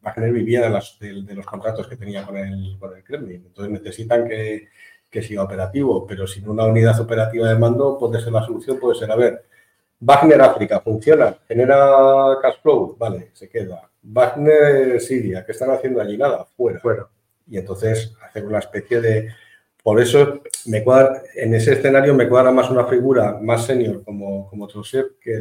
Wagner 0.02 0.32
vivía 0.32 0.62
de, 0.62 0.70
las- 0.70 0.98
de- 0.98 1.22
de 1.22 1.34
los 1.34 1.46
contratos 1.46 1.86
que 1.86 1.96
tenía 1.96 2.24
con 2.24 2.36
el, 2.36 2.76
con 2.78 2.96
el 2.96 3.04
Kremlin. 3.04 3.44
Entonces 3.46 3.72
necesitan 3.72 4.26
que, 4.28 4.68
que 5.10 5.22
siga 5.22 5.42
operativo, 5.42 6.06
pero 6.06 6.26
sin 6.26 6.48
una 6.48 6.64
unidad 6.64 6.98
operativa 7.00 7.48
de 7.48 7.58
mando 7.58 7.98
puede 7.98 8.20
ser 8.20 8.32
la 8.32 8.42
solución, 8.44 8.78
puede 8.78 8.98
ser, 8.98 9.10
a 9.10 9.16
ver, 9.16 9.44
Wagner 10.00 10.40
África 10.40 10.80
funciona, 10.80 11.36
genera 11.46 11.76
cash 12.40 12.56
flow, 12.62 12.96
vale, 12.98 13.30
se 13.34 13.48
queda. 13.48 13.90
Wagner 14.02 14.98
Siria, 15.00 15.44
¿qué 15.44 15.52
están 15.52 15.70
haciendo 15.70 16.00
allí? 16.00 16.16
Nada, 16.16 16.44
fuera. 16.56 16.80
fuera. 16.80 17.08
y 17.48 17.58
entonces 17.58 18.14
hacer 18.22 18.44
una 18.46 18.58
especie 18.60 19.00
de... 19.00 19.28
Por 19.82 20.00
eso 20.00 20.42
me 20.66 20.84
cuadra, 20.84 21.22
en 21.34 21.54
ese 21.54 21.72
escenario 21.72 22.14
me 22.14 22.28
cuadra 22.28 22.50
más 22.52 22.70
una 22.70 22.84
figura 22.86 23.38
más 23.40 23.64
senior 23.66 24.04
como, 24.04 24.46
como 24.48 24.68
que 24.68 24.74
el, 24.78 25.14
que 25.22 25.32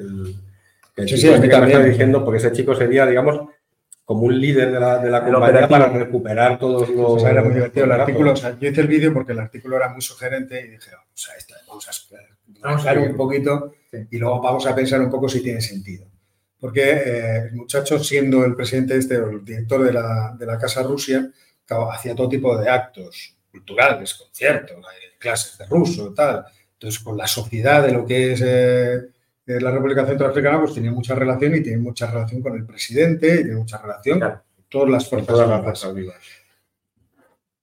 el 1.01 1.09
Sí, 1.09 1.17
sí, 1.17 1.27
este 1.29 1.49
que 1.49 1.57
me 1.57 1.67
está 1.67 1.83
diciendo, 1.83 2.23
porque 2.23 2.37
ese 2.37 2.51
chico 2.51 2.75
sería, 2.75 3.05
digamos, 3.05 3.41
como 4.05 4.21
un 4.23 4.39
líder 4.39 4.71
de 4.71 4.79
la, 4.79 4.97
de 4.97 5.09
la 5.09 5.23
compañía 5.23 5.67
para 5.67 5.87
recuperar 5.89 6.57
todos 6.57 6.89
los... 6.89 7.11
O 7.11 7.19
sea, 7.19 7.29
era 7.31 7.43
muy 7.43 7.53
divertido 7.53 7.83
el 7.85 7.89
los 7.91 7.99
artículo. 7.99 8.31
O 8.31 8.33
datos. 8.33 8.39
sea, 8.41 8.57
yo 8.59 8.69
hice 8.69 8.81
el 8.81 8.87
vídeo 8.87 9.13
porque 9.13 9.33
el 9.33 9.39
artículo 9.39 9.77
era 9.77 9.89
muy 9.89 10.01
sugerente 10.01 10.59
y 10.59 10.67
dije, 10.69 10.91
vamos 10.95 11.29
a, 11.29 11.37
esta- 11.37 11.55
vamos 11.67 12.85
a 12.87 12.93
un 12.93 13.15
poquito 13.15 13.73
y 14.09 14.17
luego 14.17 14.41
vamos 14.41 14.65
a 14.65 14.75
pensar 14.75 14.99
un 15.01 15.09
poco 15.11 15.29
si 15.29 15.41
tiene 15.41 15.61
sentido. 15.61 16.07
Porque 16.59 16.81
eh, 16.91 17.37
el 17.49 17.53
muchacho, 17.55 17.99
siendo 17.99 18.43
el 18.43 18.55
presidente 18.55 18.97
este 18.97 19.17
o 19.17 19.29
el 19.29 19.45
director 19.45 19.83
de 19.83 19.93
la, 19.93 20.35
de 20.37 20.45
la 20.45 20.57
Casa 20.57 20.83
Rusia, 20.83 21.29
hacía 21.91 22.15
todo 22.15 22.27
tipo 22.27 22.57
de 22.57 22.67
actos 22.69 23.35
culturales, 23.51 24.13
conciertos, 24.15 24.77
eh, 24.77 25.15
clases 25.19 25.57
de 25.57 25.65
ruso, 25.67 26.13
tal. 26.13 26.45
Entonces, 26.73 26.99
con 27.01 27.15
la 27.17 27.27
sociedad 27.27 27.83
de 27.85 27.91
lo 27.91 28.05
que 28.05 28.33
es 28.33 28.41
eh, 28.43 29.01
eh, 29.49 29.59
la 29.59 29.71
República 29.71 30.05
Centroafricana, 30.05 30.59
pues 30.59 30.73
tiene 30.73 30.91
mucha 30.91 31.15
relación 31.15 31.55
y 31.55 31.61
tiene 31.61 31.79
mucha 31.79 32.05
relación 32.09 32.41
con 32.41 32.55
el 32.55 32.65
presidente 32.65 33.27
y 33.33 33.43
tiene 33.43 33.55
mucha 33.55 33.77
relación 33.81 34.19
Claro. 34.19 34.43
con 34.55 34.65
todas 34.69 34.89
las 34.89 35.09
fuerzas 35.09 35.27
todas 35.27 35.49
las 35.49 35.63
vivas. 35.63 35.95
vivas. 35.95 36.17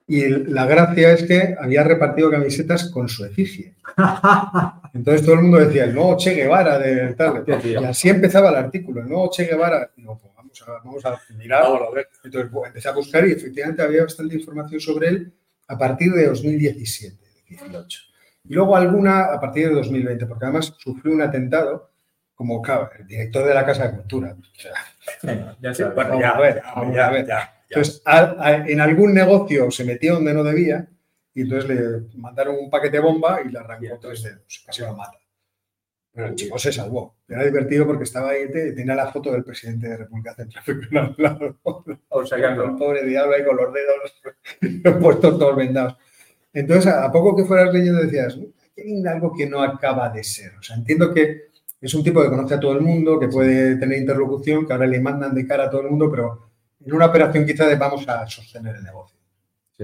Y 0.08 0.28
la 0.28 0.66
gracia 0.66 1.12
es 1.12 1.24
que 1.24 1.56
había 1.60 1.82
repartido 1.82 2.30
camisetas 2.30 2.90
con 2.90 3.08
su 3.08 3.24
efigie. 3.24 3.74
Entonces 4.94 5.22
todo 5.24 5.34
el 5.34 5.42
mundo 5.42 5.58
decía 5.58 5.84
el 5.84 5.94
nuevo 5.94 6.16
Che 6.16 6.34
Guevara 6.34 6.78
de 6.78 7.14
tal. 7.14 7.44
Y 7.64 7.74
así 7.76 8.08
empezaba 8.08 8.50
el 8.50 8.56
artículo, 8.56 9.00
el 9.02 9.08
nuevo 9.08 9.30
Che 9.30 9.44
Guevara. 9.44 9.90
Y 9.96 10.00
digo, 10.02 10.18
pues 10.18 10.32
vamos 10.36 10.62
a, 10.62 10.72
vamos 10.84 11.04
a 11.04 11.20
mirar. 11.36 11.62
Vamos 11.64 11.88
a 11.90 11.94
ver. 11.94 12.08
Entonces 12.24 12.50
pues, 12.52 12.68
empecé 12.68 12.88
a 12.88 12.92
buscar 12.92 13.26
y 13.26 13.32
efectivamente 13.32 13.82
había 13.82 14.02
bastante 14.02 14.34
información 14.36 14.80
sobre 14.80 15.08
él 15.08 15.32
a 15.68 15.76
partir 15.76 16.12
de 16.12 16.26
2017, 16.26 17.16
18. 17.48 18.00
Y 18.48 18.54
luego 18.54 18.76
alguna 18.76 19.24
a 19.32 19.40
partir 19.40 19.68
de 19.68 19.74
2020, 19.74 20.26
porque 20.26 20.44
además 20.44 20.74
sufrió 20.78 21.12
un 21.14 21.22
atentado 21.22 21.90
como 22.34 22.60
claro, 22.60 22.90
el 22.98 23.06
director 23.06 23.46
de 23.46 23.54
la 23.54 23.64
Casa 23.64 23.88
de 23.88 23.96
Cultura. 23.96 24.36
O 24.38 24.60
sea, 24.60 24.72
Venga, 25.22 25.56
ya 25.60 25.74
sabes. 25.74 25.94
bueno, 25.94 26.20
ya, 26.20 26.30
a 26.30 26.40
ver, 26.40 26.62
ya, 26.94 27.06
a 27.06 27.10
ver. 27.10 27.26
ya, 27.26 27.62
entonces, 27.70 28.02
a- 28.04 28.36
a- 28.38 28.66
en 28.68 28.80
algún 28.80 29.14
negocio 29.14 29.70
se 29.70 29.84
metió 29.84 30.14
donde 30.14 30.34
no 30.34 30.44
debía 30.44 30.86
y 31.34 31.42
entonces 31.42 31.68
le 31.68 32.18
mandaron 32.18 32.56
un 32.60 32.68
paquete 32.70 33.00
bomba 33.00 33.40
y 33.42 33.48
le 33.50 33.58
arrancó 33.58 33.98
tres 34.00 34.22
dedos, 34.22 34.62
casi 34.66 34.82
lo 34.82 34.94
mata. 34.94 35.18
Pero 36.12 36.28
el 36.28 36.34
chico 36.34 36.58
se 36.58 36.72
salvó. 36.72 37.16
Era 37.28 37.44
divertido 37.44 37.86
porque 37.86 38.04
estaba 38.04 38.30
ahí, 38.30 38.50
te- 38.50 38.72
tenía 38.72 38.94
la 38.94 39.10
foto 39.12 39.32
del 39.32 39.44
presidente 39.44 39.88
de 39.88 39.96
República 39.98 40.34
Centroafricana 40.34 41.06
al 41.18 41.22
lado. 41.22 41.58
O 42.08 42.24
sea, 42.26 42.38
que 42.38 42.44
El 42.46 42.76
pobre 42.76 43.04
diablo 43.04 43.34
ahí 43.34 43.44
con 43.44 43.56
los 43.56 43.72
dedos 43.72 45.00
puestos 45.00 45.38
todos 45.38 45.56
vendados. 45.56 45.96
Entonces, 46.58 46.92
a 46.92 47.10
poco 47.12 47.36
que 47.36 47.44
fueras 47.44 47.72
leyendo 47.72 48.00
decías, 48.02 48.34
aquí 48.34 48.80
hay 48.80 49.06
algo 49.06 49.32
que 49.36 49.46
no 49.46 49.62
acaba 49.62 50.08
de 50.10 50.24
ser. 50.24 50.52
O 50.58 50.62
sea, 50.62 50.76
entiendo 50.76 51.12
que 51.12 51.48
es 51.80 51.94
un 51.94 52.02
tipo 52.02 52.22
que 52.22 52.28
conoce 52.30 52.54
a 52.54 52.60
todo 52.60 52.72
el 52.72 52.80
mundo, 52.80 53.18
que 53.20 53.28
puede 53.28 53.76
tener 53.76 53.98
interlocución, 53.98 54.66
que 54.66 54.72
ahora 54.72 54.86
le 54.86 55.00
mandan 55.00 55.34
de 55.34 55.46
cara 55.46 55.64
a 55.64 55.70
todo 55.70 55.82
el 55.82 55.90
mundo, 55.90 56.10
pero 56.10 56.48
en 56.84 56.94
una 56.94 57.06
operación 57.06 57.44
quizá 57.44 57.66
de 57.66 57.76
vamos 57.76 58.08
a 58.08 58.26
sostener 58.26 58.76
el 58.76 58.84
negocio. 58.84 59.16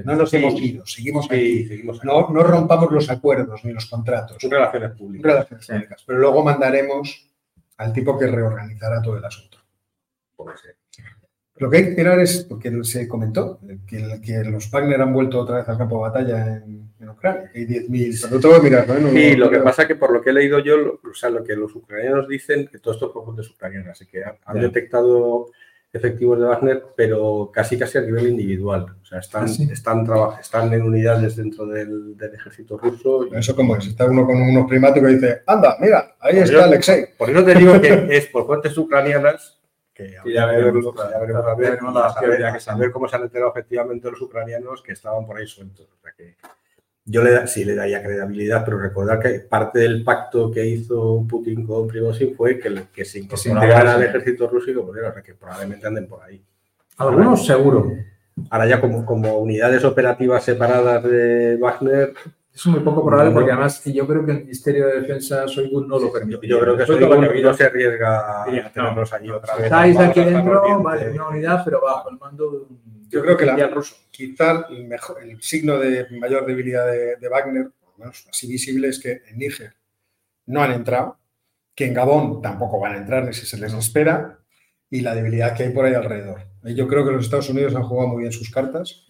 No 0.05 0.17
nos 0.17 0.31
Sí. 0.31 0.39
hemos 0.39 0.59
ido, 0.59 0.87
seguimos 0.87 1.27
Sí, 1.27 1.35
aquí. 1.35 1.67
seguimos 1.69 1.99
aquí. 1.99 2.07
No, 2.07 2.31
no 2.31 2.43
rompamos 2.43 2.91
los 2.91 3.11
acuerdos 3.11 3.63
ni 3.65 3.73
los 3.75 3.85
contratos, 3.85 4.39
Son 4.41 4.51
relaciones 4.51 4.93
públicas. 4.93 5.31
relaciones 5.31 5.67
públicas, 5.67 6.03
pero 6.07 6.19
luego 6.19 6.43
mandaremos 6.43 7.29
al 7.77 7.93
tipo 7.93 8.19
que 8.19 8.27
reorganizará 8.27 9.03
todo 9.03 9.19
el 9.19 9.25
asunto. 9.27 9.59
Puede 10.35 10.57
ser. 10.57 10.77
Lo 11.63 11.71
que 11.71 11.77
hay 11.79 11.83
que 11.85 11.91
esperar 11.91 12.19
es, 12.21 12.45
porque 12.49 12.73
se 12.83 13.07
comentó, 13.09 13.61
que, 13.87 14.21
que 14.25 14.43
los 14.45 14.71
Wagner 14.71 15.01
han 15.01 15.13
vuelto 15.13 15.41
otra 15.41 15.59
vez 15.59 15.69
al 15.69 15.79
campo 15.79 15.97
de 15.97 16.03
batalla 16.11 16.57
en, 16.57 16.91
en 17.01 17.09
Ucrania, 17.09 17.51
que 17.53 17.61
hay 17.61 17.67
10.000, 17.67 18.19
pero 18.23 18.35
no 18.35 18.41
tengo 18.41 18.55
que 18.57 18.69
mirarlo, 18.69 18.95
¿eh? 18.95 19.01
No 19.01 19.11
Sí, 19.11 19.37
lo 19.37 19.51
que 19.51 19.59
no- 19.59 19.65
pasa 19.65 19.83
es 19.83 19.89
que 19.89 19.95
por 19.95 20.13
lo 20.13 20.21
que 20.21 20.31
he 20.31 20.33
leído 20.33 20.59
yo, 20.59 20.77
lo- 20.77 21.01
o 21.09 21.15
sea, 21.15 21.31
lo 21.31 21.43
que 21.45 21.55
los 21.57 21.75
ucranianos 21.75 22.29
dicen, 22.29 22.67
que 22.67 22.79
todo 22.79 22.95
esto 22.95 23.07
es 23.07 23.13
por 23.13 23.25
fuentes 23.25 23.49
ucranianas, 23.51 23.91
así 23.93 24.07
que 24.07 24.23
han, 24.25 24.61
detectado 24.61 25.47
efectivos 25.95 26.39
de 26.39 26.47
Wagner, 26.47 26.83
pero 26.97 27.51
casi 27.53 27.79
casi 27.79 27.99
a 27.99 28.01
nivel 28.01 28.29
individual. 28.29 28.87
O 29.03 29.05
sea, 29.05 29.19
están, 29.19 29.45
Ah, 29.45 29.49
sí. 29.49 29.69
están, 29.71 30.07
están 30.41 30.73
en 30.73 30.83
unidades 30.83 31.37
dentro 31.37 31.67
del, 31.67 32.17
del 32.17 32.35
ejército 32.35 32.79
ruso. 32.79 33.27
y- 33.31 33.37
Eso 33.37 33.55
como 33.55 33.77
es, 33.77 33.87
está 33.87 34.07
uno 34.07 34.25
con 34.27 34.41
unos 34.41 34.67
primáticos 34.67 35.11
y 35.11 35.15
dice, 35.17 35.43
anda, 35.47 35.77
mira, 35.81 36.17
ahí 36.19 36.35
Por 36.37 36.45
está 36.45 36.65
Alexei. 36.65 37.05
Por 37.19 37.29
eso 37.31 37.45
te 37.45 37.55
digo 37.55 37.79
que 37.81 38.07
es 38.17 38.27
por 38.29 38.47
fuentes 38.47 38.77
ucraanianas 38.79 39.59
que 39.95 40.11
ya 40.11 40.47
veremos, 40.47 40.95
ya 40.97 41.19
veremos 41.19 41.47
a 41.47 41.55
ver, 41.55 42.89
a 42.89 42.93
cómo 42.93 43.09
se 43.09 43.17
han 43.17 43.23
enterado 43.23 43.51
efectivamente 43.51 44.11
los 44.11 44.21
ucranianos 44.21 44.83
que 44.83 44.93
estaban 44.93 45.27
por 45.27 45.37
ahí 45.37 45.47
sueltos. 45.47 45.87
O 45.87 46.01
sea 46.01 46.13
que 46.17 46.37
yo 47.05 47.23
le, 47.23 47.47
sí 47.47 47.65
le 47.65 47.75
daría 47.75 48.03
credibilidad, 48.03 48.65
pero 48.65 48.79
recordar 48.79 49.19
que 49.19 49.41
parte 49.41 49.81
del 49.81 50.05
pacto 50.05 50.51
que 50.51 50.65
hizo 50.65 51.27
Putin 51.29 51.67
con 51.67 51.89
Prigozhin 51.89 52.35
fue 52.35 52.59
que, 52.59 52.85
que 52.93 53.05
se 53.05 53.19
incorporaran 53.19 53.89
al 53.89 54.03
ejército 54.05 54.49
ruso 54.49 54.71
y 54.71 54.75
volvieran, 54.75 55.11
o 55.11 55.15
sea, 55.15 55.23
que 55.23 55.35
probablemente 55.35 55.87
anden 55.87 56.07
por 56.07 56.23
ahí. 56.23 56.43
Algunos 56.99 57.45
seguro. 57.45 57.91
Ahora 58.51 58.67
ya 58.67 58.81
como, 58.81 59.05
como 59.05 59.37
unidades 59.39 59.85
operativas 59.85 60.45
separadas 60.45 61.03
de 61.05 61.57
Wagner, 61.57 62.15
Es 62.55 62.67
muy 62.67 62.81
poco 62.81 63.05
probable 63.07 63.31
No. 63.31 63.35
porque 63.37 63.51
además 63.53 63.83
yo 63.85 64.07
creo 64.07 64.27
que 64.27 64.33
el 64.33 64.39
Ministerio 64.41 64.87
de 64.87 65.01
Defensa 65.01 65.49
Soigu 65.49 65.81
no 65.87 65.99
lo 65.99 66.13
permite. 66.13 66.47
yo 66.47 66.61
creo 66.61 66.77
que 66.77 66.85
todo 66.85 66.99
no, 67.01 67.33
no 67.33 67.55
se 67.55 67.65
arriesga 67.65 68.43
a 68.43 68.71
tenerlos 68.73 69.13
allí 69.13 69.31
otra 69.31 69.55
vez. 69.57 69.65
Estáis 69.65 69.99
aquí 69.99 70.21
dentro, 70.23 70.83
vale, 70.83 71.11
una 71.11 71.29
unidad, 71.29 71.63
pero 71.65 71.81
bajo 71.81 72.11
el 72.11 72.19
mando 72.19 72.51
de 72.51 72.57
un 72.59 73.09
Yo 73.09 73.23
creo 73.23 73.37
que 73.39 73.47
la- 73.47 73.53
oficial 73.55 73.75
ruso. 73.75 73.97
Quizá 74.11 74.67
el, 74.69 74.85
mejor, 74.87 75.23
el 75.23 75.41
signo 75.41 75.79
de 75.79 76.07
mayor 76.21 76.45
debilidad 76.45 76.87
de, 76.87 77.17
de 77.17 77.29
Wagner, 77.29 77.71
por 77.81 77.93
lo 77.93 77.99
menos 77.99 78.27
así 78.29 78.47
visible, 78.47 78.89
es 78.89 78.99
que 79.01 79.23
en 79.29 79.39
Níger 79.39 79.73
no 80.47 80.63
han 80.63 80.73
entrado, 80.73 81.17
que 81.75 81.87
en 81.87 81.95
Gabón 81.95 82.43
tampoco 82.43 82.79
van 82.79 82.93
a 82.95 82.99
entrar 82.99 83.25
ni 83.25 83.33
si 83.33 83.47
se 83.47 83.57
les 83.59 83.73
espera, 83.73 84.39
y 84.91 85.01
la 85.01 85.15
debilidad 85.15 85.57
que 85.57 85.63
hay 85.63 85.71
por 85.71 85.87
ahí 85.87 85.95
alrededor. 85.95 86.41
Yo 86.65 86.87
creo 86.87 87.03
que 87.07 87.13
los 87.13 87.25
Estados 87.25 87.49
Unidos 87.49 87.75
han 87.75 87.83
jugado 87.85 88.09
muy 88.09 88.21
bien 88.21 88.33
sus 88.33 88.51
cartas 88.51 89.07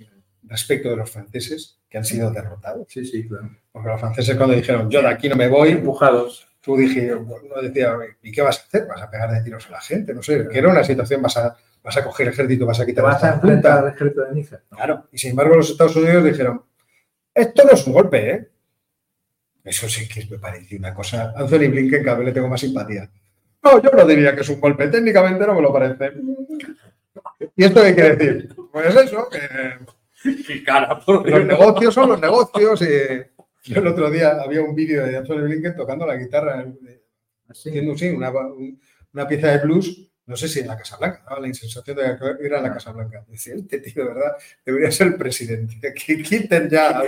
respecto 0.52 0.90
de 0.90 0.96
los 0.96 1.10
franceses, 1.10 1.80
que 1.88 1.98
han 1.98 2.04
sido 2.04 2.30
derrotados. 2.30 2.86
Sí, 2.88 3.04
sí, 3.04 3.26
claro. 3.26 3.50
Porque 3.72 3.88
los 3.88 4.00
franceses 4.00 4.36
cuando 4.36 4.54
dijeron, 4.54 4.88
yo 4.90 5.02
de 5.02 5.08
aquí 5.08 5.28
no 5.28 5.36
me 5.36 5.48
voy, 5.48 5.70
Empujados. 5.70 6.46
tú 6.60 6.76
dije, 6.76 7.14
uno 7.14 7.60
decía, 7.60 7.94
¿y 8.22 8.30
qué 8.30 8.42
vas 8.42 8.60
a 8.60 8.62
hacer? 8.62 8.86
¿Vas 8.86 9.02
a 9.02 9.10
pegar 9.10 9.32
de 9.32 9.42
tiros 9.42 9.66
a 9.66 9.72
la 9.72 9.80
gente? 9.80 10.14
No 10.14 10.22
sé, 10.22 10.46
que 10.48 10.58
era 10.58 10.68
una 10.68 10.84
situación, 10.84 11.20
vas 11.20 11.36
a, 11.36 11.56
vas 11.82 11.96
a 11.96 12.04
coger 12.04 12.28
ejército, 12.28 12.66
vas 12.66 12.80
a 12.80 12.84
¿Te 12.84 12.92
quitar 12.92 13.04
vas 13.04 13.24
a 13.24 13.34
enfrentar 13.34 13.78
al 13.78 13.94
ejército 13.94 14.22
de 14.22 14.32
Níger? 14.32 14.62
No. 14.70 14.76
Claro, 14.76 15.08
y 15.10 15.18
sin 15.18 15.30
embargo 15.30 15.56
los 15.56 15.70
Estados 15.70 15.96
Unidos 15.96 16.24
dijeron, 16.24 16.62
esto 17.34 17.64
no 17.64 17.72
es 17.72 17.86
un 17.86 17.92
golpe, 17.94 18.30
¿eh? 18.30 18.48
Eso 19.64 19.88
sí 19.88 20.08
que 20.08 20.26
me 20.26 20.38
pareció 20.38 20.78
una 20.78 20.92
cosa. 20.92 21.32
Anthony 21.36 21.70
Blinken 21.70 22.04
cada 22.04 22.18
vez 22.18 22.26
le 22.26 22.32
tengo 22.32 22.48
más 22.48 22.60
simpatía. 22.60 23.08
No, 23.62 23.80
yo 23.80 23.90
no 23.90 24.04
diría 24.04 24.34
que 24.34 24.40
es 24.40 24.48
un 24.48 24.60
golpe, 24.60 24.88
técnicamente 24.88 25.46
no 25.46 25.54
me 25.54 25.62
lo 25.62 25.72
parece. 25.72 26.12
¿Y 27.56 27.64
esto 27.64 27.82
qué 27.82 27.94
quiere 27.94 28.16
decir? 28.16 28.56
Pues 28.72 28.94
eso, 28.96 29.28
que 29.30 29.38
Qué 30.46 30.62
cara, 30.64 30.98
por 31.00 31.28
los 31.28 31.44
negocios 31.46 31.94
son 31.94 32.10
los 32.10 32.20
negocios. 32.20 32.82
Y 32.82 33.72
yo 33.72 33.80
el 33.80 33.86
otro 33.86 34.10
día 34.10 34.40
había 34.42 34.62
un 34.62 34.74
vídeo 34.74 35.06
de 35.06 35.16
Anthony 35.16 35.42
Blinken 35.42 35.76
tocando 35.76 36.06
la 36.06 36.16
guitarra, 36.16 36.62
eh, 36.62 37.02
Así. 37.48 37.70
haciendo 37.70 37.96
sí, 37.96 38.08
una, 38.08 38.30
un- 38.30 38.80
una 39.14 39.26
pieza 39.28 39.48
de 39.48 39.58
blues, 39.58 40.11
no 40.24 40.36
sé 40.36 40.46
si 40.46 40.60
en 40.60 40.68
la 40.68 40.76
Casa 40.76 40.96
Blanca, 40.96 41.22
daba 41.28 41.40
la 41.40 41.48
insensación 41.48 41.96
de 41.96 42.02
que 42.16 42.46
era 42.46 42.58
en 42.58 42.62
la 42.62 42.72
Casa 42.72 42.92
Blanca. 42.92 43.24
Decía, 43.28 43.54
este 43.56 43.80
tío, 43.80 44.06
verdad, 44.06 44.36
debería 44.64 44.90
ser 44.92 45.08
el 45.08 45.16
presidente. 45.16 45.92
Que 45.94 46.22
quiten 46.22 46.68
ya 46.70 46.90
a 46.90 47.02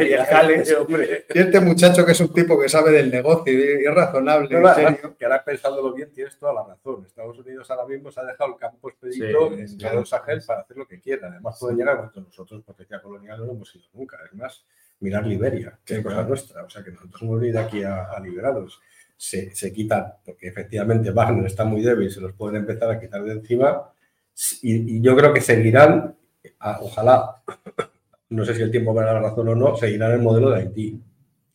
hombre. 0.81 1.25
Y 1.33 1.39
este 1.39 1.61
muchacho 1.61 2.05
que 2.05 2.13
es 2.13 2.21
un 2.21 2.33
tipo 2.33 2.59
que 2.61 2.69
sabe 2.69 2.91
del 2.91 3.11
negocio 3.11 3.53
y 3.53 3.85
es 3.87 3.95
razonable, 3.95 4.49
No, 4.51 4.57
en 4.59 4.63
no, 4.65 4.75
serio. 4.75 5.17
que 5.17 5.25
ahora 5.25 5.45
pensándolo 5.45 5.93
bien, 5.95 6.13
tienes 6.13 6.37
toda 6.39 6.53
la 6.55 6.65
razón. 6.65 7.05
Estados 7.07 7.39
Unidos 7.39 7.71
ahora 7.71 7.87
mismo 7.87 8.11
se 8.11 8.21
ha 8.21 8.25
dejado 8.25 8.51
el 8.53 8.59
campo 8.59 8.89
expedito 8.89 9.51
Sí, 9.51 9.55
en 9.55 9.99
el 9.99 10.07
Sahel 10.07 10.43
para 10.47 10.61
hacer 10.63 10.77
lo 10.77 10.87
que 10.87 11.01
quiera. 11.01 11.29
Además, 11.29 11.57
pueden 11.61 11.79
llegar 11.79 11.97
cuando 11.99 12.21
nosotros, 12.23 12.63
potencia 12.65 13.01
colonial, 13.01 13.47
no 13.47 13.53
hemos 13.53 13.75
ido 13.77 13.85
nunca. 13.93 14.19
Es 14.27 14.35
más, 14.35 14.65
mirar 15.01 15.25
Liberia, 15.25 15.79
que 15.85 15.95
es 15.99 16.03
cosa 16.03 16.15
claro. 16.17 16.29
nuestra. 16.31 16.65
O 16.65 16.69
sea, 16.71 16.83
que 16.83 16.91
nosotros 16.91 17.23
hemos 17.23 17.41
venido 17.41 17.61
aquí 17.61 17.83
a, 17.85 18.05
a 18.11 18.19
liberados. 18.21 18.81
Se, 19.17 19.55
se 19.55 19.73
quitan, 19.73 20.15
porque 20.25 20.49
efectivamente 20.49 21.11
Wagner 21.11 21.47
está 21.47 21.65
muy 21.65 21.83
débil, 21.83 22.11
se 22.11 22.21
los 22.21 22.33
pueden 22.33 22.57
empezar 22.57 22.91
a 22.91 23.01
quitar 23.01 23.23
de 23.25 23.33
encima. 23.33 23.91
Y, 24.63 24.97
y 24.97 25.01
yo 25.01 25.17
creo 25.17 25.33
que 25.33 25.41
seguirán, 25.41 26.17
a- 26.61 26.81
ojalá, 26.81 27.37
no 28.31 28.45
sé 28.45 28.55
si 28.55 28.63
el 28.63 28.71
tiempo 28.71 28.93
me 28.93 29.03
da 29.03 29.15
la 29.15 29.21
razón 29.21 29.49
o 29.49 29.55
no, 29.55 29.77
seguirán 29.77 30.13
el 30.13 30.21
modelo 30.23 30.51
de 30.51 30.59
Haití. 30.61 31.01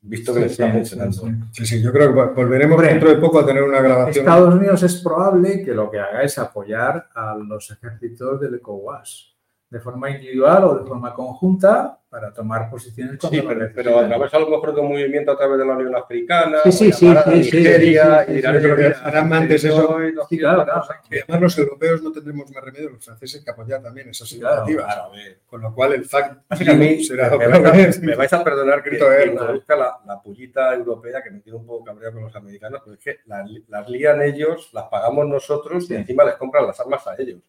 Visto 0.01 0.33
que 0.33 0.39
Sí, 0.39 0.45
le 0.45 0.51
está 0.51 0.65
sí, 0.67 0.71
funcionando. 0.71 1.11
sí, 1.13 1.19
sí. 1.27 1.35
Sí, 1.51 1.65
sí, 1.65 1.81
yo 1.83 1.91
creo 1.91 2.13
que 2.13 2.21
volveremos 2.33 2.75
Hombre, 2.75 2.89
dentro 2.91 3.09
de 3.09 3.17
poco 3.17 3.39
a 3.39 3.45
tener 3.45 3.61
una 3.63 3.81
grabación. 3.81 4.23
Estados 4.25 4.55
Unidos 4.55 4.81
es 4.83 4.95
probable 5.03 5.61
que 5.61 5.73
lo 5.73 5.91
que 5.91 5.99
haga 5.99 6.23
es 6.23 6.37
apoyar 6.39 7.09
a 7.13 7.35
los 7.35 7.69
ejércitos 7.69 8.39
del 8.39 8.55
ECOWAS. 8.55 9.35
De 9.69 9.79
forma 9.79 10.09
individual 10.09 10.63
o 10.63 10.75
de 10.79 10.85
forma 10.85 11.13
conjunta 11.13 11.95
para 12.09 12.33
tomar 12.33 12.71
posiciones 12.71 13.19
Sí, 13.21 13.43
pero, 13.47 13.69
pero 13.75 13.99
a 13.99 14.07
través 14.07 14.33
a 14.33 14.39
lo 14.39 14.49
mejor 14.49 14.73
de 14.73 14.81
un 14.81 14.89
movimiento 14.89 15.31
a 15.31 15.37
través 15.37 15.59
de 15.59 15.65
la 15.65 15.73
Unión 15.73 15.95
Africana, 15.95 16.57
Sí, 16.63 16.71
sí, 16.71 16.91
sí, 16.91 17.07
a 17.07 17.21
sí, 17.21 17.43
sí, 17.43 17.57
Nigeria, 17.57 18.19
sí, 18.21 18.25
sí, 18.25 18.31
y 18.31 18.35
dirán, 18.37 18.55
sí, 18.55 18.61
sí, 18.61 18.67
"Mira, 18.75 18.93
sí, 18.95 19.01
harán 19.03 19.33
antes 19.33 19.63
eso". 19.63 19.97
Sí, 20.27 20.37
claro, 20.39 20.65
claro. 20.65 20.83
además 21.11 21.41
los 21.41 21.57
europeos 21.59 22.01
no 22.01 22.11
tendremos 22.11 22.49
más 22.51 22.63
remedio, 22.63 22.89
los 22.89 23.05
franceses, 23.05 23.43
que 23.45 23.51
apoyar 23.51 23.83
también 23.83 24.09
esas 24.09 24.27
Sí, 24.27 24.39
claro, 24.39 24.63
iniciativas. 24.63 24.95
Claro. 24.95 25.11
Con 25.45 25.61
lo 25.61 25.75
cual 25.75 25.93
el 25.93 26.05
fact 26.05 26.51
a 26.51 26.55
mí 26.73 27.03
será 27.03 27.29
me, 27.37 27.47
vais 27.47 27.97
a, 27.97 28.01
me 28.01 28.15
vais 28.15 28.33
a 28.33 28.43
perdonar 28.43 28.81
que, 28.81 28.89
que 28.97 29.25
introduzca 29.27 29.75
la, 29.75 29.99
la 30.07 30.19
pullita 30.19 30.73
europea 30.73 31.21
que 31.21 31.29
me 31.29 31.41
tiene 31.41 31.59
un 31.59 31.67
poco 31.67 31.83
cabreado 31.85 32.15
con 32.15 32.23
los 32.23 32.35
americanos, 32.35 32.81
pero 32.83 32.95
es 32.95 33.03
que 33.03 33.17
las, 33.27 33.47
las 33.67 33.87
lían 33.87 34.19
ellos, 34.23 34.71
las 34.73 34.85
pagamos 34.85 35.27
nosotros 35.27 35.87
y 35.91 35.95
encima 35.95 36.23
les 36.23 36.37
compran 36.37 36.65
las 36.65 36.79
armas 36.79 37.05
a 37.05 37.13
ellos. 37.19 37.39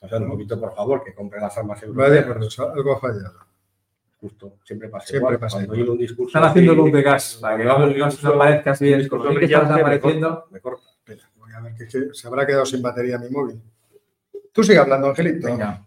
O 0.00 0.08
sea, 0.08 0.18
un 0.18 0.30
poquito, 0.30 0.58
por 0.58 0.74
favor, 0.74 1.04
que 1.04 1.14
compren 1.14 1.42
las 1.42 1.56
armas 1.58 1.82
europeas. 1.82 2.08
Vale, 2.10 2.22
por 2.22 2.42
eso 2.44 2.70
algo 2.70 2.92
ha 2.96 3.00
fallado. 3.00 3.34
Justo, 4.20 4.54
siempre 4.64 4.88
pasa 4.88 5.06
Siempre 5.06 5.28
igual. 5.28 5.38
pasa 5.38 5.56
Cuando 5.58 5.74
igual. 5.76 5.90
un 5.90 5.98
discurso 5.98 6.28
Están 6.38 6.44
haciendo 6.50 6.74
luz 6.74 6.92
de 6.92 7.02
gas 7.02 7.38
para 7.40 7.56
que 7.56 7.62
cuando 7.64 7.72
hago 7.72 7.86
no 7.86 7.92
un 7.92 7.98
no 7.98 8.06
discurso- 8.06 8.34
aparezca 8.34 8.70
así 8.72 8.92
en 8.92 8.98
discurso 8.98 9.24
que 9.28 9.30
estás 9.30 9.40
brillante, 9.48 9.74
me 9.74 9.80
apareciendo. 9.80 10.28
corta, 10.28 10.46
me 10.50 10.60
corta. 10.60 10.82
Espera, 10.90 11.30
voy 11.36 11.52
a 11.52 11.60
ver 11.60 11.74
que, 11.74 11.86
que 11.86 12.08
se 12.14 12.28
habrá 12.28 12.46
quedado 12.46 12.66
sin 12.66 12.82
batería 12.82 13.18
mi 13.18 13.30
móvil. 13.30 13.60
Tú 14.52 14.62
sigue 14.62 14.78
hablando, 14.78 15.08
Angelito. 15.08 15.46
Venga. 15.46 15.86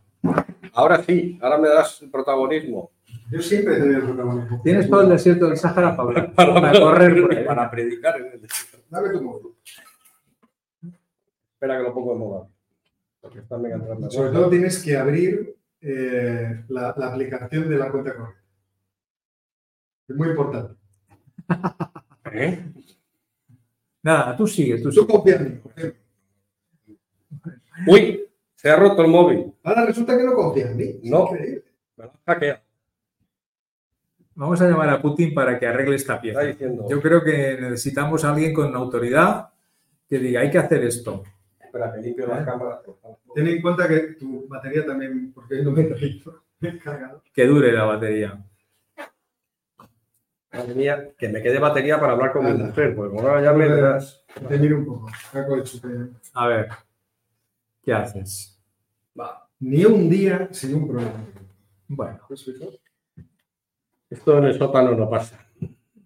Ahora 0.74 1.04
sí, 1.04 1.38
ahora 1.42 1.58
me 1.60 1.68
das 1.70 2.02
el 2.02 2.10
protagonismo. 2.10 2.92
Yo 3.30 3.40
siempre 3.42 3.76
he 3.78 3.80
tenido 3.82 4.00
el 4.00 4.06
protagonismo. 4.06 4.62
Tienes 4.64 4.90
todo 4.90 5.02
el 5.02 5.10
desierto 5.10 5.48
del 5.48 5.58
Sáhara 5.58 5.96
para, 5.96 6.08
hablar, 6.10 6.34
Para, 6.34 6.54
para 6.56 6.80
correr 6.80 7.22
por 7.22 7.46
para 7.46 7.70
predicar 7.70 8.20
en 8.20 8.26
el 8.34 8.42
desierto. 8.42 8.88
Dame 8.90 9.10
tu 9.10 9.22
móvil. 9.22 9.48
Espera 11.54 11.78
que 11.78 11.84
lo 11.84 11.94
pongo 11.94 12.14
de 12.14 12.20
moda. 12.20 12.48
Porque 13.24 13.40
está 13.40 13.58
mega 13.58 13.76
entrando. 13.78 14.12
Sobre 14.12 14.32
todo 14.32 14.50
tienes 14.50 14.84
que 14.84 14.98
abrir 14.98 15.56
eh, 15.80 16.66
la, 16.68 16.94
la 16.98 17.08
aplicación 17.08 17.70
de 17.70 17.78
la 17.78 17.90
cuenta 17.90 18.14
corriente. 18.16 18.42
Es 20.10 20.16
muy 20.16 20.28
importante. 20.30 20.76
¿Eh? 22.34 22.66
Nada, 24.04 24.36
tú 24.36 24.46
sigue, 24.46 24.78
tú 24.80 24.90
Tú 24.90 24.92
sigue. 24.92 25.08
confías 25.08 25.40
en 25.42 25.54
mí. 25.54 25.62
Uy, 27.88 28.26
se 28.56 28.70
ha 28.70 28.76
roto 28.76 29.02
el 29.02 29.08
móvil. 29.10 29.54
Ahora 29.64 29.86
resulta 29.86 30.18
que 30.18 30.24
no 30.26 30.34
confías 30.34 30.72
en 30.72 30.78
mí. 30.78 31.00
No. 31.04 31.32
Me 31.32 31.62
lo 31.98 32.12
hackeado. 32.26 32.60
Vamos 34.36 34.60
a 34.62 34.68
llamar 34.68 34.90
a 34.90 35.02
Putin 35.02 35.34
para 35.34 35.58
que 35.58 35.66
arregle 35.68 35.96
esta 35.96 36.14
Está 36.16 36.22
pieza. 36.22 36.42
diciendo. 36.42 36.88
Yo 36.90 37.02
creo 37.02 37.24
que 37.24 37.58
necesitamos 37.62 38.26
a 38.26 38.34
alguien 38.34 38.54
con 38.54 38.76
autoridad 38.76 39.50
que 40.10 40.20
diga, 40.20 40.42
hay 40.42 40.52
que 40.52 40.58
hacer 40.58 40.84
esto. 40.84 41.24
Espera, 41.74 41.92
que 41.92 42.02
limpio 42.02 42.28
las 42.28 42.46
cámaras. 42.46 42.82
por 42.86 43.00
favor. 43.00 43.18
Ten 43.34 43.48
en 43.48 43.60
cuenta 43.60 43.88
que 43.88 44.00
tu 44.14 44.48
batería 44.48 44.86
también, 44.86 45.32
porque 45.34 45.64
no 45.64 45.72
me 45.72 45.82
he 45.82 45.86
traído 45.86 46.44
el 46.62 46.80
cargador. 46.80 47.24
Que 47.34 47.48
dure 47.48 47.72
la 47.72 47.86
batería. 47.86 48.46
Madre 50.54 50.76
mía, 50.76 51.10
que 51.18 51.30
me 51.30 51.42
quede 51.42 51.58
batería 51.58 52.00
para 52.00 52.14
hablar 52.14 52.32
con 52.32 52.46
mi 52.46 52.54
mujer. 52.54 52.96
Pues 52.96 53.12
ahora 53.14 53.42
ya 53.42 53.54
me 53.54 53.68
das. 53.68 54.24
Te 54.48 54.60
miro 54.60 54.78
un 54.78 54.86
poco. 54.86 55.08
Saco 55.32 55.56
el 55.56 55.64
chupe. 55.64 55.88
A 56.36 56.48
ver, 56.48 56.70
¿qué 57.82 57.92
haces? 57.92 58.62
Va. 59.20 59.50
Ni 59.60 59.84
un 59.84 60.08
día 60.12 60.50
sin 60.52 60.76
un 60.76 60.88
problema. 60.88 61.26
Bueno, 61.88 62.20
Esto 64.12 64.38
en 64.38 64.44
el 64.44 64.58
sótano 64.60 64.92
no 64.92 65.10
pasa. 65.10 65.44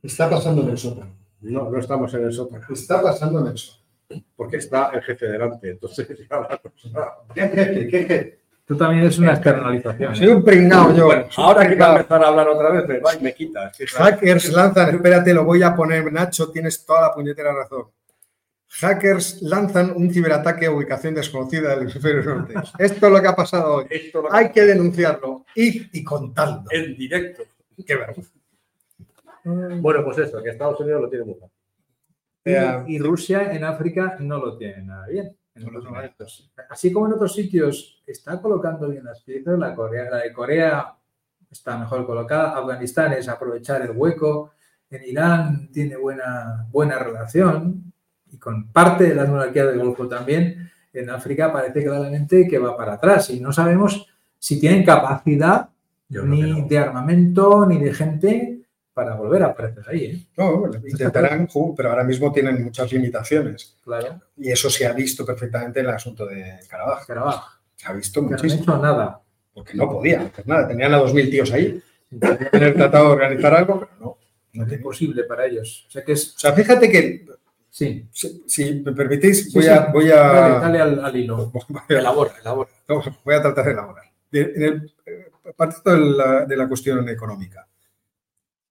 Está 0.01 0.29
pasando 0.29 0.61
en 0.61 0.69
el 0.69 0.77
sótano. 0.77 1.13
No, 1.41 1.69
no 1.69 1.77
estamos 1.77 2.13
en 2.13 2.23
el 2.23 2.31
sótano. 2.31 2.65
Está 2.69 3.01
pasando 3.01 3.41
en 3.41 3.47
el 3.47 3.57
sótano. 3.57 3.86
Porque 4.35 4.57
está 4.57 4.91
el 4.93 5.01
jefe 5.01 5.27
delante. 5.27 5.71
Entonces, 5.71 6.07
ya 6.29 6.39
la 6.39 6.57
cosa- 6.57 7.17
¿Qué 7.33 7.41
jefe? 7.41 7.87
¿Qué 7.87 7.99
jefe? 8.03 8.39
tú 8.65 8.75
también 8.75 9.05
es 9.05 9.17
una 9.17 9.31
externalización. 9.33 10.13
Soy 10.15 10.27
un 10.27 10.43
pringao 10.43 10.93
yo. 10.93 11.05
Bueno, 11.05 11.27
ahora 11.37 11.67
que 11.69 11.75
va 11.75 11.87
a 11.87 11.91
empezar 11.97 12.23
a 12.23 12.27
hablar 12.27 12.49
otra 12.49 12.69
vez, 12.71 12.87
me 12.87 12.99
va 12.99 13.15
y 13.15 13.21
me 13.21 13.33
quita. 13.33 13.67
Es 13.69 13.77
que 13.77 13.83
está- 13.85 14.03
Hackers 14.03 14.51
lanzan, 14.51 14.95
espérate, 14.95 15.33
lo 15.33 15.45
voy 15.45 15.63
a 15.63 15.73
poner, 15.73 16.11
Nacho, 16.11 16.51
tienes 16.51 16.85
toda 16.85 17.01
la 17.01 17.13
puñetera 17.13 17.53
razón. 17.53 17.85
Hackers 18.69 19.41
lanzan 19.41 19.93
un 19.95 20.13
ciberataque 20.13 20.65
a 20.65 20.71
ubicación 20.71 21.15
desconocida 21.15 21.69
del 21.69 21.83
hemisferio 21.83 22.21
norte. 22.23 22.53
Esto 22.77 23.07
es 23.07 23.11
lo 23.13 23.21
que 23.21 23.27
ha 23.29 23.35
pasado 23.35 23.75
hoy. 23.75 23.85
Esto 23.89 24.21
lo- 24.23 24.33
Hay 24.33 24.51
que 24.51 24.61
denunciarlo 24.63 25.45
y, 25.55 25.97
y 25.97 26.03
contarlo. 26.03 26.63
en 26.71 26.95
directo. 26.97 27.43
Qué 27.85 27.95
vergüenza. 27.95 28.31
Bueno, 29.45 30.03
pues 30.03 30.17
eso, 30.17 30.43
que 30.43 30.49
Estados 30.49 30.77
Unidos 30.81 31.01
lo 31.03 31.09
tiene 31.09 31.23
muy 31.23 31.35
Y, 32.47 32.95
y 32.95 32.99
Rusia 32.99 33.51
en 33.53 33.63
África 33.63 34.17
no 34.19 34.37
lo 34.37 34.57
tiene 34.57 34.83
nada 34.83 35.07
bien. 35.07 35.35
en 35.55 35.63
No 35.63 35.69
tiene. 35.79 35.89
momentos. 35.89 36.51
Así 36.69 36.91
como 36.91 37.07
en 37.07 37.13
otros 37.13 37.33
sitios 37.33 38.01
está 38.05 38.41
colocando 38.41 38.89
bien 38.89 39.03
las 39.03 39.21
piezas, 39.21 39.57
la, 39.57 39.75
Corea, 39.75 40.09
la 40.09 40.17
de 40.17 40.33
Corea 40.33 40.93
está 41.49 41.77
mejor 41.77 42.05
colocada, 42.05 42.57
Afganistán 42.57 43.13
es 43.13 43.27
aprovechar 43.27 43.81
el 43.81 43.91
hueco, 43.91 44.51
en 44.89 45.03
Irán 45.03 45.69
tiene 45.71 45.97
buena, 45.97 46.67
buena 46.71 46.99
relación 46.99 47.93
y 48.31 48.37
con 48.37 48.71
parte 48.71 49.05
de 49.05 49.15
las 49.15 49.29
monarquías 49.29 49.67
del 49.67 49.79
Golfo 49.79 50.07
también, 50.07 50.69
en 50.93 51.09
África 51.09 51.51
parece 51.51 51.83
claramente 51.83 52.47
que 52.47 52.57
va 52.57 52.75
para 52.75 52.93
atrás 52.93 53.29
y 53.29 53.39
no 53.39 53.51
sabemos 53.51 54.07
si 54.39 54.59
tienen 54.59 54.83
capacidad 54.83 55.69
ni 56.09 56.41
no. 56.41 56.67
de 56.67 56.77
armamento 56.77 57.65
ni 57.65 57.79
de 57.79 57.93
gente 57.93 58.56
para 58.97 59.13
volver 59.13 59.43
a 59.43 59.47
aparecer 59.47 59.83
ahí. 59.87 60.05
¿eh? 60.05 60.27
No, 60.37 60.57
bueno, 60.57 60.81
intentarán, 60.83 61.47
pero 61.75 61.91
ahora 61.91 62.03
mismo 62.03 62.31
tienen 62.31 62.63
muchas 62.63 62.91
limitaciones. 62.91 63.77
Claro, 63.83 64.19
Y 64.35 64.49
eso 64.51 64.71
se 64.71 64.87
ha 64.87 64.91
visto 64.93 65.23
perfectamente 65.23 65.81
en 65.81 65.85
el 65.85 65.91
asunto 65.93 66.25
de 66.25 66.57
Carabaj. 66.67 67.05
Carabaj. 67.05 67.43
Se 67.75 67.87
ha 67.87 67.93
visto 67.93 68.21
que 68.21 68.25
no 68.25 68.35
han 68.35 68.41
muchísimo. 68.41 68.63
hecho 68.63 68.77
nada. 68.81 69.21
Porque 69.53 69.77
no 69.77 69.87
podían 69.87 70.21
hacer 70.25 70.47
nada. 70.47 70.67
Tenían 70.67 70.91
a 70.95 70.99
2.000 70.99 71.29
tíos 71.29 71.51
ahí. 71.51 71.79
Tener 72.51 72.73
tratado 72.73 73.05
de 73.09 73.11
organizar 73.11 73.53
algo, 73.53 73.81
pero 73.81 73.91
no. 73.99 74.17
no 74.53 74.65
es 74.65 74.73
imposible 74.73 75.25
para 75.25 75.45
ellos. 75.45 75.85
O 75.87 75.91
sea 75.91 76.03
que 76.03 76.13
es. 76.13 76.35
O 76.35 76.39
sea, 76.39 76.53
fíjate 76.53 76.89
que, 76.89 77.27
Sí. 77.69 78.07
si, 78.11 78.43
si 78.47 78.81
me 78.81 78.93
permitís, 78.93 79.53
voy 79.53 79.61
sí. 79.63 79.69
a, 79.69 79.91
voy 79.93 80.09
a, 80.09 80.15
Dale, 80.15 80.59
dale 80.59 80.79
al, 80.81 81.05
al 81.05 81.15
hilo. 81.15 81.51
Elabora, 81.89 82.33
elabora. 82.41 82.69
no, 82.89 83.03
voy 83.23 83.35
a 83.35 83.41
tratar 83.43 83.65
de 83.65 83.71
elaborar. 83.73 84.05
En 84.31 84.63
el- 84.63 84.93
eh, 85.05 85.29
partiendo 85.55 85.91
de 85.93 86.17
la, 86.17 86.45
de 86.45 86.57
la 86.57 86.67
cuestión 86.67 87.07
económica. 87.09 87.67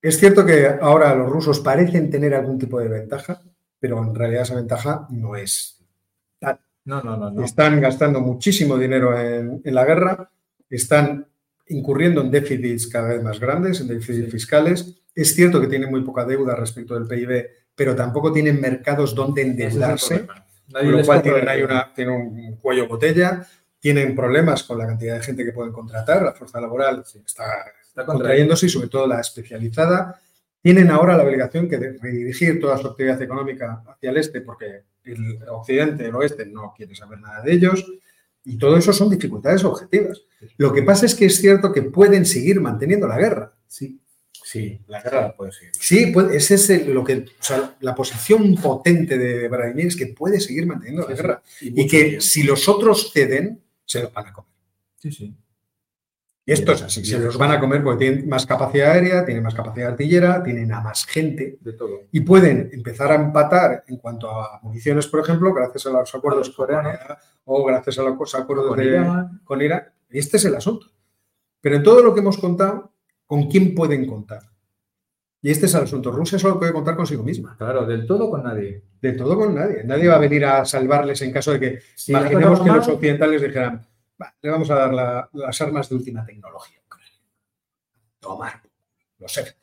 Es 0.01 0.19
cierto 0.19 0.45
que 0.45 0.67
ahora 0.81 1.13
los 1.15 1.29
rusos 1.29 1.59
parecen 1.59 2.09
tener 2.09 2.33
algún 2.35 2.59
tipo 2.59 2.79
de 2.79 2.87
ventaja, 2.87 3.41
pero 3.79 4.01
en 4.03 4.13
realidad 4.13 4.43
esa 4.43 4.55
ventaja 4.55 5.07
no 5.09 5.35
es. 5.35 5.73
No, 6.85 7.03
no, 7.03 7.17
no. 7.17 7.29
no. 7.31 7.43
Están 7.43 7.81
gastando 7.81 8.21
muchísimo 8.21 8.77
dinero 8.77 9.19
en, 9.19 9.61
en 9.61 9.75
la 9.75 9.83
guerra, 9.83 10.31
están 10.69 11.27
incurriendo 11.67 12.21
en 12.21 12.31
déficits 12.31 12.87
cada 12.87 13.09
vez 13.09 13.21
más 13.21 13.41
grandes, 13.41 13.81
en 13.81 13.89
déficits 13.89 14.25
Sí. 14.27 14.31
fiscales. 14.31 15.01
Es 15.13 15.35
cierto 15.35 15.59
que 15.59 15.67
tienen 15.67 15.89
muy 15.91 16.01
poca 16.03 16.23
deuda 16.23 16.55
respecto 16.55 16.93
del 16.93 17.05
PIB, 17.05 17.45
pero 17.75 17.93
tampoco 17.93 18.31
tienen 18.31 18.61
mercados 18.61 19.13
donde 19.13 19.41
endeudarse. 19.41 20.27
Con 20.71 20.91
lo 20.91 21.03
cual 21.03 21.21
tienen 21.21 21.65
una, 21.65 21.93
tienen 21.93 22.13
un 22.13 22.55
cuello 22.57 22.87
botella, 22.87 23.45
tienen 23.79 24.15
problemas 24.15 24.63
con 24.63 24.77
la 24.77 24.87
cantidad 24.87 25.15
de 25.15 25.23
gente 25.23 25.43
que 25.43 25.51
pueden 25.51 25.73
contratar, 25.73 26.23
la 26.23 26.33
fuerza 26.33 26.61
laboral 26.61 27.03
está 27.25 27.43
Está 27.97 28.05
contrayéndose 28.05 28.67
y 28.67 28.69
sobre 28.69 28.89
todo 28.89 29.07
la 29.07 29.19
especializada. 29.21 30.21
Tienen 30.61 30.89
ahora 30.91 31.17
la 31.17 31.23
obligación 31.23 31.67
que 31.67 31.77
de 31.77 31.97
redirigir 31.97 32.59
toda 32.59 32.77
su 32.77 32.87
actividad 32.87 33.19
económica 33.21 33.83
hacia 33.87 34.09
el 34.11 34.17
este 34.17 34.41
porque 34.41 34.83
el 35.03 35.39
occidente, 35.49 36.05
el 36.05 36.15
oeste 36.15 36.45
no 36.45 36.73
quiere 36.75 36.93
saber 36.95 37.19
nada 37.19 37.41
de 37.41 37.53
ellos 37.53 37.85
y 38.43 38.57
todo 38.57 38.77
eso 38.77 38.93
son 38.93 39.09
dificultades 39.09 39.63
objetivas. 39.63 40.21
Lo 40.57 40.71
que 40.73 40.83
pasa 40.83 41.05
es 41.07 41.15
que 41.15 41.25
es 41.25 41.37
cierto 41.37 41.71
que 41.73 41.81
pueden 41.83 42.25
seguir 42.25 42.59
manteniendo 42.61 43.07
la 43.07 43.17
guerra. 43.17 43.53
Sí. 43.67 43.99
Sí, 44.31 44.79
la 44.87 45.01
guerra 45.01 45.21
la 45.23 45.35
puede 45.35 45.51
seguir. 45.51 45.71
Sí, 45.77 46.05
puede- 46.07 46.37
ese 46.37 46.55
es 46.55 46.69
el- 46.69 46.93
lo 46.93 47.03
que, 47.03 47.15
o 47.17 47.43
sea, 47.43 47.75
la 47.81 47.93
posición 47.95 48.55
potente 48.55 49.17
de 49.17 49.47
Vladimir 49.49 49.87
es 49.87 49.95
que 49.97 50.07
puede 50.07 50.39
seguir 50.39 50.65
manteniendo 50.65 51.01
la 51.01 51.07
Sí, 51.09 51.15
sí. 51.15 51.21
guerra 51.21 51.41
y 51.61 51.87
que 51.87 52.03
bien. 52.03 52.21
si 52.21 52.43
los 52.43 52.69
otros 52.69 53.11
ceden, 53.11 53.61
se 53.85 54.03
los 54.03 54.13
van 54.13 54.27
a 54.27 54.33
comer. 54.33 54.51
Sí, 54.97 55.11
sí. 55.11 55.35
Y 56.47 56.53
esto 56.53 56.71
es 56.71 56.81
así, 56.81 57.03
se 57.03 57.19
los 57.19 57.37
van 57.37 57.51
a 57.51 57.59
comer 57.59 57.83
porque 57.83 58.05
tienen 58.05 58.29
más 58.29 58.45
capacidad 58.45 58.91
aérea, 58.91 59.25
tienen 59.25 59.43
más 59.43 59.53
capacidad 59.53 59.89
artillera, 59.89 60.41
tienen 60.41 60.71
a 60.71 60.79
más 60.79 61.05
gente 61.05 61.57
De 61.59 61.73
todo. 61.73 62.03
y 62.09 62.21
pueden 62.21 62.69
empezar 62.71 63.11
a 63.11 63.15
empatar 63.15 63.83
en 63.85 63.97
cuanto 63.97 64.31
a 64.31 64.57
municiones, 64.63 65.07
por 65.07 65.19
ejemplo, 65.19 65.53
gracias 65.53 65.87
a 65.87 65.89
los 65.89 66.15
acuerdos 66.15 66.49
con 66.51 66.65
coreanos. 66.65 66.97
Corea 66.99 67.17
o 67.43 67.65
gracias 67.65 67.99
a 67.99 68.03
los 68.03 68.35
acuerdos 68.35 68.69
Con 68.69 68.79
de, 68.79 68.85
Irán, 68.85 69.41
con 69.43 69.61
Irán. 69.61 69.83
Este 70.09 70.37
es 70.37 70.45
el 70.45 70.55
asunto. 70.55 70.87
Pero 71.59 71.75
en 71.75 71.83
todo 71.83 72.01
lo 72.01 72.13
que 72.13 72.21
hemos 72.21 72.37
contado, 72.37 72.93
¿con 73.25 73.49
quién 73.49 73.75
pueden 73.75 74.07
contar? 74.07 74.43
Y 75.41 75.51
este 75.51 75.65
es 75.65 75.75
el 75.75 75.83
asunto. 75.83 76.11
Rusia 76.11 76.39
solo 76.39 76.57
puede 76.57 76.71
contar 76.71 76.95
consigo 76.95 77.23
misma. 77.23 77.57
Claro, 77.57 77.85
del 77.85 78.07
todo 78.07 78.29
con 78.29 78.43
nadie. 78.43 78.83
De 79.01 79.11
todo 79.11 79.35
con 79.35 79.53
nadie. 79.53 79.83
Nadie 79.83 80.07
va 80.07 80.15
a 80.15 80.19
venir 80.19 80.45
a 80.45 80.63
salvarles 80.63 81.21
en 81.21 81.33
caso 81.33 81.51
de 81.51 81.59
que 81.59 81.79
Si 81.93 82.13
imaginemos 82.13 82.61
que 82.61 82.69
los 82.69 82.87
occidentales 82.87 83.41
dijeran, 83.41 83.85
"Va, 84.21 84.33
le 84.41 84.49
vamos 84.49 84.69
a 84.71 84.75
dar 84.75 84.93
la- 84.93 85.29
las 85.33 85.61
armas 85.61 85.89
de 85.89 85.95
última 85.95 86.25
tecnología. 86.25 86.77
Tomar 88.19 88.61
los 89.19 89.37
F. 89.37 89.53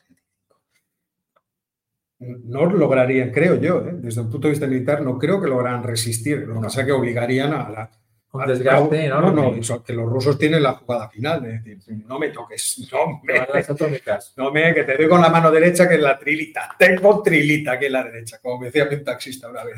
No 2.19 2.65
lograrían, 2.65 3.29
creo 3.31 3.55
yo, 3.55 3.79
¿eh? 3.85 3.91
desde 3.95 4.21
un 4.21 4.31
punto 4.31 4.47
de 4.47 4.51
vista 4.53 4.67
militar, 4.67 5.01
no 5.01 5.17
creo 5.19 5.39
que 5.41 5.47
lograran 5.47 5.83
resistir. 5.83 6.39
Lo 6.39 6.55
que 6.55 6.61
pasa 6.61 6.81
es 6.81 6.85
que 6.87 6.91
obligarían 6.93 7.53
a 7.53 7.69
la, 7.69 7.91
un 8.31 8.45
desgaste, 8.47 9.07
¿no? 9.09 9.21
No, 9.21 9.31
no, 9.33 9.83
que 9.83 9.93
los 9.93 10.09
rusos 10.09 10.37
tienen 10.37 10.63
la 10.63 10.73
jugada 10.73 11.09
final, 11.09 11.45
es 11.45 11.63
decir, 11.63 12.03
no 12.07 12.17
me 12.17 12.29
toques, 12.29 12.87
no 12.91 13.21
me, 13.21 13.33
no 14.37 14.51
me, 14.51 14.73
que 14.73 14.83
te 14.85 14.95
doy 14.97 15.09
con 15.09 15.21
la 15.21 15.29
mano 15.29 15.51
derecha, 15.51 15.87
que 15.89 15.95
es 15.95 16.01
la 16.01 16.17
trilita, 16.17 16.75
tengo 16.79 17.21
trilita 17.21 17.73
aquí 17.73 17.85
en 17.87 17.91
la 17.93 18.03
derecha, 18.05 18.39
como 18.41 18.59
me 18.59 18.67
decía 18.67 18.85
mi 18.85 19.03
taxista 19.03 19.49
una 19.49 19.63
vez. 19.65 19.75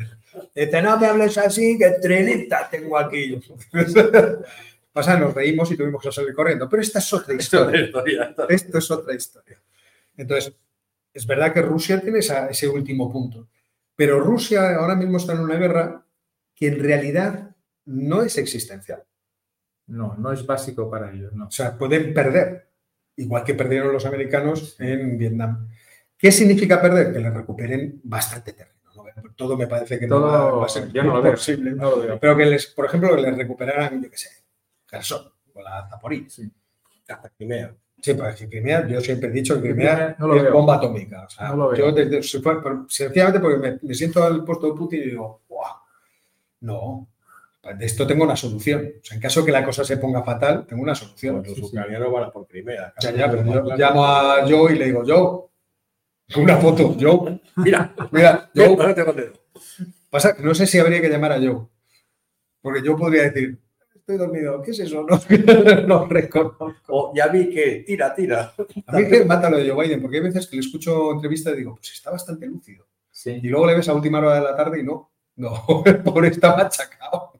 Dice, 0.54 0.80
no 0.80 0.96
me 0.98 1.06
hables 1.06 1.36
así, 1.38 1.76
que 1.76 1.90
trilita 2.00 2.68
tengo 2.70 2.96
aquí. 2.98 3.38
Pasa, 4.98 5.16
nos 5.16 5.32
reímos 5.32 5.70
y 5.70 5.76
tuvimos 5.76 6.02
que 6.02 6.10
salir 6.10 6.34
corriendo, 6.34 6.68
pero 6.68 6.82
esta 6.82 6.98
es 6.98 7.12
otra 7.12 7.32
historia. 7.38 7.88
Esto 8.48 8.78
es 8.78 8.90
otra 8.90 9.14
historia. 9.14 9.56
Entonces, 10.16 10.52
es 11.14 11.24
verdad 11.24 11.52
que 11.52 11.62
Rusia 11.62 12.00
tiene 12.00 12.18
esa- 12.18 12.48
ese 12.48 12.66
último 12.68 13.08
punto, 13.12 13.48
pero 13.94 14.18
Rusia 14.18 14.74
ahora 14.74 14.96
mismo 14.96 15.18
está 15.18 15.34
en 15.34 15.40
una 15.40 15.54
guerra 15.54 16.04
que 16.52 16.66
en 16.66 16.80
realidad 16.82 17.54
no 17.84 18.22
es 18.22 18.36
existencial. 18.38 19.04
No, 19.86 20.16
no 20.18 20.32
es 20.32 20.44
básico 20.44 20.90
para 20.90 21.12
ellos, 21.12 21.32
no. 21.32 21.46
O 21.46 21.50
sea, 21.52 21.78
pueden 21.78 22.12
perder, 22.12 22.68
igual 23.14 23.44
que 23.44 23.54
perdieron 23.54 23.92
los 23.92 24.04
americanos 24.04 24.74
en 24.80 25.16
Vietnam. 25.16 25.68
¿Qué 26.16 26.32
significa 26.32 26.82
perder? 26.82 27.12
Que 27.12 27.20
les 27.20 27.32
recuperen 27.32 28.00
bastante 28.02 28.52
terreno. 28.52 28.74
¿no? 28.96 29.04
Todo 29.36 29.56
me 29.56 29.68
parece 29.68 29.96
que 30.00 30.08
no 30.08 30.20
va, 30.22 30.64
a 30.64 30.68
ser 30.68 30.90
yo 30.92 31.04
no 31.04 31.14
lo 31.14 31.22
veo, 31.22 31.32
posible. 31.32 31.70
no 31.70 31.90
lo 31.90 32.00
veo. 32.00 32.18
Pero 32.18 32.36
que 32.36 32.46
les, 32.46 32.66
por 32.66 32.86
ejemplo, 32.86 33.14
que 33.14 33.22
les 33.22 33.36
recuperaran, 33.36 34.02
yo 34.02 34.10
qué 34.10 34.18
sé, 34.18 34.28
Kherson 34.88 35.30
o 35.54 35.62
la 35.62 35.88
Zaporizhia. 35.88 36.30
Sí. 36.46 36.52
Hasta 37.08 37.28
Crimea. 37.30 37.74
Sí, 38.00 38.14
para 38.14 38.34
que 38.34 38.48
Crimea, 38.48 38.86
yo 38.86 39.00
siempre 39.00 39.28
he 39.28 39.32
dicho 39.32 39.54
que 39.56 39.60
Crimea 39.62 39.94
Crimea 39.96 40.16
no 40.18 40.28
lo 40.28 40.36
es 40.36 40.42
veo. 40.44 40.52
bomba 40.52 40.76
atómica. 40.76 41.24
O 41.24 41.28
sea, 41.30 41.48
No 41.48 41.56
lo 41.56 41.68
veo. 41.70 41.78
yo 41.78 41.92
desde, 41.92 42.22
sencillamente 42.22 43.40
porque 43.40 43.56
me, 43.58 43.78
me 43.82 43.94
siento 43.94 44.22
al 44.22 44.44
puesto 44.44 44.66
de 44.68 44.74
Putin 44.78 45.00
y 45.02 45.04
digo, 45.06 45.42
¡guau! 45.48 45.74
No, 46.60 47.08
de 47.76 47.84
esto 47.86 48.06
tengo 48.06 48.24
una 48.24 48.36
solución. 48.36 48.92
O 49.00 49.04
sea, 49.04 49.16
en 49.16 49.20
caso 49.20 49.44
que 49.44 49.50
la 49.52 49.64
cosa 49.64 49.84
se 49.84 49.96
ponga 49.96 50.22
fatal, 50.22 50.64
tengo 50.66 50.82
una 50.82 50.94
solución. 50.94 51.36
Pues 51.38 51.48
los 51.48 51.56
sí, 51.56 51.62
sí. 51.62 51.68
ucranianos 51.68 52.12
van 52.12 52.24
a 52.24 52.30
por 52.30 52.46
Crimea. 52.46 52.94
Ya, 53.00 53.10
ya, 53.10 53.30
pero 53.30 53.44
yo 53.44 53.76
llamo 53.76 54.04
a 54.06 54.46
Joe 54.48 54.74
y 54.74 54.78
le 54.78 54.84
digo, 54.86 55.02
Joe, 55.04 56.40
una 56.42 56.56
foto, 56.58 56.94
Joe, 57.00 57.40
Mira, 57.56 57.94
mira, 58.12 58.50
yo 58.54 58.76
Joe. 58.76 59.32
Pasa, 60.10 60.36
no 60.38 60.54
sé 60.54 60.66
si 60.66 60.78
habría 60.78 61.00
que 61.00 61.08
llamar 61.08 61.32
a 61.32 61.38
Joe, 61.38 61.66
porque 62.62 62.82
yo 62.82 62.96
podría 62.96 63.24
decir, 63.24 63.58
estoy 64.08 64.26
dormido, 64.26 64.62
¿qué 64.62 64.70
es 64.70 64.80
eso? 64.80 65.06
No, 65.86 65.86
no 65.86 66.06
reconozco. 66.06 66.74
O 66.88 67.12
ya 67.14 67.28
vi 67.28 67.50
que 67.50 67.84
tira, 67.86 68.14
tira. 68.14 68.54
A 68.86 68.96
mí 68.96 69.04
me 69.04 69.24
mata 69.24 69.50
lo 69.50 69.58
de 69.58 69.68
Joe 69.68 69.84
Biden, 69.84 70.00
porque 70.00 70.16
hay 70.16 70.22
veces 70.22 70.46
que 70.46 70.56
le 70.56 70.60
escucho 70.60 71.12
entrevistas 71.12 71.52
y 71.52 71.58
digo, 71.58 71.74
pues 71.74 71.92
está 71.92 72.10
bastante 72.10 72.46
lúcido. 72.46 72.86
Sí. 73.10 73.38
Y 73.42 73.48
luego 73.48 73.66
le 73.66 73.74
ves 73.74 73.88
a 73.88 73.94
última 73.94 74.18
hora 74.18 74.36
de 74.36 74.40
la 74.40 74.56
tarde 74.56 74.80
y 74.80 74.82
no, 74.82 75.10
no, 75.36 75.62
el 75.84 76.02
pobre 76.02 76.28
está 76.28 76.56
machacado. 76.56 77.32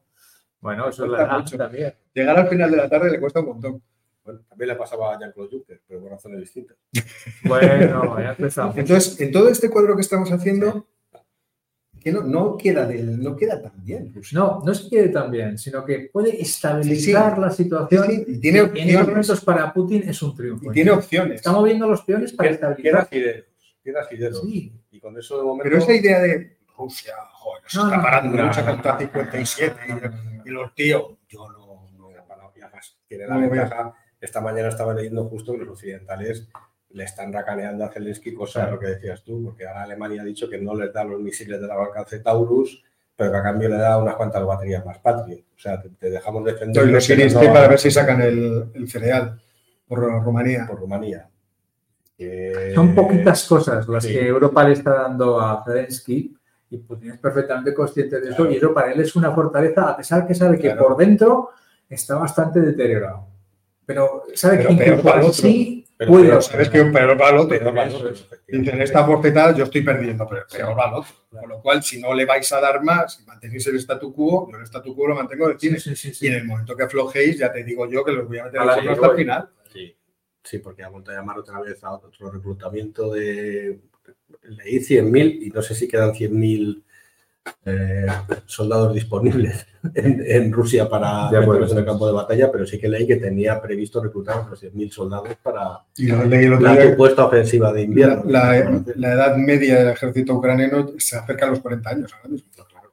Bueno, 0.60 0.88
eso 0.88 1.04
es 1.04 1.10
la 1.10 1.22
edad 1.22 1.44
también. 1.56 1.94
Llegar 2.12 2.38
al 2.38 2.48
final 2.48 2.70
de 2.70 2.76
la 2.76 2.88
tarde 2.88 3.10
le 3.10 3.20
cuesta 3.20 3.40
un 3.40 3.46
montón. 3.46 3.82
Bueno, 4.24 4.40
también 4.46 4.68
le 4.68 4.76
pasaba 4.76 5.14
a 5.14 5.18
Jean-Claude 5.18 5.50
Juncker, 5.50 5.80
pero 5.88 6.00
por 6.02 6.10
razones 6.10 6.40
distintas. 6.40 6.76
Bueno, 7.44 8.20
ya 8.20 8.30
empezamos. 8.30 8.76
Entonces, 8.76 9.18
en 9.20 9.32
todo 9.32 9.48
este 9.48 9.70
cuadro 9.70 9.94
que 9.94 10.02
estamos 10.02 10.30
haciendo, 10.30 10.86
que 11.98 12.12
no, 12.12 12.22
no 12.22 12.56
queda 12.56 12.86
del, 12.86 13.20
no 13.22 13.36
queda 13.36 13.60
tan 13.60 13.72
bien. 13.84 14.12
Rusia. 14.14 14.38
No, 14.38 14.62
no 14.64 14.74
se 14.74 14.88
quiere 14.88 15.08
tan 15.08 15.30
bien, 15.30 15.58
sino 15.58 15.84
que 15.84 16.10
puede 16.12 16.40
estabilizar 16.40 17.34
Sí, 17.36 17.40
la 17.40 17.50
situación. 17.50 18.06
Sí, 18.06 18.16
sí, 18.16 18.24
y 18.28 18.40
tiene 18.40 18.58
en 18.58 18.64
estos 18.66 18.78
opciones. 18.80 19.08
momentos 19.08 19.40
para 19.44 19.72
Putin 19.72 20.08
es 20.08 20.22
un 20.22 20.34
triunfo. 20.36 20.70
Y 20.70 20.74
tiene 20.74 20.90
opciones. 20.92 21.36
Está 21.36 21.52
moviendo 21.52 21.88
los 21.88 22.02
peones 22.02 22.32
para 22.32 22.48
Queda 22.48 22.54
estabilizar. 22.54 23.08
fideros. 23.08 23.44
Queda 23.82 24.04
fideros. 24.04 24.40
Sí, 24.42 24.72
Y 24.90 25.00
con 25.00 25.18
eso 25.18 25.38
de 25.38 25.44
momento. 25.44 25.64
Pero 25.64 25.78
esa 25.78 25.92
idea 25.94 26.20
de 26.20 26.58
Rusia, 26.76 27.14
joder, 27.32 27.62
se 27.66 27.78
No, 27.78 27.84
está 27.84 27.96
no, 27.96 28.02
parando 28.02 28.36
no, 28.36 28.44
mucha 28.46 28.62
no, 28.62 28.70
contra 28.72 28.98
57 28.98 29.76
y, 30.44 30.48
y 30.48 30.52
los 30.52 30.74
tíos, 30.74 31.04
yo 31.28 31.48
no, 31.50 31.58
no. 31.58 31.68
No 31.98 33.40
lo 33.40 33.50
ventaja. 33.50 33.94
Esta 34.20 34.40
mañana 34.40 34.68
estaba 34.68 34.94
leyendo 34.94 35.24
justo 35.28 35.52
que 35.52 35.58
los 35.58 35.68
occidentales 35.70 36.48
le 36.90 37.04
están 37.04 37.32
racaneando 37.32 37.84
a 37.84 37.90
Zelensky, 37.90 38.32
cosa 38.34 38.64
de 38.66 38.70
lo 38.72 38.78
que 38.78 38.86
decías 38.86 39.22
tú, 39.22 39.42
porque 39.44 39.66
ahora 39.66 39.82
Alemania 39.82 40.22
ha 40.22 40.24
dicho 40.24 40.48
que 40.48 40.58
no 40.58 40.74
les 40.74 40.92
da 40.92 41.04
los 41.04 41.20
misiles 41.20 41.60
de 41.60 41.66
largo 41.66 41.84
alcance 41.84 42.20
Taurus, 42.20 42.82
pero 43.14 43.30
que 43.30 43.36
a 43.36 43.42
cambio 43.42 43.68
le 43.68 43.76
da 43.76 43.98
unas 43.98 44.14
cuantas 44.16 44.44
baterías 44.46 44.84
más 44.86 44.98
Patriot. 45.00 45.40
O 45.54 45.58
sea, 45.58 45.80
te, 45.82 45.90
te 45.90 46.08
dejamos 46.10 46.44
defender. 46.44 46.82
Entonces, 46.84 46.92
los 46.92 47.10
Iris 47.10 47.34
no 47.34 47.40
para 47.52 47.68
ver 47.68 47.78
si 47.78 47.90
sacan 47.90 48.22
el, 48.22 48.70
el 48.74 48.88
cereal 48.88 49.40
por 49.86 49.98
Rumanía. 50.00 50.66
por 50.66 50.78
Rumanía. 50.80 51.28
Que- 52.16 52.72
son 52.74 52.94
poquitas 52.94 53.44
cosas 53.46 53.86
las 53.88 54.02
sí. 54.04 54.12
que 54.12 54.26
Europa 54.26 54.64
le 54.64 54.72
está 54.72 54.94
dando 55.02 55.40
a 55.40 55.62
Zelensky 55.64 56.34
y 56.70 56.78
Putin 56.78 57.12
es 57.12 57.18
perfectamente 57.18 57.72
consciente 57.72 58.20
de 58.20 58.28
eso 58.30 58.36
Claro. 58.38 58.50
y 58.52 58.56
eso 58.56 58.74
para 58.74 58.92
él 58.92 59.00
es 59.00 59.14
una 59.16 59.32
fortaleza 59.32 59.88
a 59.90 59.96
pesar 59.96 60.26
que 60.26 60.34
sabe 60.34 60.56
que 60.56 60.62
Claro. 60.72 60.82
por 60.88 60.96
dentro 60.96 61.50
está 61.88 62.16
bastante 62.16 62.60
deteriorado. 62.60 63.26
Pero 63.86 64.24
sabe 64.34 64.58
Pero 64.58 64.68
que 64.68 64.74
incluso 64.74 65.10
así 65.30 65.77
Pero 65.98 66.12
puede. 66.12 66.28
peor, 66.28 66.42
Sabes 66.44 66.68
que 66.70 66.80
un 66.80 66.92
peor 66.92 67.20
va 67.20 67.28
al 67.28 67.38
otro. 67.38 67.58
Peor 67.58 67.76
va 67.76 67.82
al 67.82 67.88
Eso 67.88 67.96
otro, 67.98 68.08
es. 68.10 68.20
efectivamente. 68.20 68.70
Dicen, 68.70 68.82
esta 68.82 69.02
bofetada 69.04 69.54
yo 69.56 69.64
estoy 69.64 69.82
perdiendo, 69.82 70.26
pero 70.28 70.46
peor 70.50 70.78
va 70.78 70.84
al 70.88 70.94
otro. 70.94 71.12
Con 71.28 71.48
lo 71.48 71.60
cual, 71.60 71.82
si 71.82 72.00
no 72.00 72.14
le 72.14 72.24
vais 72.24 72.50
a 72.52 72.60
dar 72.60 72.82
más 72.82 73.20
y 73.20 73.26
mantenéis 73.26 73.66
el 73.66 73.76
statu 73.80 74.12
quo, 74.14 74.48
yo 74.50 74.56
el 74.58 74.64
statu 74.64 74.94
quo 74.94 75.08
lo 75.08 75.14
mantengo 75.16 75.48
de 75.48 75.58
cine. 75.58 75.78
sí, 75.80 75.94
sí, 75.96 76.14
sí. 76.14 76.26
Y 76.26 76.28
en 76.28 76.34
el 76.36 76.44
momento 76.44 76.76
que 76.76 76.84
aflojéis, 76.84 77.38
ya 77.38 77.52
te 77.52 77.64
digo 77.64 77.86
yo 77.90 78.04
que 78.04 78.12
los 78.12 78.28
voy 78.28 78.38
a 78.38 78.44
meter 78.44 78.60
A 78.60 78.64
la 78.64 78.74
hasta 78.74 79.06
el 79.08 79.16
final. 79.16 79.50
Sí, 79.72 79.96
sí, 80.44 80.58
porque 80.60 80.84
ha 80.84 80.88
vuelto 80.88 81.10
a 81.10 81.14
llamar 81.14 81.38
otra 81.38 81.60
vez 81.60 81.82
a 81.82 81.92
otro 81.92 82.30
reclutamiento 82.30 83.12
de. 83.12 83.80
Leí 84.42 84.76
100.000 84.78 85.38
y 85.42 85.50
no 85.50 85.60
sé 85.62 85.74
si 85.74 85.88
quedan 85.88 86.12
100.000 86.12 86.82
eh, 87.64 88.06
soldados 88.46 88.94
disponibles 88.94 89.66
en, 89.94 90.22
en 90.26 90.52
Rusia 90.52 90.88
para 90.88 91.28
puede 91.28 91.46
meterlos 91.46 91.72
en 91.72 91.78
el 91.78 91.84
campo 91.84 92.06
de 92.06 92.12
batalla, 92.12 92.50
pero 92.50 92.66
sí 92.66 92.78
que 92.78 92.88
leí 92.88 93.06
que 93.06 93.16
tenía 93.16 93.60
previsto 93.60 94.02
reclutar 94.02 94.40
unos 94.46 94.62
100.000 94.62 94.90
soldados 94.90 95.28
para 95.42 95.80
Y 95.96 96.06
lo 96.06 96.24
leí 96.24 96.44
el 96.46 96.54
otro 96.54 96.66
la 96.66 96.82
supuesta 96.90 97.26
ofensiva 97.26 97.72
de 97.72 97.82
invierno. 97.82 98.22
la- 98.26 98.82
la 98.96 99.12
edad 99.12 99.36
media 99.36 99.78
del 99.78 99.88
ejército 99.88 100.34
ucraniano 100.34 100.90
se 100.98 101.16
acerca 101.16 101.46
a 101.46 101.50
los 101.50 101.60
40 101.60 101.90
años 101.90 102.12
ahora 102.14 102.28
mismo. 102.28 102.48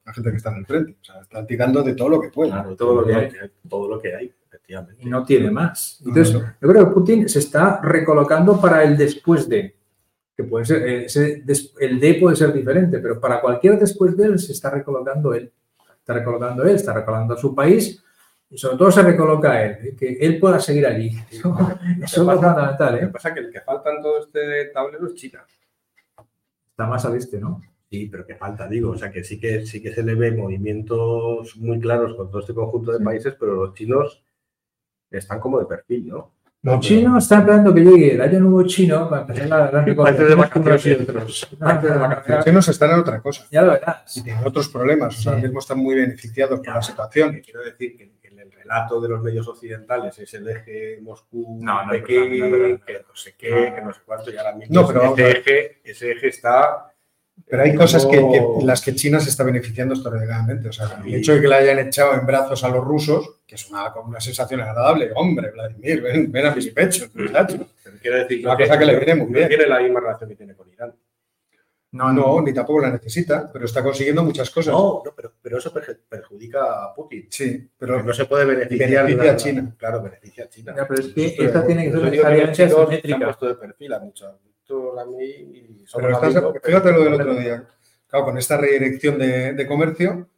La 0.05 0.13
gente 0.13 0.29
que 0.29 0.37
está 0.37 0.51
en 0.51 0.57
el 0.57 0.65
frente. 0.67 0.97
O 1.01 1.03
sea, 1.03 1.19
están 1.21 1.47
tirando 1.47 1.81
de 1.81 1.95
todo 1.95 2.09
lo 2.09 2.21
que 2.21 2.29
pueden. 2.29 2.53
Claro, 2.53 2.75
todo 2.75 3.01
lo 3.01 3.07
que 3.07 3.15
hay. 3.15 3.29
Todo 3.67 3.87
lo 3.89 3.99
que 3.99 4.15
hay, 4.15 4.31
efectivamente. 4.47 5.01
y 5.01 5.09
no 5.09 5.23
tiene 5.25 5.49
más. 5.49 5.99
No, 6.03 6.09
Entonces, 6.09 6.33
no. 6.35 6.41
yo 6.61 6.69
creo 6.69 6.85
que 6.87 6.91
Putin 6.93 7.27
se 7.27 7.39
está 7.39 7.79
recolocando 7.81 8.61
para 8.61 8.83
el 8.83 8.95
después 8.97 9.49
de, 9.49 9.75
que 10.35 10.43
puede 10.43 10.65
ser, 10.65 10.81
eh, 10.87 11.05
ese 11.05 11.41
des- 11.43 11.73
el 11.79 11.99
de 11.99 12.15
puede 12.15 12.35
ser 12.35 12.51
diferente, 12.53 12.99
pero 12.99 13.19
para 13.19 13.39
cualquier 13.41 13.79
después 13.79 14.15
de 14.17 14.25
él 14.25 14.39
se 14.39 14.51
está 14.51 14.69
recolocando 14.69 15.33
él. 15.33 15.51
Está 15.99 16.13
recolocando 16.13 16.63
él, 16.63 16.75
está 16.75 16.93
recolocando 16.93 17.33
a 17.33 17.37
su 17.37 17.55
país 17.55 18.03
y 18.49 18.57
sobre 18.57 18.77
todo 18.77 18.91
se 18.91 19.01
recoloca 19.01 19.63
él, 19.65 19.77
eh, 19.87 19.95
que 19.97 20.17
él 20.19 20.39
pueda 20.39 20.59
seguir 20.59 20.85
allí. 20.85 21.11
Eso, 21.31 21.55
es 22.03 22.17
lo 22.17 22.33
fundamental, 22.33 22.93
Lo 22.93 22.99
que 22.99 23.05
¿eh? 23.05 23.09
pasa 23.09 23.29
es 23.29 23.33
que 23.33 23.39
el 23.41 23.51
que 23.51 23.61
falta 23.61 23.91
en 23.93 24.01
todo 24.01 24.19
este 24.19 24.65
tablero 24.73 25.07
es 25.07 25.13
China. 25.15 25.43
Está 26.69 26.85
más 26.85 27.05
al 27.05 27.15
este, 27.15 27.39
¿no? 27.39 27.61
Sí, 27.89 28.07
pero 28.11 28.25
que 28.25 28.35
falta, 28.35 28.67
digo. 28.67 28.91
O 28.91 28.97
sea, 28.97 29.09
que 29.11 29.23
sí 29.23 29.39
que 29.39 29.65
sí 29.65 29.81
que 29.81 29.93
se 29.93 30.03
le 30.03 30.15
ve 30.15 30.31
movimientos 30.31 31.55
muy 31.57 31.79
claros 31.79 32.13
con 32.15 32.29
todo 32.29 32.41
este 32.41 32.53
conjunto 32.53 32.91
de 32.91 32.97
Sí. 32.97 33.03
países, 33.05 33.35
pero 33.39 33.53
los 33.55 33.73
chinos 33.73 34.21
están 35.09 35.39
como 35.39 35.59
de 35.59 35.65
perfil, 35.65 36.07
¿no? 36.09 36.33
Los 36.65 36.79
chinos 36.79 37.23
están 37.23 37.39
esperando 37.41 37.73
que 37.73 37.81
llegue 37.81 38.13
el 38.15 38.21
año 38.21 38.39
nuevo 38.39 38.63
chino 38.65 39.07
para 39.09 39.21
empezar 39.21 39.47
la 39.47 39.67
gran 39.67 39.89
Antes 39.89 40.27
de 40.27 40.33
unos 40.33 40.49
y 40.55 40.59
vacaciones. 40.59 41.09
otros. 41.09 41.47
Antes 41.61 41.83
de 41.83 41.89
Los 41.89 41.99
vacaciones. 42.09 42.45
chinos 42.45 42.67
están 42.69 42.91
en 42.91 42.99
otra 42.99 43.21
cosa. 43.21 43.45
Ya 43.51 43.61
lo 43.61 43.71
verás. 43.73 44.17
Y 44.17 44.23
tienen 44.23 44.43
otros 44.45 44.69
problemas. 44.69 45.17
O 45.17 45.21
sea, 45.21 45.31
ahora 45.33 45.43
mismo 45.43 45.59
están 45.59 45.77
muy 45.77 45.95
beneficiados 45.95 46.59
por 46.59 46.73
la 46.73 46.81
situación. 46.81 47.39
Quiero 47.43 47.63
decir 47.63 47.95
que, 47.97 48.11
en 48.23 48.39
el 48.39 48.51
relato 48.51 48.99
de 48.99 49.09
los 49.09 49.21
medios 49.21 49.47
occidentales 49.47 50.17
es 50.17 50.33
el 50.33 50.47
eje 50.49 50.99
Moscú, 51.01 51.59
No, 51.61 51.85
no 51.85 51.91
Pekín, 51.91 52.31
verdad, 52.31 52.39
no 52.39 52.45
es 52.45 52.61
verdad. 52.61 52.85
que 52.85 52.93
no 52.93 53.15
sé 53.15 53.35
qué, 53.37 53.73
que 53.75 53.81
no 53.81 53.93
sé 53.93 53.99
cuánto, 54.05 54.31
y 54.31 54.37
ahora 54.37 54.55
mismo 54.55 54.81
No, 54.81 54.87
pero 54.87 55.01
a 55.03 55.07
ese, 55.13 55.29
eje, 55.37 55.81
ese 55.83 56.11
eje 56.13 56.27
está... 56.29 56.91
Pero 57.47 57.61
hay 57.63 57.75
cosas 57.75 58.05
que, 58.05 58.19
las 58.63 58.81
que 58.81 58.95
China 58.95 59.19
se 59.19 59.29
está 59.29 59.43
beneficiando 59.43 59.93
extraordinariamente. 59.93 60.69
O 60.69 60.73
sea, 60.73 60.99
el 61.05 61.13
hecho 61.15 61.33
de 61.35 61.41
que 61.41 61.47
le 61.47 61.55
hayan 61.55 61.79
echado 61.79 62.13
en 62.15 62.25
brazos 62.25 62.63
a 62.63 62.69
los 62.69 62.83
rusos, 62.83 63.41
que 63.45 63.55
es 63.55 63.69
una, 63.69 63.91
como 63.93 64.09
una 64.09 64.19
sensación 64.19 64.61
agradable. 64.61 65.11
Hombre, 65.15 65.51
Vladimir, 65.51 66.01
ven, 66.01 66.31
ven 66.31 66.45
a 66.47 66.55
mis 66.55 66.67
pechos, 66.69 67.09
quiero 68.01 68.17
decir 68.17 68.45
Una 68.45 68.57
cosa 68.57 68.79
que 68.79 68.85
le 68.85 68.95
viene 68.97 69.15
muy 69.15 69.27
no 69.27 69.37
bien. 69.37 69.47
tiene 69.47 69.67
la 69.67 69.79
misma 69.79 69.99
relación 69.99 70.29
que 70.29 70.35
tiene 70.35 70.55
con 70.55 70.71
Irán. 70.71 70.93
No, 71.91 72.11
No, 72.11 72.41
ni 72.41 72.51
tampoco 72.53 72.81
la 72.81 72.89
necesita, 72.89 73.49
pero 73.53 73.65
está 73.65 73.81
consiguiendo 73.83 74.23
muchas 74.23 74.49
cosas. 74.49 74.73
No, 74.73 75.01
no, 75.05 75.11
pero, 75.15 75.31
pero 75.41 75.57
eso 75.59 75.71
perju- 75.73 75.99
perjudica 76.09 76.83
a 76.83 76.93
Putin. 76.95 77.27
Sí, 77.29 77.69
Pero 77.77 78.01
no 78.03 78.11
se 78.13 78.25
puede 78.25 78.43
beneficiar. 78.45 79.05
Beneficia 79.05 79.31
a 79.31 79.35
China. 79.37 79.75
Claro, 79.77 80.01
beneficia 80.01 80.43
a 80.45 80.49
China. 80.49 80.73
Ya, 80.75 80.87
pero 80.87 80.99
es 81.01 81.07
que 81.13 81.25
esta 81.45 81.65
tiene 81.65 81.85
que 81.85 81.91
ser 81.91 82.01
necesariamente 82.03 82.53
chinos 82.53 82.89
se 83.01 83.13
han 83.13 83.19
puesto 83.21 83.47
de 83.47 83.55
perfil 83.55 83.93
a 83.93 83.99
muchos. 83.99 84.33
A 84.69 85.05
mí 85.05 85.23
y 85.25 85.83
somos 85.85 86.07
Pero 86.07 86.09
estás- 86.13 86.35
amigos, 86.35 86.53
pero- 86.53 86.65
fíjate 86.65 86.91
lo 86.91 87.03
del 87.03 87.13
otro 87.13 87.35
día. 87.35 87.67
Claro, 88.07 88.25
con 88.25 88.37
esta 88.37 88.57
redirección 88.57 89.19
de, 89.19 89.53
de 89.53 89.67
comercio 89.67 90.29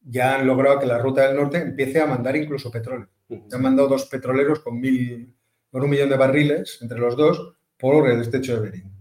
ya 0.00 0.36
han 0.36 0.46
logrado 0.46 0.78
que 0.78 0.86
la 0.86 0.98
ruta 0.98 1.26
del 1.26 1.36
norte 1.36 1.58
empiece 1.58 2.00
a 2.00 2.06
mandar 2.06 2.36
incluso 2.36 2.70
petróleo. 2.70 3.08
Ujú. 3.28 3.44
Se 3.48 3.56
han 3.56 3.62
mandado 3.62 3.88
dos 3.88 4.06
petroleros 4.06 4.60
con, 4.60 4.80
mil, 4.80 5.34
con 5.70 5.82
un 5.82 5.90
millón 5.90 6.08
de 6.08 6.16
barriles 6.16 6.78
entre 6.82 6.98
los 6.98 7.16
dos 7.16 7.54
por 7.78 8.08
el 8.08 8.20
estrecho 8.20 8.54
de 8.54 8.60
Bering. 8.70 8.92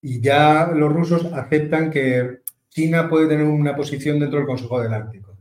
Y 0.00 0.20
ya 0.20 0.70
los 0.74 0.92
rusos 0.92 1.24
aceptan 1.32 1.90
que 1.90 2.40
China 2.68 3.08
puede 3.08 3.28
tener 3.28 3.46
una 3.46 3.76
posición 3.76 4.18
dentro 4.18 4.38
del 4.38 4.46
Consejo 4.46 4.80
del 4.80 4.94
Ártico. 4.94 5.36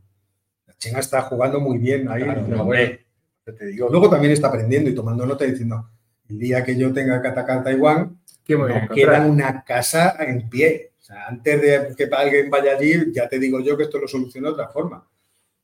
China 0.78 1.00
está 1.00 1.22
jugando 1.24 1.60
muy 1.60 1.78
bien 1.78 2.10
ahí. 2.10 2.24
Claro, 2.24 2.42
pero 2.46 2.58
no, 2.58 2.66
bueno. 2.66 2.98
Te 3.46 3.66
digo, 3.66 3.90
Luego 3.90 4.10
también 4.10 4.34
está 4.34 4.48
aprendiendo 4.48 4.90
y 4.90 4.96
tomando 4.96 5.26
nota 5.26 5.46
y 5.46 5.52
diciendo, 5.52 5.90
el 6.30 6.38
día 6.40 6.64
que 6.64 6.78
yo 6.78 6.94
tenga 6.94 7.22
que 7.22 7.28
atacar 7.28 7.64
Taiwán, 7.64 8.21
¿Qué 8.52 8.58
me 8.58 8.64
voy 8.64 8.72
a 8.72 8.76
no 8.76 8.84
encontrar? 8.84 8.96
queda 9.22 9.26
una 9.28 9.64
casa 9.64 10.16
en 10.20 10.50
pie. 10.50 10.92
O 11.00 11.04
sea, 11.04 11.28
antes 11.28 11.62
de 11.62 11.96
que 11.96 12.10
alguien 12.16 12.50
vaya 12.50 12.74
allí, 12.78 13.12
ya 13.14 13.28
te 13.28 13.40
digo 13.40 13.60
yo 13.60 13.76
que 13.78 13.84
esto 13.84 13.98
lo 14.00 14.08
soluciona 14.08 14.48
de 14.50 14.54
otra 14.54 14.68
forma. 14.70 15.06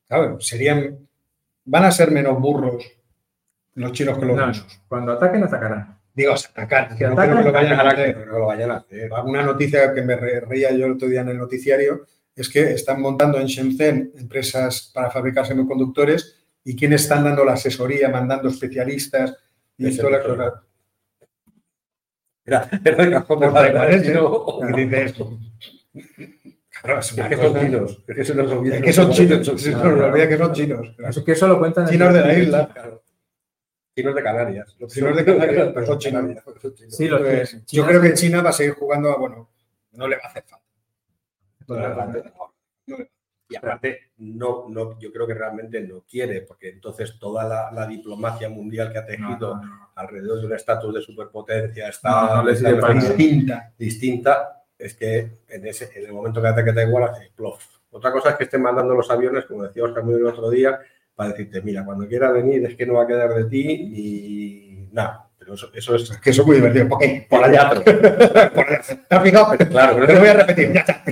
Claro, 0.08 0.40
serían, 0.42 0.98
van 1.66 1.84
a 1.86 1.92
ser 1.92 2.12
menos 2.12 2.40
burros 2.40 2.86
los 3.76 3.92
chinos 3.92 4.18
que 4.18 4.26
los 4.26 4.36
No, 4.36 4.48
rusos. 4.48 4.82
cuando 4.88 5.12
ataquen, 5.14 5.44
atacarán. 5.44 5.98
Digo, 6.14 6.36
se 6.36 6.48
atacar, 6.48 6.98
Que 6.98 7.06
no 7.06 7.14
atacan, 7.14 7.30
creo 7.30 7.38
que 7.40 7.44
lo 7.46 7.54
vayan 7.54 7.74
a 7.74 7.78
carácter, 7.78 8.04
hacer. 8.06 8.16
pero 8.18 8.32
no 8.32 8.40
lo 8.40 8.46
vayan 8.48 8.72
a 8.72 8.76
hacer. 8.78 9.10
Una 9.26 9.44
noticia 9.44 9.94
que 9.94 10.02
me 10.02 10.16
re- 10.16 10.40
reía 10.40 10.72
yo 10.72 10.86
el 10.88 10.94
otro 10.94 11.08
día 11.08 11.22
en 11.22 11.30
el 11.30 11.38
noticiario 11.38 12.08
es 12.36 12.50
que 12.50 12.72
están 12.74 13.02
montando 13.02 13.40
en 13.40 13.46
Shenzhen 13.46 14.14
empresas 14.18 14.90
para 14.94 15.12
fabricar 15.12 15.46
semiconductores 15.46 16.36
y 16.64 16.76
quienes 16.76 17.04
están 17.04 17.24
dando 17.24 17.46
la 17.46 17.54
asesoría, 17.54 18.10
mandando 18.10 18.50
especialistas 18.50 19.36
y 19.78 19.96
toda 19.96 20.10
la. 20.38 20.64
Era, 22.48 22.70
era 22.86 23.04
el 23.04 23.12
cajón 23.12 23.40
de 23.42 23.48
no- 24.14 24.60
Y 24.78 24.86
dices, 24.86 25.14
claro, 26.82 27.00
es 27.00 27.18
Es 27.18 27.28
que 27.28 27.36
son 27.36 27.60
chinos. 27.60 28.04
Es 28.08 28.16
que 28.16 28.22
Es 28.22 28.82
que 28.84 28.94
son 28.94 29.12
chinos, 29.12 29.48
olvida 29.50 30.28
que 30.30 30.38
son 30.38 30.54
chinos. 30.54 30.96
Eso 30.98 31.26
que 31.26 31.32
eso 31.34 31.48
lo 31.48 31.60
cuentan 31.60 31.84
en 31.86 31.92
Chinos 31.92 32.14
de 32.14 32.22
la 32.22 32.34
isla. 32.34 32.70
Claro. 32.74 33.04
Chinos 33.96 34.16
de 34.16 34.24
Canarias. 34.24 34.76
Los 34.80 34.94
Chinos 34.94 35.16
de 35.18 35.26
Canarias, 35.26 35.72
pero 35.74 35.86
son 35.86 36.00
chinos. 36.00 36.24
son 36.62 36.74
chinos. 36.76 36.96
Sí, 36.96 37.08
los 37.08 37.22
chinos. 37.50 37.64
yo 37.68 37.86
creo 37.86 38.02
que 38.02 38.14
China 38.14 38.42
va 38.42 38.50
a 38.52 38.54
seguir 38.54 38.76
jugando 38.76 39.12
a, 39.12 39.18
bueno, 39.18 39.50
no 39.92 40.08
le 40.08 40.16
va 40.16 40.22
a 40.24 40.28
hacer 40.28 40.44
falta. 40.48 40.66
No. 41.68 42.47
Y 43.50 43.56
aparte, 43.56 44.12
no, 44.18 44.66
no, 44.68 45.00
yo 45.00 45.12
creo 45.12 45.26
que 45.26 45.34
realmente 45.34 45.80
no 45.82 46.02
quiere, 46.02 46.42
porque 46.42 46.70
entonces 46.70 47.18
toda 47.18 47.46
la, 47.46 47.72
la 47.72 47.88
diplomacia 47.88 48.50
mundial 48.50 48.92
que 48.92 48.98
ha 48.98 49.06
tejido 49.06 49.56
no, 49.56 49.64
no. 49.64 49.90
alrededor 49.96 50.42
de 50.42 50.48
un 50.48 50.54
estatus 50.54 50.94
de 50.94 51.02
superpotencia 51.02 51.88
está. 51.88 52.44
Distinta. 52.94 53.74
distinta, 53.78 54.64
es 54.78 54.96
que 54.96 55.44
en, 55.48 55.66
ese, 55.66 55.90
en 55.98 56.08
el 56.08 56.14
momento 56.14 56.42
que 56.42 56.48
ataque 56.50 56.74
Taiwán 56.74 57.04
hace 57.04 57.32
plof. 57.36 57.64
Otra 57.92 58.12
cosa 58.12 58.32
es 58.32 58.36
que 58.36 58.44
estén 58.44 58.62
mandando 58.62 58.94
los 58.94 59.10
aviones, 59.10 59.46
como 59.46 59.64
decía 59.64 59.84
Oscar 59.84 60.04
muy 60.04 60.16
el 60.16 60.26
otro 60.26 60.50
día, 60.50 60.80
para 61.16 61.30
decirte, 61.32 61.62
mira, 61.62 61.86
cuando 61.86 62.08
quiera 62.08 62.32
venir 62.32 62.66
es 62.66 62.76
que 62.76 62.86
no 62.86 62.96
va 62.96 63.04
a 63.04 63.08
quedar 63.08 63.34
de 63.34 63.46
ti 63.46 63.62
y 63.62 64.90
nada. 64.92 65.27
Pero 65.48 65.56
eso, 65.56 65.70
eso 65.74 65.96
es 65.96 66.18
que 66.20 66.30
eso 66.32 66.42
es 66.42 66.48
muy 66.48 66.58
divertido. 66.58 66.90
¿Por 66.90 67.00
qué? 67.00 67.26
por 67.30 67.42
allá. 67.44 67.82
Pero, 67.86 68.02
Por 68.54 68.68
allá. 68.70 68.82
¿Te 69.08 69.16
has 69.16 69.24
fijado? 69.24 69.56
Pero, 69.58 69.70
claro, 69.72 69.94
pero 69.96 70.08
te 70.08 70.14
lo 70.14 70.20
voy 70.20 70.28
a 70.30 70.34
repetir. 70.34 70.74
Ya 70.74 70.82
está. 70.82 71.04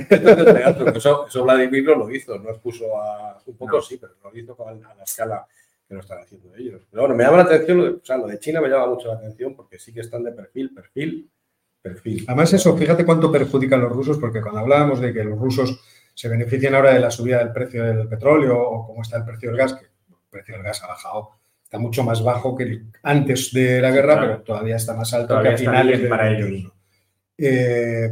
eso, 0.94 1.26
eso 1.26 1.42
Vladimir 1.44 1.84
no 1.84 1.94
lo 1.94 2.10
hizo, 2.10 2.38
no 2.38 2.50
expuso 2.50 2.84
a. 3.00 3.38
Un 3.46 3.56
poco 3.56 3.76
No. 3.76 3.82
sí, 3.82 3.96
pero 3.98 4.12
lo 4.22 4.38
hizo 4.38 4.56
a 4.68 4.72
la 4.72 5.04
escala 5.04 5.46
que 5.88 5.94
lo 5.94 6.00
están 6.00 6.18
haciendo 6.18 6.54
ellos. 6.54 6.82
Pero 6.90 7.02
bueno, 7.04 7.14
me 7.14 7.24
llama 7.24 7.38
la 7.38 7.42
atención, 7.44 7.78
lo 7.78 7.84
de- 7.84 7.90
o 7.92 8.00
sea, 8.04 8.16
lo 8.18 8.26
de 8.26 8.38
China 8.38 8.60
me 8.60 8.68
llama 8.68 8.88
mucho 8.88 9.08
la 9.08 9.14
atención 9.14 9.54
porque 9.56 9.78
sí 9.78 9.94
que 9.94 10.00
están 10.00 10.22
de 10.24 10.32
perfil, 10.32 10.74
perfil, 10.74 11.30
perfil. 11.80 12.24
Además, 12.28 12.52
eso, 12.52 12.76
fíjate 12.76 13.04
cuánto 13.06 13.30
perjudican 13.32 13.80
los 13.80 13.92
rusos, 13.92 14.18
porque 14.18 14.42
cuando 14.42 14.60
hablábamos 14.60 15.00
de 15.00 15.12
que 15.14 15.24
los 15.24 15.38
rusos 15.38 15.80
se 16.12 16.28
benefician 16.28 16.74
ahora 16.74 16.92
de 16.92 17.00
la 17.00 17.10
subida 17.10 17.38
del 17.38 17.52
precio 17.52 17.84
del 17.84 18.08
petróleo 18.08 18.58
o 18.60 18.86
cómo 18.86 19.00
está 19.02 19.16
el 19.18 19.24
precio 19.24 19.48
del 19.50 19.58
gas, 19.58 19.74
que 19.74 19.84
el 19.84 19.90
precio 20.28 20.54
del 20.54 20.62
gas 20.64 20.82
ha 20.82 20.88
bajado, 20.88 21.30
está 21.76 21.78
mucho 21.78 22.02
más 22.04 22.22
bajo 22.22 22.56
que 22.56 22.64
el- 22.64 22.86
antes 23.02 23.52
de 23.52 23.80
la 23.80 23.90
guerra, 23.90 24.14
Claro. 24.14 24.26
pero 24.32 24.42
todavía 24.42 24.76
está 24.76 24.94
más 24.94 25.12
alto 25.12 25.28
Todavía 25.28 25.50
que 25.50 25.54
a 25.54 25.58
finales 25.58 26.02
de 26.02 26.08
para 26.08 26.30
ellos. 26.32 26.72
Eh, 27.38 28.08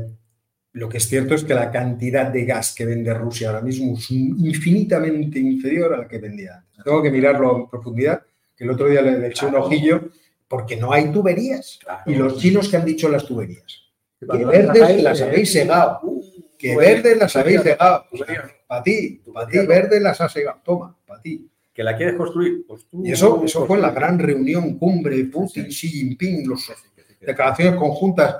lo 0.73 0.89
que 0.89 0.99
es 0.99 1.09
cierto 1.09 1.35
es 1.35 1.45
que 1.45 1.55
la 1.55 1.71
cantidad 1.71 2.27
de 2.27 2.45
gas 2.45 2.75
que 2.75 2.85
vende 2.85 3.15
Rusia 3.15 3.49
ahora 3.49 3.63
mismo 3.63 3.97
es 3.97 4.11
infinitamente 4.11 5.39
inferior 5.39 5.95
a 5.95 5.99
la 5.99 6.09
que 6.09 6.19
vendía 6.19 6.57
antes. 6.57 6.85
Tengo 6.85 7.03
que 7.03 7.11
mirarlo 7.11 7.57
en 7.57 7.69
profundidad, 7.69 8.23
que 8.55 8.65
el 8.65 8.71
otro 8.71 8.89
día 8.89 9.01
le, 9.01 9.27
eché 9.29 9.47
un 9.47 9.53
Claro. 9.53 9.67
ojillo, 9.67 10.09
porque 10.47 10.77
no 10.77 10.93
hay 10.93 11.11
tuberías. 11.11 11.79
Claro. 11.83 12.03
Y 12.07 12.15
los 12.17 12.39
chinos 12.39 12.69
que 12.69 12.77
han 12.77 12.85
dicho 12.85 13.09
las 13.09 13.25
tuberías. 13.25 13.83
Que 14.21 14.27
Cuando 14.27 14.49
verdes 14.49 14.71
atacáis, 14.83 15.03
las 15.03 15.21
eh, 15.21 15.25
habéis 15.25 15.53
segado. 15.53 16.01
Que 16.59 16.77
verdes 16.77 17.17
las 17.19 17.35
habéis 17.37 17.63
segado. 17.63 18.05
Para 18.67 18.83
ti, 18.83 19.23
para 19.33 19.47
ti, 19.47 19.59
verdes 19.67 20.03
las 20.03 20.21
has 20.21 20.33
segado. 20.33 20.61
Toma, 20.65 20.97
para 21.07 21.21
ti. 21.23 21.49
¿Que 21.75 21.83
la 21.83 21.97
quieres 21.97 22.15
construir? 22.15 22.65
Pues 22.67 22.87
tú- 22.87 23.05
Y 23.05 23.11
eso, 23.13 23.43
eso 23.45 23.67
fue 23.67 23.77
en 23.77 23.83
la 23.83 23.91
gran 23.91 24.19
reunión, 24.19 24.79
cumbre, 24.79 25.25
Putin, 25.25 25.65
Xi 25.67 25.89
Jinping, 25.89 26.49
los 26.49 26.67
Que 26.69 27.03
que 27.05 27.19
que 27.19 27.27
declaraciones 27.27 27.75
conjuntas. 27.75 28.37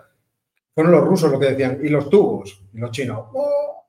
Fueron 0.73 0.93
los 0.93 1.05
rusos 1.05 1.31
los 1.31 1.41
que 1.41 1.47
decían, 1.51 1.79
y 1.83 1.89
los 1.89 2.09
tubos, 2.09 2.63
y 2.73 2.79
los 2.79 2.91
chinos. 2.93 3.27
"Oh". 3.33 3.87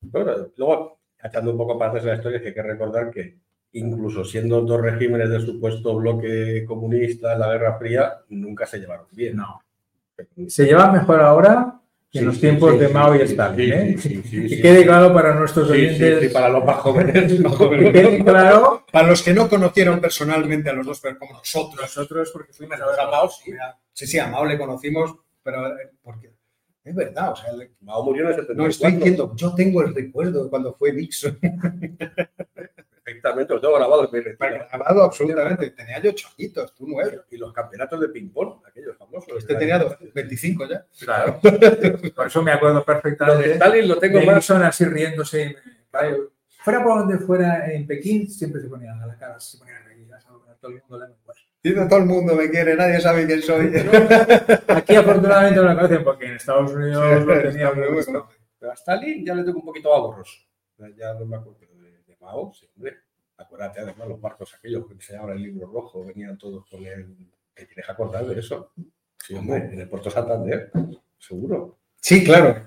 Bueno, 0.00 0.32
luego, 0.56 0.98
echando 1.22 1.50
un 1.50 1.58
poco 1.58 1.76
para 1.78 1.90
atrás 1.90 2.04
la 2.04 2.14
historia, 2.14 2.40
hay 2.44 2.54
que 2.54 2.62
recordar 2.62 3.10
que 3.10 3.36
incluso 3.72 4.24
siendo 4.24 4.60
dos 4.62 4.80
regímenes 4.80 5.28
del 5.28 5.44
supuesto 5.44 5.96
bloque 5.96 6.64
comunista 6.66 7.32
en 7.34 7.40
la 7.40 7.52
Guerra 7.52 7.78
Fría, 7.78 8.14
nunca 8.28 8.64
se 8.66 8.78
llevaron 8.78 9.06
bien. 9.12 9.36
No. 9.36 9.60
Se 10.46 10.64
lleva 10.64 10.90
mejor 10.92 11.20
ahora 11.20 11.77
que 11.77 11.77
en 12.14 12.20
Sí, 12.20 12.24
los 12.24 12.40
tiempos 12.40 12.72
sí, 12.72 12.78
de 12.78 12.88
Mao 12.88 13.14
y 13.14 13.18
sí, 13.18 13.24
Stalin. 13.24 13.66
sí, 13.66 13.72
¿eh? 13.72 13.96
sí, 13.98 14.22
sí, 14.24 14.48
sí, 14.48 14.56
que 14.56 14.62
quede 14.62 14.78
sí. 14.80 14.84
claro 14.86 15.12
para 15.12 15.34
nuestros 15.34 15.68
Sí, 15.68 15.74
sí, 15.74 15.80
oyentes. 15.80 16.20
sí, 16.20 16.28
para 16.30 16.48
los 16.54 16.64
más 16.64 16.76
jóvenes. 16.78 17.32
que 17.34 17.92
quede 17.92 18.24
claro 18.24 18.84
Para 18.90 19.08
los 19.08 19.22
que 19.22 19.34
no 19.34 19.48
conocieron 19.48 20.00
personalmente 20.00 20.70
a 20.70 20.72
los 20.72 20.86
dos, 20.86 21.00
pero 21.00 21.18
como 21.18 21.34
nosotros. 21.34 21.80
nosotros, 21.82 22.30
porque 22.32 22.52
fuimos 22.52 22.80
a 22.80 22.86
ver 22.86 23.00
a 23.00 23.10
Mao, 23.10 23.28
sí. 23.30 23.52
Sí, 23.92 24.06
sí, 24.06 24.18
a 24.18 24.26
Mao 24.28 24.44
le 24.46 24.56
conocimos, 24.58 25.16
pero 25.42 25.66
eh, 25.68 25.90
porque 26.02 26.32
es 26.84 26.94
verdad, 26.94 27.32
o 27.32 27.36
sea, 27.36 27.52
Mao 27.80 28.02
murió 28.04 28.22
en 28.24 28.28
el 28.30 28.34
74. 28.36 28.54
no 28.64 28.70
estoy 28.70 28.92
diciendo, 28.92 29.32
yo 29.36 29.54
tengo 29.54 29.82
el 29.82 29.94
recuerdo 29.94 30.44
de 30.44 30.50
cuando 30.50 30.72
fue 30.74 30.92
Nixon, 30.94 31.38
Perfectamente, 33.08 33.54
lo 33.54 33.60
tengo 33.60 33.74
grabado 33.76 34.04
en 34.04 34.10
mi 34.12 34.20
retina. 34.20 34.66
grabado 34.70 35.02
absolutamente, 35.04 35.70
tenía 35.70 35.98
yo 36.00 36.10
ocho 36.10 36.28
añitos, 36.38 36.74
tú 36.74 36.84
nueve. 36.88 37.20
Y 37.30 37.36
los 37.38 37.52
campeonatos 37.52 38.00
de 38.00 38.08
ping-pong, 38.08 38.62
aquellos 38.66 38.96
famosos. 38.96 39.28
Este 39.38 39.54
tenía 39.54 39.78
dos- 39.78 39.96
25 40.14 40.66
ya. 40.68 40.84
Claro. 41.00 41.40
Por 42.14 42.26
eso 42.26 42.42
me 42.42 42.52
acuerdo 42.52 42.74
Lo 42.74 42.80
de 42.80 42.86
perfectamente. 42.86 43.52
Stalin 43.52 43.88
lo 43.88 43.98
tengo 43.98 44.20
más. 44.22 44.50
Así 44.50 44.84
riéndose. 44.84 45.56
Fuera 46.60 46.82
por 46.82 46.98
donde 46.98 47.18
fuera 47.18 47.72
en 47.72 47.86
Pekín, 47.86 48.28
siempre 48.28 48.60
se 48.60 48.68
ponía 48.68 48.92
a 48.92 49.06
la 49.06 49.16
cara, 49.16 49.40
se 49.40 49.56
ponía 49.58 49.76
a 49.78 49.82
reír, 49.84 50.06
a 50.12 50.18
todo 50.60 50.70
el 50.72 50.80
mundo 50.80 50.98
le 50.98 51.06
da 51.06 51.16
igual. 51.22 51.36
Dice, 51.62 51.86
todo 51.88 51.98
el 51.98 52.04
mundo 52.04 52.34
me 52.34 52.50
quiere, 52.50 52.74
nadie 52.76 53.00
sabe 53.00 53.26
quién 53.26 53.40
soy. 53.42 53.72
Aquí 54.68 54.94
afortunadamente 54.96 55.56
no 55.60 55.62
lo 55.68 55.74
conocen 55.76 56.04
porque 56.04 56.26
en 56.26 56.34
Estados 56.34 56.72
Unidos 56.72 57.24
lo 57.26 57.40
tenía 57.42 57.72
muy 57.72 57.96
visto. 57.96 58.28
Pero 58.58 58.72
a 58.72 58.74
Stalin 58.74 59.24
ya 59.24 59.34
le 59.34 59.44
tengo 59.44 59.60
un 59.60 59.64
poquito 59.64 59.92
ahorros. 59.94 60.46
Ya 60.96 61.14
no 61.14 61.24
me 61.26 61.36
acuerdo 61.36 61.58
Mao. 62.28 62.52
Acuérdate, 63.38 63.80
además, 63.80 64.08
los 64.08 64.20
barcos 64.20 64.52
aquellos 64.54 64.86
que 64.86 65.00
se 65.00 65.12
llama 65.14 65.32
el 65.32 65.42
libro 65.42 65.66
rojo, 65.68 66.04
venían 66.04 66.36
todos 66.36 66.64
con 66.68 66.84
el. 66.84 67.16
¿Te 67.54 67.66
tienes 67.66 67.88
acordar 67.88 68.26
de 68.26 68.38
eso? 68.38 68.72
Sí, 69.18 69.34
hombre, 69.34 69.56
en 69.72 69.80
el 69.80 69.88
Puerto 69.88 70.10
Santander, 70.10 70.70
seguro. 71.18 71.78
Sí, 72.00 72.24
claro. 72.24 72.62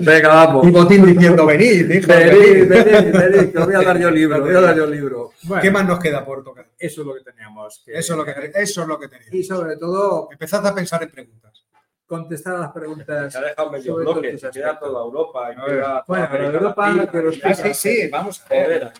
Venga, 0.00 0.28
vamos. 0.28 0.66
Y 0.66 0.70
Botín 0.70 1.06
diciendo, 1.06 1.46
venid, 1.46 1.88
hijo, 1.90 2.08
venid". 2.08 2.68
venid, 2.68 3.52
que 3.52 3.58
os 3.58 3.66
voy 3.66 3.74
a 3.76 3.82
dar 3.82 3.98
yo 3.98 4.10
libro, 4.10 4.40
voy 4.40 4.54
a 4.54 4.60
dar 4.60 4.76
yo 4.76 4.86
libro. 4.86 5.30
Bueno, 5.44 5.62
¿Qué 5.62 5.70
más 5.70 5.86
nos 5.86 5.98
queda 6.00 6.24
por 6.24 6.42
tocar? 6.42 6.68
eso 6.78 7.00
es 7.02 7.06
lo 7.06 7.14
que 7.14 7.20
teníamos. 7.22 7.82
que- 7.84 7.92
Eso 7.98 8.12
es 8.14 8.18
lo 8.18 8.24
que, 8.24 8.50
eso 8.54 8.82
es 8.82 8.88
lo 8.88 8.98
que 8.98 9.06
Y 9.06 9.08
teníamos. 9.08 9.46
sobre 9.46 9.76
todo, 9.76 10.28
Empezad 10.32 10.66
a 10.66 10.74
pensar 10.74 11.02
en 11.04 11.10
preguntas. 11.10 11.64
Contestar 12.10 12.56
a 12.56 12.58
las 12.58 12.72
preguntas. 12.72 13.32
Se 13.32 13.38
ha 13.38 13.42
dejado 13.42 13.70
medio 13.70 13.94
bloque, 13.94 14.36
se 14.36 14.50
queda 14.50 14.76
toda 14.78 15.04
Europa. 15.04 15.52
y 15.52 15.54
queda 15.54 15.82
toda 15.84 16.04
Bueno, 16.08 16.24
América 16.26 16.50
Europa, 16.50 16.86
Latina, 16.88 17.10
que 17.12 17.22
los 17.22 17.36
y 17.36 17.54
sí, 17.54 17.74
sí, 17.74 18.08
vamos 18.10 18.42
a 18.44 18.48
ver. 18.48 18.92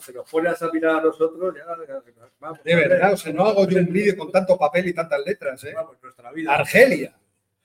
se 0.00 0.12
nos 0.12 0.30
pone 0.30 0.48
a 0.50 0.52
examinar 0.52 0.96
a 0.96 1.00
nosotros, 1.00 1.54
ya, 1.56 1.64
vamos. 2.38 2.62
De 2.62 2.74
verdad, 2.76 3.14
o 3.14 3.16
sea, 3.16 3.32
no 3.32 3.46
hago 3.46 3.66
yo 3.66 3.78
un 3.78 3.86
vídeo 3.90 4.14
con 4.18 4.30
tanto 4.30 4.58
papel 4.58 4.86
y 4.88 4.92
tantas 4.92 5.20
letras, 5.24 5.64
¿eh? 5.64 5.72
Vamos, 5.74 5.96
nuestra 6.02 6.30
vida. 6.30 6.54
Argelia. 6.54 7.16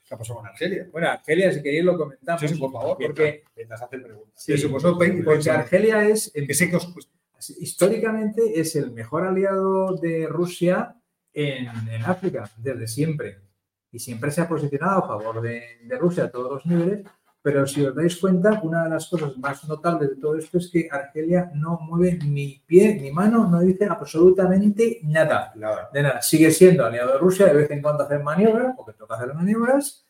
¿Qué 0.07 0.15
pasó 0.15 0.35
con 0.35 0.47
Argelia? 0.47 0.87
Bueno, 0.89 1.09
Argelia, 1.09 1.51
si 1.51 1.61
queréis 1.61 1.83
lo 1.83 1.97
comentamos. 1.97 2.39
Sí, 2.39 2.47
sí, 2.47 2.55
por 2.57 2.71
favor. 2.71 2.97
Porque, 2.97 3.43
Mientras 3.57 3.81
hacen 3.81 4.03
preguntas. 4.03 4.41
sí, 4.41 4.65
vosotros 4.67 4.97
veis- 4.99 5.21
porque 5.25 5.51
Argelia 5.51 6.07
es, 6.07 6.31
Que 6.33 6.47
que 6.47 6.75
os 6.77 6.93
históricamente, 7.59 8.59
es 8.59 8.75
el 8.77 8.91
mejor 8.91 9.27
aliado 9.27 9.95
de 9.97 10.27
Rusia 10.27 10.95
en, 11.33 11.67
en 11.89 12.03
África, 12.05 12.49
desde 12.57 12.87
siempre. 12.87 13.39
Y 13.97 13.99
siempre 13.99 14.29
se 14.29 14.41
ha 14.41 14.47
posicionado 14.47 14.99
a 14.99 15.07
favor 15.07 15.41
de, 15.41 15.79
de 15.81 15.97
Rusia 15.97 16.25
a 16.25 16.29
todos 16.29 16.51
los 16.51 16.65
niveles. 16.67 17.03
Pero 17.41 17.65
si 17.65 17.83
os 17.83 17.95
dais 17.95 18.15
cuenta, 18.17 18.59
una 18.61 18.83
de 18.83 18.91
las 18.91 19.07
cosas 19.07 19.35
más 19.39 19.67
notables 19.67 20.11
de 20.11 20.15
todo 20.17 20.37
esto 20.37 20.59
es 20.59 20.69
que 20.69 20.87
Argelia 20.91 21.49
no 21.55 21.79
mueve 21.81 22.19
ni 22.23 22.61
pie 22.67 22.93
ni 23.01 23.11
mano, 23.11 23.47
no 23.47 23.59
dice 23.61 23.87
absolutamente 23.89 24.99
nada. 25.01 25.51
Nada. 25.55 25.89
de 25.91 26.03
nada, 26.03 26.21
sigue 26.21 26.51
siendo 26.51 26.85
aliado 26.85 27.13
de 27.13 27.17
Rusia, 27.17 27.47
de 27.47 27.53
vez 27.53 27.71
en 27.71 27.81
cuando 27.81 28.03
hacen 28.03 28.23
maniobras, 28.23 28.75
porque 28.77 28.93
toca 28.93 29.15
hacer 29.15 29.33
maniobras, 29.33 30.05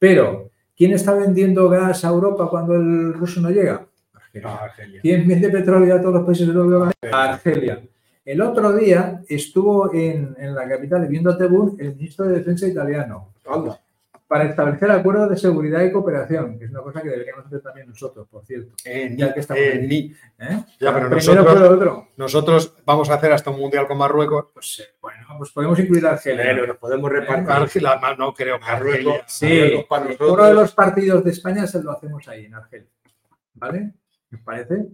pero 0.00 0.50
¿quién 0.76 0.94
está 0.94 1.14
vendiendo 1.14 1.68
gas 1.68 2.04
a 2.04 2.08
Europa 2.08 2.48
cuando 2.50 2.74
el 2.74 3.14
ruso 3.14 3.40
no 3.40 3.50
llega? 3.50 3.86
Argelia. 4.14 4.56
Argelia. 4.56 5.00
¿Quién 5.00 5.28
vende 5.28 5.48
petróleo 5.48 5.94
a 5.94 6.00
todos 6.00 6.14
los 6.14 6.24
países 6.24 6.48
europeos? 6.48 6.92
Argelia. 7.12 7.82
El 8.28 8.42
otro 8.42 8.74
día 8.76 9.22
estuvo 9.26 9.90
en, 9.94 10.36
en 10.38 10.54
la 10.54 10.68
capital, 10.68 11.06
viendo 11.08 11.30
a 11.30 11.38
Tebún, 11.38 11.76
el 11.80 11.96
ministro 11.96 12.26
de 12.26 12.34
Defensa 12.40 12.66
italiano. 12.68 13.32
Anda. 13.46 13.80
para 14.26 14.44
establecer 14.44 14.90
acuerdos 14.90 15.30
de 15.30 15.38
seguridad 15.38 15.82
y 15.82 15.90
cooperación, 15.90 16.58
que 16.58 16.66
es 16.66 16.70
una 16.70 16.82
cosa 16.82 17.00
que 17.00 17.08
deberíamos 17.08 17.46
hacer 17.46 17.62
también 17.62 17.88
nosotros, 17.88 18.28
por 18.28 18.44
cierto. 18.44 18.74
Eh, 18.84 19.14
Ya 19.16 19.32
que 19.32 19.40
estamos 19.40 19.62
eh, 19.62 19.86
ni- 19.88 20.14
¿Eh? 20.38 20.64
Ya, 20.78 20.92
pero 20.92 21.08
nosotros- 21.08 21.70
otro. 21.70 22.08
Nosotros 22.18 22.74
vamos 22.84 23.08
a 23.08 23.14
hacer 23.14 23.32
hasta 23.32 23.48
un 23.50 23.58
mundial 23.58 23.86
con 23.86 23.96
Marruecos. 23.96 24.48
Pues 24.52 24.80
eh, 24.80 24.94
bueno, 25.00 25.26
pues 25.38 25.50
podemos 25.52 25.78
incluir 25.78 26.04
a 26.06 26.10
Argelia. 26.10 26.66
Nos 26.66 26.76
podemos 26.76 27.10
repartir. 27.10 27.50
Argelia, 27.50 28.00
no 28.18 28.34
creo 28.34 28.58
que 28.58 28.64
Marruecos. 28.66 29.20
Sí, 29.28 29.46
Marruecos 29.46 29.84
para 29.86 30.04
nosotros. 30.04 30.32
uno 30.32 30.44
de 30.44 30.54
los 30.54 30.72
partidos 30.74 31.24
de 31.24 31.30
España 31.30 31.66
se 31.66 31.82
lo 31.82 31.92
hacemos 31.92 32.28
ahí, 32.28 32.44
en 32.44 32.54
Argelia. 32.54 32.88
¿Vale? 33.54 33.94
¿Me 34.28 34.36
parece? 34.40 34.88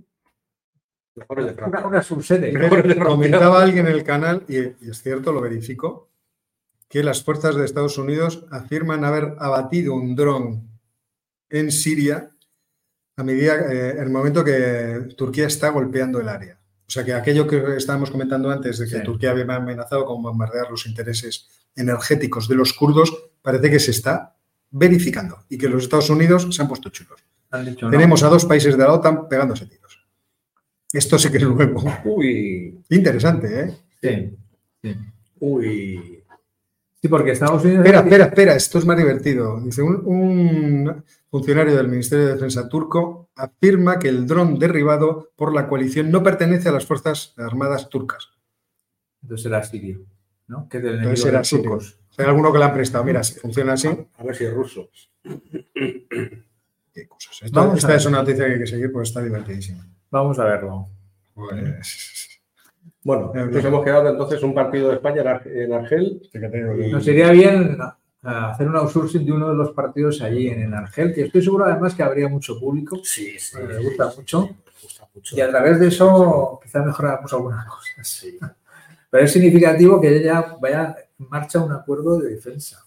Mejores 1.16 1.46
de 1.46 1.54
Francia. 1.54 1.78
Una, 1.78 1.88
una 1.88 2.02
subsede. 2.02 2.98
Comentaba 2.98 3.62
alguien 3.62 3.86
en 3.86 3.92
el 3.92 4.04
canal, 4.04 4.44
y, 4.48 4.58
y 4.58 4.90
es 4.90 5.02
cierto, 5.02 5.32
lo 5.32 5.40
verifico, 5.40 6.08
que 6.88 7.02
las 7.02 7.22
fuerzas 7.22 7.56
de 7.56 7.64
Estados 7.64 7.98
Unidos 7.98 8.46
afirman 8.50 9.04
haber 9.04 9.34
abatido 9.38 9.94
un 9.94 10.14
dron 10.16 10.68
en 11.50 11.70
Siria 11.70 12.30
a 13.16 13.22
medida, 13.22 13.54
eh, 13.72 13.90
en 13.90 14.02
el 14.02 14.10
momento 14.10 14.44
que 14.44 15.08
Turquía 15.16 15.46
está 15.46 15.68
golpeando 15.68 16.20
el 16.20 16.28
área. 16.28 16.58
O 16.86 16.90
sea 16.90 17.04
que 17.04 17.14
aquello 17.14 17.46
que 17.46 17.76
estábamos 17.76 18.10
comentando 18.10 18.50
antes 18.50 18.78
de 18.78 18.86
que 18.86 18.98
Sí. 18.98 19.02
Turquía 19.02 19.30
había 19.30 19.44
amenazado 19.54 20.04
con 20.04 20.22
bombardear 20.22 20.70
los 20.70 20.86
intereses 20.86 21.48
energéticos 21.76 22.48
de 22.48 22.56
los 22.56 22.72
kurdos, 22.72 23.12
parece 23.40 23.70
que 23.70 23.78
se 23.80 23.92
está 23.92 24.36
verificando 24.70 25.38
y 25.48 25.56
que 25.58 25.68
los 25.68 25.84
Estados 25.84 26.10
Unidos 26.10 26.48
se 26.50 26.60
han 26.60 26.68
puesto 26.68 26.90
chulos. 26.90 27.20
Han 27.50 27.64
dicho, 27.64 27.86
¿no? 27.86 27.92
Tenemos 27.92 28.22
a 28.22 28.28
dos 28.28 28.44
países 28.44 28.76
de 28.76 28.82
la 28.82 28.92
OTAN 28.92 29.28
pegándose 29.28 29.66
tiros. 29.66 29.83
Esto 30.94 31.18
sí 31.18 31.30
que 31.30 31.38
es 31.38 31.42
nuevo. 31.42 31.82
Uy, 32.04 32.78
Interesante, 32.90 33.60
¿eh? 33.60 33.74
Sí, 34.02 34.36
sí. 34.82 34.96
uy. 35.40 36.20
Sí, 37.02 37.08
porque 37.08 37.32
Estados 37.32 37.62
Unidos. 37.64 37.84
Espera, 37.84 38.00
espera, 38.00 38.24
espera, 38.26 38.54
esto 38.56 38.78
es 38.78 38.86
más 38.86 38.96
divertido. 38.96 39.60
Dice, 39.60 39.82
un, 39.82 39.96
un 40.06 41.04
funcionario 41.30 41.76
del 41.76 41.88
Ministerio 41.88 42.26
de 42.28 42.32
Defensa 42.34 42.66
turco 42.68 43.28
afirma 43.36 43.98
que 43.98 44.08
el 44.08 44.26
dron 44.26 44.58
derribado 44.58 45.30
por 45.36 45.52
la 45.54 45.68
coalición 45.68 46.10
no 46.10 46.22
pertenece 46.22 46.70
a 46.70 46.72
las 46.72 46.86
Fuerzas 46.86 47.34
Armadas 47.36 47.90
turcas. 47.90 48.28
Entonces 49.22 49.44
era 49.46 49.62
sirio, 49.62 50.06
¿no? 50.46 50.66
Que 50.70 50.78
del 50.80 50.96
Entonces 50.96 51.24
de 51.24 51.28
era 51.30 51.38
los 51.40 51.48
sirio. 51.48 51.78
Hay 52.16 52.24
alguno 52.26 52.52
que 52.52 52.58
le 52.58 52.64
han 52.64 52.72
prestado. 52.74 53.04
Mira, 53.04 53.22
si 53.22 53.38
funciona 53.38 53.72
así. 53.74 53.88
A 53.88 54.22
ver 54.24 54.34
si 54.36 54.44
es 54.44 54.54
ruso. 54.54 54.88
Qué 55.74 57.06
cosas. 57.08 57.42
Esto- 57.42 57.60
Vamos 57.60 57.74
a 57.74 57.78
esta 57.78 57.94
es 57.96 58.06
una 58.06 58.18
noticia 58.18 58.46
que 58.46 58.52
hay 58.52 58.58
que 58.60 58.66
seguir 58.66 58.92
porque 58.92 59.08
está 59.08 59.22
divertidísima. 59.22 59.86
Vamos 60.14 60.38
a 60.38 60.44
verlo. 60.44 60.88
Pues, 61.34 62.38
Bueno, 63.02 63.32
nos 63.34 63.64
hemos 63.64 63.84
quedado 63.84 64.08
entonces 64.08 64.40
un 64.44 64.54
partido 64.54 64.88
de 64.90 64.94
España 64.94 65.22
en 65.22 65.26
Ar- 65.28 65.48
en 65.48 65.72
Argel. 65.72 66.22
Nos 66.92 67.04
iría 67.08 67.32
bien 67.32 67.76
ah, 68.22 68.50
hacer 68.52 68.68
un 68.68 68.76
outsourcing 68.76 69.26
de 69.26 69.32
uno 69.32 69.48
de 69.50 69.56
los 69.56 69.72
partidos 69.72 70.22
allí 70.22 70.46
en, 70.46 70.72
Argel, 70.72 71.12
que 71.12 71.22
estoy 71.22 71.42
seguro 71.42 71.64
además 71.64 71.96
que 71.96 72.04
habría 72.04 72.28
mucho 72.28 72.60
público 72.60 73.00
Sí, 73.02 73.36
sí. 73.40 73.58
Me 73.58 73.78
gusta 73.78 74.12
mucho. 74.16 74.42
Me 74.42 74.72
gusta 74.80 75.08
mucho. 75.12 75.36
y 75.36 75.40
a 75.40 75.48
través 75.48 75.80
de 75.80 75.88
eso 75.88 76.60
quizás 76.62 76.86
mejoramos 76.86 77.32
algunas 77.32 77.66
cosas. 77.66 78.06
Sí. 78.06 78.38
Pero 79.10 79.24
es 79.24 79.32
significativo 79.32 80.00
que 80.00 80.22
ya 80.22 80.56
vaya 80.60 80.94
en 81.18 81.28
marcha 81.28 81.58
un 81.58 81.72
acuerdo 81.72 82.18
de 82.20 82.30
defensa 82.36 82.84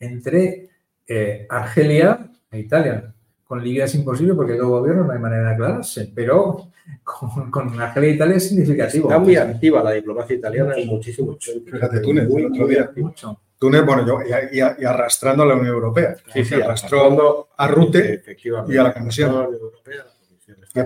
entre 0.00 0.68
eh, 1.06 1.46
Argelia 1.48 2.28
e 2.50 2.58
Italia. 2.58 3.14
Con 3.50 3.64
Libia 3.64 3.86
es 3.86 3.94
imposible 3.96 4.34
porque 4.34 4.52
el 4.52 4.62
gobierno 4.62 5.02
no 5.02 5.12
hay 5.12 5.18
manera 5.18 5.48
de 5.48 5.54
aclararse, 5.54 6.12
pero 6.14 6.68
con, 7.02 7.50
con 7.50 7.80
Argelia 7.80 8.10
e 8.10 8.12
Italia 8.12 8.36
es 8.36 8.48
significativo. 8.48 9.08
Está 9.08 9.18
muy 9.18 9.34
activa 9.34 9.82
la 9.82 9.90
diplomacia 9.90 10.36
italiana 10.36 10.76
en 10.76 10.86
muchísimos 10.86 11.36
Fíjate, 11.68 11.98
Túnez, 11.98 12.28
Muy, 12.28 12.42
el 12.44 12.52
otro 12.52 12.68
día. 12.68 12.92
Mucho. 12.94 13.40
Túnez, 13.58 13.84
bueno, 13.84 14.06
yo, 14.06 14.20
y, 14.22 14.56
y- 14.56 14.60
y 14.60 14.84
arrastrando 14.84 15.42
a 15.42 15.46
la 15.46 15.56
Unión 15.56 15.74
Europea. 15.74 16.14
Sí, 16.32 16.44
sí, 16.44 16.54
arrastró 16.54 17.00
arrastrando 17.00 17.48
a 17.56 17.66
Rute 17.66 18.22
y 18.68 18.76
a 18.76 18.82
la 18.84 18.94
Comisión. 18.94 19.32
Europea, 19.52 20.04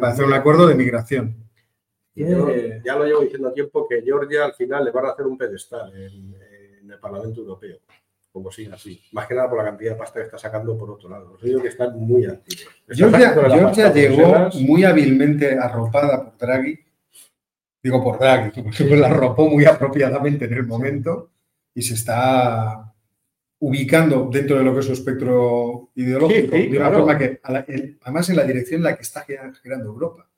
hacer 0.01 0.25
un 0.25 0.33
acuerdo 0.33 0.67
de 0.67 0.75
migración. 0.75 1.37
Y 2.15 2.27
yo 2.31 2.49
Eh, 2.49 2.81
ya 2.83 2.97
lo 2.97 3.05
llevo 3.05 3.21
diciendo 3.21 3.49
a 3.49 3.53
tiempo 3.53 3.87
que 3.87 4.01
Georgia 4.01 4.47
al 4.47 4.55
final 4.55 4.87
le 4.87 4.91
van 4.91 5.05
a 5.05 5.11
hacer 5.11 5.27
un 5.27 5.37
pedestal 5.37 5.93
en, 5.95 6.35
en 6.81 6.91
el 6.91 6.99
Parlamento 6.99 7.43
Europeo, 7.43 7.77
como 8.35 8.51
siga 8.51 8.75
así. 8.75 9.01
Más 9.13 9.29
que 9.29 9.35
nada 9.37 9.49
por 9.49 9.59
la 9.59 9.65
cantidad 9.65 9.93
de 9.93 9.97
pasta 9.97 10.19
que 10.19 10.25
está 10.27 10.39
sacando 10.39 10.77
por 10.77 10.91
otro 10.91 11.09
lado. 11.09 11.35
Os 11.35 11.41
digo 11.41 11.63
que 11.63 11.69
están 11.69 11.97
muy 11.97 12.27
activos. 12.27 12.67
Georgia, 12.89 13.93
llegó 13.93 14.51
muy 14.55 14.83
hábilmente 14.83 15.57
arropada 15.57 16.25
por 16.25 16.37
Draghi. 16.37 16.77
Digo 17.81 18.03
por 18.03 18.19
Draghi, 18.19 18.61
porque 18.63 18.97
la 18.97 19.07
arropó 19.07 19.49
muy 19.49 19.65
apropiadamente 19.67 20.47
en 20.47 20.53
el 20.53 20.67
momento 20.67 21.31
y 21.75 21.83
se 21.83 21.95
está 21.95 22.93
ubicando 23.61 24.29
dentro 24.33 24.59
de 24.59 24.65
lo 24.65 24.75
que 24.75 24.81
es 24.81 24.87
su 24.87 24.93
espectro 24.95 25.91
ideológico, 25.95 26.57
Sí, 26.57 26.63
sí, 26.65 26.69
de 26.71 26.77
una 26.79 26.89
claro. 26.89 27.05
forma 27.05 27.17
que, 27.19 27.41
además 28.03 28.29
en 28.31 28.37
la 28.37 28.43
dirección 28.43 28.79
en 28.81 28.85
la 28.85 28.97
que 28.97 29.03
está 29.03 29.25
gira- 29.25 29.55
girando 29.63 29.87
Europa. 29.91 30.29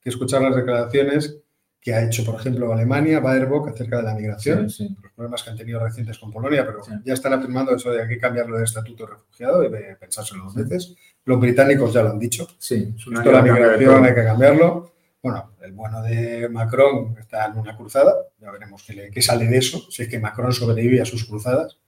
Que 0.00 0.10
escuchar 0.10 0.42
las 0.42 0.56
declaraciones 0.56 1.38
que 1.84 1.92
ha 1.94 2.02
hecho, 2.02 2.24
por 2.24 2.36
ejemplo, 2.36 2.72
Alemania, 2.72 3.20
Baerbock, 3.20 3.68
acerca 3.68 3.98
de 3.98 4.04
la 4.04 4.14
migración, 4.14 4.70
Sí, 4.70 4.88
sí. 4.88 4.96
los 5.02 5.12
problemas 5.12 5.42
que 5.42 5.50
han 5.50 5.56
tenido 5.58 5.78
recientes 5.84 6.18
con 6.18 6.32
Polonia, 6.32 6.64
pero 6.64 6.82
Sí. 6.82 6.92
ya 7.04 7.12
están 7.12 7.34
afirmando 7.34 7.76
eso 7.76 7.90
de 7.90 7.98
que 7.98 8.02
hay 8.04 8.08
que 8.08 8.18
cambiarlo 8.18 8.54
del 8.56 8.64
estatuto 8.64 9.04
de 9.04 9.12
refugiado 9.12 9.62
y 9.62 9.70
de 9.70 9.94
pensárselo 9.96 10.44
dos 10.44 10.54
veces. 10.54 10.94
Los 11.26 11.38
británicos 11.38 11.92
ya 11.92 12.02
lo 12.02 12.10
han 12.12 12.18
dicho. 12.18 12.48
Sí, 12.58 12.94
es 12.96 13.06
una 13.06 13.18
Esto 13.20 13.28
de 13.30 13.36
la 13.36 13.42
de 13.44 13.52
migración 13.52 14.04
hay 14.06 14.14
que 14.14 14.24
cambiarlo. 14.24 14.92
Bueno, 15.22 15.52
el 15.62 15.72
bueno 15.72 16.02
de 16.02 16.48
Macron 16.48 17.16
está 17.20 17.46
en 17.46 17.58
una 17.58 17.76
cruzada. 17.76 18.14
Ya 18.40 18.50
veremos 18.50 18.82
qué, 18.86 18.94
le- 18.94 19.10
qué 19.10 19.20
sale 19.20 19.46
de 19.46 19.58
eso. 19.58 19.78
Si 19.90 20.02
es 20.04 20.08
que 20.08 20.18
Macron 20.18 20.52
sobrevive 20.54 21.02
a 21.02 21.04
sus 21.04 21.24
cruzadas. 21.26 21.78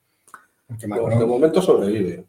Porque 0.66 0.86
Pues 0.88 1.00
de 1.00 1.06
Macron- 1.06 1.26
momento 1.28 1.62
sobrevive. 1.62 2.24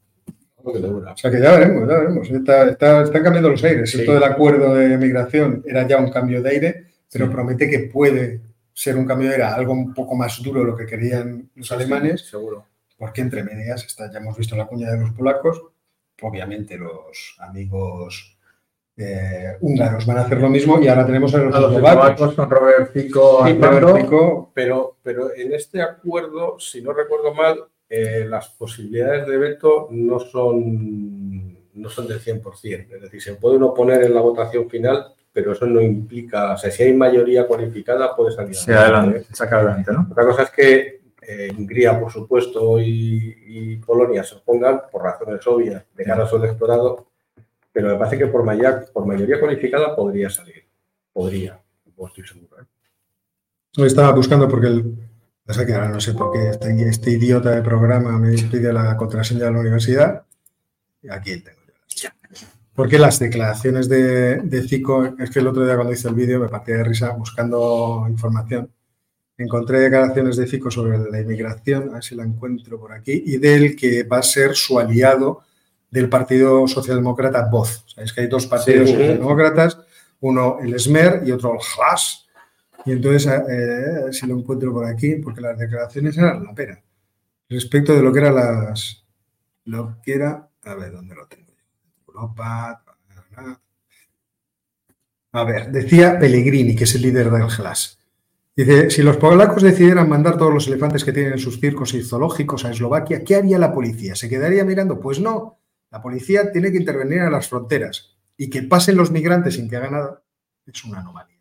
O 0.63 1.17
sea 1.17 1.31
que 1.31 1.39
ya 1.41 1.51
veremos, 1.57 1.87
ya 1.87 1.97
veremos. 1.97 2.29
Está- 2.29 2.69
está- 2.69 3.01
están 3.03 3.23
cambiando 3.23 3.49
los 3.49 3.63
aires. 3.63 3.93
Esto 3.93 4.13
del 4.13 4.23
acuerdo 4.23 4.73
de 4.75 4.97
migración 4.97 5.63
era 5.65 5.87
ya 5.87 5.97
un 5.97 6.11
cambio 6.11 6.41
de 6.41 6.49
aire, 6.49 6.85
pero 7.11 7.29
promete 7.31 7.69
que 7.69 7.79
puede 7.79 8.41
ser 8.73 8.95
un 8.97 9.05
cambio 9.05 9.27
de 9.29 9.35
aire, 9.35 9.45
algo 9.47 9.73
un 9.73 9.93
poco 9.93 10.15
más 10.15 10.41
duro 10.41 10.59
de 10.61 10.65
lo 10.67 10.75
que 10.77 10.85
querían 10.85 11.49
los 11.55 11.71
alemanes. 11.71 12.21
Seguro. 12.27 12.65
porque 12.97 13.21
entre 13.21 13.43
medias 13.43 13.85
está, 13.85 14.11
ya 14.11 14.19
hemos 14.19 14.37
visto 14.37 14.55
la 14.55 14.65
cuña 14.67 14.91
de 14.91 14.99
los 14.99 15.11
polacos, 15.11 15.61
obviamente 16.21 16.77
los 16.77 17.35
amigos 17.39 18.37
eh, 18.99 19.55
húngaros 19.61 20.07
van 20.07 20.17
a 20.17 20.21
hacer 20.21 20.39
lo 20.41 20.49
mismo 20.49 20.79
y 20.81 20.87
ahora 20.87 21.05
tenemos 21.05 21.33
a 21.35 21.37
los, 21.37 21.55
A 21.55 21.59
los 21.59 21.73
eslovacos. 21.73 22.33
con 22.33 22.49
Robert 22.49 22.91
Fico 22.91 23.45
Sí, 23.45 23.53
Robert. 23.53 24.01
Fico, 24.01 24.51
Pero, 24.55 24.97
pero 25.03 25.35
en 25.35 25.53
este 25.53 25.81
acuerdo, 25.83 26.59
si 26.59 26.81
no 26.81 26.93
recuerdo 26.93 27.33
mal, 27.35 27.59
eh, 27.87 28.25
las 28.27 28.49
posibilidades 28.49 29.27
de 29.27 29.37
veto 29.37 29.87
no 29.91 30.19
son, 30.19 31.57
no 31.75 31.89
son 31.89 32.07
del 32.07 32.19
100%. 32.19 32.95
Es 32.95 33.01
decir, 33.03 33.21
se 33.21 33.35
puede 33.35 33.57
uno 33.57 33.73
poner 33.73 34.01
en 34.03 34.15
la 34.15 34.21
votación 34.21 34.67
final, 34.67 35.13
pero 35.37 35.51
eso 35.51 35.67
no 35.67 35.79
implica, 35.79 36.53
o 36.53 36.57
sea, 36.57 36.71
si 36.71 36.81
hay 36.81 36.93
mayoría 36.95 37.45
cualificada, 37.45 38.15
puede 38.15 38.31
salir 38.31 38.55
Sí, 38.55 38.71
adelante, 38.71 39.23
saca 39.31 39.57
adelante, 39.57 39.91
¿no? 39.93 40.07
Otra 40.09 40.25
cosa 40.25 40.41
es 40.41 40.49
que 40.49 41.01
eh, 41.21 41.53
Hungría, 41.55 41.99
por 41.99 42.11
supuesto, 42.11 42.79
y, 42.79 43.37
y 43.45 43.77
Polonia 43.77 44.23
se 44.23 44.33
opongan 44.33 44.81
por 44.91 45.03
razones 45.03 45.45
obvias 45.45 45.83
de 45.95 46.03
cara 46.03 46.23
al 46.23 46.27
sol 46.27 46.43
explorado, 46.43 47.05
pero 47.71 47.89
me 47.89 47.97
parece 47.97 48.17
que 48.17 48.25
por 48.25 48.43
mayoría, 48.43 48.83
por 48.91 49.05
mayoría 49.05 49.39
cualificada 49.39 49.95
podría 49.95 50.27
salir. 50.31 50.65
Podría, 51.13 51.61
no 51.95 52.07
estoy 52.07 52.25
seguro. 52.25 52.59
¿eh? 52.59 52.65
lo 53.75 53.85
estaba 53.85 54.11
buscando 54.11 54.49
porque 54.49 54.65
el, 54.65 54.97
pasa 55.45 55.67
que 55.67 55.75
ahora 55.75 55.89
no 55.89 56.01
sé 56.01 56.15
por 56.15 56.33
qué 56.33 56.49
este, 56.49 56.89
este 56.89 57.11
idiota 57.11 57.51
de 57.51 57.61
programa 57.61 58.17
me 58.17 58.31
pide 58.31 58.73
la 58.73 58.97
contraseña 58.97 59.45
de 59.45 59.51
la 59.51 59.59
universidad 59.59 60.23
y 61.03 61.09
aquí 61.11 61.39
tengo. 61.41 61.56
Porque 62.77 62.99
las 62.99 63.17
declaraciones 63.17 63.89
de, 63.89 64.35
de 64.37 64.67
Zico, 64.67 65.03
es 65.17 65.31
que 65.31 65.39
el 65.39 65.47
otro 65.47 65.65
día 65.65 65.73
cuando 65.73 65.93
hice 65.93 66.09
el 66.09 66.13
vídeo 66.13 66.39
me 66.39 66.47
partí 66.47 66.73
de 66.73 66.83
risa 66.83 67.09
buscando 67.13 68.05
información. 68.07 68.71
Encontré 69.35 69.79
declaraciones 69.79 70.37
de 70.37 70.45
Zico 70.45 70.69
sobre 70.69 70.99
la 70.99 71.19
inmigración, 71.19 71.89
a 71.89 71.93
ver 71.93 72.03
si 72.03 72.13
la 72.13 72.23
encuentro 72.23 72.79
por 72.79 72.93
aquí, 72.93 73.23
y 73.25 73.37
del 73.37 73.75
que 73.75 74.03
va 74.03 74.19
a 74.19 74.21
ser 74.23 74.55
su 74.55 74.77
aliado 74.77 75.41
del 75.89 76.07
Partido 76.07 76.67
Socialdemócrata 76.67 77.49
Voz. 77.49 77.83
Sabéis 77.87 78.13
que 78.13 78.21
hay 78.21 78.27
dos 78.27 78.45
partidos 78.45 78.89
Sí. 78.89 78.95
socialdemócratas, 78.95 79.79
uno 80.19 80.59
el 80.61 80.79
SMER 80.79 81.23
y 81.25 81.31
otro 81.31 81.53
el 81.53 81.59
HLAS. 81.59 82.27
Y 82.85 82.91
entonces, 82.91 83.25
eh, 83.49 84.11
si 84.11 84.27
lo 84.27 84.37
encuentro 84.37 84.71
por 84.71 84.85
aquí, 84.85 85.15
porque 85.15 85.41
las 85.41 85.57
declaraciones 85.57 86.15
eran 86.15 86.43
la 86.43 86.53
pera. 86.53 86.79
Respecto 87.49 87.95
de 87.95 88.03
lo 88.03 88.13
que 88.13 88.19
eran 88.19 88.35
las. 88.35 89.03
Lo 89.65 89.97
que 90.03 90.13
era. 90.13 90.47
A 90.63 90.75
ver, 90.75 90.91
¿dónde 90.91 91.15
lo 91.15 91.25
tengo? 91.25 91.36
A 95.31 95.43
ver, 95.43 95.71
decía 95.71 96.17
Pellegrini, 96.19 96.75
que 96.75 96.85
es 96.85 96.95
el 96.95 97.03
líder 97.03 97.29
del 97.29 97.47
GLAS. 97.47 97.99
Dice: 98.55 98.89
si 98.89 99.03
los 99.03 99.17
polacos 99.17 99.61
decidieran 99.61 100.09
mandar 100.09 100.37
todos 100.37 100.53
los 100.53 100.67
elefantes 100.67 101.03
que 101.03 101.13
tienen 101.13 101.33
en 101.33 101.39
sus 101.39 101.59
circos 101.59 101.93
y 101.93 102.03
zoológicos 102.03 102.65
a 102.65 102.71
Eslovaquia, 102.71 103.23
¿qué 103.23 103.35
haría 103.35 103.59
la 103.59 103.71
policía? 103.71 104.15
¿Se 104.15 104.27
quedaría 104.27 104.65
mirando? 104.65 104.99
Pues 104.99 105.19
no. 105.19 105.59
La 105.91 106.01
policía 106.01 106.51
tiene 106.51 106.71
que 106.71 106.77
intervenir 106.77 107.19
en 107.19 107.31
las 107.31 107.47
fronteras. 107.47 108.17
Y 108.35 108.49
que 108.49 108.63
pasen 108.63 108.97
los 108.97 109.11
migrantes 109.11 109.55
sin 109.55 109.69
que 109.69 109.77
haga 109.77 109.91
nada 109.91 110.23
es 110.65 110.83
una 110.83 110.99
anomalía. 110.99 111.37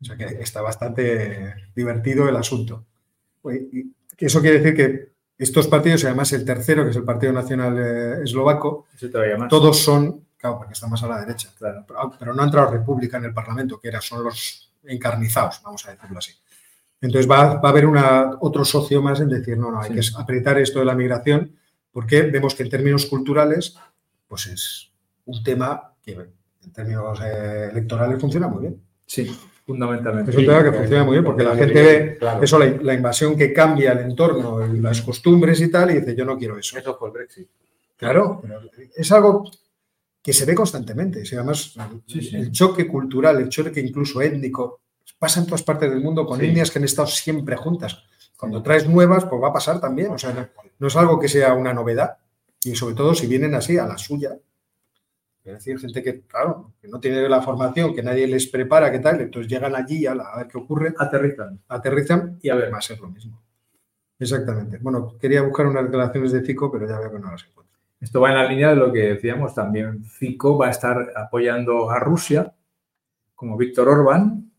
O 0.00 0.04
sea 0.04 0.16
que 0.16 0.24
está 0.40 0.62
bastante 0.62 1.54
divertido 1.74 2.26
el 2.28 2.36
asunto. 2.36 2.86
Eso 4.16 4.40
quiere 4.40 4.60
decir 4.60 4.74
que 4.74 5.09
Estos 5.40 5.66
partidos, 5.68 6.02
y 6.02 6.06
además 6.06 6.32
el 6.34 6.44
tercero, 6.44 6.84
que 6.84 6.90
es 6.90 6.96
el 6.96 7.04
Partido 7.04 7.32
Nacional 7.32 7.76
eh, 7.78 8.22
Eslovaco, 8.24 8.86
todos 9.48 9.78
son, 9.82 10.26
claro, 10.36 10.58
porque 10.58 10.74
está 10.74 10.86
más 10.86 11.02
a 11.02 11.08
la 11.08 11.20
derecha, 11.20 11.48
Claro. 11.56 11.84
pero, 11.88 12.12
pero 12.18 12.34
no 12.34 12.42
ha 12.42 12.44
entrado 12.44 12.70
República 12.70 13.16
en 13.16 13.24
el 13.24 13.32
Parlamento, 13.32 13.80
que 13.80 13.88
era, 13.88 14.00
son 14.02 14.22
los 14.24 14.70
encarnizados, 14.84 15.60
vamos 15.64 15.86
a 15.86 15.92
decirlo 15.92 16.18
así. 16.18 16.32
Entonces 17.00 17.30
va, 17.30 17.54
va 17.54 17.68
a 17.68 17.72
haber 17.72 17.86
una, 17.86 18.32
otro 18.40 18.64
socio 18.66 19.00
más 19.00 19.20
en 19.20 19.30
decir, 19.30 19.56
no, 19.56 19.70
no, 19.70 19.80
hay 19.80 20.02
Sí. 20.02 20.12
que 20.14 20.20
apretar 20.22 20.58
esto 20.58 20.78
de 20.80 20.84
la 20.84 20.94
migración, 20.94 21.56
porque 21.90 22.22
vemos 22.22 22.54
que 22.54 22.62
en 22.64 22.68
términos 22.70 23.06
culturales, 23.06 23.76
pues 24.28 24.46
es 24.46 24.92
un 25.24 25.42
tema 25.42 25.94
que 26.02 26.12
en 26.62 26.72
términos 26.72 27.18
eh, 27.24 27.68
electorales 27.72 28.20
funciona 28.20 28.46
muy 28.48 28.60
bien. 28.60 28.82
Sí, 29.06 29.34
fundamentalmente. 29.70 30.30
Es 30.32 30.36
un 30.36 30.46
tema 30.46 30.64
que 30.64 30.72
funciona 30.72 31.04
muy 31.04 31.12
bien 31.12 31.24
porque 31.24 31.44
la 31.44 31.54
gente 31.56 31.82
ve 31.82 32.16
Claro. 32.18 32.42
eso, 32.42 32.58
la, 32.58 32.66
la 32.82 32.94
invasión 32.94 33.36
que 33.36 33.52
cambia 33.52 33.92
el 33.92 33.98
entorno, 34.00 34.66
y 34.74 34.80
las 34.80 35.00
costumbres 35.02 35.60
y 35.60 35.70
tal, 35.70 35.90
y 35.92 36.00
dice, 36.00 36.14
yo 36.16 36.24
no 36.24 36.36
quiero 36.36 36.58
eso. 36.58 36.76
Eso 36.78 36.96
fue 36.98 37.08
el 37.08 37.14
Brexit. 37.14 37.48
Claro, 37.96 38.40
pero 38.42 38.60
es 38.96 39.12
algo 39.12 39.50
que 40.22 40.32
se 40.32 40.44
ve 40.44 40.54
constantemente. 40.54 41.22
Y 41.24 41.34
además, 41.34 41.74
Sí, 42.06 42.20
sí. 42.22 42.36
el 42.36 42.50
choque 42.50 42.86
cultural, 42.86 43.38
el 43.40 43.48
choque 43.48 43.80
incluso 43.80 44.20
étnico, 44.20 44.80
pasa 45.18 45.40
en 45.40 45.46
todas 45.46 45.62
partes 45.62 45.88
del 45.90 46.00
mundo 46.00 46.26
con 46.26 46.40
Sí. 46.40 46.46
etnias 46.46 46.70
que 46.70 46.78
han 46.78 46.84
estado 46.84 47.06
siempre 47.08 47.56
juntas. 47.56 48.02
Cuando 48.36 48.62
traes 48.62 48.88
nuevas, 48.88 49.24
pues 49.26 49.40
va 49.42 49.48
a 49.48 49.52
pasar 49.52 49.80
también. 49.80 50.10
O 50.10 50.18
sea, 50.18 50.32
no, 50.32 50.46
no 50.78 50.86
es 50.88 50.96
algo 50.96 51.18
que 51.20 51.28
sea 51.28 51.52
una 51.54 51.72
novedad. 51.74 52.16
Y 52.64 52.74
sobre 52.74 52.94
todo 52.94 53.14
si 53.14 53.26
vienen 53.26 53.54
así 53.54 53.76
a 53.78 53.86
la 53.86 53.96
suya. 53.98 54.36
Es 55.44 55.54
decir, 55.54 55.78
gente 55.78 56.02
que, 56.02 56.20
claro, 56.22 56.72
que 56.80 56.88
no 56.88 57.00
tiene 57.00 57.28
la 57.28 57.40
formación, 57.42 57.94
que 57.94 58.02
nadie 58.02 58.26
les 58.26 58.46
prepara, 58.46 58.90
que 58.92 58.98
tal, 58.98 59.20
entonces 59.20 59.50
llegan 59.50 59.74
allí 59.74 60.06
a, 60.06 60.14
la- 60.14 60.24
a 60.28 60.36
ver 60.38 60.48
qué 60.48 60.58
ocurre, 60.58 60.94
Aterrizan. 60.98 61.60
aterrizan 61.68 62.38
Y 62.42 62.50
a 62.50 62.54
ver, 62.56 62.72
va 62.72 62.78
a 62.78 62.82
ser 62.82 63.00
lo 63.00 63.08
mismo. 63.08 63.40
Exactamente. 64.18 64.78
Bueno, 64.78 65.16
quería 65.18 65.42
buscar 65.42 65.66
unas 65.66 65.84
declaraciones 65.84 66.32
de 66.32 66.42
Fico, 66.42 66.70
pero 66.70 66.86
ya 66.86 66.98
veo 67.00 67.10
que 67.12 67.18
no 67.18 67.30
las 67.30 67.44
encuentro. 67.44 67.78
Esto 68.00 68.20
va 68.20 68.30
en 68.30 68.36
la 68.36 68.46
línea 68.48 68.70
de 68.70 68.76
lo 68.76 68.92
que 68.92 69.00
decíamos 69.14 69.54
también. 69.54 70.04
Fico 70.04 70.58
va 70.58 70.66
a 70.68 70.70
estar 70.70 71.10
apoyando 71.16 71.90
a 71.90 71.98
Rusia, 71.98 72.54
como 73.34 73.56
Víctor 73.56 73.88
Orbán, 73.88 74.50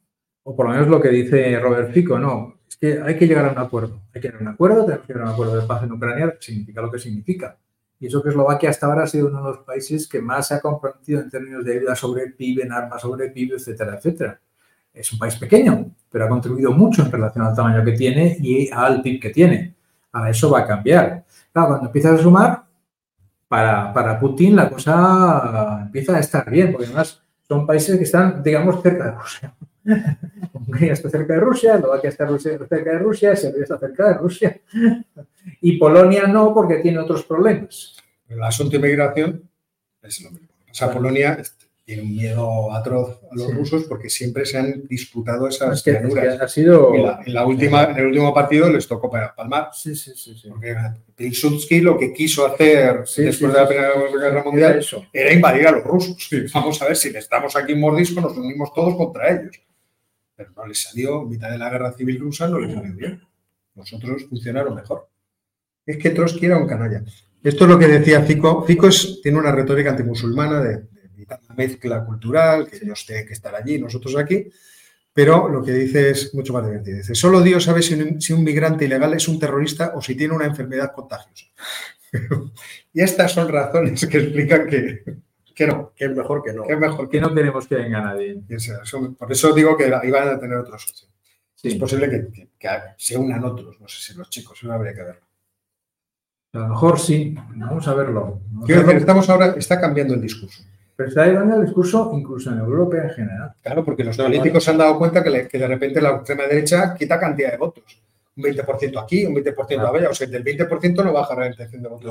o 0.44 0.56
por 0.56 0.66
lo 0.66 0.72
menos 0.74 0.88
lo 0.88 1.00
que 1.00 1.10
dice 1.10 1.60
Robert 1.60 1.92
Fico. 1.92 2.18
No, 2.18 2.56
es 2.68 2.76
que 2.78 3.00
hay 3.02 3.16
que 3.18 3.28
llegar 3.28 3.46
a 3.46 3.52
un 3.52 3.58
acuerdo. 3.60 4.02
Hay 4.14 4.22
que 4.22 4.28
llegar 4.30 4.42
a 4.42 4.46
un 4.46 4.54
acuerdo, 4.54 4.86
tenemos 4.86 5.06
que 5.06 5.14
llegar 5.14 5.28
a 5.28 5.30
un 5.30 5.34
acuerdo 5.34 5.62
de 5.62 5.68
paz 5.68 5.84
en 5.84 5.92
Ucrania, 5.92 6.32
que 6.32 6.38
significa 6.42 6.82
lo 6.82 6.92
que 6.92 7.00
significa. 7.00 7.58
Y 8.02 8.08
eso 8.08 8.24
que 8.24 8.30
Eslovaquia 8.30 8.72
hasta 8.72 8.88
ahora 8.88 9.04
ha 9.04 9.08
sido 9.08 9.28
uno 9.28 9.44
de 9.44 9.50
los 9.52 9.60
países 9.60 10.08
que 10.08 10.20
más 10.20 10.48
se 10.48 10.56
ha 10.56 10.60
comprometido 10.60 11.22
en 11.22 11.30
términos 11.30 11.64
de 11.64 11.78
ayuda 11.78 11.96
sobre 11.96 12.24
el 12.24 12.34
PIB, 12.34 12.64
en 12.64 12.72
armas 12.72 13.00
sobre 13.00 13.28
el 13.28 13.32
PIB, 13.32 13.54
etcétera, 13.54 13.96
etcétera. 13.96 14.40
Es 14.92 15.14
un 15.14 15.20
país 15.20 15.36
pequeño, 15.36 15.92
pero 16.10 16.26
ha 16.26 16.28
contribuido 16.28 16.72
mucho 16.72 17.04
en 17.04 17.12
relación 17.12 17.46
al 17.46 17.56
tamaño 17.56 17.86
que 17.86 17.92
tiene 17.92 18.38
y 18.40 18.72
al 18.72 19.04
PIB 19.04 19.22
que 19.22 19.30
tiene. 19.30 19.76
Ahora 20.12 20.32
eso 20.32 20.50
va 20.50 20.62
a 20.62 20.66
cambiar. 20.66 21.24
Claro, 21.54 21.68
cuando 21.68 21.86
empiezas 21.86 22.20
a 22.20 22.24
sumar, 22.24 22.64
para, 23.48 23.94
para 23.94 24.20
Putin 24.20 24.56
la 24.56 24.68
cosa 24.68 25.82
empieza 25.84 26.18
a 26.18 26.20
estar 26.20 26.50
bien, 26.50 26.72
porque 26.72 26.88
además 26.88 27.22
son 27.48 27.68
países 27.68 27.98
que 27.98 28.06
están, 28.06 28.42
digamos, 28.42 28.82
cerca 28.82 29.06
de 29.06 29.12
Rusia. 29.12 29.54
Hungría 30.54 30.94
está 30.94 31.08
cerca 31.08 31.34
de 31.34 31.40
Rusia, 31.40 31.76
Eslovaquia 31.76 32.10
está 32.10 32.28
cerca 32.40 32.92
de 32.94 32.98
Rusia, 32.98 33.36
Serbia 33.36 33.62
está 33.62 33.78
cerca 33.78 34.08
de 34.08 34.14
Rusia. 34.16 34.60
Y 35.62 35.78
Polonia 35.78 36.28
no, 36.28 36.54
porque 36.54 36.76
tiene 36.78 37.00
otros 37.00 37.24
problemas. 37.24 37.96
El 38.30 38.42
asunto 38.44 38.72
de 38.72 38.78
inmigración 38.78 39.50
es 40.02 40.22
lo 40.22 40.32
mismo. 40.32 40.48
O 40.70 40.74
sea. 40.74 40.92
Polonia 40.92 41.34
este, 41.40 41.66
tiene 41.84 42.04
un 42.04 42.12
miedo 42.16 42.72
atroz 42.74 43.20
a 43.30 43.36
los 43.36 43.48
Sí. 43.48 43.54
rusos 43.54 43.84
porque 43.86 44.10
siempre 44.10 44.46
se 44.46 44.58
han 44.58 44.88
disputado 44.88 45.48
esas 45.48 45.78
Es 45.80 45.84
que, 45.84 45.92
es 45.92 45.98
que 45.98 46.04
llanuras. 46.08 46.42
ha 46.42 46.48
sido... 46.48 46.94
La- 46.96 47.22
en, 47.26 47.34
la 47.34 47.46
última, 47.46 47.84
en 47.86 47.98
el 47.98 48.06
último 48.08 48.34
partido 48.34 48.70
les 48.72 48.88
tocó 48.88 49.10
pa- 49.10 49.34
palmar. 49.36 49.70
Sí, 49.74 49.96
sí, 49.96 50.12
sí. 50.16 50.38
sí. 50.38 50.48
Porque 50.50 50.76
Pilsudski 51.16 51.82
lo 51.82 51.98
que 51.98 52.14
quiso 52.14 52.46
hacer 52.46 53.02
Sí, 53.06 53.24
después 53.24 53.52
de 53.52 53.60
la 53.60 53.68
Primera. 53.68 53.90
Guerra 54.10 54.28
Era 54.30 54.44
Mundial 54.44 54.80
eso. 54.80 55.06
era 55.12 55.34
invadir 55.34 55.68
a 55.68 55.72
los 55.72 55.84
rusos. 55.84 56.30
Vamos 56.54 56.82
a 56.82 56.86
ver 56.88 56.96
si 56.96 57.10
les 57.10 57.28
damos 57.28 57.56
aquí 57.56 57.74
un 57.74 57.82
mordisco, 57.82 58.22
nos 58.22 58.38
unimos 58.38 58.74
todos 58.74 58.96
contra 58.96 59.30
ellos. 59.30 59.60
Pero 60.36 60.52
no 60.56 60.66
les 60.66 60.82
salió, 60.82 61.24
en 61.24 61.30
mitad 61.30 61.52
de 61.52 61.58
la 61.58 61.70
guerra 61.70 61.92
civil 61.92 62.20
rusa 62.20 62.48
no 62.48 62.60
les 62.60 62.74
salió 62.74 62.94
bien. 62.96 63.22
Nosotros 63.76 64.26
funcionaron 64.30 64.74
mejor. 64.76 65.10
Es 65.86 65.98
que 65.98 66.12
Trotsky 66.12 66.46
era 66.46 66.58
un 66.58 66.68
canalla. 66.68 67.04
Esto 67.44 67.64
es 67.66 67.70
lo 67.70 67.80
que 67.80 67.88
decía 67.88 68.22
Fico. 68.22 68.64
Fico 68.66 68.88
es- 68.88 69.20
tiene 69.22 69.40
una 69.40 69.52
retórica 69.52 69.92
antimusulmana 69.92 70.62
de, 70.62 70.78
de 70.78 71.28
mezcla 71.58 72.06
cultural, 72.06 72.68
que 72.70 72.78
ellos 72.78 73.06
tienen 73.06 73.26
que 73.28 73.34
estar 73.34 73.54
allí, 73.56 73.80
nosotros 73.80 74.16
aquí. 74.16 74.48
Pero 75.14 75.50
lo 75.50 75.62
que 75.64 75.74
dice 75.74 76.12
es 76.12 76.34
mucho 76.34 76.54
más 76.54 76.66
divertido. 76.66 76.98
Dice, 76.98 77.16
solo 77.16 77.42
Dios 77.42 77.64
sabe 77.66 77.82
si 77.82 77.96
un, 77.96 78.22
si 78.22 78.32
un 78.34 78.44
migrante 78.44 78.86
ilegal 78.86 79.14
es 79.14 79.28
un 79.28 79.40
terrorista 79.40 79.92
o 79.96 80.02
si 80.02 80.16
tiene 80.16 80.34
una 80.34 80.46
enfermedad 80.46 80.94
contagiosa. 80.94 81.48
y 82.94 83.02
estas 83.02 83.32
son 83.34 83.50
razones 83.50 84.06
que 84.06 84.18
explican 84.20 84.68
que, 84.68 85.04
que 85.54 85.68
no, 85.68 85.94
Que 85.96 86.06
es 86.06 86.16
mejor 86.16 86.42
que 86.44 86.54
no. 86.54 86.64
que 86.66 86.74
es 86.74 86.80
mejor 86.80 87.10
que 87.10 87.18
Que 87.18 87.22
no 87.22 87.34
queremos 87.34 87.68
que 87.68 87.76
venga 87.76 88.02
nadie. 88.02 88.42
por 89.18 89.32
eso 89.32 89.54
digo 89.54 89.76
que 89.78 89.88
iban 90.04 90.30
a 90.30 90.40
tener 90.40 90.58
otros 90.58 90.84
socios. 90.84 91.10
Es 91.64 91.74
Sí. 91.74 91.78
posible 91.78 92.10
que, 92.10 92.48
se 92.98 93.18
unan 93.18 93.44
otros, 93.44 93.80
no 93.80 93.88
sé 93.88 94.02
si 94.02 94.18
los 94.18 94.30
chicos, 94.30 94.58
eso 94.64 94.72
habría 94.72 94.94
que 94.96 95.04
verlo. 95.04 95.22
A 96.54 96.58
lo 96.60 96.68
mejor 96.68 97.00
sí. 97.00 97.36
Vamos 97.56 97.88
a 97.88 97.94
verlo. 97.94 98.42
Quiero 98.66 98.82
decir, 98.82 98.98
estamos 98.98 99.30
ahora, 99.30 99.54
está 99.58 99.80
cambiando 99.80 100.14
el 100.16 100.22
discurso. 100.22 100.64
Pero 100.96 101.10
está 101.10 101.26
llevando 101.26 101.56
el 101.56 101.66
discurso 101.66 102.12
incluso 102.14 102.52
en 102.52 102.60
Europa 102.60 102.98
en 102.98 103.10
general. 103.12 103.54
Claro, 103.64 103.84
porque 103.86 104.04
los 104.04 104.18
políticos 104.18 104.64
se 104.64 104.72
han 104.72 104.78
dado 104.78 104.98
cuenta 104.98 105.24
que, 105.24 105.30
le- 105.30 105.48
que 105.48 105.58
de 105.58 105.68
repente 105.68 106.02
la 106.02 106.10
extrema 106.12 106.44
derecha 106.44 106.94
quita 106.96 107.20
cantidad 107.20 107.52
de 107.52 107.58
votos. 107.58 107.84
Un 108.36 108.44
20% 108.44 109.02
aquí, 109.02 109.26
un 109.26 109.34
20% 109.36 109.96
allá. 109.96 110.10
O 110.10 110.14
sea, 110.14 110.28
del 110.28 110.44
20% 110.44 111.04
no 111.04 111.14
baja 111.14 111.36
la 111.36 111.48
intención 111.48 111.82
de 111.82 111.90
votos 111.90 112.06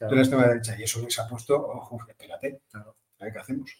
No. 0.00 0.08
de 0.08 0.14
la 0.16 0.20
extrema 0.22 0.46
derecha. 0.46 0.74
Y 0.78 0.82
eso 0.82 1.00
les 1.00 1.18
ha 1.18 1.28
puesto, 1.28 1.54
ojo, 1.56 1.98
espérate, 2.08 2.60
Claro. 2.70 2.94
a 3.20 3.24
ver 3.24 3.32
qué 3.32 3.38
hacemos. 3.38 3.70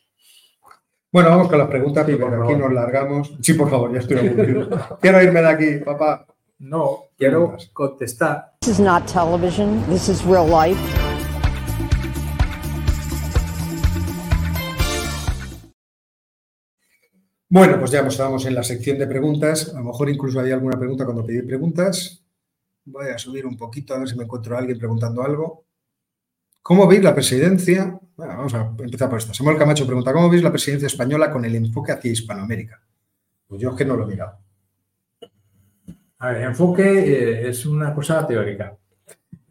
Bueno, 1.13 1.29
vamos 1.31 1.49
con 1.49 1.59
las 1.59 1.69
preguntas, 1.69 2.07
Sí, 2.07 2.15
porque 2.17 2.37
por 2.37 2.45
aquí 2.47 2.55
nos 2.57 2.73
largamos. 2.73 3.37
Sí, 3.41 3.55
por 3.55 3.69
favor, 3.71 3.93
ya 3.93 3.99
estoy 4.01 4.19
aburrido. 4.29 4.69
Quiero 5.01 5.23
irme 5.23 5.43
de 5.43 5.49
aquí, 5.49 5.85
papá. 5.85 6.27
No, 6.65 7.11
quiero 7.19 7.59
contestar. 7.75 8.55
This 8.61 8.79
is 8.79 8.81
not 8.81 9.07
television. 9.07 9.85
This 9.91 10.09
is 10.09 10.25
real 10.25 10.49
life. 10.49 10.81
Bueno, 17.51 17.79
pues 17.79 17.91
ya 17.91 18.01
estábamos 18.01 18.47
en 18.47 18.55
la 18.55 18.63
sección 18.63 18.99
de 18.99 19.07
preguntas. 19.07 19.75
A 19.75 19.79
lo 19.81 19.85
mejor 19.85 20.09
incluso 20.09 20.41
había 20.41 20.55
alguna 20.55 20.79
pregunta 20.79 21.05
cuando 21.05 21.27
pedí 21.27 21.43
preguntas. 21.43 22.25
Voy 22.87 23.09
a 23.09 23.19
subir 23.19 23.45
un 23.45 23.59
poquito 23.59 23.95
a 23.95 23.99
ver 23.99 24.09
si 24.09 24.17
me 24.17 24.25
encuentro 24.25 24.57
a 24.57 24.61
alguien 24.61 24.79
preguntando 24.79 25.23
algo. 25.23 25.67
¿Cómo 26.63 26.87
veis 26.87 27.05
la 27.05 27.15
presidencia? 27.15 28.01
Bueno, 28.17 28.39
vamos 28.39 28.55
a 28.55 28.75
empezar 28.79 29.11
por 29.11 29.19
esta. 29.19 29.35
Samuel 29.35 29.59
Camacho 29.59 29.85
pregunta, 29.85 30.15
¿cómo 30.15 30.31
veis 30.31 30.43
la 30.43 30.51
presidencia 30.51 30.87
española 30.87 31.31
con 31.31 31.45
el 31.45 31.57
enfoque 31.57 31.93
hacia 31.93 32.11
Hispanoamérica? 32.11 32.81
Pues 33.47 33.61
yo 33.61 33.73
es 33.73 33.77
que 33.77 33.85
no 33.85 33.97
lo 33.97 34.05
he 34.05 34.07
mirado. 34.07 34.44
A 36.25 36.31
ver, 36.33 36.43
enfoque 36.43 36.83
eh, 36.85 37.49
es 37.49 37.67
una 37.67 37.93
cosa 37.95 38.27
teórica. 38.27 38.75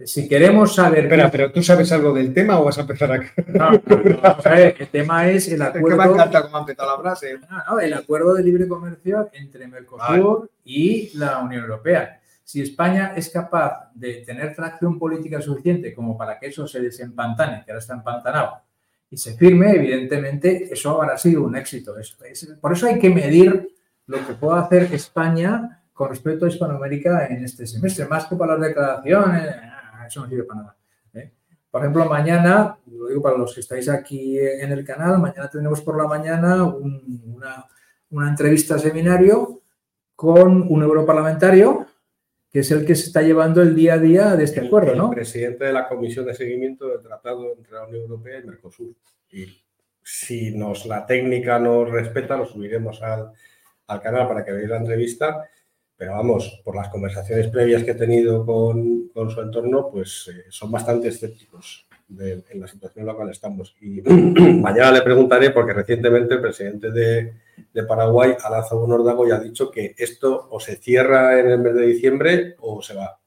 Si 0.05 0.27
queremos 0.27 0.73
saber. 0.75 1.03
Espera, 1.05 1.29
pero 1.29 1.51
¿tú 1.51 1.61
sabes 1.61 1.91
algo 1.91 2.11
del 2.13 2.33
tema 2.33 2.59
o 2.59 2.65
vas 2.65 2.77
a 2.77 2.81
empezar 2.81 3.11
a... 3.11 3.17
No, 3.47 3.71
no, 3.71 3.95
no, 4.03 4.21
vamos 4.21 4.45
a 4.45 4.49
ver, 4.49 4.75
el 4.79 4.87
tema 4.87 5.29
es 5.29 5.47
el 5.49 5.61
Es 5.61 5.69
que 5.71 5.77
acuerdo. 5.77 5.97
me 5.97 6.05
encanta 6.13 6.41
cómo 6.41 6.57
ha 6.57 6.59
empezado 6.61 6.97
la 6.97 7.01
frase. 7.03 7.37
Ah, 7.49 7.63
no, 7.69 7.79
el 7.79 7.93
acuerdo 7.93 8.33
de 8.33 8.43
libre 8.43 8.67
comercio 8.67 9.29
entre 9.33 9.67
Mercosur 9.67 10.49
y 10.65 11.15
la 11.17 11.39
Unión 11.39 11.61
Europea. 11.63 12.19
Si 12.43 12.61
España 12.61 13.13
es 13.15 13.29
capaz 13.29 13.91
de 13.93 14.23
tener 14.25 14.53
tracción 14.55 14.97
política 14.97 15.39
suficiente 15.41 15.93
como 15.93 16.17
para 16.17 16.39
que 16.39 16.47
eso 16.47 16.67
se 16.67 16.81
desempantane, 16.81 17.63
que 17.63 17.71
ahora 17.71 17.79
está 17.79 17.93
empantanado, 17.93 18.57
y 19.11 19.17
se 19.17 19.35
firme, 19.37 19.71
evidentemente 19.75 20.69
eso 20.73 20.99
habrá 20.99 21.17
sido 21.19 21.43
un 21.43 21.55
éxito. 21.55 21.97
Es- 21.99 22.17
es- 22.25 22.45
por 22.59 22.73
eso 22.73 22.87
hay 22.87 22.97
que 22.99 23.09
medir 23.11 23.69
lo 24.07 24.17
que 24.25 24.33
pueda 24.33 24.59
hacer 24.61 24.89
España 24.91 25.79
con 25.93 26.09
respecto 26.09 26.45
a 26.45 26.49
Hispanoamérica 26.49 27.27
en 27.27 27.43
este 27.45 27.67
semestre, 27.67 28.05
más 28.05 28.25
que 28.25 28.35
para 28.35 28.57
las 28.57 28.67
declaraciones, 28.67 29.49
ah, 29.61 30.05
eso 30.07 30.21
no 30.21 30.27
sirve 30.29 30.43
para 30.43 30.61
nada. 30.61 30.75
¿eh? 31.13 31.31
Por 31.69 31.81
ejemplo, 31.81 32.05
mañana, 32.05 32.77
lo 32.91 33.07
digo 33.07 33.21
para 33.21 33.37
los 33.37 33.53
que 33.53 33.59
estáis 33.61 33.87
aquí 33.89 34.37
en 34.39 34.71
el 34.71 34.83
canal, 34.83 35.19
mañana 35.19 35.49
tenemos 35.49 35.81
por 35.81 35.97
la 35.97 36.07
mañana 36.07 36.63
un- 36.63 37.23
una, 37.35 37.65
una 38.09 38.29
entrevista 38.29 38.77
seminario 38.79 39.61
con 40.15 40.61
un 40.71 40.83
europarlamentario 40.83 41.85
que 42.51 42.59
es 42.59 42.69
el 42.69 42.85
que 42.85 42.93
se 42.93 43.07
está 43.07 43.23
llevando 43.23 43.63
el 43.63 43.73
día 43.75 43.95
a 43.95 43.97
día 43.97 44.35
de 44.35 44.43
este 44.43 44.59
El- 44.59 44.67
acuerdo, 44.67 44.91
el 44.91 44.97
¿no? 44.99 45.09
presidente 45.09 45.65
de 45.65 45.73
la 45.73 45.87
Comisión 45.87 46.25
de 46.25 46.35
Seguimiento 46.35 46.87
del 46.87 47.01
Tratado 47.01 47.51
entre 47.57 47.73
la 47.73 47.83
Unión 47.87 48.03
Europea 48.03 48.39
y 48.39 48.43
Mercosur. 48.45 48.93
Y 49.31 49.59
si 50.03 50.55
nos 50.55 50.85
la 50.85 51.05
técnica 51.07 51.57
nos 51.57 51.89
respeta, 51.89 52.37
lo 52.37 52.45
subiremos 52.45 53.01
al, 53.01 53.31
al 53.87 54.01
canal 54.01 54.27
para 54.27 54.45
que 54.45 54.51
veáis 54.51 54.69
la 54.69 54.77
entrevista. 54.77 55.49
Pero 55.95 56.11
vamos, 56.13 56.61
por 56.63 56.75
las 56.75 56.89
conversaciones 56.89 57.47
previas 57.49 57.83
que 57.83 57.91
he 57.91 57.95
tenido 57.95 58.45
con, 58.45 59.09
con 59.09 59.29
su 59.29 59.39
entorno, 59.41 59.89
pues 59.91 60.29
eh, 60.33 60.45
son 60.49 60.71
bastante 60.71 61.07
escépticos 61.07 61.87
de- 62.07 62.43
en 62.49 62.59
la 62.59 62.67
situación 62.67 63.03
en 63.03 63.07
la 63.07 63.13
cual 63.13 63.29
estamos. 63.29 63.75
Y 63.79 64.01
mañana 64.61 64.91
le 64.91 65.01
preguntaré, 65.01 65.51
porque 65.51 65.73
recientemente 65.73 66.33
el 66.33 66.41
presidente 66.41 66.91
de, 66.91 67.33
de 67.71 67.83
Paraguay 67.83 68.35
ha 68.43 68.49
lanzado 68.49 68.83
un 68.83 68.91
órdago 68.91 69.27
y 69.27 69.31
ha 69.31 69.39
dicho 69.39 69.69
que 69.71 69.93
esto 69.97 70.47
o 70.49 70.59
se 70.59 70.75
cierra 70.77 71.39
en 71.39 71.47
el 71.49 71.59
mes 71.59 71.75
de 71.75 71.85
diciembre 71.85 72.55
o 72.59 72.81
se 72.81 72.95
va. 72.95 73.19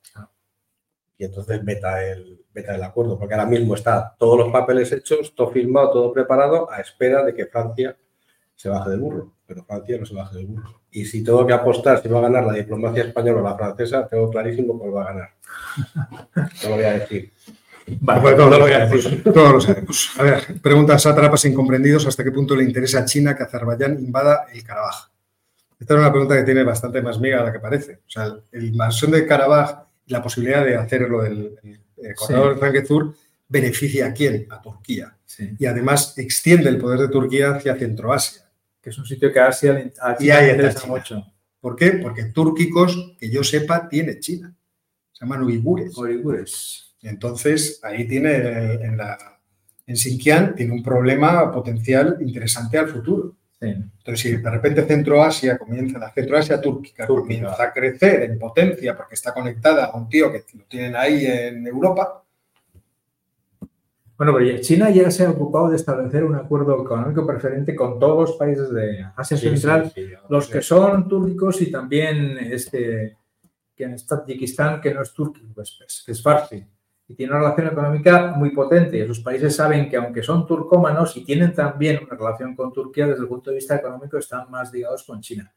y 1.18 1.24
entonces 1.24 1.64
veta 1.64 2.04
el, 2.04 2.44
veta 2.52 2.74
el 2.74 2.82
acuerdo, 2.82 3.18
porque 3.18 3.34
ahora 3.34 3.46
mismo 3.46 3.74
está 3.74 4.14
todos 4.18 4.38
los 4.38 4.48
papeles 4.52 4.92
hechos, 4.92 5.34
todo 5.34 5.50
firmado, 5.50 5.90
todo 5.92 6.12
preparado, 6.12 6.70
a 6.70 6.80
espera 6.80 7.24
de 7.24 7.32
que 7.32 7.46
Francia 7.46 7.96
se 8.56 8.68
baje 8.68 8.90
del 8.90 9.00
burro, 9.00 9.32
pero 9.46 9.64
Francia 9.64 9.98
no 9.98 10.06
se 10.06 10.14
baje 10.14 10.36
del 10.36 10.46
burro. 10.46 10.80
Y 10.90 11.04
si 11.04 11.22
tengo 11.22 11.46
que 11.46 11.52
apostar 11.52 12.02
si 12.02 12.08
va 12.08 12.18
a 12.18 12.22
ganar 12.22 12.44
la 12.46 12.54
diplomacia 12.54 13.04
española 13.04 13.40
o 13.40 13.44
la 13.44 13.54
francesa, 13.54 14.08
tengo 14.08 14.30
clarísimo 14.30 14.78
cuál 14.78 14.96
va 14.96 15.02
a 15.02 15.12
ganar. 15.12 15.28
No 16.62 16.70
lo 16.70 16.76
voy 16.76 16.84
a 16.84 16.92
decir. 16.94 17.32
Vale, 18.00 18.20
pues 18.20 18.36
todo, 18.36 18.50
lo 18.50 18.60
voy 18.60 18.72
a 18.72 18.86
decir. 18.86 19.22
Todos 19.22 19.52
lo 19.52 19.60
sabemos. 19.60 20.10
A 20.18 20.22
ver, 20.22 20.60
pregunta 20.60 20.98
sátrapas 20.98 21.44
incomprendidos 21.44 22.06
hasta 22.06 22.24
qué 22.24 22.32
punto 22.32 22.56
le 22.56 22.64
interesa 22.64 23.00
a 23.00 23.04
China 23.04 23.36
que 23.36 23.44
Azerbaiyán 23.44 23.98
invada 24.00 24.46
el 24.52 24.64
Karabaj. 24.64 25.10
Esta 25.78 25.94
es 25.94 26.00
una 26.00 26.10
pregunta 26.10 26.36
que 26.36 26.42
tiene 26.42 26.64
bastante 26.64 27.00
más 27.02 27.20
miga 27.20 27.38
de 27.38 27.44
la 27.44 27.52
que 27.52 27.60
parece. 27.60 28.00
O 28.06 28.10
sea, 28.10 28.34
el 28.50 28.64
invasión 28.64 29.10
de 29.12 29.26
Karabaj 29.26 29.84
y 30.06 30.12
la 30.12 30.22
posibilidad 30.22 30.64
de 30.64 30.76
hacerlo 30.76 31.22
del 31.22 31.58
el 32.02 32.14
corredor 32.14 32.54
Sí. 32.54 32.60
Franquezur 32.60 33.14
beneficia 33.48 34.06
a 34.06 34.12
quién? 34.12 34.46
A 34.50 34.60
Turquía. 34.60 35.16
Sí, 35.24 35.54
Y 35.58 35.66
además 35.66 36.16
extiende 36.18 36.68
el 36.68 36.78
poder 36.78 37.00
de 37.00 37.08
Turquía 37.08 37.50
hacia 37.56 37.76
Centroasia. 37.76 38.42
Que 38.86 38.90
es 38.90 38.98
un 38.98 39.04
sitio 39.04 39.32
que 39.32 39.40
a 39.40 39.48
Asia, 39.48 39.72
a 40.00 40.12
Y 40.12 40.16
China 40.26 40.40
le 40.42 40.50
interesa 40.52 40.78
China. 40.82 40.92
mucho. 40.92 41.26
¿Por 41.58 41.74
qué? 41.74 41.90
Porque 41.94 42.26
túrquicos, 42.26 43.16
que 43.18 43.28
yo 43.28 43.42
sepa, 43.42 43.88
tiene 43.88 44.20
China. 44.20 44.54
Se 45.10 45.24
llaman 45.24 45.42
uigures. 45.42 45.98
Uigures. 45.98 46.94
Entonces, 47.02 47.80
ahí 47.82 48.06
tiene 48.06 48.74
en, 48.74 48.96
la, 48.96 49.40
en 49.88 49.96
Xinjiang 49.96 50.54
tiene 50.54 50.72
un 50.72 50.84
problema 50.84 51.50
potencial 51.50 52.16
interesante 52.20 52.78
al 52.78 52.86
futuro. 52.86 53.34
Sí. 53.60 53.66
Entonces, 53.70 54.20
si 54.20 54.36
de 54.36 54.50
repente 54.50 54.84
Centroasia 54.84 55.58
comienza, 55.58 55.98
la 55.98 56.12
Centroasia 56.12 56.60
túrquica, 56.60 57.08
Túrquica. 57.08 57.46
comienza 57.46 57.60
a 57.64 57.72
crecer 57.72 58.22
en 58.22 58.38
potencia 58.38 58.96
porque 58.96 59.16
está 59.16 59.34
conectada 59.34 59.86
a 59.86 59.96
un 59.96 60.08
tío 60.08 60.30
que 60.30 60.44
lo 60.56 60.62
tienen 60.66 60.94
ahí 60.94 61.26
en 61.26 61.66
Europa, 61.66 62.22
Bueno, 64.16 64.34
pero 64.34 64.60
China 64.60 64.88
ya 64.90 65.10
se 65.10 65.26
ha 65.26 65.30
ocupado 65.30 65.68
de 65.68 65.76
establecer 65.76 66.24
un 66.24 66.36
acuerdo 66.36 66.82
económico 66.82 67.26
preferente 67.26 67.76
con 67.76 67.98
todos 67.98 68.30
los 68.30 68.38
países 68.38 68.72
de 68.72 69.04
Asia 69.14 69.36
Sí, 69.36 69.48
Central, 69.48 69.92
sí, 69.94 70.06
sí, 70.06 70.12
los 70.30 70.48
que 70.48 70.62
son 70.62 71.06
túrquicos 71.06 71.60
y 71.60 71.70
también 71.70 72.38
este, 72.38 73.18
que 73.76 73.84
en 73.84 73.96
Tayikistán, 73.96 74.80
que 74.80 74.94
no 74.94 75.02
es 75.02 75.12
túrquico, 75.12 75.48
pues, 75.54 75.76
pues, 75.78 76.02
que 76.04 76.12
es 76.12 76.22
farsi. 76.22 76.64
Y 77.08 77.14
tiene 77.14 77.32
una 77.32 77.42
relación 77.42 77.68
económica 77.68 78.32
muy 78.36 78.50
potente. 78.50 78.96
Y 78.96 79.02
esos 79.02 79.20
países 79.20 79.54
saben 79.54 79.88
que 79.88 79.96
aunque 79.96 80.22
son 80.22 80.46
turcómanos 80.46 81.16
y 81.16 81.24
tienen 81.24 81.52
también 81.52 82.00
una 82.02 82.16
relación 82.16 82.56
con 82.56 82.72
Turquía, 82.72 83.06
desde 83.06 83.22
el 83.22 83.28
punto 83.28 83.50
de 83.50 83.56
vista 83.56 83.76
económico 83.76 84.16
están 84.16 84.50
más 84.50 84.72
ligados 84.72 85.04
con 85.04 85.20
China. 85.20 85.52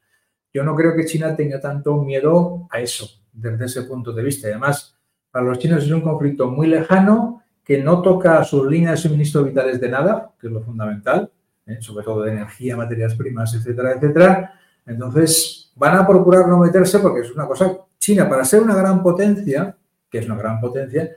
Yo 0.53 0.63
no 0.63 0.75
creo 0.75 0.95
que 0.95 1.05
China 1.05 1.35
tenga 1.35 1.59
tanto 1.59 1.95
miedo 2.03 2.67
a 2.69 2.79
eso, 2.79 3.07
desde 3.31 3.65
ese 3.65 3.83
punto 3.83 4.11
de 4.11 4.21
vista. 4.21 4.47
Y 4.47 4.51
además, 4.51 4.95
para 5.31 5.45
los 5.45 5.57
chinos 5.59 5.83
es 5.83 5.91
un 5.91 6.01
conflicto 6.01 6.51
muy 6.51 6.67
lejano 6.67 7.38
que 7.69 7.77
no 7.77 8.01
toca 8.01 8.43
sus 8.43 8.65
líneas 8.65 8.93
de 8.93 8.97
suministro 8.97 9.43
vitales 9.43 9.79
de 9.79 9.89
nada, 9.89 10.33
que 10.41 10.47
es 10.47 10.53
lo 10.53 10.59
fundamental, 10.59 11.31
¿eh? 11.67 11.77
sobre 11.79 12.03
todo 12.03 12.23
de 12.23 12.31
energía, 12.31 12.75
materias 12.75 13.13
primas, 13.13 13.53
etcétera, 13.53 13.91
etcétera. 13.91 14.59
Entonces, 14.87 15.71
van 15.75 15.95
a 15.95 16.07
procurar 16.07 16.47
no 16.47 16.57
meterse 16.57 16.97
porque 16.97 17.19
es 17.19 17.31
una 17.31 17.45
cosa, 17.45 17.77
China, 17.99 18.27
para 18.27 18.43
ser 18.43 18.63
una 18.63 18.75
gran 18.75 19.03
potencia, 19.03 19.77
que 20.09 20.17
es 20.17 20.25
una 20.25 20.37
gran 20.37 20.59
potencia, 20.59 21.11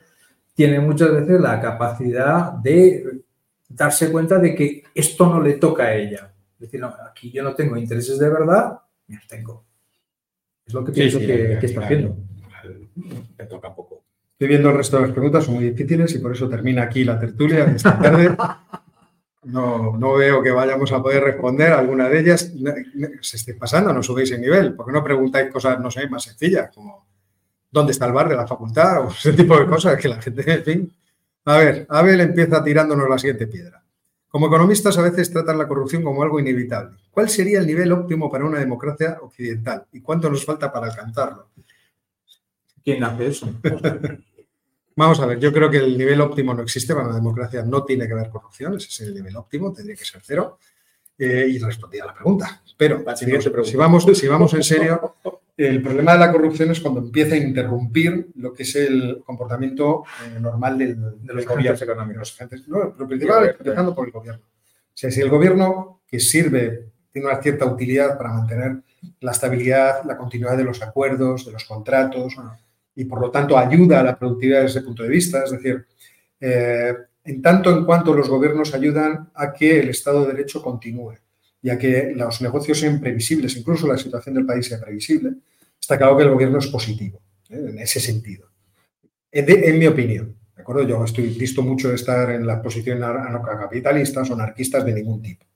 tiene 0.52 0.78
muchas 0.78 1.10
veces 1.12 1.40
la 1.40 1.58
capacidad 1.58 2.52
de 2.52 3.22
darse 3.66 4.12
cuenta 4.12 4.38
de 4.38 4.54
que 4.54 4.82
esto 4.94 5.26
no 5.28 5.40
le 5.40 5.54
toca 5.54 5.84
a 5.84 5.94
ella. 5.94 6.34
Es 6.56 6.60
decir, 6.60 6.80
no, 6.80 6.94
aquí 7.08 7.30
yo 7.30 7.42
no 7.42 7.54
tengo 7.54 7.78
intereses 7.78 8.18
de 8.18 8.28
verdad, 8.28 8.78
me 9.06 9.16
abstengo. 9.16 9.64
Es 10.66 10.74
lo 10.74 10.84
que 10.84 10.92
pienso 10.92 11.18
sí, 11.18 11.26
que, 11.26 11.56
que 11.58 11.64
está 11.64 11.80
haciendo. 11.80 12.14
Me 13.38 13.46
toca 13.46 13.74
poco. 13.74 14.04
Estoy 14.42 14.56
viendo 14.56 14.70
el 14.70 14.76
resto 14.76 14.96
de 14.96 15.02
las 15.02 15.12
preguntas, 15.12 15.44
son 15.44 15.54
muy 15.54 15.70
difíciles 15.70 16.12
y 16.16 16.18
por 16.18 16.32
eso 16.32 16.48
termina 16.48 16.82
aquí 16.82 17.04
la 17.04 17.16
tertulia 17.16 17.64
de 17.64 17.76
esta 17.76 17.98
tarde. 17.98 18.36
No, 19.44 19.96
no 19.98 20.14
veo 20.14 20.40
que 20.40 20.52
vayamos 20.52 20.92
a 20.92 21.02
poder 21.02 21.24
responder 21.24 21.72
alguna 21.72 22.08
de 22.08 22.20
ellas. 22.20 22.52
Se 23.22 23.36
esté 23.36 23.54
pasando, 23.54 23.92
no 23.92 24.00
subéis 24.00 24.30
el 24.30 24.40
nivel. 24.40 24.72
¿Por 24.76 24.86
qué 24.86 24.92
no 24.92 25.02
preguntáis 25.02 25.50
cosas, 25.50 25.80
no 25.80 25.90
sé, 25.90 26.08
más 26.08 26.22
sencillas? 26.22 26.70
Como 26.72 27.08
¿dónde 27.68 27.90
está 27.90 28.06
el 28.06 28.12
bar 28.12 28.28
de 28.28 28.36
la 28.36 28.46
facultad? 28.46 29.04
O 29.04 29.08
ese 29.10 29.32
tipo 29.32 29.58
de 29.58 29.66
cosas 29.66 30.00
que 30.00 30.06
la 30.06 30.22
gente, 30.22 30.44
en 30.46 30.62
fin. 30.62 30.92
A 31.46 31.58
ver, 31.58 31.86
Abel 31.88 32.20
empieza 32.20 32.62
tirándonos 32.62 33.08
la 33.10 33.18
siguiente 33.18 33.48
piedra. 33.48 33.82
Como 34.28 34.46
economistas 34.46 34.96
a 34.98 35.02
veces 35.02 35.32
tratan 35.32 35.58
la 35.58 35.66
corrupción 35.66 36.04
como 36.04 36.22
algo 36.22 36.38
inevitable. 36.38 36.98
¿Cuál 37.10 37.28
sería 37.28 37.58
el 37.58 37.66
nivel 37.66 37.90
óptimo 37.90 38.30
para 38.30 38.44
una 38.44 38.60
democracia 38.60 39.18
occidental? 39.22 39.86
¿Y 39.90 40.00
cuánto 40.02 40.30
nos 40.30 40.46
falta 40.46 40.72
para 40.72 40.86
alcanzarlo? 40.86 41.48
¿Quién 42.84 43.02
hace 43.02 43.26
eso? 43.26 43.52
Vamos 44.96 45.20
a 45.20 45.26
ver, 45.26 45.38
yo 45.38 45.52
creo 45.52 45.70
que 45.70 45.78
el 45.78 45.96
nivel 45.96 46.20
óptimo 46.20 46.52
no 46.54 46.62
existe 46.62 46.94
para 46.94 47.06
una 47.06 47.16
democracia, 47.16 47.62
no 47.62 47.84
tiene 47.84 48.06
que 48.06 48.12
haber 48.12 48.28
corrupción, 48.28 48.74
ese 48.76 48.88
es 48.88 49.00
el 49.00 49.14
nivel 49.14 49.36
óptimo, 49.36 49.72
tendría 49.72 49.96
que 49.96 50.04
ser 50.04 50.20
cero. 50.24 50.58
Eh, 51.18 51.46
y 51.50 51.58
respondía 51.58 52.02
a 52.04 52.06
la 52.06 52.14
pregunta. 52.14 52.62
Pero 52.76 53.02
La 53.06 53.14
si, 53.14 53.26
pregunta. 53.26 53.64
si 53.64 53.76
vamos, 53.76 54.04
si 54.18 54.26
vamos 54.26 54.54
en 54.54 54.62
serio, 54.64 55.16
el 55.56 55.80
problema 55.82 56.14
de 56.14 56.18
la 56.18 56.32
corrupción 56.32 56.70
es 56.70 56.80
cuando 56.80 57.00
empieza 57.00 57.34
a 57.34 57.38
interrumpir 57.38 58.28
lo 58.36 58.52
que 58.52 58.64
es 58.64 58.74
el 58.74 59.22
comportamiento 59.24 60.02
eh, 60.24 60.40
normal 60.40 60.78
del, 60.78 60.96
De 61.00 61.34
los 61.34 61.44
gobierno. 61.46 61.74
agentes 61.74 61.82
económicos. 61.82 62.36
No, 62.66 62.94
lo 62.98 63.06
principal 63.06 63.44
es 63.44 63.56
empezando 63.58 63.94
por 63.94 64.06
el 64.06 64.12
gobierno. 64.12 64.42
O 64.42 64.94
sea, 64.96 65.10
si 65.10 65.20
el 65.20 65.28
gobierno 65.28 66.00
que 66.08 66.18
sirve 66.18 66.88
tiene 67.12 67.28
una 67.28 67.40
cierta 67.40 67.66
utilidad 67.66 68.16
para 68.16 68.32
mantener 68.32 68.78
la 69.20 69.32
estabilidad, 69.32 70.02
la 70.04 70.16
continuidad 70.16 70.56
de 70.56 70.64
los 70.64 70.82
acuerdos, 70.82 71.44
de 71.46 71.52
los 71.52 71.64
contratos, 71.64 72.34
y 72.94 73.04
por 73.04 73.20
lo 73.20 73.30
tanto 73.30 73.56
ayuda 73.58 74.00
a 74.00 74.02
la 74.02 74.18
productividad 74.18 74.62
desde 74.62 74.78
ese 74.78 74.86
punto 74.86 75.02
de 75.02 75.08
vista. 75.08 75.44
Es 75.44 75.50
decir, 75.52 75.86
eh, 76.40 76.94
en 77.24 77.40
tanto 77.40 77.70
en 77.76 77.84
cuanto 77.84 78.14
los 78.14 78.28
gobiernos 78.28 78.74
ayudan 78.74 79.30
a 79.34 79.52
que 79.52 79.80
el 79.80 79.88
Estado 79.90 80.22
de 80.26 80.32
Derecho 80.34 80.62
continúe 80.62 81.14
y 81.62 81.70
a 81.70 81.78
que 81.78 82.12
los 82.14 82.42
negocios 82.42 82.80
sean 82.80 83.00
previsibles, 83.00 83.56
incluso 83.56 83.86
la 83.86 83.96
situación 83.96 84.34
del 84.34 84.44
país 84.46 84.66
sea 84.66 84.80
previsible, 84.80 85.34
está 85.80 85.96
claro 85.96 86.16
que 86.16 86.24
el 86.24 86.30
gobierno 86.30 86.58
es 86.58 86.66
positivo 86.66 87.20
¿eh? 87.48 87.66
en 87.70 87.78
ese 87.78 88.00
sentido. 88.00 88.48
En, 89.30 89.46
de- 89.46 89.68
en 89.70 89.78
mi 89.78 89.86
opinión, 89.86 90.36
¿de 90.56 90.62
acuerdo? 90.62 90.82
Yo 90.82 91.04
estoy 91.04 91.28
visto 91.28 91.62
mucho 91.62 91.88
de 91.88 91.94
estar 91.94 92.30
en 92.30 92.46
las 92.46 92.60
posiciones 92.60 93.02
anarcocapitalistas 93.02 94.28
o 94.30 94.34
anarquistas 94.34 94.84
de 94.84 94.92
ningún 94.92 95.22
tipo. 95.22 95.46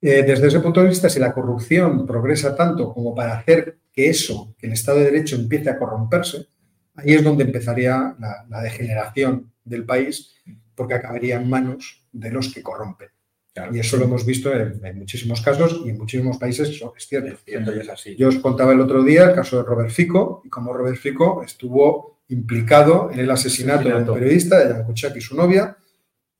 Eh, 0.00 0.22
desde 0.22 0.48
ese 0.48 0.60
punto 0.60 0.80
de 0.82 0.88
vista, 0.88 1.08
si 1.08 1.18
la 1.20 1.32
corrupción 1.32 2.06
progresa 2.06 2.54
tanto 2.56 2.92
como 2.92 3.14
para 3.14 3.38
hacer 3.38 3.78
que 3.92 4.08
eso, 4.10 4.54
que 4.58 4.66
el 4.66 4.72
Estado 4.74 4.98
de 4.98 5.04
Derecho 5.06 5.36
empiece 5.36 5.70
a 5.70 5.78
corromperse, 5.78 6.46
ahí 6.96 7.14
es 7.14 7.24
donde 7.24 7.44
empezaría 7.44 8.14
la, 8.18 8.46
la 8.48 8.62
degeneración 8.62 9.52
del 9.64 9.84
país, 9.84 10.34
porque 10.74 10.94
acabaría 10.94 11.36
en 11.36 11.48
manos 11.48 12.06
de 12.12 12.30
los 12.30 12.52
que 12.52 12.62
corrompen. 12.62 13.08
Claro. 13.54 13.74
Y 13.74 13.80
eso 13.80 13.96
lo 13.96 14.04
hemos 14.04 14.26
visto 14.26 14.52
en, 14.52 14.84
en 14.84 14.98
muchísimos 14.98 15.40
casos 15.40 15.80
y 15.84 15.88
en 15.88 15.96
muchísimos 15.96 16.36
países 16.36 16.68
eso 16.68 16.92
es 16.94 17.06
cierto. 17.06 17.32
Es 17.32 17.42
cierto 17.42 17.74
y 17.74 17.78
es 17.80 17.88
así. 17.88 18.14
Yo 18.16 18.28
os 18.28 18.36
contaba 18.36 18.72
el 18.72 18.80
otro 18.80 19.02
día 19.02 19.30
el 19.30 19.34
caso 19.34 19.56
de 19.56 19.62
Robert 19.62 19.90
Fico 19.90 20.42
y 20.44 20.50
cómo 20.50 20.74
Robert 20.74 20.98
Fico 20.98 21.42
estuvo 21.42 22.20
implicado 22.28 23.10
en 23.12 23.20
el 23.20 23.30
asesinato, 23.30 23.84
de 23.84 23.90
Asesinato. 23.90 24.12
un 24.12 24.18
periodista, 24.18 24.58
de 24.58 24.74
Jan 24.74 24.84
Kuciak 24.84 25.16
y 25.16 25.20
su 25.20 25.36
novia, 25.36 25.76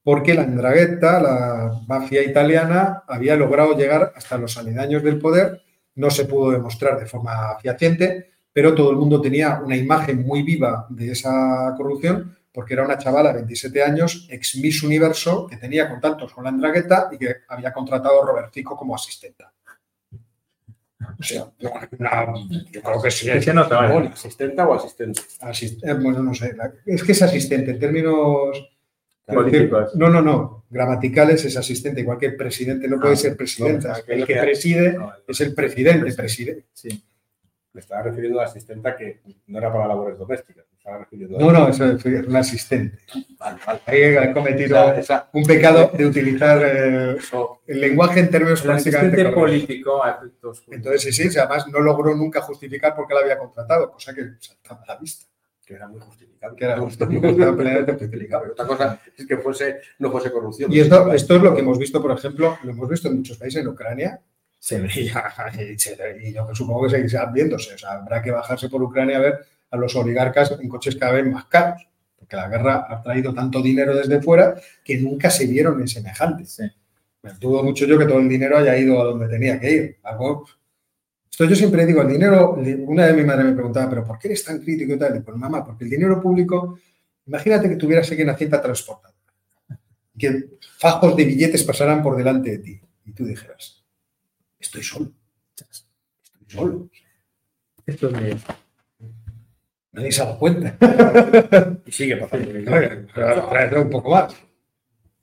porque 0.03 0.35
la 0.35 0.47
Ndrangheta, 0.47 1.21
la 1.21 1.81
mafia 1.89 2.23
italiana, 2.23 3.03
había 3.09 3.35
logrado 3.35 3.77
llegar 3.77 4.13
hasta 4.15 4.39
los 4.39 4.57
aledaños 4.57 5.03
del 5.03 5.19
poder. 5.19 5.63
No 5.95 6.11
se 6.11 6.27
pudo 6.27 6.51
demostrar 6.51 6.99
de 6.99 7.07
forma 7.07 7.59
fehaciente, 7.61 8.33
pero 8.57 8.75
todo 8.75 8.91
el 8.91 8.97
mundo 8.97 9.21
tenía 9.21 9.61
una 9.63 9.77
imagen 9.77 10.23
muy 10.27 10.43
viva 10.43 10.87
de 10.89 11.13
esa 11.13 11.75
corrupción, 11.77 12.35
porque 12.51 12.73
era 12.73 12.85
una 12.87 12.97
chavala 12.97 13.29
de 13.29 13.35
27 13.41 13.83
años, 13.83 14.27
ex 14.31 14.57
Miss 14.57 14.83
Universo, 14.83 15.47
que 15.47 15.59
tenía 15.59 15.91
contactos 15.91 16.33
con 16.33 16.45
la 16.45 16.51
Ndrangheta 16.51 17.11
y 17.13 17.19
que 17.19 17.35
había 17.49 17.71
contratado 17.71 18.23
a 18.23 18.27
Robert 18.27 18.51
Fico 18.55 18.75
como 18.75 18.95
asistenta. 18.95 19.53
O 21.19 21.23
sea, 21.23 21.45
una- 21.99 22.35
yo 22.73 22.81
creo 22.83 23.03
que 23.03 23.11
sí. 23.11 23.27
Que 23.31 23.43
se 23.43 23.53
nota, 23.53 23.77
vale. 23.77 24.09
¿Asistenta 24.09 24.67
o 24.67 24.73
asistente? 24.73 25.21
Asist- 25.43 25.85
eh, 25.87 25.93
bueno, 25.93 26.23
no 26.23 26.33
sé. 26.33 26.57
Es 26.87 27.05
que 27.05 27.13
es 27.13 27.21
asistente 27.21 27.73
en 27.73 27.79
términos. 27.79 28.71
Políticos. 29.27 29.91
no, 29.97 30.09
no, 30.09 30.23
no. 30.23 30.65
Gramaticales 30.71 31.45
es 31.45 31.57
asistente, 31.59 32.01
igual 32.01 32.17
que 32.17 32.27
el 32.27 32.37
presidente 32.37 32.89
no 32.89 32.99
puede 32.99 33.13
Ah, 33.15 33.17
ser 33.17 33.37
presidenta. 33.37 33.89
no, 33.89 33.95
es 33.97 34.05
el 34.09 34.25
que 34.25 34.37
preside 34.37 34.93
No, 34.95 35.07
vale. 35.09 35.23
es 35.29 35.41
el 35.43 35.53
presidente. 35.55 36.13
preside. 36.15 36.65
Sí. 36.73 37.03
Me 37.77 37.81
estaba 37.81 38.05
refiriendo 38.05 38.41
a 38.41 38.45
la 38.45 38.49
asistenta 38.49 38.97
que 38.97 39.21
no 39.49 39.59
era 39.59 39.71
para 39.71 39.87
labores 39.87 40.17
domésticas. 40.17 40.65
Me 40.73 40.79
estaba 40.79 40.97
refiriendo 40.97 41.37
a 41.37 41.41
No, 41.43 41.53
no, 41.53 41.69
eso 41.69 41.85
es 41.85 42.05
un 42.07 42.35
asistente. 42.35 42.97
Vale, 43.39 43.61
vale. 43.67 43.81
Ahí 43.85 44.17
ha 44.17 44.33
cometido 44.33 44.95
un 45.35 45.45
pecado 45.45 45.91
de 45.95 46.07
utilizar 46.07 46.59
eh, 46.65 47.19
el 47.67 47.81
lenguaje 47.83 48.21
en 48.21 48.31
términos 48.31 48.65
El 48.65 48.71
asistente 48.71 49.27
políticamente 49.27 49.35
correctos. 49.35 49.43
político 49.43 50.03
a 50.03 50.11
efectos 50.13 50.65
Entonces, 50.71 51.15
sí, 51.15 51.31
sí, 51.31 51.39
además 51.39 51.69
no 51.69 51.81
logró 51.81 52.15
nunca 52.15 52.41
justificar 52.41 52.97
por 52.97 53.07
qué 53.07 53.13
la 53.13 53.21
había 53.21 53.39
contratado, 53.39 53.93
cosa 53.93 54.15
que 54.15 54.23
saltaba 54.41 54.81
a 54.83 54.95
la 54.95 54.97
vista. 54.99 55.27
que 55.67 55.75
era 55.75 55.87
muy 55.87 56.01
justificado. 56.01 56.57
Que 56.57 56.65
era 56.65 56.83
estaba 56.83 57.57
plenamente 57.57 57.93
justificado. 57.93 58.41
Pero 58.41 58.53
otra 58.55 58.67
cosa 58.67 59.01
es 59.15 59.27
que 59.27 59.37
fuese, 59.37 59.81
no 59.99 60.11
fuese 60.11 60.33
corrupción. 60.33 60.73
Y 60.73 60.81
esto, 60.81 61.13
esto 61.13 61.37
es 61.37 61.43
lo 61.43 61.55
que 61.55 61.61
hemos 61.61 61.79
visto, 61.79 62.01
por 62.01 62.13
ejemplo, 62.13 62.57
lo 62.63 62.71
hemos 62.71 62.89
visto 62.89 63.09
en 63.09 63.17
muchos 63.17 63.37
países, 63.37 63.61
en 63.61 63.69
Ucrania, 63.69 64.19
se 64.59 64.81
veía, 64.81 65.25
y, 65.75 65.79
se- 65.79 65.97
y 66.23 66.33
yo 66.33 66.47
supongo 66.55 66.85
que 66.85 66.91
seguirá 66.91 67.27
viéndose. 67.27 67.75
O 67.75 67.79
sea, 67.79 67.93
habrá 67.93 68.23
que 68.23 68.31
bajarse 68.31 68.69
por 68.69 68.83
Ucrania 68.83 69.17
a 69.19 69.21
ver 69.21 69.39
a 69.71 69.77
los 69.77 69.95
oligarcas 69.97 70.53
en 70.61 70.69
coches 70.69 70.97
cada 70.97 71.13
vez 71.13 71.27
más 71.27 71.47
caros, 71.47 71.87
porque 72.17 72.37
la 72.37 72.49
guerra 72.49 72.87
ha 72.89 73.03
traído 73.03 73.35
tanto 73.35 73.61
dinero 73.63 73.95
desde 73.97 74.21
fuera 74.23 74.55
que 74.85 74.99
nunca 74.99 75.31
se 75.31 75.47
vieron 75.47 75.81
en 75.81 75.89
semejantes. 75.89 76.61
Me 77.23 77.33
dudo 77.35 77.63
mucho 77.65 77.87
yo 77.87 77.99
que 77.99 78.05
todo 78.07 78.19
el 78.21 78.29
dinero 78.29 78.59
haya 78.59 78.77
ido 78.79 79.01
a 79.01 79.05
donde 79.05 79.29
tenía 79.29 79.59
que 79.61 79.71
ir. 79.73 79.97
Algo... 80.05 80.47
Esto 81.31 81.45
yo 81.45 81.55
siempre 81.57 81.85
digo, 81.85 82.01
el 82.01 82.09
dinero, 82.09 82.53
una 82.87 83.07
vez 83.07 83.15
mi 83.17 83.25
madre 83.25 83.45
me 83.45 83.53
preguntaba, 83.53 83.91
pero 83.91 84.05
¿por 84.05 84.19
qué 84.19 84.29
eres 84.29 84.43
tan 84.45 84.59
crítico 84.61 84.95
y 84.95 84.99
tal? 84.99 85.17
Y 85.17 85.21
pues 85.21 85.37
mamá, 85.37 85.63
porque 85.65 85.85
el 85.85 85.91
dinero 85.91 86.23
público, 86.23 86.79
imagínate 87.27 87.69
que 87.69 87.77
tuvieras 87.77 88.11
aquí 88.11 88.23
una 88.23 88.37
cinta 88.37 88.63
transportada, 88.63 89.13
que 90.19 90.47
fajos 90.79 91.15
de 91.15 91.25
billetes 91.27 91.63
pasaran 91.65 92.03
por 92.03 92.17
delante 92.17 92.53
de 92.53 92.59
ti 92.59 92.81
y 93.05 93.13
tú 93.13 93.27
dijeras, 93.27 93.85
estoy 94.67 94.83
solo, 94.83 95.13
estoy 95.55 96.49
solo, 96.49 96.89
Esto 97.87 98.09
es 98.09 98.21
mío. 98.21 98.37
nadie 99.93 100.13
se 100.13 100.23
ha 100.23 100.27
dado 100.27 100.39
cuenta. 100.39 100.77
Y 101.87 101.93
sigue 101.93 102.17
pasando. 102.17 102.51
Pero 102.53 103.49
traerlo 103.49 103.83
un 103.83 103.91
poco 103.91 104.11
más. 104.11 104.35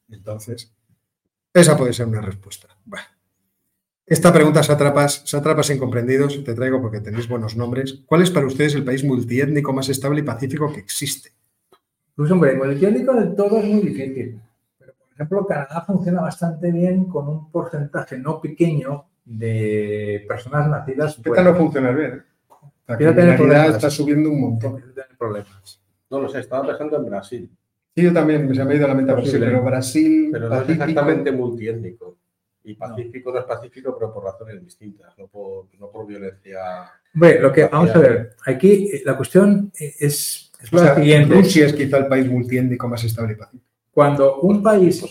Entonces, 0.10 0.74
esa 1.54 1.78
puede 1.78 1.94
ser 1.94 2.08
una 2.08 2.22
respuesta. 2.22 2.70
Bueno. 2.86 3.06
Esta 4.06 4.34
pregunta, 4.34 4.64
sátrapas, 4.64 5.24
sátrapas 5.26 5.70
incomprendidos, 5.70 6.44
te 6.44 6.54
traigo 6.54 6.82
porque 6.82 7.00
tenéis 7.00 7.28
buenos 7.28 7.56
nombres. 7.56 8.04
¿Cuál 8.06 8.22
es 8.22 8.32
para 8.32 8.46
ustedes 8.46 8.76
el 8.76 8.84
país 8.84 9.04
multiétnico 9.04 9.72
más 9.72 9.88
estable 9.90 10.20
y 10.20 10.24
pacífico 10.24 10.72
que 10.74 10.80
existe? 10.82 11.32
Pues 12.16 12.30
hombre, 12.32 12.56
multiétnico 12.56 13.14
del 13.14 13.36
todo 13.36 13.60
es 13.60 13.66
muy 13.66 13.82
difícil. 13.82 14.42
Pero, 14.78 14.94
por 14.94 15.14
ejemplo, 15.14 15.48
Canadá 15.48 15.84
funciona 15.88 16.22
bastante 16.22 16.72
bien 16.72 17.06
con 17.06 17.28
un 17.30 17.52
porcentaje 17.52 18.18
no 18.18 18.42
pequeño 18.42 19.06
de 19.26 20.26
personas 20.28 20.68
nacidas 20.68 21.20
¿Qué 21.24 21.30
tal 21.32 21.46
no 21.46 21.56
funciona 21.56 21.92
bien? 21.92 22.12
¿eh? 22.12 22.22
La 22.88 22.96
Empieza 22.96 23.12
a 23.12 23.36
criminalidad 23.36 23.76
está 23.76 23.90
subiendo 23.90 24.30
un 24.30 24.42
montón. 24.42 24.84
Problemas. 25.18 25.82
No 26.10 26.22
lo 26.22 26.30
sé, 26.30 26.40
estaba 26.42 26.68
pensando 26.68 26.98
en 26.98 27.06
Brasil, 27.06 27.50
Sí, 27.96 28.02
yo 28.02 28.12
también 28.12 28.54
se 28.54 28.66
me 28.66 28.74
ha 28.74 28.76
ido 28.76 28.86
a 28.86 28.88
la 28.90 28.96
mente 28.96 29.12
Brasil, 29.12 29.32
Posible. 29.32 29.48
pero 29.48 29.64
Brasil, 29.64 30.30
pero 30.32 30.50
no 30.50 30.62
es 30.62 30.70
exactamente 30.70 31.32
multiétnico. 31.32 32.18
Y 32.64 32.76
pacífico 32.76 33.32
no 33.32 33.40
es 33.40 33.46
pacífico, 33.46 33.96
pero 34.00 34.12
por 34.14 34.24
razones 34.24 34.64
distintas, 34.64 35.16
no 35.18 35.28
por, 35.28 35.68
no 35.78 35.92
por 35.92 36.08
violencia. 36.08 36.60
Hombre, 37.14 37.40
lo 37.40 37.52
que 37.52 37.66
vamos 37.66 37.92
a 37.92 38.00
ver, 38.00 38.36
aquí 38.46 38.90
eh, 38.92 39.04
la 39.06 39.16
cuestión 39.16 39.72
es, 39.78 40.52
es 40.60 40.74
o 40.74 40.78
la 40.78 40.96
siguiente. 40.96 41.36
Rusia 41.36 41.68
es 41.68 41.74
quizá 41.74 41.98
el 41.98 42.08
país 42.08 42.28
multiétnico 42.28 42.88
más 42.88 43.04
estable 43.04 43.34
y 43.34 43.36
pacífico. 43.36 43.73
Cuando 43.94 44.40
un 44.42 44.64
país. 44.64 45.06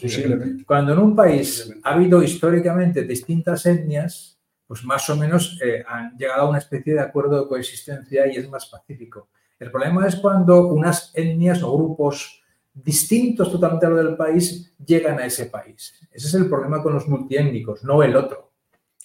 Cuando 0.66 0.92
en 0.92 0.98
un 0.98 1.14
país 1.14 1.72
ha 1.84 1.94
habido 1.94 2.22
históricamente 2.22 3.04
distintas 3.04 3.64
etnias, 3.66 4.38
pues 4.66 4.84
más 4.84 5.08
o 5.10 5.16
menos 5.16 5.58
eh, 5.64 5.84
han 5.86 6.16
llegado 6.16 6.42
a 6.42 6.48
una 6.48 6.58
especie 6.58 6.94
de 6.94 7.00
acuerdo 7.00 7.40
de 7.42 7.48
coexistencia 7.48 8.26
y 8.26 8.36
es 8.36 8.48
más 8.50 8.66
pacífico. 8.66 9.28
El 9.60 9.70
problema 9.70 10.06
es 10.08 10.16
cuando 10.16 10.66
unas 10.68 11.12
etnias 11.14 11.62
o 11.62 11.76
grupos 11.76 12.42
distintos 12.74 13.52
totalmente 13.52 13.86
a 13.86 13.90
lo 13.90 13.96
del 13.98 14.16
país 14.16 14.74
llegan 14.84 15.18
a 15.20 15.26
ese 15.26 15.46
país. 15.46 15.94
Ese 16.10 16.26
es 16.26 16.34
el 16.34 16.48
problema 16.48 16.82
con 16.82 16.94
los 16.94 17.06
multiétnicos, 17.06 17.84
no 17.84 18.02
el 18.02 18.16
otro. 18.16 18.50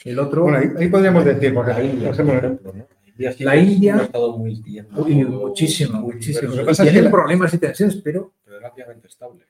El 0.06 0.18
otro, 0.20 0.44
Bueno, 0.44 0.58
ahí, 0.60 0.70
ahí 0.78 0.90
podríamos 0.90 1.24
decir, 1.26 1.54
porque 1.54 1.72
La 1.74 1.84
India, 1.84 2.12
por 2.12 2.20
ejemplo, 2.36 2.74
La 3.40 3.56
India- 3.58 3.96
estado 4.04 4.38
muy 4.38 4.54
uy, 4.96 5.26
muchísimo, 5.26 6.00
muy 6.02 6.14
muchísimo. 6.14 6.40
diverso, 6.42 6.56
Lo 6.56 6.62
que 6.62 6.66
pasa 6.68 6.84
es 6.84 6.88
que 6.88 6.94
Tienen 6.94 7.04
la- 7.06 7.12
problemas 7.12 7.54
y 7.54 7.58
tensiones, 7.58 7.96
pero 7.98 8.32
pero 8.46 8.58
relativamente 8.58 9.08
estable. 9.08 9.46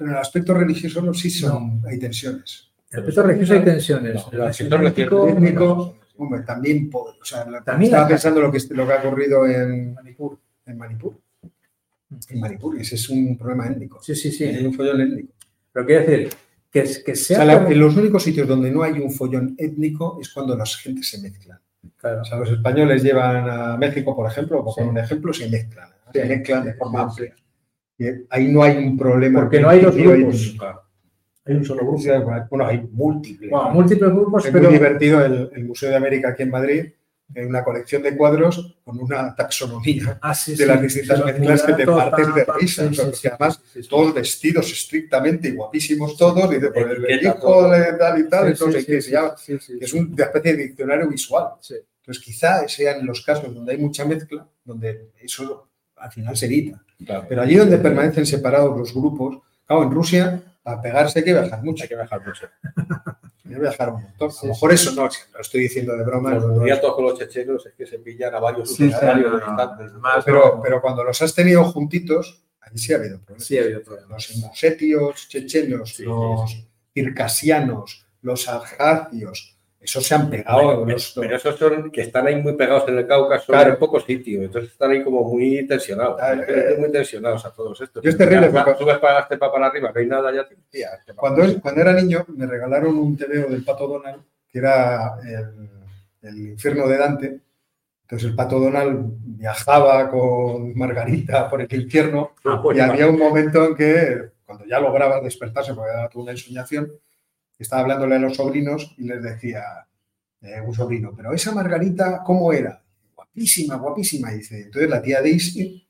Pero 0.00 0.10
en 0.12 0.16
el 0.16 0.20
aspecto 0.22 0.54
religioso 0.54 1.02
no, 1.02 1.12
sí 1.12 1.28
son, 1.30 1.82
hay 1.86 1.98
tensiones. 1.98 2.70
en 2.90 2.94
el 2.96 3.00
aspecto 3.00 3.22
religioso 3.22 3.52
hay 3.52 3.64
tensiones. 3.64 4.14
No, 4.32 4.32
El 4.32 4.42
aspecto 4.46 5.28
étnico, 5.28 5.96
Hombre, 6.16 6.40
también, 6.40 6.88
o 6.92 7.14
sea, 7.22 7.44
la- 7.50 7.62
También 7.62 7.88
estaba 7.90 8.02
la- 8.04 8.08
pensando 8.08 8.40
lo 8.40 8.50
que, 8.50 8.58
lo 8.70 8.86
que 8.86 8.92
ha 8.94 8.98
ocurrido 8.98 9.46
en, 9.46 9.92
Manipur. 9.94 10.38
en 10.66 10.78
Manipur. 10.78 11.14
En 12.30 12.40
Manipur, 12.40 12.78
ese 12.80 12.94
es 12.94 13.08
un 13.10 13.36
problema 13.38 13.66
étnico. 13.68 14.02
Sí, 14.02 14.14
sí, 14.14 14.28
Hay 14.44 14.56
sí. 14.58 14.64
un 14.66 14.72
follón 14.74 15.00
étnico. 15.02 15.32
Pero 15.72 15.86
quiero 15.86 16.06
decir, 16.06 16.28
que, 16.70 16.84
que 17.04 17.12
O 17.12 17.16
sea... 17.16 17.44
la- 17.44 17.66
en 17.68 17.78
los 17.78 17.94
únicos 17.96 18.22
sitios 18.22 18.48
donde 18.48 18.70
no 18.70 18.82
hay 18.82 18.92
un 19.00 19.10
follón 19.10 19.54
étnico 19.58 20.18
es 20.20 20.30
cuando 20.30 20.56
las 20.56 20.76
gentes 20.78 21.08
se 21.10 21.20
mezclan. 21.20 21.58
Claro. 21.98 22.22
O 22.22 22.24
sea, 22.24 22.38
los 22.38 22.50
españoles 22.50 23.02
llevan 23.02 23.48
a 23.48 23.76
México, 23.76 24.14
por 24.16 24.30
ejemplo, 24.30 24.64
por 24.64 24.74
Sí. 24.74 24.80
un 24.82 24.96
ejemplo, 24.98 25.32
se 25.32 25.48
mezclan. 25.48 25.88
Sí. 26.12 26.20
Se 26.20 26.24
mezclan 26.26 26.64
de 26.64 26.74
forma 26.74 27.00
amplia. 27.02 27.34
Ahí 28.30 28.48
no 28.48 28.62
hay 28.62 28.76
un 28.78 28.96
problema. 28.96 29.40
Porque 29.40 29.60
no 29.60 29.68
hay 29.68 29.80
dos 29.80 29.94
grupos. 29.96 30.56
Hay 31.46 31.54
un 31.56 31.64
solo 31.64 31.80
grupo. 31.86 32.02
Bueno, 32.50 32.66
hay 32.66 32.86
múltiples. 32.92 33.50
Bueno, 33.50 33.70
múltiples 33.70 34.10
grupos, 34.10 34.44
es 34.46 34.52
pero 34.52 34.64
muy 34.64 34.74
divertido 34.74 35.24
el, 35.24 35.50
el 35.54 35.64
Museo 35.64 35.90
de 35.90 35.96
América 35.96 36.28
aquí 36.30 36.42
en 36.44 36.50
Madrid, 36.50 36.84
en 37.34 37.46
una 37.48 37.62
colección 37.64 38.02
de 38.02 38.16
cuadros 38.16 38.76
con 38.84 38.98
una 39.00 39.34
taxonomía 39.36 40.18
Ah, 40.20 40.34
sí, 40.34 40.52
de 40.52 40.56
sí, 40.58 40.64
las 40.64 40.82
distintas 40.82 41.18
sí, 41.18 41.24
mezclas 41.24 41.62
que 41.62 41.72
te 41.74 41.86
partes 41.86 42.34
de 42.34 42.46
risa. 42.58 42.90
porque 43.04 43.28
además 43.28 43.62
todos 43.88 44.14
vestidos 44.14 44.70
estrictamente 44.72 45.48
y 45.48 45.52
guapísimos 45.52 46.16
todos, 46.16 46.52
y 46.52 46.58
de 46.58 46.70
por 46.72 46.90
el 46.90 47.04
Etiqueta, 47.04 47.36
hijo 47.38 47.70
tal 47.98 48.20
y 48.20 48.28
tal, 48.28 48.48
entonces 48.48 48.84
que 48.84 49.00
se 49.00 49.10
llama- 49.12 49.34
es 49.80 49.92
una 49.94 50.24
especie 50.24 50.56
de 50.56 50.62
diccionario 50.64 51.08
visual. 51.08 51.46
Entonces 52.00 52.22
quizá 52.24 52.66
sean 52.68 53.06
los 53.06 53.24
casos 53.24 53.54
donde 53.54 53.72
hay 53.72 53.78
mucha 53.78 54.04
mezcla, 54.04 54.46
donde 54.64 55.10
eso 55.20 55.68
al 55.96 56.10
final 56.10 56.36
se 56.36 56.46
evita. 56.46 56.82
Claro. 57.04 57.26
Pero 57.28 57.42
allí 57.42 57.56
donde 57.56 57.78
permanecen 57.78 58.26
separados 58.26 58.76
los 58.78 58.94
grupos, 58.94 59.38
claro, 59.66 59.82
en 59.84 59.90
Rusia, 59.90 60.42
para 60.62 60.80
pegarse 60.82 61.18
hay 61.20 61.24
que 61.24 61.32
viajar 61.32 61.62
mucho. 61.62 61.82
Hay 61.84 61.88
que 61.88 61.96
viajar 61.96 62.26
mucho. 62.26 62.46
Hay 63.50 63.54
que 63.56 63.62
viajar 63.62 63.88
un 63.92 64.02
montón. 64.02 64.30
Sí, 64.30 64.38
a 64.42 64.46
lo 64.46 64.52
mejor 64.54 64.72
eso 64.72 64.92
no, 64.92 65.02
lo 65.34 65.40
estoy 65.40 65.62
diciendo 65.62 65.96
de 65.96 66.04
broma. 66.04 66.34
Los 66.34 66.44
no, 66.44 66.64
no 66.64 66.94
con 66.94 67.04
los 67.04 67.18
chechenos 67.18 67.66
es 67.66 67.74
que 67.74 67.84
se 67.84 67.98
pillan 67.98 68.32
a 68.32 68.38
varios 68.38 68.76
Sí, 68.76 68.86
usuarios 68.86 69.42
sí, 69.42 69.46
distantes. 69.48 69.92
más- 69.94 70.24
pero, 70.24 70.60
pero 70.62 70.80
cuando 70.80 71.02
los 71.02 71.20
has 71.20 71.34
tenido 71.34 71.64
juntitos, 71.64 72.44
ahí 72.60 72.78
sí 72.78 72.92
ha 72.92 72.96
habido 72.98 73.18
problemas. 73.18 73.44
Sí, 73.44 73.58
ha 73.58 73.62
habido 73.62 73.82
problemas. 73.82 74.28
Los 74.28 74.36
ingusetios 74.36 75.28
chechenos, 75.28 75.96
Sí, 75.96 76.04
los 76.04 76.64
circasianos, 76.94 78.06
los 78.22 78.48
abjazios, 78.48 79.56
esos 79.80 80.04
se 80.06 80.14
han 80.14 80.28
pegado. 80.28 80.62
Bueno, 80.76 80.92
los- 80.92 81.12
pero 81.18 81.36
esos 81.36 81.56
son 81.58 81.90
que 81.90 82.02
están 82.02 82.26
ahí 82.26 82.36
muy 82.36 82.52
pegados 82.54 82.86
en 82.88 82.98
el 82.98 83.06
Cáucaso 83.06 83.46
Claro. 83.46 83.70
en 83.72 83.78
pocos 83.78 84.04
sitios, 84.04 84.44
entonces 84.44 84.72
están 84.72 84.90
ahí 84.90 85.02
como 85.02 85.24
muy 85.24 85.66
tensionados, 85.66 86.16
Claro, 86.16 86.42
eh, 86.46 86.76
muy 86.78 86.92
tensionados 86.92 87.44
a 87.46 87.50
todos 87.52 87.80
estos. 87.80 88.02
yo 88.02 88.10
es 88.10 88.16
terrible, 88.18 88.50
porque- 88.50 88.74
Subes 88.78 88.98
para 88.98 89.20
este 89.20 89.38
para 89.38 89.66
arriba, 89.66 89.90
no 89.94 90.00
hay 90.00 90.06
nada, 90.06 90.32
ya 90.34 90.46
te 90.46 90.56
tía, 90.70 90.90
este 90.98 91.14
Cuando, 91.14 91.42
cuando 91.60 91.80
era 91.80 91.92
niño 91.94 92.24
me 92.28 92.46
regalaron 92.46 92.96
un 92.96 93.16
TVO 93.16 93.48
del 93.48 93.64
Pato 93.64 93.88
Donald, 93.88 94.22
que 94.52 94.58
era 94.58 95.14
el, 95.24 95.70
el 96.28 96.38
infierno 96.50 96.86
de 96.86 96.96
Dante. 96.98 97.40
Entonces 98.02 98.28
el 98.30 98.34
Pato 98.34 98.58
Donald 98.58 99.06
viajaba 99.38 100.10
con 100.10 100.76
Margarita 100.76 101.48
por 101.48 101.62
el 101.62 101.72
infierno 101.72 102.32
Ah, 102.44 102.58
pues, 102.60 102.76
y 102.76 102.80
había 102.80 103.06
un 103.08 103.16
momento 103.18 103.64
en 103.64 103.74
que, 103.76 104.30
cuando 104.44 104.64
ya 104.66 104.80
lograba 104.80 105.20
despertarse, 105.20 105.72
porque 105.74 105.90
era 105.92 106.08
toda 106.08 106.24
una 106.24 106.32
ensoñación, 106.32 106.90
estaba 107.62 107.82
hablándole 107.82 108.16
a 108.16 108.18
los 108.18 108.36
sobrinos 108.36 108.94
y 108.98 109.04
les 109.04 109.22
decía, 109.22 109.62
eh, 110.42 110.60
un 110.64 110.74
sobrino, 110.74 111.12
pero 111.16 111.32
esa 111.32 111.52
Margarita, 111.52 112.22
¿cómo 112.24 112.52
era? 112.52 112.82
Guapísima, 113.14 113.76
guapísima. 113.76 114.32
Y 114.32 114.38
dice, 114.38 114.62
entonces 114.62 114.88
la 114.90 115.02
tía 115.02 115.20
Daisy 115.20 115.86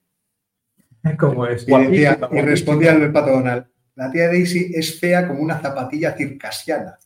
¿Cómo 1.19 1.47
es? 1.47 1.63
y, 1.63 1.73
decía- 1.73 2.15
Guapísima, 2.17 2.41
y 2.41 2.43
respondía 2.45 2.93
el 2.93 3.13
pato 3.13 3.31
Donald, 3.31 3.67
la 3.95 4.11
tía 4.11 4.27
Daisy 4.29 4.73
es 4.75 4.99
fea 4.99 5.27
como 5.29 5.41
una 5.41 5.59
zapatilla 5.61 6.13
circasiana. 6.17 6.99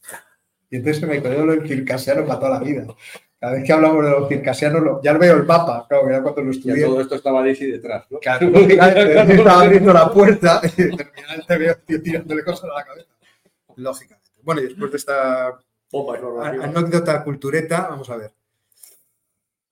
Y 0.70 0.76
entonces 0.76 1.00
se 1.00 1.06
me 1.06 1.20
quedó 1.22 1.44
lo 1.44 1.52
del 1.52 1.68
circasiano 1.68 2.24
para 2.26 2.38
toda 2.40 2.50
la 2.58 2.60
vida. 2.60 2.86
Cada 3.38 3.52
vez 3.56 3.64
que 3.64 3.72
hablamos 3.72 4.02
de 4.04 4.10
los 4.10 4.28
circasianos, 4.28 4.82
lo- 4.82 5.02
ya 5.02 5.12
lo 5.12 5.18
veo 5.18 5.36
el 5.36 5.44
mapa, 5.44 5.86
claro, 5.88 6.10
ya 6.10 6.22
cuando 6.22 6.42
lo 6.42 6.50
estudié. 6.50 6.84
todo 6.84 7.00
esto 7.02 7.14
estaba 7.16 7.42
Daisy 7.42 7.66
detrás, 7.70 8.06
¿no? 8.10 8.18
Claro, 8.18 8.48
estaba 8.58 9.60
abriendo 9.62 9.92
la 9.92 10.10
puerta 10.10 10.60
y 10.64 10.70
terminaba 10.96 11.34
el 11.48 11.76
tío, 11.84 12.02
tirándole 12.02 12.42
cosas 12.42 12.70
a 12.70 12.78
la 12.78 12.84
cabeza. 12.84 13.10
Lógicamente. 13.76 14.23
Bueno, 14.44 14.60
y 14.60 14.64
después 14.68 14.90
de 14.90 14.96
esta 14.98 15.58
anécdota 16.64 17.24
cultureta, 17.24 17.88
vamos 17.88 18.08
a 18.10 18.16
ver. 18.16 18.32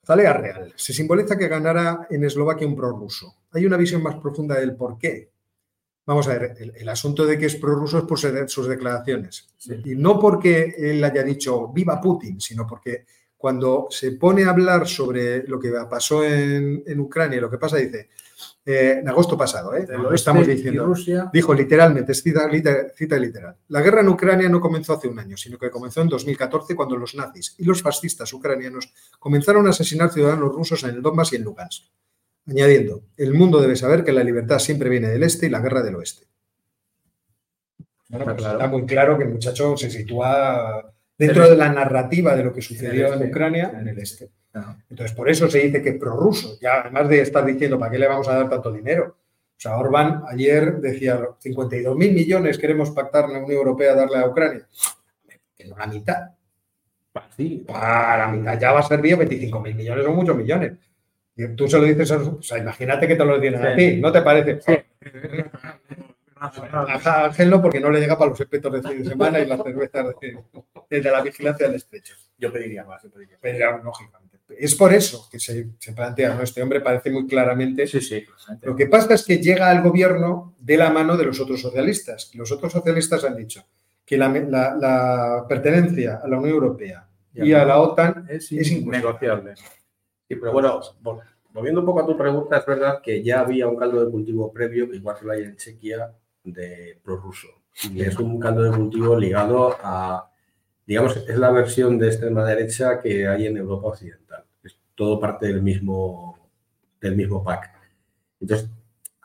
Jalea 0.05 0.32
real. 0.32 0.73
Se 0.77 0.93
simboliza 0.93 1.36
que 1.39 1.47
ganara 1.49 2.07
en 2.11 2.24
Eslovaquia 2.24 2.66
un 2.66 2.74
prorruso. 2.74 3.36
Hay 3.53 3.66
una 3.66 3.77
visión 3.77 4.03
más 4.03 4.16
profunda 4.16 4.59
del 4.59 4.74
por 4.74 4.99
qué. 4.99 5.31
Vamos 6.05 6.27
a 6.27 6.36
ver, 6.36 6.57
el, 6.59 6.73
el 6.74 6.89
asunto 6.89 7.24
de 7.24 7.39
que 7.39 7.47
es 7.47 7.55
prorruso 7.57 7.99
es 7.99 8.05
por 8.05 8.19
ser- 8.19 8.49
sus 8.49 8.66
declaraciones. 8.66 9.49
Y 9.85 9.94
no 9.94 10.19
porque 10.19 10.74
él 10.77 11.05
haya 11.05 11.23
dicho 11.23 11.69
viva 11.69 12.01
Putin, 12.01 12.40
sino 12.40 12.66
porque 12.66 13.05
cuando 13.36 13.86
se 13.90 14.12
pone 14.12 14.44
a 14.44 14.51
hablar 14.51 14.89
sobre 14.89 15.47
lo 15.47 15.61
que 15.61 15.70
pasó 15.89 16.24
en, 16.24 16.82
en 16.85 17.01
Ucrania, 17.01 17.40
lo 17.40 17.51
que 17.51 17.59
pasa, 17.59 17.77
dice, 17.77 18.11
eh, 18.65 18.99
en 19.01 19.09
agosto 19.09 19.37
pasado, 19.37 19.75
¿eh? 19.75 19.87
Lo 19.89 20.15
estamos 20.15 20.47
diciendo. 20.47 20.87
Rusia. 20.87 21.29
Dijo 21.33 21.53
literalmente, 21.53 22.13
es 22.13 22.23
cita, 22.23 22.47
liter- 22.49 22.93
cita 22.97 23.17
literal. 23.19 23.57
La 23.69 23.81
guerra 23.83 24.03
en 24.03 24.09
Ucrania 24.09 24.49
no 24.49 24.61
comenzó 24.61 24.93
hace 24.95 25.09
un 25.09 25.19
año, 25.19 25.37
sino 25.37 25.59
que 25.59 25.71
comenzó 25.71 26.01
en 26.03 26.09
2014 26.09 26.77
cuando 26.77 26.97
los 26.97 27.15
nazis 27.15 27.55
y 27.59 27.65
los 27.65 27.83
fascistas 27.83 28.33
ucranianos 28.33 28.93
comenzaron 29.19 29.67
a 29.67 29.71
asesinar 29.71 30.11
ciudadanos 30.13 30.53
rusos 30.55 30.85
en 30.85 30.91
el 30.91 31.03
Donbass 31.03 31.33
y 31.33 31.37
en 31.37 31.43
Lugansk. 31.43 31.85
Añadiendo, 32.47 33.03
el 33.17 33.35
mundo 33.35 33.61
debe 33.61 33.77
saber 33.77 34.05
que 34.05 34.13
la 34.13 34.23
libertad 34.25 34.59
siempre 34.59 34.89
viene 34.89 35.09
del 35.09 35.23
este 35.23 35.47
y 35.47 35.51
la 35.51 35.61
guerra 35.61 35.83
del 35.83 35.97
oeste. 35.97 36.27
Bueno, 38.09 38.25
Está 38.25 38.35
pues 38.35 38.37
claro. 38.45 38.59
está 38.59 38.69
muy 38.69 38.87
claro 38.87 39.17
que 39.19 39.25
el 39.25 39.31
muchacho 39.31 39.77
se 39.77 39.91
sitúa 39.91 40.91
dentro 41.27 41.49
de 41.49 41.57
la 41.57 41.73
narrativa 41.73 42.35
de 42.35 42.44
lo 42.44 42.53
que 42.53 42.62
sucedió 42.62 43.09
en, 43.09 43.15
este. 43.15 43.27
Ucrania, 43.27 43.73
en 43.78 43.89
el 43.89 43.99
este. 43.99 44.31
Entonces, 44.90 45.16
por 45.16 45.31
eso 45.31 45.49
se 45.49 45.61
dice 45.61 45.82
que 45.82 45.93
prorruso, 45.94 46.59
ya 46.61 46.81
además 46.81 47.09
de 47.09 47.20
estar 47.20 47.44
diciendo, 47.44 47.78
¿para 47.78 47.90
qué 47.90 47.99
le 47.99 48.07
vamos 48.07 48.28
a 48.28 48.35
dar 48.35 48.51
tanto 48.51 48.70
dinero? 48.70 49.16
O 49.57 49.61
sea, 49.62 49.77
Orbán 49.78 50.23
ayer 50.28 50.77
decía, 50.78 51.20
52 51.39 51.97
mil 51.97 52.12
millones 52.12 52.59
queremos 52.59 52.90
pactar 52.90 53.24
en 53.27 53.35
la 53.35 53.39
Unión 53.39 53.59
Europea 53.59 53.94
darle 53.94 54.19
a 54.19 54.27
Ucrania. 54.28 54.66
No 55.69 55.78
la 55.78 55.86
mitad. 55.86 56.31
Sí, 57.36 57.65
Para 57.66 58.19
la 58.19 58.28
mitad 58.28 58.59
ya 58.59 58.73
va 58.73 58.81
a 58.81 58.82
servir 58.82 59.16
25 59.16 59.61
mil 59.61 59.74
millones 59.74 60.05
son 60.05 60.16
muchos 60.16 60.36
millones. 60.36 60.73
Y 61.36 61.49
tú 61.49 61.69
se 61.69 61.78
lo 61.78 61.85
dices, 61.85 62.11
a, 62.11 62.16
o 62.16 62.43
sea, 62.43 62.59
imagínate 62.59 63.07
que 63.07 63.16
te 63.16 63.24
lo 63.24 63.40
tienen 63.40 63.65
a 63.65 63.74
Sí. 63.74 63.77
ti, 63.77 64.01
¿no 64.01 64.11
te 64.12 64.23
parece? 64.23 64.61
A 64.66 64.82
Ángel 67.24 67.51
no, 67.51 67.62
porque 67.62 67.81
no 67.81 67.90
le 67.90 68.01
llega 68.01 68.19
para 68.19 68.31
los 68.31 68.40
espetos 68.40 68.73
de 68.73 68.82
fin 68.82 69.02
de 69.02 69.09
semana 69.10 69.40
y 69.40 69.47
las 69.47 69.62
cervezas 69.62 70.06
de, 70.20 71.01
de 71.01 71.10
la 71.10 71.23
vigilancia 71.23 71.66
del 71.66 71.77
estrecho. 71.77 72.14
yo 72.39 72.52
pediría 72.52 72.85
más. 72.85 73.02
Yo 73.02 73.10
pediría 73.10 73.35
más. 73.35 73.40
Pero 73.43 73.82
lógicamente. 73.82 74.39
Es 74.59 74.74
por 74.74 74.93
eso 74.93 75.28
que 75.31 75.39
se, 75.39 75.69
se 75.78 75.93
plantea, 75.93 76.35
¿no? 76.35 76.43
Este 76.43 76.62
hombre 76.62 76.81
parece 76.81 77.10
muy 77.10 77.27
claramente. 77.27 77.86
Sí, 77.86 78.01
sí, 78.01 78.24
claramente. 78.27 78.66
Lo 78.66 78.77
que 78.77 78.86
pasa 78.86 79.14
es 79.14 79.24
que 79.24 79.39
llega 79.39 79.70
al 79.70 79.82
gobierno 79.82 80.55
de 80.59 80.77
la 80.77 80.90
mano 80.90 81.16
de 81.16 81.24
los 81.24 81.40
otros 81.40 81.60
socialistas. 81.60 82.31
Y 82.35 82.39
los 82.39 82.52
otros 82.52 82.73
socialistas 82.73 83.24
han 83.24 83.36
dicho 83.36 83.64
que 84.05 84.19
la, 84.19 84.28
la- 84.28 84.74
la 84.74 85.47
pertenencia 85.48 86.20
a 86.23 86.28
la 86.28 86.39
Unión 86.39 86.55
Europea 86.55 87.09
y 87.35 87.52
a 87.55 87.64
la 87.64 87.78
OTAN 87.81 88.27
es, 88.28 88.52
es 88.52 88.70
innegociable. 88.73 89.55
Sí, 89.56 90.36
pero 90.36 90.52
bueno, 90.52 90.81
vol- 91.02 91.23
volviendo 91.51 91.81
un 91.81 91.86
poco 91.86 92.01
a 92.02 92.06
tu 92.06 92.16
pregunta, 92.19 92.59
es 92.59 92.66
verdad 92.66 93.01
que 93.02 93.23
ya 93.23 93.40
había 93.40 93.66
un 93.69 93.77
caldo 93.77 94.05
de 94.05 94.10
cultivo 94.10 94.52
previo, 94.52 94.90
que 94.90 94.97
igual 94.97 95.16
que 95.19 95.24
lo 95.24 95.32
hay 95.32 95.44
en 95.44 95.56
Chequia, 95.56 96.12
de 96.44 96.98
prorruso. 97.02 97.48
Y 97.93 98.02
es 98.02 98.19
un 98.19 98.39
caldo 98.39 98.62
de 98.62 98.77
cultivo 98.77 99.19
ligado 99.19 99.77
a, 99.82 100.31
digamos, 100.86 101.16
es 101.16 101.36
la 101.39 101.51
versión 101.51 101.98
de 101.98 102.09
extrema 102.09 102.44
derecha 102.44 103.01
que 103.01 103.27
hay 103.27 103.47
en 103.47 103.56
Europa 103.56 103.89
Occidental. 103.89 104.44
Es 104.62 104.77
todo 104.94 105.19
parte 105.19 105.47
del 105.47 105.62
mismo, 105.62 106.39
del 107.01 107.16
mismo 107.16 107.43
pack. 107.43 107.70
Entonces, 108.40 108.69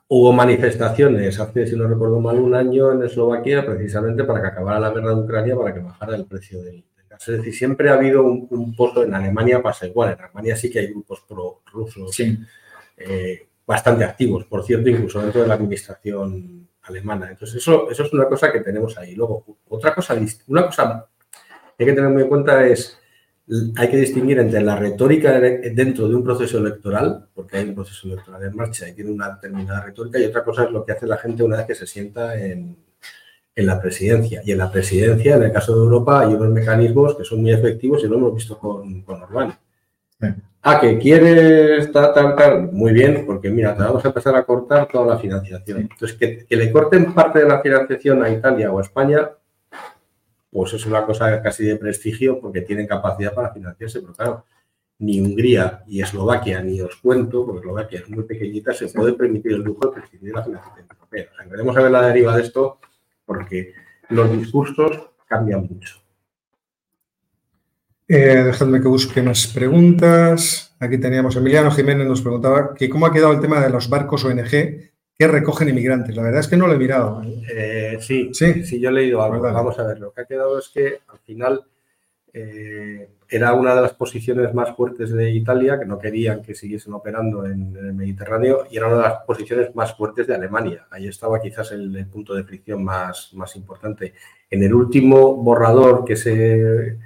hubo 0.07 0.31
manifestaciones 0.31 1.39
hace, 1.39 1.67
si 1.67 1.75
no 1.75 1.87
recuerdo 1.87 2.21
mal, 2.21 2.39
un 2.39 2.55
año 2.55 2.91
en 2.93 3.03
Eslovaquia 3.03 3.65
precisamente 3.65 4.23
para 4.23 4.41
que 4.41 4.47
acabara 4.47 4.79
la 4.79 4.91
guerra 4.91 5.09
de 5.15 5.21
Ucrania, 5.21 5.55
para 5.57 5.73
que 5.73 5.79
bajara 5.81 6.15
el 6.15 6.25
precio 6.25 6.61
del, 6.61 6.85
gas. 7.09 7.27
Es 7.27 7.37
decir, 7.37 7.53
siempre 7.53 7.89
ha 7.89 7.93
habido 7.95 8.23
un, 8.23 8.47
un 8.49 8.75
pozo 8.75 9.03
en 9.03 9.13
Alemania, 9.13 9.61
pasa 9.61 9.87
igual. 9.87 10.13
En 10.13 10.21
Alemania 10.23 10.55
sí 10.55 10.69
que 10.69 10.79
hay 10.79 10.87
grupos 10.87 11.21
prorrusos 11.27 12.15
Sí. 12.15 12.37
eh, 12.97 13.47
bastante 13.65 14.05
activos, 14.05 14.45
por 14.45 14.63
cierto, 14.63 14.89
incluso 14.89 15.21
dentro 15.21 15.41
de 15.41 15.47
la 15.47 15.55
administración 15.55 16.69
alemana. 16.87 17.29
Entonces, 17.29 17.57
eso, 17.57 17.89
eso 17.89 18.03
es 18.03 18.13
una 18.13 18.25
cosa 18.25 18.51
que 18.51 18.61
tenemos 18.61 18.97
ahí. 18.97 19.15
Luego, 19.15 19.45
otra 19.69 19.93
cosa, 19.93 20.15
una 20.47 20.65
cosa 20.65 21.07
que 21.77 21.83
hay 21.83 21.89
que 21.89 21.93
tener 21.95 22.09
muy 22.09 22.23
en 22.23 22.29
cuenta 22.29 22.65
es, 22.65 22.97
hay 23.77 23.89
que 23.89 23.97
distinguir 23.97 24.39
entre 24.39 24.61
la 24.61 24.75
retórica 24.75 25.39
de- 25.39 25.71
dentro 25.71 26.07
de 26.09 26.15
un 26.15 26.23
proceso 26.23 26.57
electoral, 26.57 27.27
porque 27.33 27.57
hay 27.57 27.69
un 27.69 27.75
proceso 27.75 28.07
electoral 28.07 28.43
en 28.43 28.55
marcha 28.55 28.87
y 28.89 28.93
tiene 28.93 29.11
una 29.11 29.29
determinada 29.29 29.81
retórica, 29.85 30.19
y 30.19 30.25
otra 30.25 30.43
cosa 30.43 30.65
es 30.65 30.71
lo 30.71 30.83
que 30.85 30.91
hace 30.91 31.07
la 31.07 31.17
gente 31.17 31.43
una 31.43 31.57
vez 31.57 31.65
que 31.67 31.75
se 31.75 31.87
sienta 31.87 32.37
en, 32.37 32.75
en 33.55 33.65
la 33.65 33.79
presidencia. 33.81 34.41
Y 34.43 34.51
en 34.51 34.57
la 34.57 34.71
presidencia, 34.71 35.35
en 35.35 35.43
el 35.43 35.51
caso 35.51 35.73
de 35.75 35.81
Europa, 35.83 36.21
hay 36.21 36.33
unos 36.33 36.49
mecanismos 36.49 37.15
que 37.15 37.23
son 37.23 37.41
muy 37.41 37.51
efectivos 37.53 38.03
y 38.03 38.07
lo 38.07 38.15
hemos 38.17 38.35
visto 38.35 38.57
con, 38.59 39.01
con 39.03 39.21
Orbán. 39.23 39.57
Ah, 40.61 40.79
que 40.81 40.97
quieres 40.97 41.91
tal, 41.91 42.13
tal, 42.13 42.35
tal. 42.35 42.71
Muy 42.73 42.91
bien, 42.91 43.23
porque 43.25 43.49
mira, 43.49 43.73
te 43.73 43.83
vamos 43.83 44.03
a 44.03 44.09
empezar 44.09 44.35
a 44.35 44.43
cortar 44.43 44.87
toda 44.87 45.13
la 45.13 45.17
financiación. 45.17 45.81
Entonces, 45.81 46.17
que, 46.17 46.45
que 46.45 46.55
le 46.57 46.71
corten 46.71 47.13
parte 47.13 47.39
de 47.39 47.47
la 47.47 47.61
financiación 47.61 48.21
a 48.23 48.29
Italia 48.29 48.71
o 48.71 48.79
a 48.79 48.81
España, 48.81 49.29
pues 50.51 50.73
es 50.73 50.85
una 50.85 51.05
cosa 51.05 51.41
casi 51.41 51.65
de 51.65 51.77
prestigio 51.77 52.39
porque 52.41 52.61
tienen 52.61 52.87
capacidad 52.87 53.33
para 53.33 53.53
financiarse. 53.53 54.01
Pero 54.01 54.13
claro, 54.13 54.45
ni 54.99 55.21
Hungría 55.21 55.83
y 55.87 56.01
Eslovaquia, 56.01 56.61
ni 56.61 56.81
os 56.81 56.95
cuento, 56.97 57.45
porque 57.45 57.59
Eslovaquia 57.59 57.99
es 57.99 58.09
muy 58.09 58.23
pequeñita, 58.23 58.73
se 58.73 58.87
puede 58.87 59.13
permitir 59.13 59.53
el 59.53 59.61
lujo 59.61 59.87
de 59.87 60.01
prescindir 60.01 60.31
de 60.31 60.35
la 60.35 60.43
financiación 60.43 60.87
europea. 60.91 61.27
O 61.31 61.35
sea, 61.35 61.45
veremos 61.45 61.77
a 61.77 61.81
ver 61.81 61.91
la 61.91 62.01
deriva 62.07 62.35
de 62.35 62.41
esto 62.41 62.79
porque 63.25 63.73
los 64.09 64.31
discursos 64.31 65.11
cambian 65.27 65.61
mucho. 65.61 66.06
Eh, 68.09 68.43
dejadme 68.45 68.81
que 68.81 68.87
busque 68.87 69.21
más 69.21 69.47
preguntas. 69.47 70.75
Aquí 70.79 70.97
teníamos 70.97 71.35
Emiliano 71.35 71.71
Jiménez 71.71 72.07
nos 72.07 72.21
preguntaba 72.21 72.73
que 72.73 72.89
cómo 72.89 73.05
ha 73.05 73.11
quedado 73.13 73.33
el 73.33 73.41
tema 73.41 73.59
de 73.61 73.69
los 73.69 73.89
barcos 73.89 74.23
ONG 74.23 74.49
que 74.49 75.27
recogen 75.27 75.69
inmigrantes. 75.69 76.15
La 76.15 76.23
verdad 76.23 76.39
es 76.41 76.47
que 76.47 76.55
no 76.57 76.67
lo 76.67 76.73
he 76.73 76.77
mirado. 76.77 77.21
Eh, 77.53 77.97
sí, 77.99 78.29
Sí. 78.33 78.63
sí, 78.63 78.79
yo 78.79 78.89
he 78.89 78.93
leído 78.93 79.21
algo. 79.21 79.41
Vamos 79.41 79.77
a 79.79 79.83
ver, 79.87 79.99
lo 79.99 80.11
que 80.13 80.21
ha 80.21 80.25
quedado 80.25 80.57
es 80.59 80.69
que 80.69 80.99
al 81.07 81.19
final 81.19 81.63
eh, 82.31 83.09
era 83.27 83.53
una 83.53 83.75
de 83.75 83.81
las 83.81 83.93
posiciones 83.93 84.53
más 84.53 84.73
fuertes 84.75 85.11
de 85.11 85.31
Italia, 85.31 85.77
que 85.79 85.85
no 85.85 85.97
querían 85.97 86.43
que 86.43 86.53
siguiesen 86.53 86.93
operando 86.93 87.45
en, 87.45 87.75
en 87.75 87.85
el 87.87 87.93
Mediterráneo, 87.93 88.67
y 88.71 88.77
era 88.77 88.87
una 88.87 88.97
de 88.97 89.01
las 89.03 89.23
posiciones 89.25 89.75
más 89.75 89.95
fuertes 89.97 90.27
de 90.27 90.35
Alemania. 90.35 90.85
Ahí 90.91 91.07
estaba 91.07 91.41
quizás 91.41 91.71
el, 91.73 91.93
el 91.95 92.05
punto 92.07 92.35
de 92.35 92.43
fricción 92.43 92.83
más, 92.85 93.31
más 93.33 93.55
importante. 93.57 94.13
En 94.49 94.63
el 94.63 94.73
último 94.73 95.35
borrador 95.35 96.05
que 96.05 96.15
se 96.15 96.97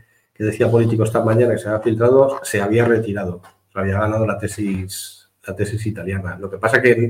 que 0.41 0.47
decía 0.47 0.71
político 0.71 1.03
esta 1.03 1.23
mañana 1.23 1.53
que 1.53 1.59
se 1.59 1.69
había 1.69 1.81
filtrado, 1.81 2.39
se 2.41 2.59
había 2.59 2.83
retirado. 2.83 3.43
Se 3.71 3.79
había 3.79 3.99
ganado 3.99 4.25
la 4.25 4.39
tesis, 4.39 5.29
la 5.45 5.55
tesis 5.55 5.85
italiana. 5.85 6.35
Lo 6.39 6.49
que 6.49 6.57
pasa 6.57 6.81
que 6.81 6.91
en, 6.93 7.03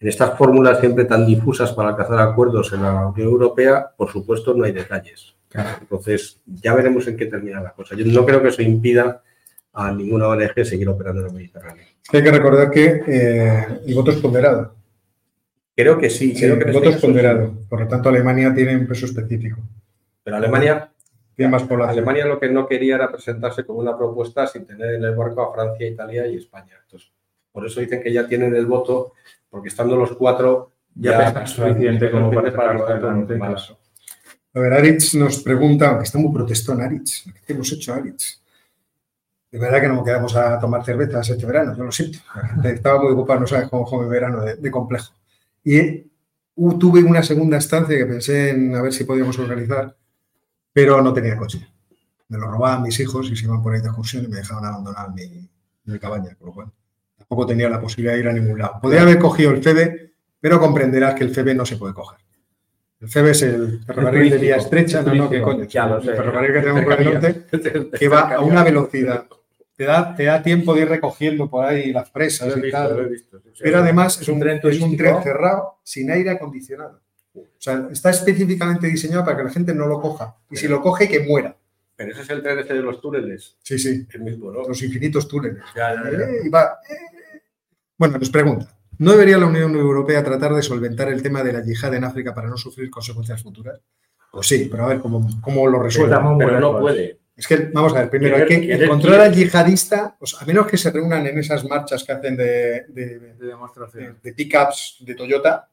en 0.00 0.08
estas 0.08 0.36
fórmulas 0.36 0.80
siempre 0.80 1.04
tan 1.04 1.24
difusas 1.24 1.72
para 1.72 1.90
alcanzar 1.90 2.18
acuerdos 2.18 2.72
en 2.72 2.82
la 2.82 3.06
Unión 3.06 3.28
Europea, 3.28 3.92
por 3.96 4.10
supuesto, 4.10 4.52
no 4.52 4.64
hay 4.64 4.72
detalles. 4.72 5.36
Entonces, 5.80 6.40
ya 6.44 6.74
veremos 6.74 7.06
en 7.06 7.16
qué 7.16 7.26
termina 7.26 7.60
la 7.60 7.70
cosa. 7.70 7.94
Yo 7.94 8.04
no 8.04 8.26
creo 8.26 8.42
que 8.42 8.48
eso 8.48 8.62
impida 8.62 9.22
a 9.72 9.92
ninguna 9.92 10.26
ONG 10.26 10.64
seguir 10.64 10.88
operando 10.88 11.20
en 11.20 11.28
el 11.28 11.32
Mediterráneo. 11.32 11.84
Hay 12.12 12.22
que 12.24 12.32
recordar 12.32 12.68
que 12.68 13.02
eh, 13.06 13.66
el 13.86 13.94
voto 13.94 14.10
es 14.10 14.16
ponderado. 14.16 14.74
Creo 15.76 15.98
que 15.98 16.10
sí, 16.10 16.34
Sí, 16.34 16.42
creo 16.42 16.56
que 16.58 16.64
el 16.64 16.70
este 16.70 16.78
voto 16.80 16.96
es 16.96 17.00
ponderado. 17.00 17.54
Por 17.68 17.80
lo 17.80 17.86
tanto, 17.86 18.08
Alemania 18.08 18.52
tiene 18.52 18.76
un 18.76 18.88
peso 18.88 19.06
específico. 19.06 19.60
Pero 20.24 20.36
Alemania, 20.36 20.89
Tiene 21.40 21.52
más 21.52 21.62
población. 21.62 22.00
Alemania 22.00 22.26
lo 22.26 22.38
que 22.38 22.50
no 22.50 22.68
quería 22.68 22.96
era 22.96 23.10
presentarse 23.10 23.64
como 23.64 23.78
una 23.78 23.96
propuesta 23.96 24.46
sin 24.46 24.66
tener 24.66 24.96
en 24.96 25.04
el 25.04 25.14
barco 25.14 25.40
a 25.40 25.54
Francia, 25.54 25.88
Italia 25.88 26.26
y 26.26 26.36
España. 26.36 26.78
Entonces, 26.82 27.10
por 27.50 27.64
eso 27.64 27.80
dicen 27.80 28.02
que 28.02 28.12
ya 28.12 28.28
tienen 28.28 28.54
el 28.54 28.66
voto, 28.66 29.14
porque 29.48 29.68
estando 29.68 29.96
los 29.96 30.12
cuatro 30.18 30.72
Ya 30.94 31.16
pesa 31.16 31.46
suficiente 31.46 32.10
como 32.10 32.30
para 32.30 32.48
adelante, 32.50 33.38
claro. 33.38 33.56
A 34.52 34.60
ver, 34.60 34.72
Aritz 34.74 35.14
nos 35.14 35.42
pregunta, 35.42 35.88
aunque 35.88 36.04
está 36.04 36.18
muy 36.18 36.30
protestón 36.30 36.82
Aritz, 36.82 37.24
¿qué 37.46 37.54
hemos 37.54 37.72
hecho 37.72 37.94
Aritz? 37.94 38.42
De 39.50 39.58
verdad 39.58 39.80
que 39.80 39.88
no 39.88 40.04
quedamos 40.04 40.36
a 40.36 40.58
tomar 40.60 40.84
cervezas 40.84 41.30
este 41.30 41.46
verano, 41.46 41.74
yo 41.74 41.84
lo 41.84 41.90
siento. 41.90 42.18
Estaba 42.64 43.02
muy 43.02 43.12
ocupada, 43.12 43.40
no 43.40 43.46
sabes 43.46 43.70
cómo 43.70 43.86
fue 43.86 44.04
mi 44.04 44.10
verano 44.10 44.42
de, 44.42 44.56
de 44.56 44.70
complejo. 44.70 45.14
Y 45.64 46.04
uh, 46.56 46.78
tuve 46.78 47.02
una 47.02 47.22
segunda 47.22 47.56
estancia 47.56 47.96
que 47.96 48.04
pensé 48.04 48.50
en 48.50 48.74
a 48.74 48.82
ver 48.82 48.92
si 48.92 49.04
podíamos 49.04 49.38
organizar, 49.38 49.96
pero 50.72 51.02
no 51.02 51.12
tenía 51.12 51.36
coche. 51.36 51.66
Me 52.28 52.38
lo 52.38 52.50
robaban 52.50 52.82
mis 52.82 52.98
hijos 53.00 53.30
y 53.30 53.36
se 53.36 53.44
iban 53.44 53.62
por 53.62 53.74
ahí 53.74 53.80
de 53.80 53.88
excursión 53.88 54.24
y 54.24 54.28
me 54.28 54.36
dejaban 54.36 54.64
abandonar 54.64 55.12
mi, 55.12 55.48
mi 55.84 55.98
cabaña, 55.98 56.34
con 56.36 56.48
lo 56.48 56.54
cual 56.54 56.72
tampoco 57.16 57.46
tenía 57.46 57.68
la 57.68 57.80
posibilidad 57.80 58.14
de 58.14 58.20
ir 58.20 58.28
a 58.28 58.32
ningún 58.32 58.58
lado. 58.58 58.78
Podría 58.80 59.02
haber 59.02 59.18
cogido 59.18 59.50
el 59.50 59.62
FEBE, 59.62 60.14
pero 60.40 60.58
comprenderas 60.58 61.14
que 61.14 61.24
el 61.24 61.30
FEBE 61.30 61.54
no 61.54 61.66
se 61.66 61.76
puede 61.76 61.94
coger. 61.94 62.18
El 63.00 63.08
FEBE 63.08 63.30
es 63.30 63.42
el 63.42 63.80
ferrocarril 63.84 64.30
de 64.30 64.38
vía 64.38 64.56
estrecha, 64.56 65.00
es 65.00 65.06
no, 65.06 65.14
no, 65.14 65.28
turístico. 65.28 65.50
coño. 65.50 65.98
El 65.98 66.16
ferrocarril 66.16 66.52
que 66.52 66.60
tenemos 66.60 66.84
por 66.84 66.92
el 67.00 67.12
norte, 67.12 67.90
que 67.98 68.08
va 68.08 68.34
a 68.34 68.40
una 68.40 68.62
velocidad. 68.62 69.26
Te 69.74 69.84
da, 69.84 70.14
te 70.14 70.24
da 70.24 70.42
tiempo 70.42 70.74
de 70.74 70.82
ir 70.82 70.88
recogiendo 70.88 71.48
por 71.48 71.64
ahí 71.64 71.92
las 71.92 72.10
presas 72.10 72.54
y 72.56 72.70
tal. 72.70 73.10
Pero 73.58 73.78
además 73.78 74.20
es 74.20 74.28
un, 74.28 74.38
tren 74.38 74.56
es 74.58 74.64
un 74.64 74.70
turístico. 74.70 74.96
tren 74.98 75.22
cerrado, 75.22 75.78
sin 75.82 76.10
aire 76.10 76.30
acondicionado. 76.30 77.00
O 77.34 77.46
sea, 77.58 77.88
está 77.90 78.10
específicamente 78.10 78.86
diseñado 78.86 79.24
para 79.24 79.36
que 79.36 79.44
la 79.44 79.50
gente 79.50 79.74
no 79.74 79.86
lo 79.86 80.00
coja. 80.00 80.36
Y 80.50 80.56
si 80.56 80.66
lo 80.68 80.80
coge, 80.80 81.08
que 81.08 81.20
muera. 81.20 81.56
Pero 81.96 82.12
ese 82.12 82.22
es 82.22 82.30
el 82.30 82.42
tren 82.42 82.58
ese 82.58 82.74
de 82.74 82.82
los 82.82 83.00
túneles, 83.00 83.58
Sí, 83.62 83.78
sí. 83.78 84.06
el 84.12 84.22
mismo, 84.22 84.50
¿no? 84.50 84.66
Los 84.66 84.82
infinitos 84.82 85.28
túneles. 85.28 85.62
Ya, 85.76 85.94
ya, 85.94 86.10
ya. 86.10 86.18
Eh, 86.18 86.40
y 86.44 86.48
va, 86.48 86.78
eh. 86.88 87.42
Bueno, 87.98 88.18
nos 88.18 88.30
pregunta. 88.30 88.74
¿No 88.98 89.12
debería 89.12 89.38
la 89.38 89.46
Unión 89.46 89.74
Europea 89.76 90.24
tratar 90.24 90.54
de 90.54 90.62
solventar 90.62 91.08
el 91.08 91.22
tema 91.22 91.42
de 91.42 91.52
la 91.52 91.62
yihad 91.62 91.94
en 91.94 92.04
África 92.04 92.34
para 92.34 92.48
no 92.48 92.56
sufrir 92.56 92.90
consecuencias 92.90 93.42
futuras? 93.42 93.80
Pues 94.32 94.46
sí, 94.46 94.68
pero 94.70 94.84
a 94.84 94.88
ver 94.88 95.00
cómo, 95.00 95.26
cómo 95.40 95.66
lo 95.66 95.82
resuelve. 95.82 96.16
Pero 96.38 96.60
no 96.60 96.78
puede. 96.80 97.20
Es 97.36 97.46
que, 97.46 97.70
vamos 97.72 97.94
a 97.94 98.00
ver, 98.00 98.10
primero 98.10 98.36
hay 98.36 98.44
que 98.44 98.74
encontrar 98.74 99.20
al 99.20 99.34
yihadista, 99.34 100.16
o 100.20 100.26
sea, 100.26 100.40
a 100.40 100.44
menos 100.44 100.66
que 100.66 100.76
se 100.76 100.90
reúnan 100.90 101.26
en 101.26 101.38
esas 101.38 101.64
marchas 101.66 102.04
que 102.04 102.12
hacen 102.12 102.36
de, 102.36 102.84
de, 102.88 103.18
De 103.38 104.14
de 104.22 104.32
pickups 104.34 104.98
de 105.00 105.14
Toyota, 105.14 105.69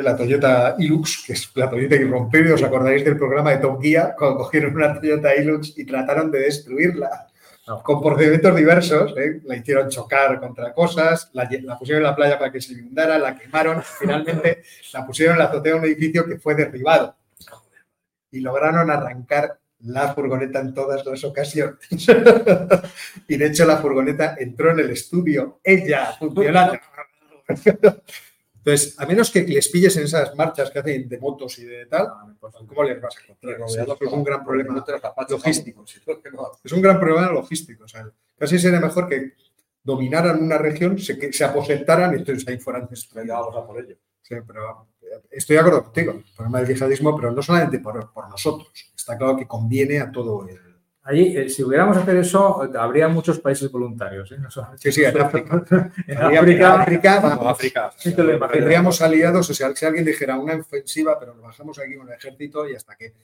la 0.00 0.16
Toyota 0.16 0.74
Hilux, 0.78 1.24
que 1.26 1.34
es 1.34 1.50
la 1.54 1.68
Toyota 1.68 1.96
irrompible, 1.96 2.52
os 2.54 2.62
acordaréis 2.62 3.04
del 3.04 3.18
programa 3.18 3.50
de 3.50 3.58
Top 3.58 3.82
Gear, 3.82 4.14
cuando 4.16 4.38
cogieron 4.38 4.74
una 4.74 4.98
Toyota 4.98 5.34
Hilux 5.36 5.76
y 5.76 5.84
trataron 5.84 6.30
de 6.30 6.40
destruirla 6.40 7.28
No. 7.66 7.82
con 7.82 8.00
procedimientos 8.00 8.56
diversos, 8.56 9.14
¿eh? 9.18 9.40
la 9.44 9.56
hicieron 9.56 9.88
chocar 9.88 10.40
contra 10.40 10.72
cosas, 10.72 11.30
la, 11.32 11.48
la 11.62 11.78
pusieron 11.78 12.02
en 12.02 12.08
la 12.10 12.16
playa 12.16 12.38
para 12.38 12.50
que 12.50 12.60
se 12.60 12.72
inundara, 12.72 13.18
la 13.18 13.38
quemaron, 13.38 13.82
finalmente 13.82 14.62
la 14.92 15.06
pusieron 15.06 15.34
en 15.34 15.38
la 15.40 15.44
azotea 15.44 15.74
de 15.74 15.78
un 15.78 15.84
edificio 15.84 16.24
que 16.26 16.38
fue 16.38 16.54
derribado 16.54 17.14
y 18.32 18.40
lograron 18.40 18.90
arrancar 18.90 19.58
la 19.80 20.14
furgoneta 20.14 20.60
en 20.60 20.72
todas 20.74 21.04
las 21.04 21.22
ocasiones. 21.24 21.76
y 23.28 23.36
de 23.36 23.46
hecho 23.46 23.64
la 23.64 23.76
furgoneta 23.76 24.36
entró 24.38 24.70
en 24.70 24.80
el 24.80 24.90
estudio, 24.90 25.60
ella 25.62 26.14
funcionando. 26.18 26.78
Entonces, 28.64 28.94
a 29.00 29.06
menos 29.06 29.28
que 29.32 29.42
les 29.42 29.68
pilles 29.68 29.96
en 29.96 30.04
esas 30.04 30.36
marchas 30.36 30.70
que 30.70 30.78
hacen 30.78 31.08
de 31.08 31.18
motos 31.18 31.58
y 31.58 31.64
de 31.64 31.86
tal, 31.86 32.08
¿cómo 32.40 32.84
les 32.84 33.00
vas 33.00 33.16
a 33.16 33.22
encontrar? 33.22 33.56
Sí, 33.68 33.78
es 34.00 34.12
un 34.12 34.22
gran 34.22 34.44
problema 34.44 34.84
logístico. 35.28 35.84
Es 36.62 36.72
un 36.72 36.80
gran 36.80 37.00
problema 37.00 37.32
logístico. 37.32 37.84
O 37.84 37.88
sea, 37.88 38.08
casi 38.38 38.60
sería 38.60 38.78
mejor 38.78 39.08
que 39.08 39.32
dominaran 39.82 40.40
una 40.40 40.58
región, 40.58 40.96
se, 40.96 41.18
que 41.18 41.32
se 41.32 41.44
aposentaran 41.44 42.12
y 42.14 42.18
entonces 42.18 42.46
ahí 42.46 42.58
fueran 42.58 42.84
a 42.84 43.66
por 43.66 43.80
ello. 43.80 43.96
Sí, 44.22 44.36
pero 44.46 44.86
estoy 45.28 45.54
de 45.54 45.60
acuerdo 45.60 45.82
contigo, 45.82 46.12
el 46.12 46.24
problema 46.36 46.60
del 46.60 46.68
yihadismo, 46.72 47.16
pero 47.16 47.32
no 47.32 47.42
solamente 47.42 47.80
por, 47.80 48.12
por 48.12 48.28
nosotros. 48.28 48.70
Está 48.96 49.18
claro 49.18 49.36
que 49.36 49.48
conviene 49.48 49.98
a 49.98 50.12
todo 50.12 50.46
el, 50.48 50.71
Allí, 51.04 51.36
eh, 51.36 51.48
si 51.48 51.64
hubiéramos 51.64 51.96
hacer 51.96 52.16
eso, 52.16 52.62
habría 52.78 53.08
muchos 53.08 53.40
países 53.40 53.72
voluntarios. 53.72 54.30
¿eh? 54.30 54.36
sí, 54.76 54.92
sí, 54.92 55.04
en 55.04 55.20
África. 55.20 55.64
en 56.06 56.18
África, 56.18 56.82
África, 57.50 57.92
tendríamos 58.52 59.02
aliados, 59.02 59.50
o 59.50 59.54
sea, 59.54 59.74
si 59.74 59.84
alguien 59.84 60.04
dijera 60.04 60.38
una 60.38 60.54
ofensiva, 60.54 61.18
pero 61.18 61.34
nos 61.34 61.42
bajamos 61.42 61.78
aquí 61.80 61.96
con 61.96 62.08
el 62.08 62.14
ejército 62.14 62.68
y 62.68 62.76
hasta 62.76 62.94
que... 62.94 63.14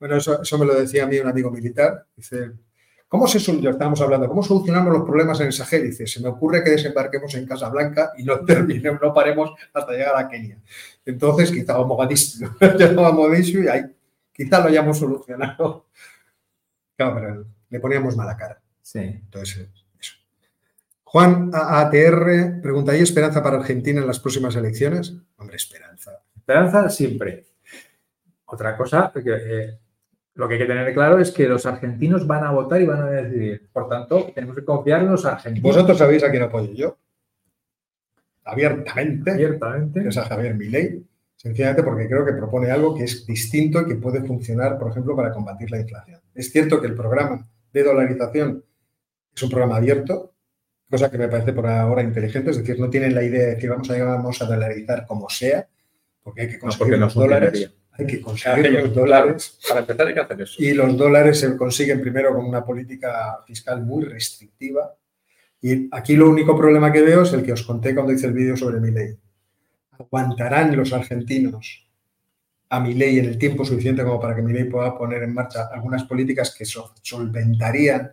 Bueno, 0.00 0.16
eso, 0.16 0.42
eso 0.42 0.58
me 0.58 0.66
lo 0.66 0.74
decía 0.74 1.04
a 1.04 1.06
mí 1.06 1.16
un 1.18 1.28
amigo 1.28 1.48
militar. 1.48 2.06
Dice, 2.16 2.50
¿cómo 3.06 3.28
se 3.28 3.38
estábamos 3.38 4.00
hablando, 4.00 4.28
cómo 4.28 4.42
solucionamos 4.42 4.92
los 4.92 5.04
problemas 5.04 5.38
en 5.38 5.46
el 5.46 5.52
Sahel? 5.52 5.84
Dice, 5.84 6.08
se 6.08 6.20
me 6.20 6.28
ocurre 6.28 6.64
que 6.64 6.70
desembarquemos 6.70 7.32
en 7.36 7.46
Casablanca 7.46 8.10
y 8.18 8.24
no 8.24 8.40
terminemos, 8.44 9.00
no 9.00 9.14
paremos 9.14 9.52
hasta 9.72 9.92
llegar 9.92 10.16
a 10.16 10.28
Kenia. 10.28 10.58
Entonces, 11.06 11.52
quizá 11.52 11.76
a 11.76 11.84
Mogadishu, 11.84 12.46
a 12.60 13.12
Mogadishu 13.12 13.62
y 13.62 13.68
ahí 13.68 13.82
quizá 14.32 14.58
lo 14.58 14.66
hayamos 14.66 14.98
solucionado 14.98 15.86
pero 17.14 17.46
le 17.70 17.80
poníamos 17.80 18.16
mala 18.16 18.36
cara. 18.36 18.60
Sí. 18.80 19.00
Entonces, 19.00 19.68
eso. 19.98 20.14
Juan 21.04 21.50
ATR 21.52 22.60
pregunta, 22.62 22.92
¿hay 22.92 23.00
esperanza 23.00 23.42
para 23.42 23.58
Argentina 23.58 24.00
en 24.00 24.06
las 24.06 24.20
próximas 24.20 24.56
elecciones? 24.56 25.14
Hombre, 25.36 25.56
esperanza. 25.56 26.22
Esperanza 26.36 26.88
siempre. 26.90 27.46
Otra 28.46 28.76
cosa, 28.76 29.12
eh, 29.14 29.78
lo 30.34 30.48
que 30.48 30.54
hay 30.54 30.60
que 30.60 30.66
tener 30.66 30.92
claro 30.92 31.18
es 31.18 31.30
que 31.30 31.48
los 31.48 31.64
argentinos 31.66 32.26
van 32.26 32.44
a 32.44 32.50
votar 32.50 32.80
y 32.80 32.86
van 32.86 33.02
a 33.02 33.10
decidir. 33.10 33.68
Por 33.72 33.88
tanto, 33.88 34.30
tenemos 34.34 34.56
que 34.56 34.64
confiar 34.64 35.02
en 35.02 35.10
los 35.10 35.24
argentinos. 35.24 35.62
¿Vosotros 35.62 35.96
sabéis 35.98 36.22
a 36.24 36.30
quién 36.30 36.42
apoyo 36.42 36.72
yo? 36.72 36.98
Abiertamente. 38.44 39.30
Abiertamente. 39.30 40.08
Es 40.08 40.16
a 40.16 40.24
Javier 40.24 40.54
Milei. 40.54 41.04
Sencillamente 41.42 41.82
porque 41.82 42.06
creo 42.06 42.24
que 42.24 42.34
propone 42.34 42.70
algo 42.70 42.94
que 42.94 43.02
es 43.02 43.26
distinto 43.26 43.80
y 43.80 43.86
que 43.86 43.96
puede 43.96 44.22
funcionar, 44.22 44.78
por 44.78 44.92
ejemplo, 44.92 45.16
para 45.16 45.32
combatir 45.32 45.72
la 45.72 45.80
inflación. 45.80 46.20
Es 46.32 46.52
cierto 46.52 46.80
que 46.80 46.86
el 46.86 46.94
programa 46.94 47.44
de 47.72 47.82
dolarización 47.82 48.64
es 49.34 49.42
un 49.42 49.50
programa 49.50 49.78
abierto, 49.78 50.34
cosa 50.88 51.10
que 51.10 51.18
me 51.18 51.26
parece 51.26 51.52
por 51.52 51.66
ahora 51.66 52.04
inteligente, 52.04 52.52
es 52.52 52.58
decir, 52.58 52.78
no 52.78 52.88
tienen 52.88 53.12
la 53.12 53.24
idea 53.24 53.48
de 53.48 53.56
que 53.56 53.68
vamos 53.68 53.90
a, 53.90 54.04
vamos 54.04 54.40
a 54.40 54.44
dolarizar 54.44 55.04
como 55.04 55.28
sea, 55.28 55.66
porque 56.22 56.42
hay 56.42 56.48
que 56.48 56.60
conseguir 56.60 56.98
los 56.98 57.12
dólares. 57.12 57.72
Hay 57.90 58.06
que 58.06 58.20
conseguir 58.20 58.70
los 58.70 58.94
dólares. 58.94 59.58
Para 59.66 59.80
empezar 59.80 60.06
hay 60.06 60.14
que 60.14 60.20
hacer 60.20 60.40
eso. 60.42 60.62
Y 60.62 60.74
los 60.74 60.96
dólares 60.96 61.40
se 61.40 61.56
consiguen 61.56 62.00
primero 62.00 62.36
con 62.36 62.44
una 62.44 62.64
política 62.64 63.40
fiscal 63.44 63.82
muy 63.82 64.04
restrictiva. 64.04 64.94
Y 65.60 65.88
aquí 65.90 66.14
lo 66.14 66.30
único 66.30 66.56
problema 66.56 66.92
que 66.92 67.02
veo 67.02 67.22
es 67.22 67.32
el 67.32 67.42
que 67.42 67.52
os 67.52 67.64
conté 67.64 67.96
cuando 67.96 68.12
hice 68.12 68.28
el 68.28 68.32
vídeo 68.32 68.56
sobre 68.56 68.78
mi 68.78 68.92
ley 68.92 69.18
aguantarán 70.04 70.76
los 70.76 70.92
argentinos 70.92 71.88
a 72.68 72.80
mi 72.80 72.94
ley 72.94 73.18
en 73.18 73.26
el 73.26 73.38
tiempo 73.38 73.64
suficiente 73.64 74.02
como 74.02 74.18
para 74.18 74.34
que 74.34 74.42
mi 74.42 74.52
ley 74.52 74.64
pueda 74.64 74.96
poner 74.96 75.22
en 75.22 75.34
marcha 75.34 75.68
algunas 75.72 76.04
políticas 76.04 76.54
que 76.54 76.64
solventarían, 76.64 78.12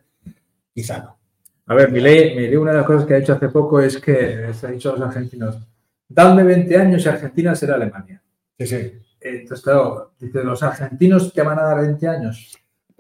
quizá 0.74 1.00
no. 1.00 1.18
A 1.68 1.76
ver, 1.76 1.92
mi 1.92 2.00
ley, 2.00 2.56
una 2.56 2.72
de 2.72 2.78
las 2.78 2.86
cosas 2.86 3.06
que 3.06 3.14
ha 3.14 3.18
hecho 3.20 3.34
hace 3.34 3.50
poco 3.50 3.80
es 3.80 3.98
que 3.98 4.54
se 4.54 4.68
ha 4.68 4.72
dicho 4.72 4.90
a 4.90 4.98
los 4.98 5.08
argentinos, 5.08 5.60
dadme 6.08 6.44
20 6.44 6.78
años 6.78 7.06
y 7.06 7.10
Argentina 7.10 7.56
será 7.56 7.76
Alemania. 7.76 8.22
Sí, 8.58 8.68
sí. 8.68 8.92
Entonces, 9.22 9.64
claro, 9.64 10.14
dice, 10.20 10.44
los 10.44 10.64
argentinos 10.64 11.32
te 11.32 11.42
van 11.42 11.60
a 11.60 11.64
dar 11.64 11.82
20 11.82 12.08
años. 12.08 12.58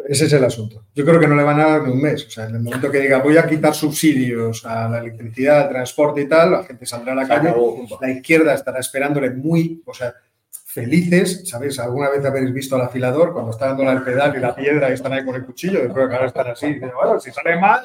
Ese 0.07 0.25
es 0.25 0.33
el 0.33 0.43
asunto. 0.43 0.85
Yo 0.95 1.05
creo 1.05 1.19
que 1.19 1.27
no 1.27 1.35
le 1.35 1.43
van 1.43 1.59
a 1.59 1.67
dar 1.67 1.83
ni 1.83 1.91
un 1.91 2.01
mes. 2.01 2.25
O 2.25 2.29
sea, 2.29 2.45
en 2.45 2.55
el 2.55 2.61
momento 2.61 2.89
que 2.89 2.99
diga 2.99 3.19
voy 3.19 3.37
a 3.37 3.47
quitar 3.47 3.73
subsidios 3.73 4.65
a 4.65 4.87
la 4.87 4.99
electricidad, 4.99 5.63
al 5.63 5.69
transporte 5.69 6.21
y 6.21 6.27
tal, 6.27 6.51
la 6.51 6.63
gente 6.63 6.85
saldrá 6.85 7.13
a 7.13 7.15
la 7.15 7.27
calle. 7.27 7.53
La 7.99 8.09
izquierda 8.09 8.53
estará 8.53 8.79
esperándole 8.79 9.31
muy, 9.31 9.83
o 9.85 9.93
sea, 9.93 10.13
felices. 10.49 11.47
¿Sabéis? 11.49 11.79
¿Alguna 11.79 12.09
vez 12.09 12.23
habéis 12.25 12.53
visto 12.53 12.75
al 12.75 12.83
afilador 12.83 13.33
cuando 13.33 13.51
está 13.51 13.67
dando 13.67 13.89
el 13.91 14.03
pedal 14.03 14.35
y 14.37 14.39
la 14.39 14.55
piedra 14.55 14.89
y 14.89 14.93
están 14.93 15.13
ahí 15.13 15.25
con 15.25 15.35
el 15.35 15.45
cuchillo? 15.45 15.83
Yo 15.83 15.93
creo 15.93 16.07
que 16.07 16.15
ahora 16.15 16.27
están 16.27 16.47
así. 16.47 16.79
bueno, 16.79 17.19
si 17.19 17.31
sale 17.31 17.59
mal, 17.59 17.81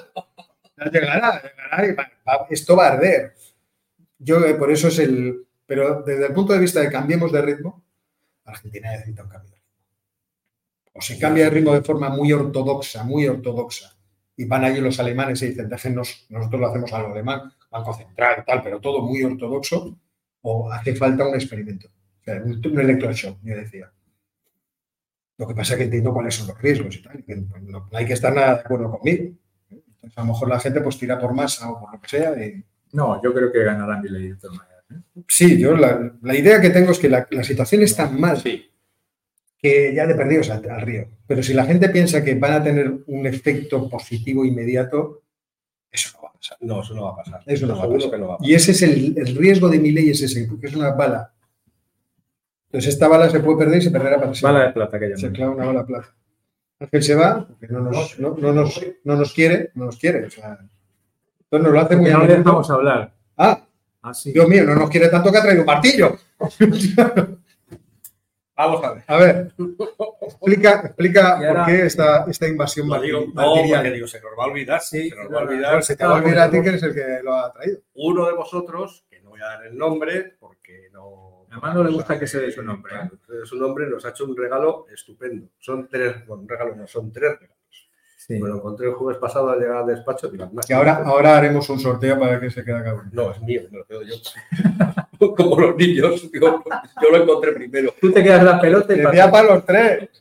ya 0.78 0.90
llegará, 0.90 1.42
llegará 1.42 2.10
esto 2.50 2.76
va 2.76 2.88
a 2.88 2.92
arder. 2.92 3.34
Yo, 4.18 4.44
eh, 4.44 4.54
por 4.54 4.70
eso 4.70 4.88
es 4.88 4.98
el. 4.98 5.46
Pero 5.66 6.02
desde 6.02 6.26
el 6.26 6.32
punto 6.32 6.52
de 6.52 6.58
vista 6.58 6.80
de 6.80 6.90
cambiemos 6.90 7.32
de 7.32 7.42
ritmo, 7.42 7.82
Argentina 8.44 8.90
necesita 8.92 9.22
un 9.22 9.30
cambio 9.30 9.53
o 10.94 11.00
se 11.00 11.18
cambia 11.18 11.46
el 11.46 11.50
ritmo 11.50 11.74
de 11.74 11.82
forma 11.82 12.08
muy 12.08 12.32
ortodoxa, 12.32 13.02
muy 13.02 13.26
ortodoxa, 13.26 13.96
y 14.36 14.44
van 14.46 14.64
allí 14.64 14.80
los 14.80 14.98
alemanes 15.00 15.42
y 15.42 15.48
dicen, 15.48 15.68
déjenos, 15.68 16.26
nosotros 16.30 16.60
lo 16.60 16.68
hacemos 16.68 16.92
a 16.92 17.00
lo 17.00 17.12
alemán, 17.12 17.52
Banco 17.70 17.92
Central 17.92 18.36
y 18.40 18.44
tal, 18.44 18.62
pero 18.62 18.80
todo 18.80 19.02
muy 19.02 19.22
ortodoxo, 19.22 19.98
o 20.42 20.70
hace 20.70 20.94
falta 20.94 21.26
un 21.26 21.34
experimento, 21.34 21.88
o 21.88 22.24
sea, 22.24 22.40
un, 22.42 22.80
electroshock, 22.80 23.38
yo 23.42 23.56
decía. 23.56 23.90
Lo 25.36 25.48
que 25.48 25.54
pasa 25.54 25.72
es 25.72 25.78
que 25.78 25.84
entiendo 25.84 26.14
cuáles 26.14 26.36
son 26.36 26.46
los 26.46 26.62
riesgos 26.62 26.94
y 26.94 27.02
tal, 27.02 27.24
que 27.24 27.34
no, 27.36 27.88
hay 27.92 28.06
que 28.06 28.12
estar 28.12 28.32
nada 28.32 28.54
de 28.54 28.60
acuerdo 28.60 28.90
conmigo. 28.92 29.34
Entonces, 29.68 30.16
a 30.16 30.20
lo 30.20 30.28
mejor 30.28 30.48
la 30.48 30.60
gente 30.60 30.80
pues 30.80 30.96
tira 30.96 31.18
por 31.18 31.34
masa 31.34 31.68
o 31.68 31.80
por 31.80 31.92
lo 31.92 32.00
que 32.00 32.08
sea. 32.08 32.34
No, 32.92 33.20
yo 33.20 33.34
creo 33.34 33.50
que 33.50 33.64
ganarán 33.64 34.00
mi 34.00 34.10
ley 34.10 34.28
de 34.28 34.36
todas 34.36 34.56
maneras. 34.56 34.84
¿eh? 34.90 35.22
Sí, 35.26 35.58
yo 35.58 35.76
la, 35.76 36.36
idea 36.36 36.60
que 36.60 36.70
tengo 36.70 36.92
es 36.92 37.00
que 37.00 37.08
la, 37.08 37.26
situación 37.42 37.82
es 37.82 37.96
tan 37.96 38.20
mal 38.20 38.40
sí 38.40 38.73
que 39.64 39.94
ya 39.94 40.06
de 40.06 40.14
perdidos 40.14 40.50
al, 40.50 40.82
río. 40.82 41.06
Pero 41.26 41.42
si 41.42 41.54
la 41.54 41.64
gente 41.64 41.88
piensa 41.88 42.22
que 42.22 42.34
van 42.34 42.52
a 42.52 42.62
tener 42.62 42.98
un 43.06 43.26
efecto 43.26 43.88
positivo 43.88 44.44
inmediato, 44.44 45.22
eso 45.90 46.10
no 46.12 46.24
va 46.24 46.28
a 46.28 46.32
pasar. 46.34 46.58
No, 46.60 46.82
eso 46.82 46.94
no 46.94 47.04
va 47.04 47.10
a 47.12 47.16
pasar. 47.16 47.42
Eso 47.46 47.66
no, 47.66 47.74
va 47.78 47.84
a 47.84 47.88
pasar. 47.88 48.40
Y 48.42 48.52
ese 48.52 48.72
es 48.72 48.82
el, 48.82 49.14
riesgo 49.34 49.70
de 49.70 49.78
mi 49.78 49.90
ley, 49.90 50.10
es 50.10 50.20
ese, 50.20 50.44
porque 50.44 50.66
es 50.66 50.76
una 50.76 50.90
bala. 50.90 51.32
Entonces 52.66 52.92
esta 52.92 53.08
bala 53.08 53.30
se 53.30 53.40
puede 53.40 53.56
perder 53.56 53.78
y 53.78 53.80
se 53.80 53.90
perderá 53.90 54.20
para 54.20 54.34
siempre. 54.34 54.52
Bala 54.52 54.66
de 54.66 54.72
plata 54.74 54.98
que 55.00 55.16
Se 55.16 55.32
clava 55.32 55.54
una 55.54 55.64
bala 55.64 55.80
de 55.80 55.86
plata. 55.86 56.14
Ángel 56.80 57.02
se 57.02 57.14
va, 57.14 57.48
porque 57.48 57.68
no 57.68 57.80
nos, 57.80 58.18
no, 58.18 58.34
nos, 58.34 58.82
no 59.02 59.16
nos 59.16 59.32
quiere, 59.32 59.70
no 59.76 59.86
nos 59.86 59.96
quiere. 59.96 60.26
O 60.26 60.30
sea, 60.30 60.58
entonces 61.40 61.64
nos 61.64 61.72
lo 61.72 61.80
hace 61.80 61.96
muy 61.96 62.04
bien. 62.04 62.18
No 62.18 62.26
le 62.26 62.36
dejamos 62.36 62.70
hablar. 62.70 63.14
Ah, 63.38 63.66
ah 64.02 64.12
sí. 64.12 64.30
Dios 64.30 64.46
mío, 64.46 64.64
no 64.64 64.74
nos 64.74 64.90
quiere 64.90 65.08
tanto 65.08 65.32
que 65.32 65.38
ha 65.38 65.42
traído 65.42 65.62
un 65.62 65.66
martillo. 65.66 66.18
Vamos 68.56 68.84
a 68.84 68.92
ver. 68.92 69.04
A 69.08 69.16
ver, 69.16 69.52
explica, 70.22 70.82
explica 70.84 71.38
por 71.38 71.66
qué 71.66 71.86
esta, 71.86 72.24
esta 72.28 72.46
invasión 72.46 72.86
no, 72.86 73.00
digo, 73.00 73.24
no, 73.34 73.54
digo, 73.62 74.06
se 74.06 74.20
nos 74.20 74.30
va 74.38 74.44
a 74.44 74.46
olvidar. 74.46 74.80
Sí, 74.80 75.10
se 75.10 75.16
nos 75.16 75.32
va 75.32 75.40
a 75.40 75.42
olvidar. 75.42 75.82
se 75.82 75.96
te 75.96 76.06
va 76.06 76.12
a 76.12 76.18
olvidar 76.18 76.48
a 76.48 76.50
ti 76.50 76.62
que 76.62 76.68
eres 76.68 76.82
el 76.84 76.94
que 76.94 77.20
lo 77.22 77.34
ha 77.34 77.52
traído. 77.52 77.80
Uno 77.94 78.26
de 78.26 78.34
vosotros, 78.34 79.04
que 79.10 79.20
no 79.20 79.30
voy 79.30 79.40
a 79.40 79.46
dar 79.46 79.66
el 79.66 79.76
nombre 79.76 80.36
porque 80.38 80.88
no. 80.92 81.46
Además, 81.50 81.74
no 81.74 81.84
le 81.84 81.90
gusta 81.90 82.18
que 82.18 82.26
se 82.26 82.40
dé 82.40 82.52
su 82.52 82.62
nombre. 82.62 82.94
¿eh? 82.94 83.10
Su 83.44 83.56
nombre 83.56 83.88
nos 83.88 84.04
ha 84.04 84.10
hecho 84.10 84.24
un 84.24 84.36
regalo 84.36 84.86
estupendo. 84.92 85.48
Son 85.58 85.88
tres, 85.88 86.24
bueno, 86.26 86.42
un 86.42 86.48
regalo 86.48 86.76
no, 86.76 86.86
son 86.86 87.12
tres 87.12 87.32
regalos. 87.32 87.54
Sí. 88.18 88.40
Me 88.40 88.48
lo 88.48 88.56
encontré 88.56 88.86
el 88.86 88.94
jueves 88.94 89.18
pasado 89.18 89.50
al 89.50 89.60
llegar 89.60 89.78
al 89.78 89.86
despacho. 89.86 90.30
y 90.68 90.72
ahora, 90.72 91.02
ahora 91.04 91.36
haremos 91.36 91.68
un 91.68 91.78
sorteo 91.78 92.18
para 92.18 92.32
ver 92.32 92.40
quién 92.40 92.50
se 92.52 92.64
queda 92.64 92.82
cabrón. 92.82 93.10
No, 93.12 93.32
es 93.32 93.40
mío, 93.42 93.62
me 93.70 93.78
lo 93.78 93.84
quedo 93.84 94.02
yo. 94.02 94.14
Como 95.36 95.58
los 95.58 95.76
niños, 95.76 96.30
yo, 96.32 96.62
lo 97.10 97.16
encontré 97.16 97.52
primero. 97.52 97.94
Tú 98.00 98.12
te 98.12 98.22
quedas 98.22 98.42
la 98.42 98.60
pelota 98.60 98.94
y 98.94 99.00
Decía 99.00 99.30
para 99.30 99.54
los 99.54 99.64
tres. 99.64 100.08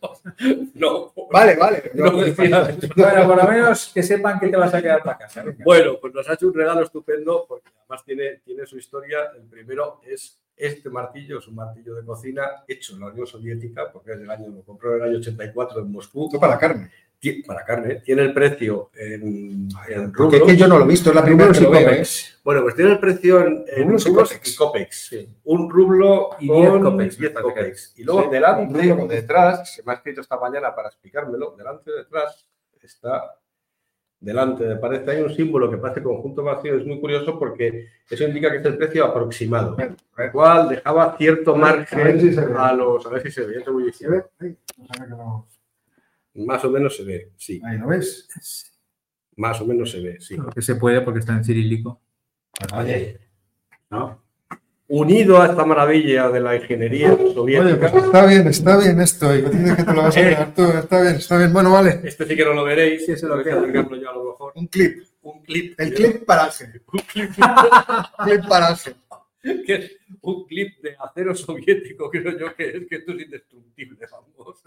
No. 0.76 1.14
Vale, 1.32 1.56
vale. 1.56 1.84
No, 1.94 2.12
bueno, 2.12 3.28
por 3.28 3.38
lo 3.38 3.50
menos 3.50 3.92
que 3.94 4.04
sepan 4.04 4.40
que 4.40 4.48
te 4.48 4.58
vas 4.58 4.74
a 4.74 4.82
quedar 4.82 5.04
para 5.04 5.18
casa. 5.18 5.44
Bueno, 5.64 5.98
pues 6.00 6.14
nos 6.14 6.30
ha 6.30 6.34
hecho 6.34 6.48
un 6.48 6.54
regalo 6.54 6.84
estupendo 6.84 7.46
porque 7.48 7.70
además 7.80 8.04
tiene, 8.04 8.42
tiene 8.46 8.66
su 8.66 8.78
historia. 8.78 9.32
El 9.36 9.44
primero 9.44 10.02
es 10.06 10.40
este 10.56 10.90
martillo, 10.90 11.40
es 11.40 11.48
un 11.48 11.56
martillo 11.56 11.96
de 11.96 12.06
cocina 12.06 12.44
hecho 12.68 12.94
en 12.94 13.02
la 13.02 13.08
Unión 13.08 13.26
Soviética, 13.26 13.92
porque 13.92 14.14
es 14.14 14.20
del 14.20 14.30
año, 14.30 14.50
lo 14.50 14.64
compró 14.64 14.96
en 14.96 15.02
el 15.02 15.10
año 15.10 15.18
84 15.20 15.80
en 15.80 15.92
Moscú. 15.92 16.30
No 16.32 16.40
para 16.40 16.58
carne 16.58 16.92
para 17.46 17.64
carne, 17.64 17.96
tiene 17.96 18.24
el 18.24 18.34
precio 18.34 18.92
en, 18.96 19.70
en 19.88 20.14
rublos. 20.14 20.42
Es 20.42 20.44
que 20.44 20.58
yo 20.58 20.68
no 20.68 20.78
lo 20.78 20.86
he 20.86 20.88
visto, 20.88 21.10
es 21.10 21.16
la 21.16 21.24
primera 21.24 21.50
vez 21.50 21.58
que 21.58 21.64
lo 21.64 21.72
veo. 21.72 21.90
¿eh? 21.90 22.04
Bueno, 22.44 22.62
pues 22.62 22.76
tiene 22.76 22.92
el 22.92 23.00
precio 23.00 23.46
en, 23.46 23.66
en 23.68 23.90
rublos, 23.90 24.40
y 24.46 24.56
copex. 24.56 25.08
Sí. 25.10 25.30
Un 25.46 25.70
rublo 25.70 26.32
y 26.40 26.52
10 26.52 26.72
copex. 26.82 27.18
10 27.18 27.34
copex. 27.34 27.94
Y 27.98 28.04
luego 28.04 28.30
delante 28.30 28.92
o 28.92 29.08
detrás, 29.08 29.76
se 29.76 29.84
me 29.84 29.94
ha 29.94 29.96
escrito 29.96 30.22
esta 30.22 30.38
mañana 30.38 30.76
para 30.76 30.90
explicármelo, 30.90 31.56
delante 31.58 31.92
o 31.92 31.96
detrás 31.96 32.48
está 32.82 33.38
delante, 34.24 34.66
me 34.66 34.78
parece, 34.78 35.12
hay 35.12 35.22
un 35.22 35.34
símbolo 35.36 35.70
que 35.70 35.78
parece 35.78 36.02
conjunto 36.02 36.44
vacío, 36.44 36.78
es 36.78 36.86
muy 36.86 37.00
curioso 37.00 37.38
porque 37.38 37.90
eso 38.10 38.24
indica 38.24 38.50
que 38.50 38.58
es 38.58 38.66
el 38.66 38.78
precio 38.78 39.04
aproximado, 39.06 39.76
el 39.78 40.32
cual 40.32 40.70
dejaba 40.70 41.18
cierto 41.18 41.56
margen 41.56 42.58
a, 42.58 42.72
los, 42.72 43.06
a 43.06 43.10
ver 43.10 43.22
si 43.24 43.32
se 43.32 43.46
ve, 43.46 43.64
muy 43.70 43.84
Más 46.36 46.64
o 46.66 46.70
menos 46.72 46.96
se 46.98 47.04
ve, 47.04 47.32
sí. 47.38 47.62
Ahí 47.66 47.78
lo 47.78 47.88
ves. 47.88 48.28
Más 49.36 49.60
o 49.62 49.66
menos 49.66 49.92
se 49.92 50.00
ve, 50.02 50.20
sí. 50.20 50.36
Lo 50.36 50.50
que 50.50 50.62
se 50.62 50.76
puede 50.76 51.02
porque 51.02 51.20
está 51.20 51.34
en 51.34 51.44
cirílico. 51.44 52.02
Oye, 52.76 53.20
¿no? 53.90 54.22
Unido 54.88 55.42
a 55.42 55.48
esta 55.48 55.66
maravilla 55.66 56.30
de 56.30 56.40
la 56.40 56.56
ingeniería 56.56 57.14
Oye, 57.14 57.34
soviética, 57.34 57.92
pues 57.92 58.04
está 58.04 58.26
bien, 58.26 58.48
está 58.48 58.78
bien 58.78 59.02
esto. 59.02 59.34
Y 59.36 59.42
dices 59.42 59.76
que 59.78 59.84
te 59.84 59.94
lo 59.94 60.02
vas 60.04 60.18
a 60.18 60.20
Eh. 60.20 60.30
quedar 60.30 60.54
tú. 60.54 60.64
Está 60.64 61.02
bien, 61.02 61.16
está 61.16 61.38
bien. 61.38 61.54
Bueno, 61.54 61.72
vale. 61.72 62.02
este 62.04 62.26
sí 62.28 62.36
que 62.36 62.46
no 62.46 62.54
lo 62.54 62.64
veréis, 62.64 63.06
Sí, 63.06 63.12
ese 63.14 63.28
lo 63.28 63.42
queda. 63.44 63.58
alargarlo 63.60 63.96
yo 63.96 64.10
a 64.10 64.14
lo 64.14 64.24
mejor. 64.26 64.54
Un 64.56 64.68
clip. 64.68 65.04
Un 65.24 65.42
clip. 65.44 65.80
El 65.80 65.94
clip 65.94 66.26
para 66.26 66.44
Ángel. 66.46 66.82
Un 66.94 67.00
clip, 67.00 67.32
Clip 68.24 68.48
para 68.48 68.68
Ángel. 68.68 68.96
que 69.66 69.74
es 69.76 69.92
un 70.22 70.46
clip 70.46 70.82
de 70.82 70.96
acero 71.00 71.34
soviético, 71.36 72.10
creo 72.10 72.38
yo 72.38 72.56
que 72.56 72.70
es 72.78 72.88
que 72.88 72.96
esto 72.98 73.12
es 73.14 73.22
indestructible, 73.24 74.00
vamos. 74.12 74.64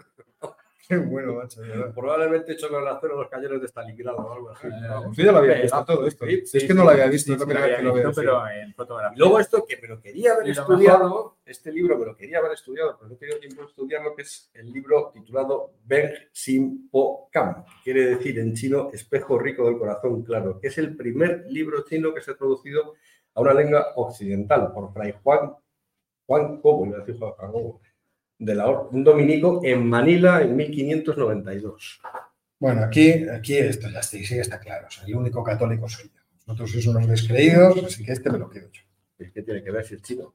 Qué 0.87 0.95
bueno, 0.97 1.33
macho. 1.33 1.61
Probablemente 1.93 2.53
hecho 2.53 2.69
con 2.69 2.81
el 2.81 2.87
acero 2.87 3.17
los 3.17 3.29
cañones 3.29 3.61
de 3.61 3.67
Stalingrado 3.67 4.17
o 4.17 4.33
algo 4.33 4.49
así. 4.51 4.67
Yo 5.13 5.23
ya 5.23 5.31
lo 5.31 5.39
había 5.39 5.61
visto 5.61 5.85
todo 5.85 6.07
esto. 6.07 6.25
Sí, 6.25 6.57
es 6.57 6.63
que 6.63 6.73
no 6.73 6.83
lo 6.83 6.91
había 6.91 7.07
visto. 7.07 7.33
Sí, 7.33 7.45
vez 7.45 7.57
había 7.57 7.77
que 7.77 7.83
lo 7.83 7.93
veo. 7.93 8.07
visto, 8.07 8.21
pero 8.21 8.47
en 8.47 8.73
fotografía. 8.73 9.17
Luego 9.17 9.39
esto 9.39 9.65
que 9.65 9.77
me 9.81 9.87
lo 9.87 9.99
quería 9.99 10.33
haber 10.33 10.49
estudiado, 10.49 11.37
este 11.45 11.71
libro 11.71 11.97
me 11.97 12.05
lo 12.05 12.15
quería 12.15 12.39
haber 12.39 12.53
estudiado, 12.53 12.95
pero 12.97 13.09
no 13.09 13.15
he 13.15 13.17
tenido 13.17 13.39
tiempo 13.39 13.61
de 13.61 13.67
estudiarlo, 13.67 14.15
que 14.15 14.21
es 14.21 14.49
el 14.53 14.71
libro 14.71 15.11
titulado 15.13 15.73
Beng 15.83 16.11
Sim 16.31 16.89
Po 16.89 17.29
Kam, 17.31 17.65
que 17.65 17.71
quiere 17.83 18.05
decir 18.15 18.39
en 18.39 18.53
chino 18.53 18.89
espejo 18.93 19.37
rico 19.39 19.65
del 19.65 19.77
corazón 19.77 20.23
claro, 20.23 20.59
que 20.59 20.67
es 20.67 20.77
el 20.77 20.95
primer 20.95 21.45
libro 21.49 21.83
chino 21.83 22.13
que 22.13 22.21
se 22.21 22.31
ha 22.31 22.35
traducido 22.35 22.93
a 23.33 23.41
una 23.41 23.53
lengua 23.53 23.93
occidental 23.95 24.71
por 24.73 24.93
Fray 24.93 25.13
Juan, 25.21 25.53
Juan 26.25 26.61
Cobo, 26.61 26.85
iba 26.85 26.97
a 26.97 26.99
decir 26.99 27.17
Juan 27.17 27.33
Cobo, 27.51 27.81
de 28.39 28.55
la, 28.55 28.69
un 28.69 29.03
dominico 29.03 29.61
en 29.63 29.87
Manila 29.87 30.41
en 30.41 30.55
1592. 30.55 32.01
Bueno, 32.59 32.83
aquí, 32.83 33.27
aquí 33.29 33.57
esto 33.57 33.89
ya 33.89 33.99
está, 33.99 34.17
sí 34.17 34.37
está 34.37 34.59
claro. 34.59 34.87
O 34.87 34.91
sea, 34.91 35.05
el 35.05 35.15
único 35.15 35.43
católico 35.43 35.87
soy 35.87 36.05
yo. 36.05 36.21
Vosotros 36.45 36.71
sois 36.71 36.87
unos 36.87 37.07
descreídos, 37.07 37.83
así 37.83 38.05
que 38.05 38.13
este 38.13 38.31
me 38.31 38.39
lo 38.39 38.49
quedo 38.49 38.69
yo. 38.71 38.81
¿Qué 39.17 39.41
tiene 39.41 39.63
que 39.63 39.71
ver 39.71 39.85
si 39.85 39.95
es 39.95 40.01
chino? 40.01 40.33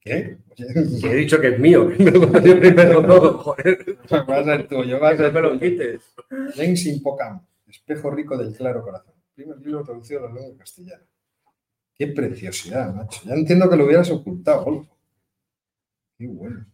¿Qué? 0.00 0.38
He 0.56 1.14
dicho 1.14 1.40
que 1.40 1.48
es 1.48 1.58
mío, 1.58 1.90
yo 1.98 2.60
primero 2.60 3.04
todo, 3.04 3.38
joder. 3.38 3.98
va 4.12 4.38
a 4.38 4.44
ser 4.44 4.68
tuyo, 4.68 5.00
va 5.00 5.10
a 5.10 5.16
ser 5.16 5.32
me 5.32 5.40
lo 5.42 5.58
quites. 5.58 6.14
Len 6.56 6.76
Simpocam, 6.76 7.44
espejo 7.68 8.10
rico 8.10 8.36
del 8.38 8.54
claro 8.54 8.82
corazón. 8.82 9.14
Primer 9.34 9.58
libro 9.58 9.84
traducido 9.84 10.20
a 10.24 10.28
la 10.28 10.34
lengua 10.34 10.56
castellana. 10.58 11.04
Qué 11.94 12.06
preciosidad, 12.08 12.94
macho. 12.94 13.22
Ya 13.24 13.34
entiendo 13.34 13.68
que 13.68 13.76
lo 13.76 13.84
hubieras 13.84 14.10
ocultado, 14.10 14.64
Golfo. 14.64 14.96
Qué 16.18 16.26
bueno. 16.26 16.66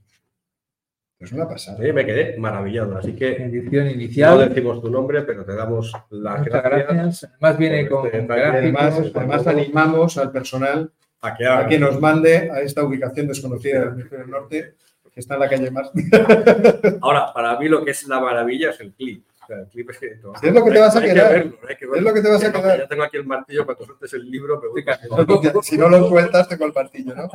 Es 1.23 1.31
una 1.33 1.49
pasada. 1.49 1.79
Sí, 1.81 1.93
me 1.93 2.05
quedé 2.05 2.37
maravillado, 2.39 2.99
así 2.99 3.15
que 3.15 3.31
Edición 3.45 3.85
no 3.87 3.91
inicial. 3.93 4.49
decimos 4.49 4.81
tu 4.83 4.91
nombre, 4.91 5.23
pero 5.23 5.45
te 5.45 5.55
damos 5.55 5.93
las 6.11 6.41
Muchas 6.41 6.63
gracias, 6.65 6.89
gracias. 6.89 7.25
Además 7.35 7.59
viene 7.59 7.89
con 7.89 8.07
este. 8.07 8.27
Además, 8.33 9.01
además 9.15 9.47
animamos 9.47 10.19
al 10.19 10.33
personal 10.33 10.91
a 11.21 11.35
que 11.37 11.47
a 11.47 11.67
que 11.67 11.79
nos 11.79 12.01
mande 12.01 12.51
a 12.51 12.61
esta 12.61 12.83
ubicación 12.85 13.29
desconocida 13.29 13.81
del 13.81 13.89
hemisferio 13.91 14.27
norte, 14.27 14.75
que 15.15 15.21
está 15.21 15.35
en 15.35 15.41
la 15.41 15.49
calle 15.49 15.71
más. 15.71 15.93
Ahora, 17.01 17.33
para 17.33 17.59
mí 17.59 17.69
lo 17.69 17.85
que 17.85 17.93
es 17.93 18.07
la 18.09 18.19
maravilla 18.21 18.71
es 18.71 18.81
el 18.81 18.93
clip. 18.93 19.25
O 19.43 19.47
sea, 19.47 19.59
el 19.59 19.67
clip 19.67 19.91
es 19.91 19.99
que... 19.99 20.19
Lo 20.51 20.65
que 20.65 20.71
te 20.71 20.79
vas 20.81 20.97
a 20.97 20.99
hay 21.01 21.09
quedar. 21.11 21.29
Que 21.29 21.35
verlo, 21.35 21.57
hay 21.69 21.77
que 21.77 21.87
verlo. 21.87 21.97
Es 21.99 22.03
lo 22.05 22.15
que 22.15 22.21
te 22.23 22.29
vas 22.29 22.45
a 22.45 22.47
Tengo- 22.53 22.63
quedar. 22.63 22.79
Ya 22.79 22.89
tengo 22.89 23.03
aquí 23.05 23.17
el 23.17 23.27
martillo, 23.27 23.65
cuando 23.67 23.85
sueltes 23.85 24.13
el 24.15 24.31
libro, 24.31 24.61
voy. 24.73 24.85
si 25.63 25.79
no 25.79 25.89
lo 25.89 26.09
sueltas, 26.09 26.49
te 26.49 26.57
con 26.59 26.69
el 26.69 26.75
martillo, 26.75 27.15
¿no? 27.15 27.29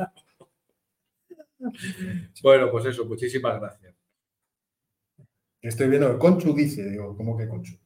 Bueno, 2.42 2.70
pues 2.70 2.86
eso, 2.86 3.04
muchísimas 3.04 3.60
gracias. 3.60 3.94
Estoy 5.60 5.88
viendo 5.88 6.12
que 6.12 6.18
Conchu 6.18 6.54
dice, 6.54 6.88
digo, 6.88 7.16
¿cómo 7.16 7.36
que 7.36 7.48
Conchu? 7.48 7.76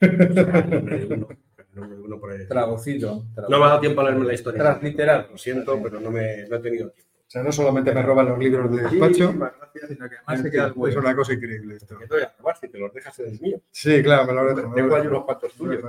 El 0.00 0.70
nombre 0.70 0.98
de 0.98 1.14
uno, 1.14 1.28
el 1.30 1.80
nombre 1.80 1.96
de 1.96 2.02
uno 2.02 2.18
por 2.18 2.32
ahí. 2.32 2.46
Traducido. 2.48 3.24
No 3.48 3.58
me 3.58 3.64
ha 3.64 3.68
dado 3.68 3.80
tiempo 3.80 4.00
a 4.00 4.04
leerme 4.04 4.26
la 4.26 4.34
historia. 4.34 4.60
Transliteral. 4.60 5.28
Lo 5.30 5.38
siento, 5.38 5.80
pero 5.82 6.00
no, 6.00 6.10
me, 6.10 6.48
no 6.48 6.56
he 6.56 6.60
tenido 6.60 6.90
tiempo. 6.90 7.12
O 7.14 7.30
sea, 7.32 7.42
no 7.42 7.50
solamente 7.50 7.94
me 7.94 8.02
roban 8.02 8.28
los 8.28 8.38
libros 8.38 8.70
de 8.70 8.82
despacho, 8.82 9.32
Muchísimas 9.32 9.52
gracias. 9.56 9.88
Sino 9.88 10.10
que 10.10 10.16
además 10.16 10.42
se 10.42 10.50
queda 10.50 10.66
el 10.66 10.90
es 10.90 10.96
una 10.96 11.16
cosa 11.16 11.32
increíble 11.32 11.76
esto. 11.76 11.98
Que 11.98 12.06
te 12.06 12.14
voy 12.14 12.22
a 12.24 12.34
robar 12.38 12.56
si 12.58 12.68
te 12.68 12.78
los 12.78 12.92
dejas 12.92 13.18
en 13.20 13.26
el 13.28 13.40
mío. 13.40 13.60
Sí, 13.70 14.02
claro, 14.02 14.26
me 14.26 14.34
lo 14.34 14.74
Tengo 14.74 14.96
ahí 14.96 15.06
unos 15.06 15.24
cuantos 15.24 15.54
tuyos. 15.54 15.82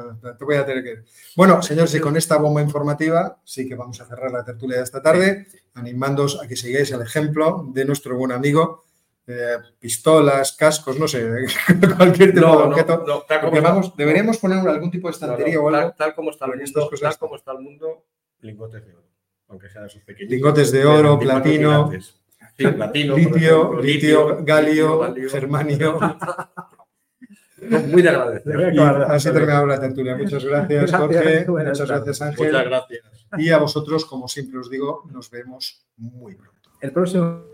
Bueno, 1.35 1.61
señores, 1.61 1.93
y 1.95 1.99
con 1.99 2.15
esta 2.15 2.38
bomba 2.38 2.61
informativa 2.61 3.41
sí 3.43 3.68
que 3.68 3.76
vamos 3.76 3.99
a 3.99 4.05
cerrar 4.05 4.31
la 4.31 4.45
tertulia 4.45 4.77
de 4.77 4.84
esta 4.84 5.01
tarde, 5.01 5.47
animándoos 5.76 6.40
a 6.41 6.48
que 6.48 6.56
sigáis 6.56 6.91
el 6.91 7.02
ejemplo 7.02 7.66
de 7.74 7.86
nuestro 7.86 8.16
buen 8.18 8.32
amigo. 8.32 8.84
eh, 9.26 9.56
pistolas, 9.80 10.52
cascos, 10.52 11.00
no 11.00 11.08
sé, 11.08 11.26
cualquier 11.98 12.34
tipo 12.34 12.41
de 12.45 12.52
No, 12.52 12.60
no, 12.60 12.66
objeto. 12.66 13.04
no, 13.08 13.22
tal 13.22 13.40
como 13.40 13.62
vamos, 13.62 13.95
deberíamos 13.95 14.38
poner 14.38 14.58
algún 14.68 14.91
tipo 14.91 15.08
de 15.10 15.14
No, 15.14 15.28
no, 15.28 15.34
estantería 15.34 15.60
o 15.62 15.70
algo. 15.70 15.80
tal, 15.80 15.95
tal 15.95 16.16
como 16.16 16.32
está 16.32 16.45
el 16.45 16.58
mundo, 16.60 16.90
cosas 16.90 17.00
tal 17.12 17.18
como 17.20 17.36
está 17.38 17.52
el 17.54 17.60
mundo, 17.60 18.04
lingotes 18.41 18.86
de 18.86 18.91
oro. 18.94 19.08
Aunque 19.48 19.70
sean 19.70 19.86
esos 19.86 20.02
pequeños. 20.02 20.30
Lingotes 20.32 20.72
de 20.74 20.86
oro, 20.86 21.18
platino, 21.20 21.90
Sí, 22.58 22.68
platino. 22.68 23.16
litio, 23.16 23.32
ejemplo, 23.80 23.82
litio, 23.82 24.38
galio, 24.44 25.00
galio. 25.00 25.30
germanio. 25.30 26.00
Muy 27.69 28.02
de 28.02 28.10
agradecer. 28.10 28.73
Y 28.73 28.80
así 28.80 29.31
terminamos 29.31 29.68
la 29.68 29.80
tertulia. 29.80 30.15
Muchas 30.15 30.44
gracias, 30.44 30.91
Jorge. 30.91 31.45
buenas 31.45 31.80
Muchas 31.80 31.90
gracias, 31.90 32.22
Ángel. 32.22 32.48
Muchas 32.48 32.65
gracias. 32.65 33.06
Y 33.38 33.49
a 33.49 33.57
vosotros, 33.57 34.06
como 34.06 34.27
siempre 34.27 34.60
os 34.60 34.69
digo, 34.69 35.03
nos 35.11 35.30
vemos 35.30 35.85
muy 35.98 36.35
pronto. 36.35 36.69
El 36.81 36.91
próximo. 36.91 37.53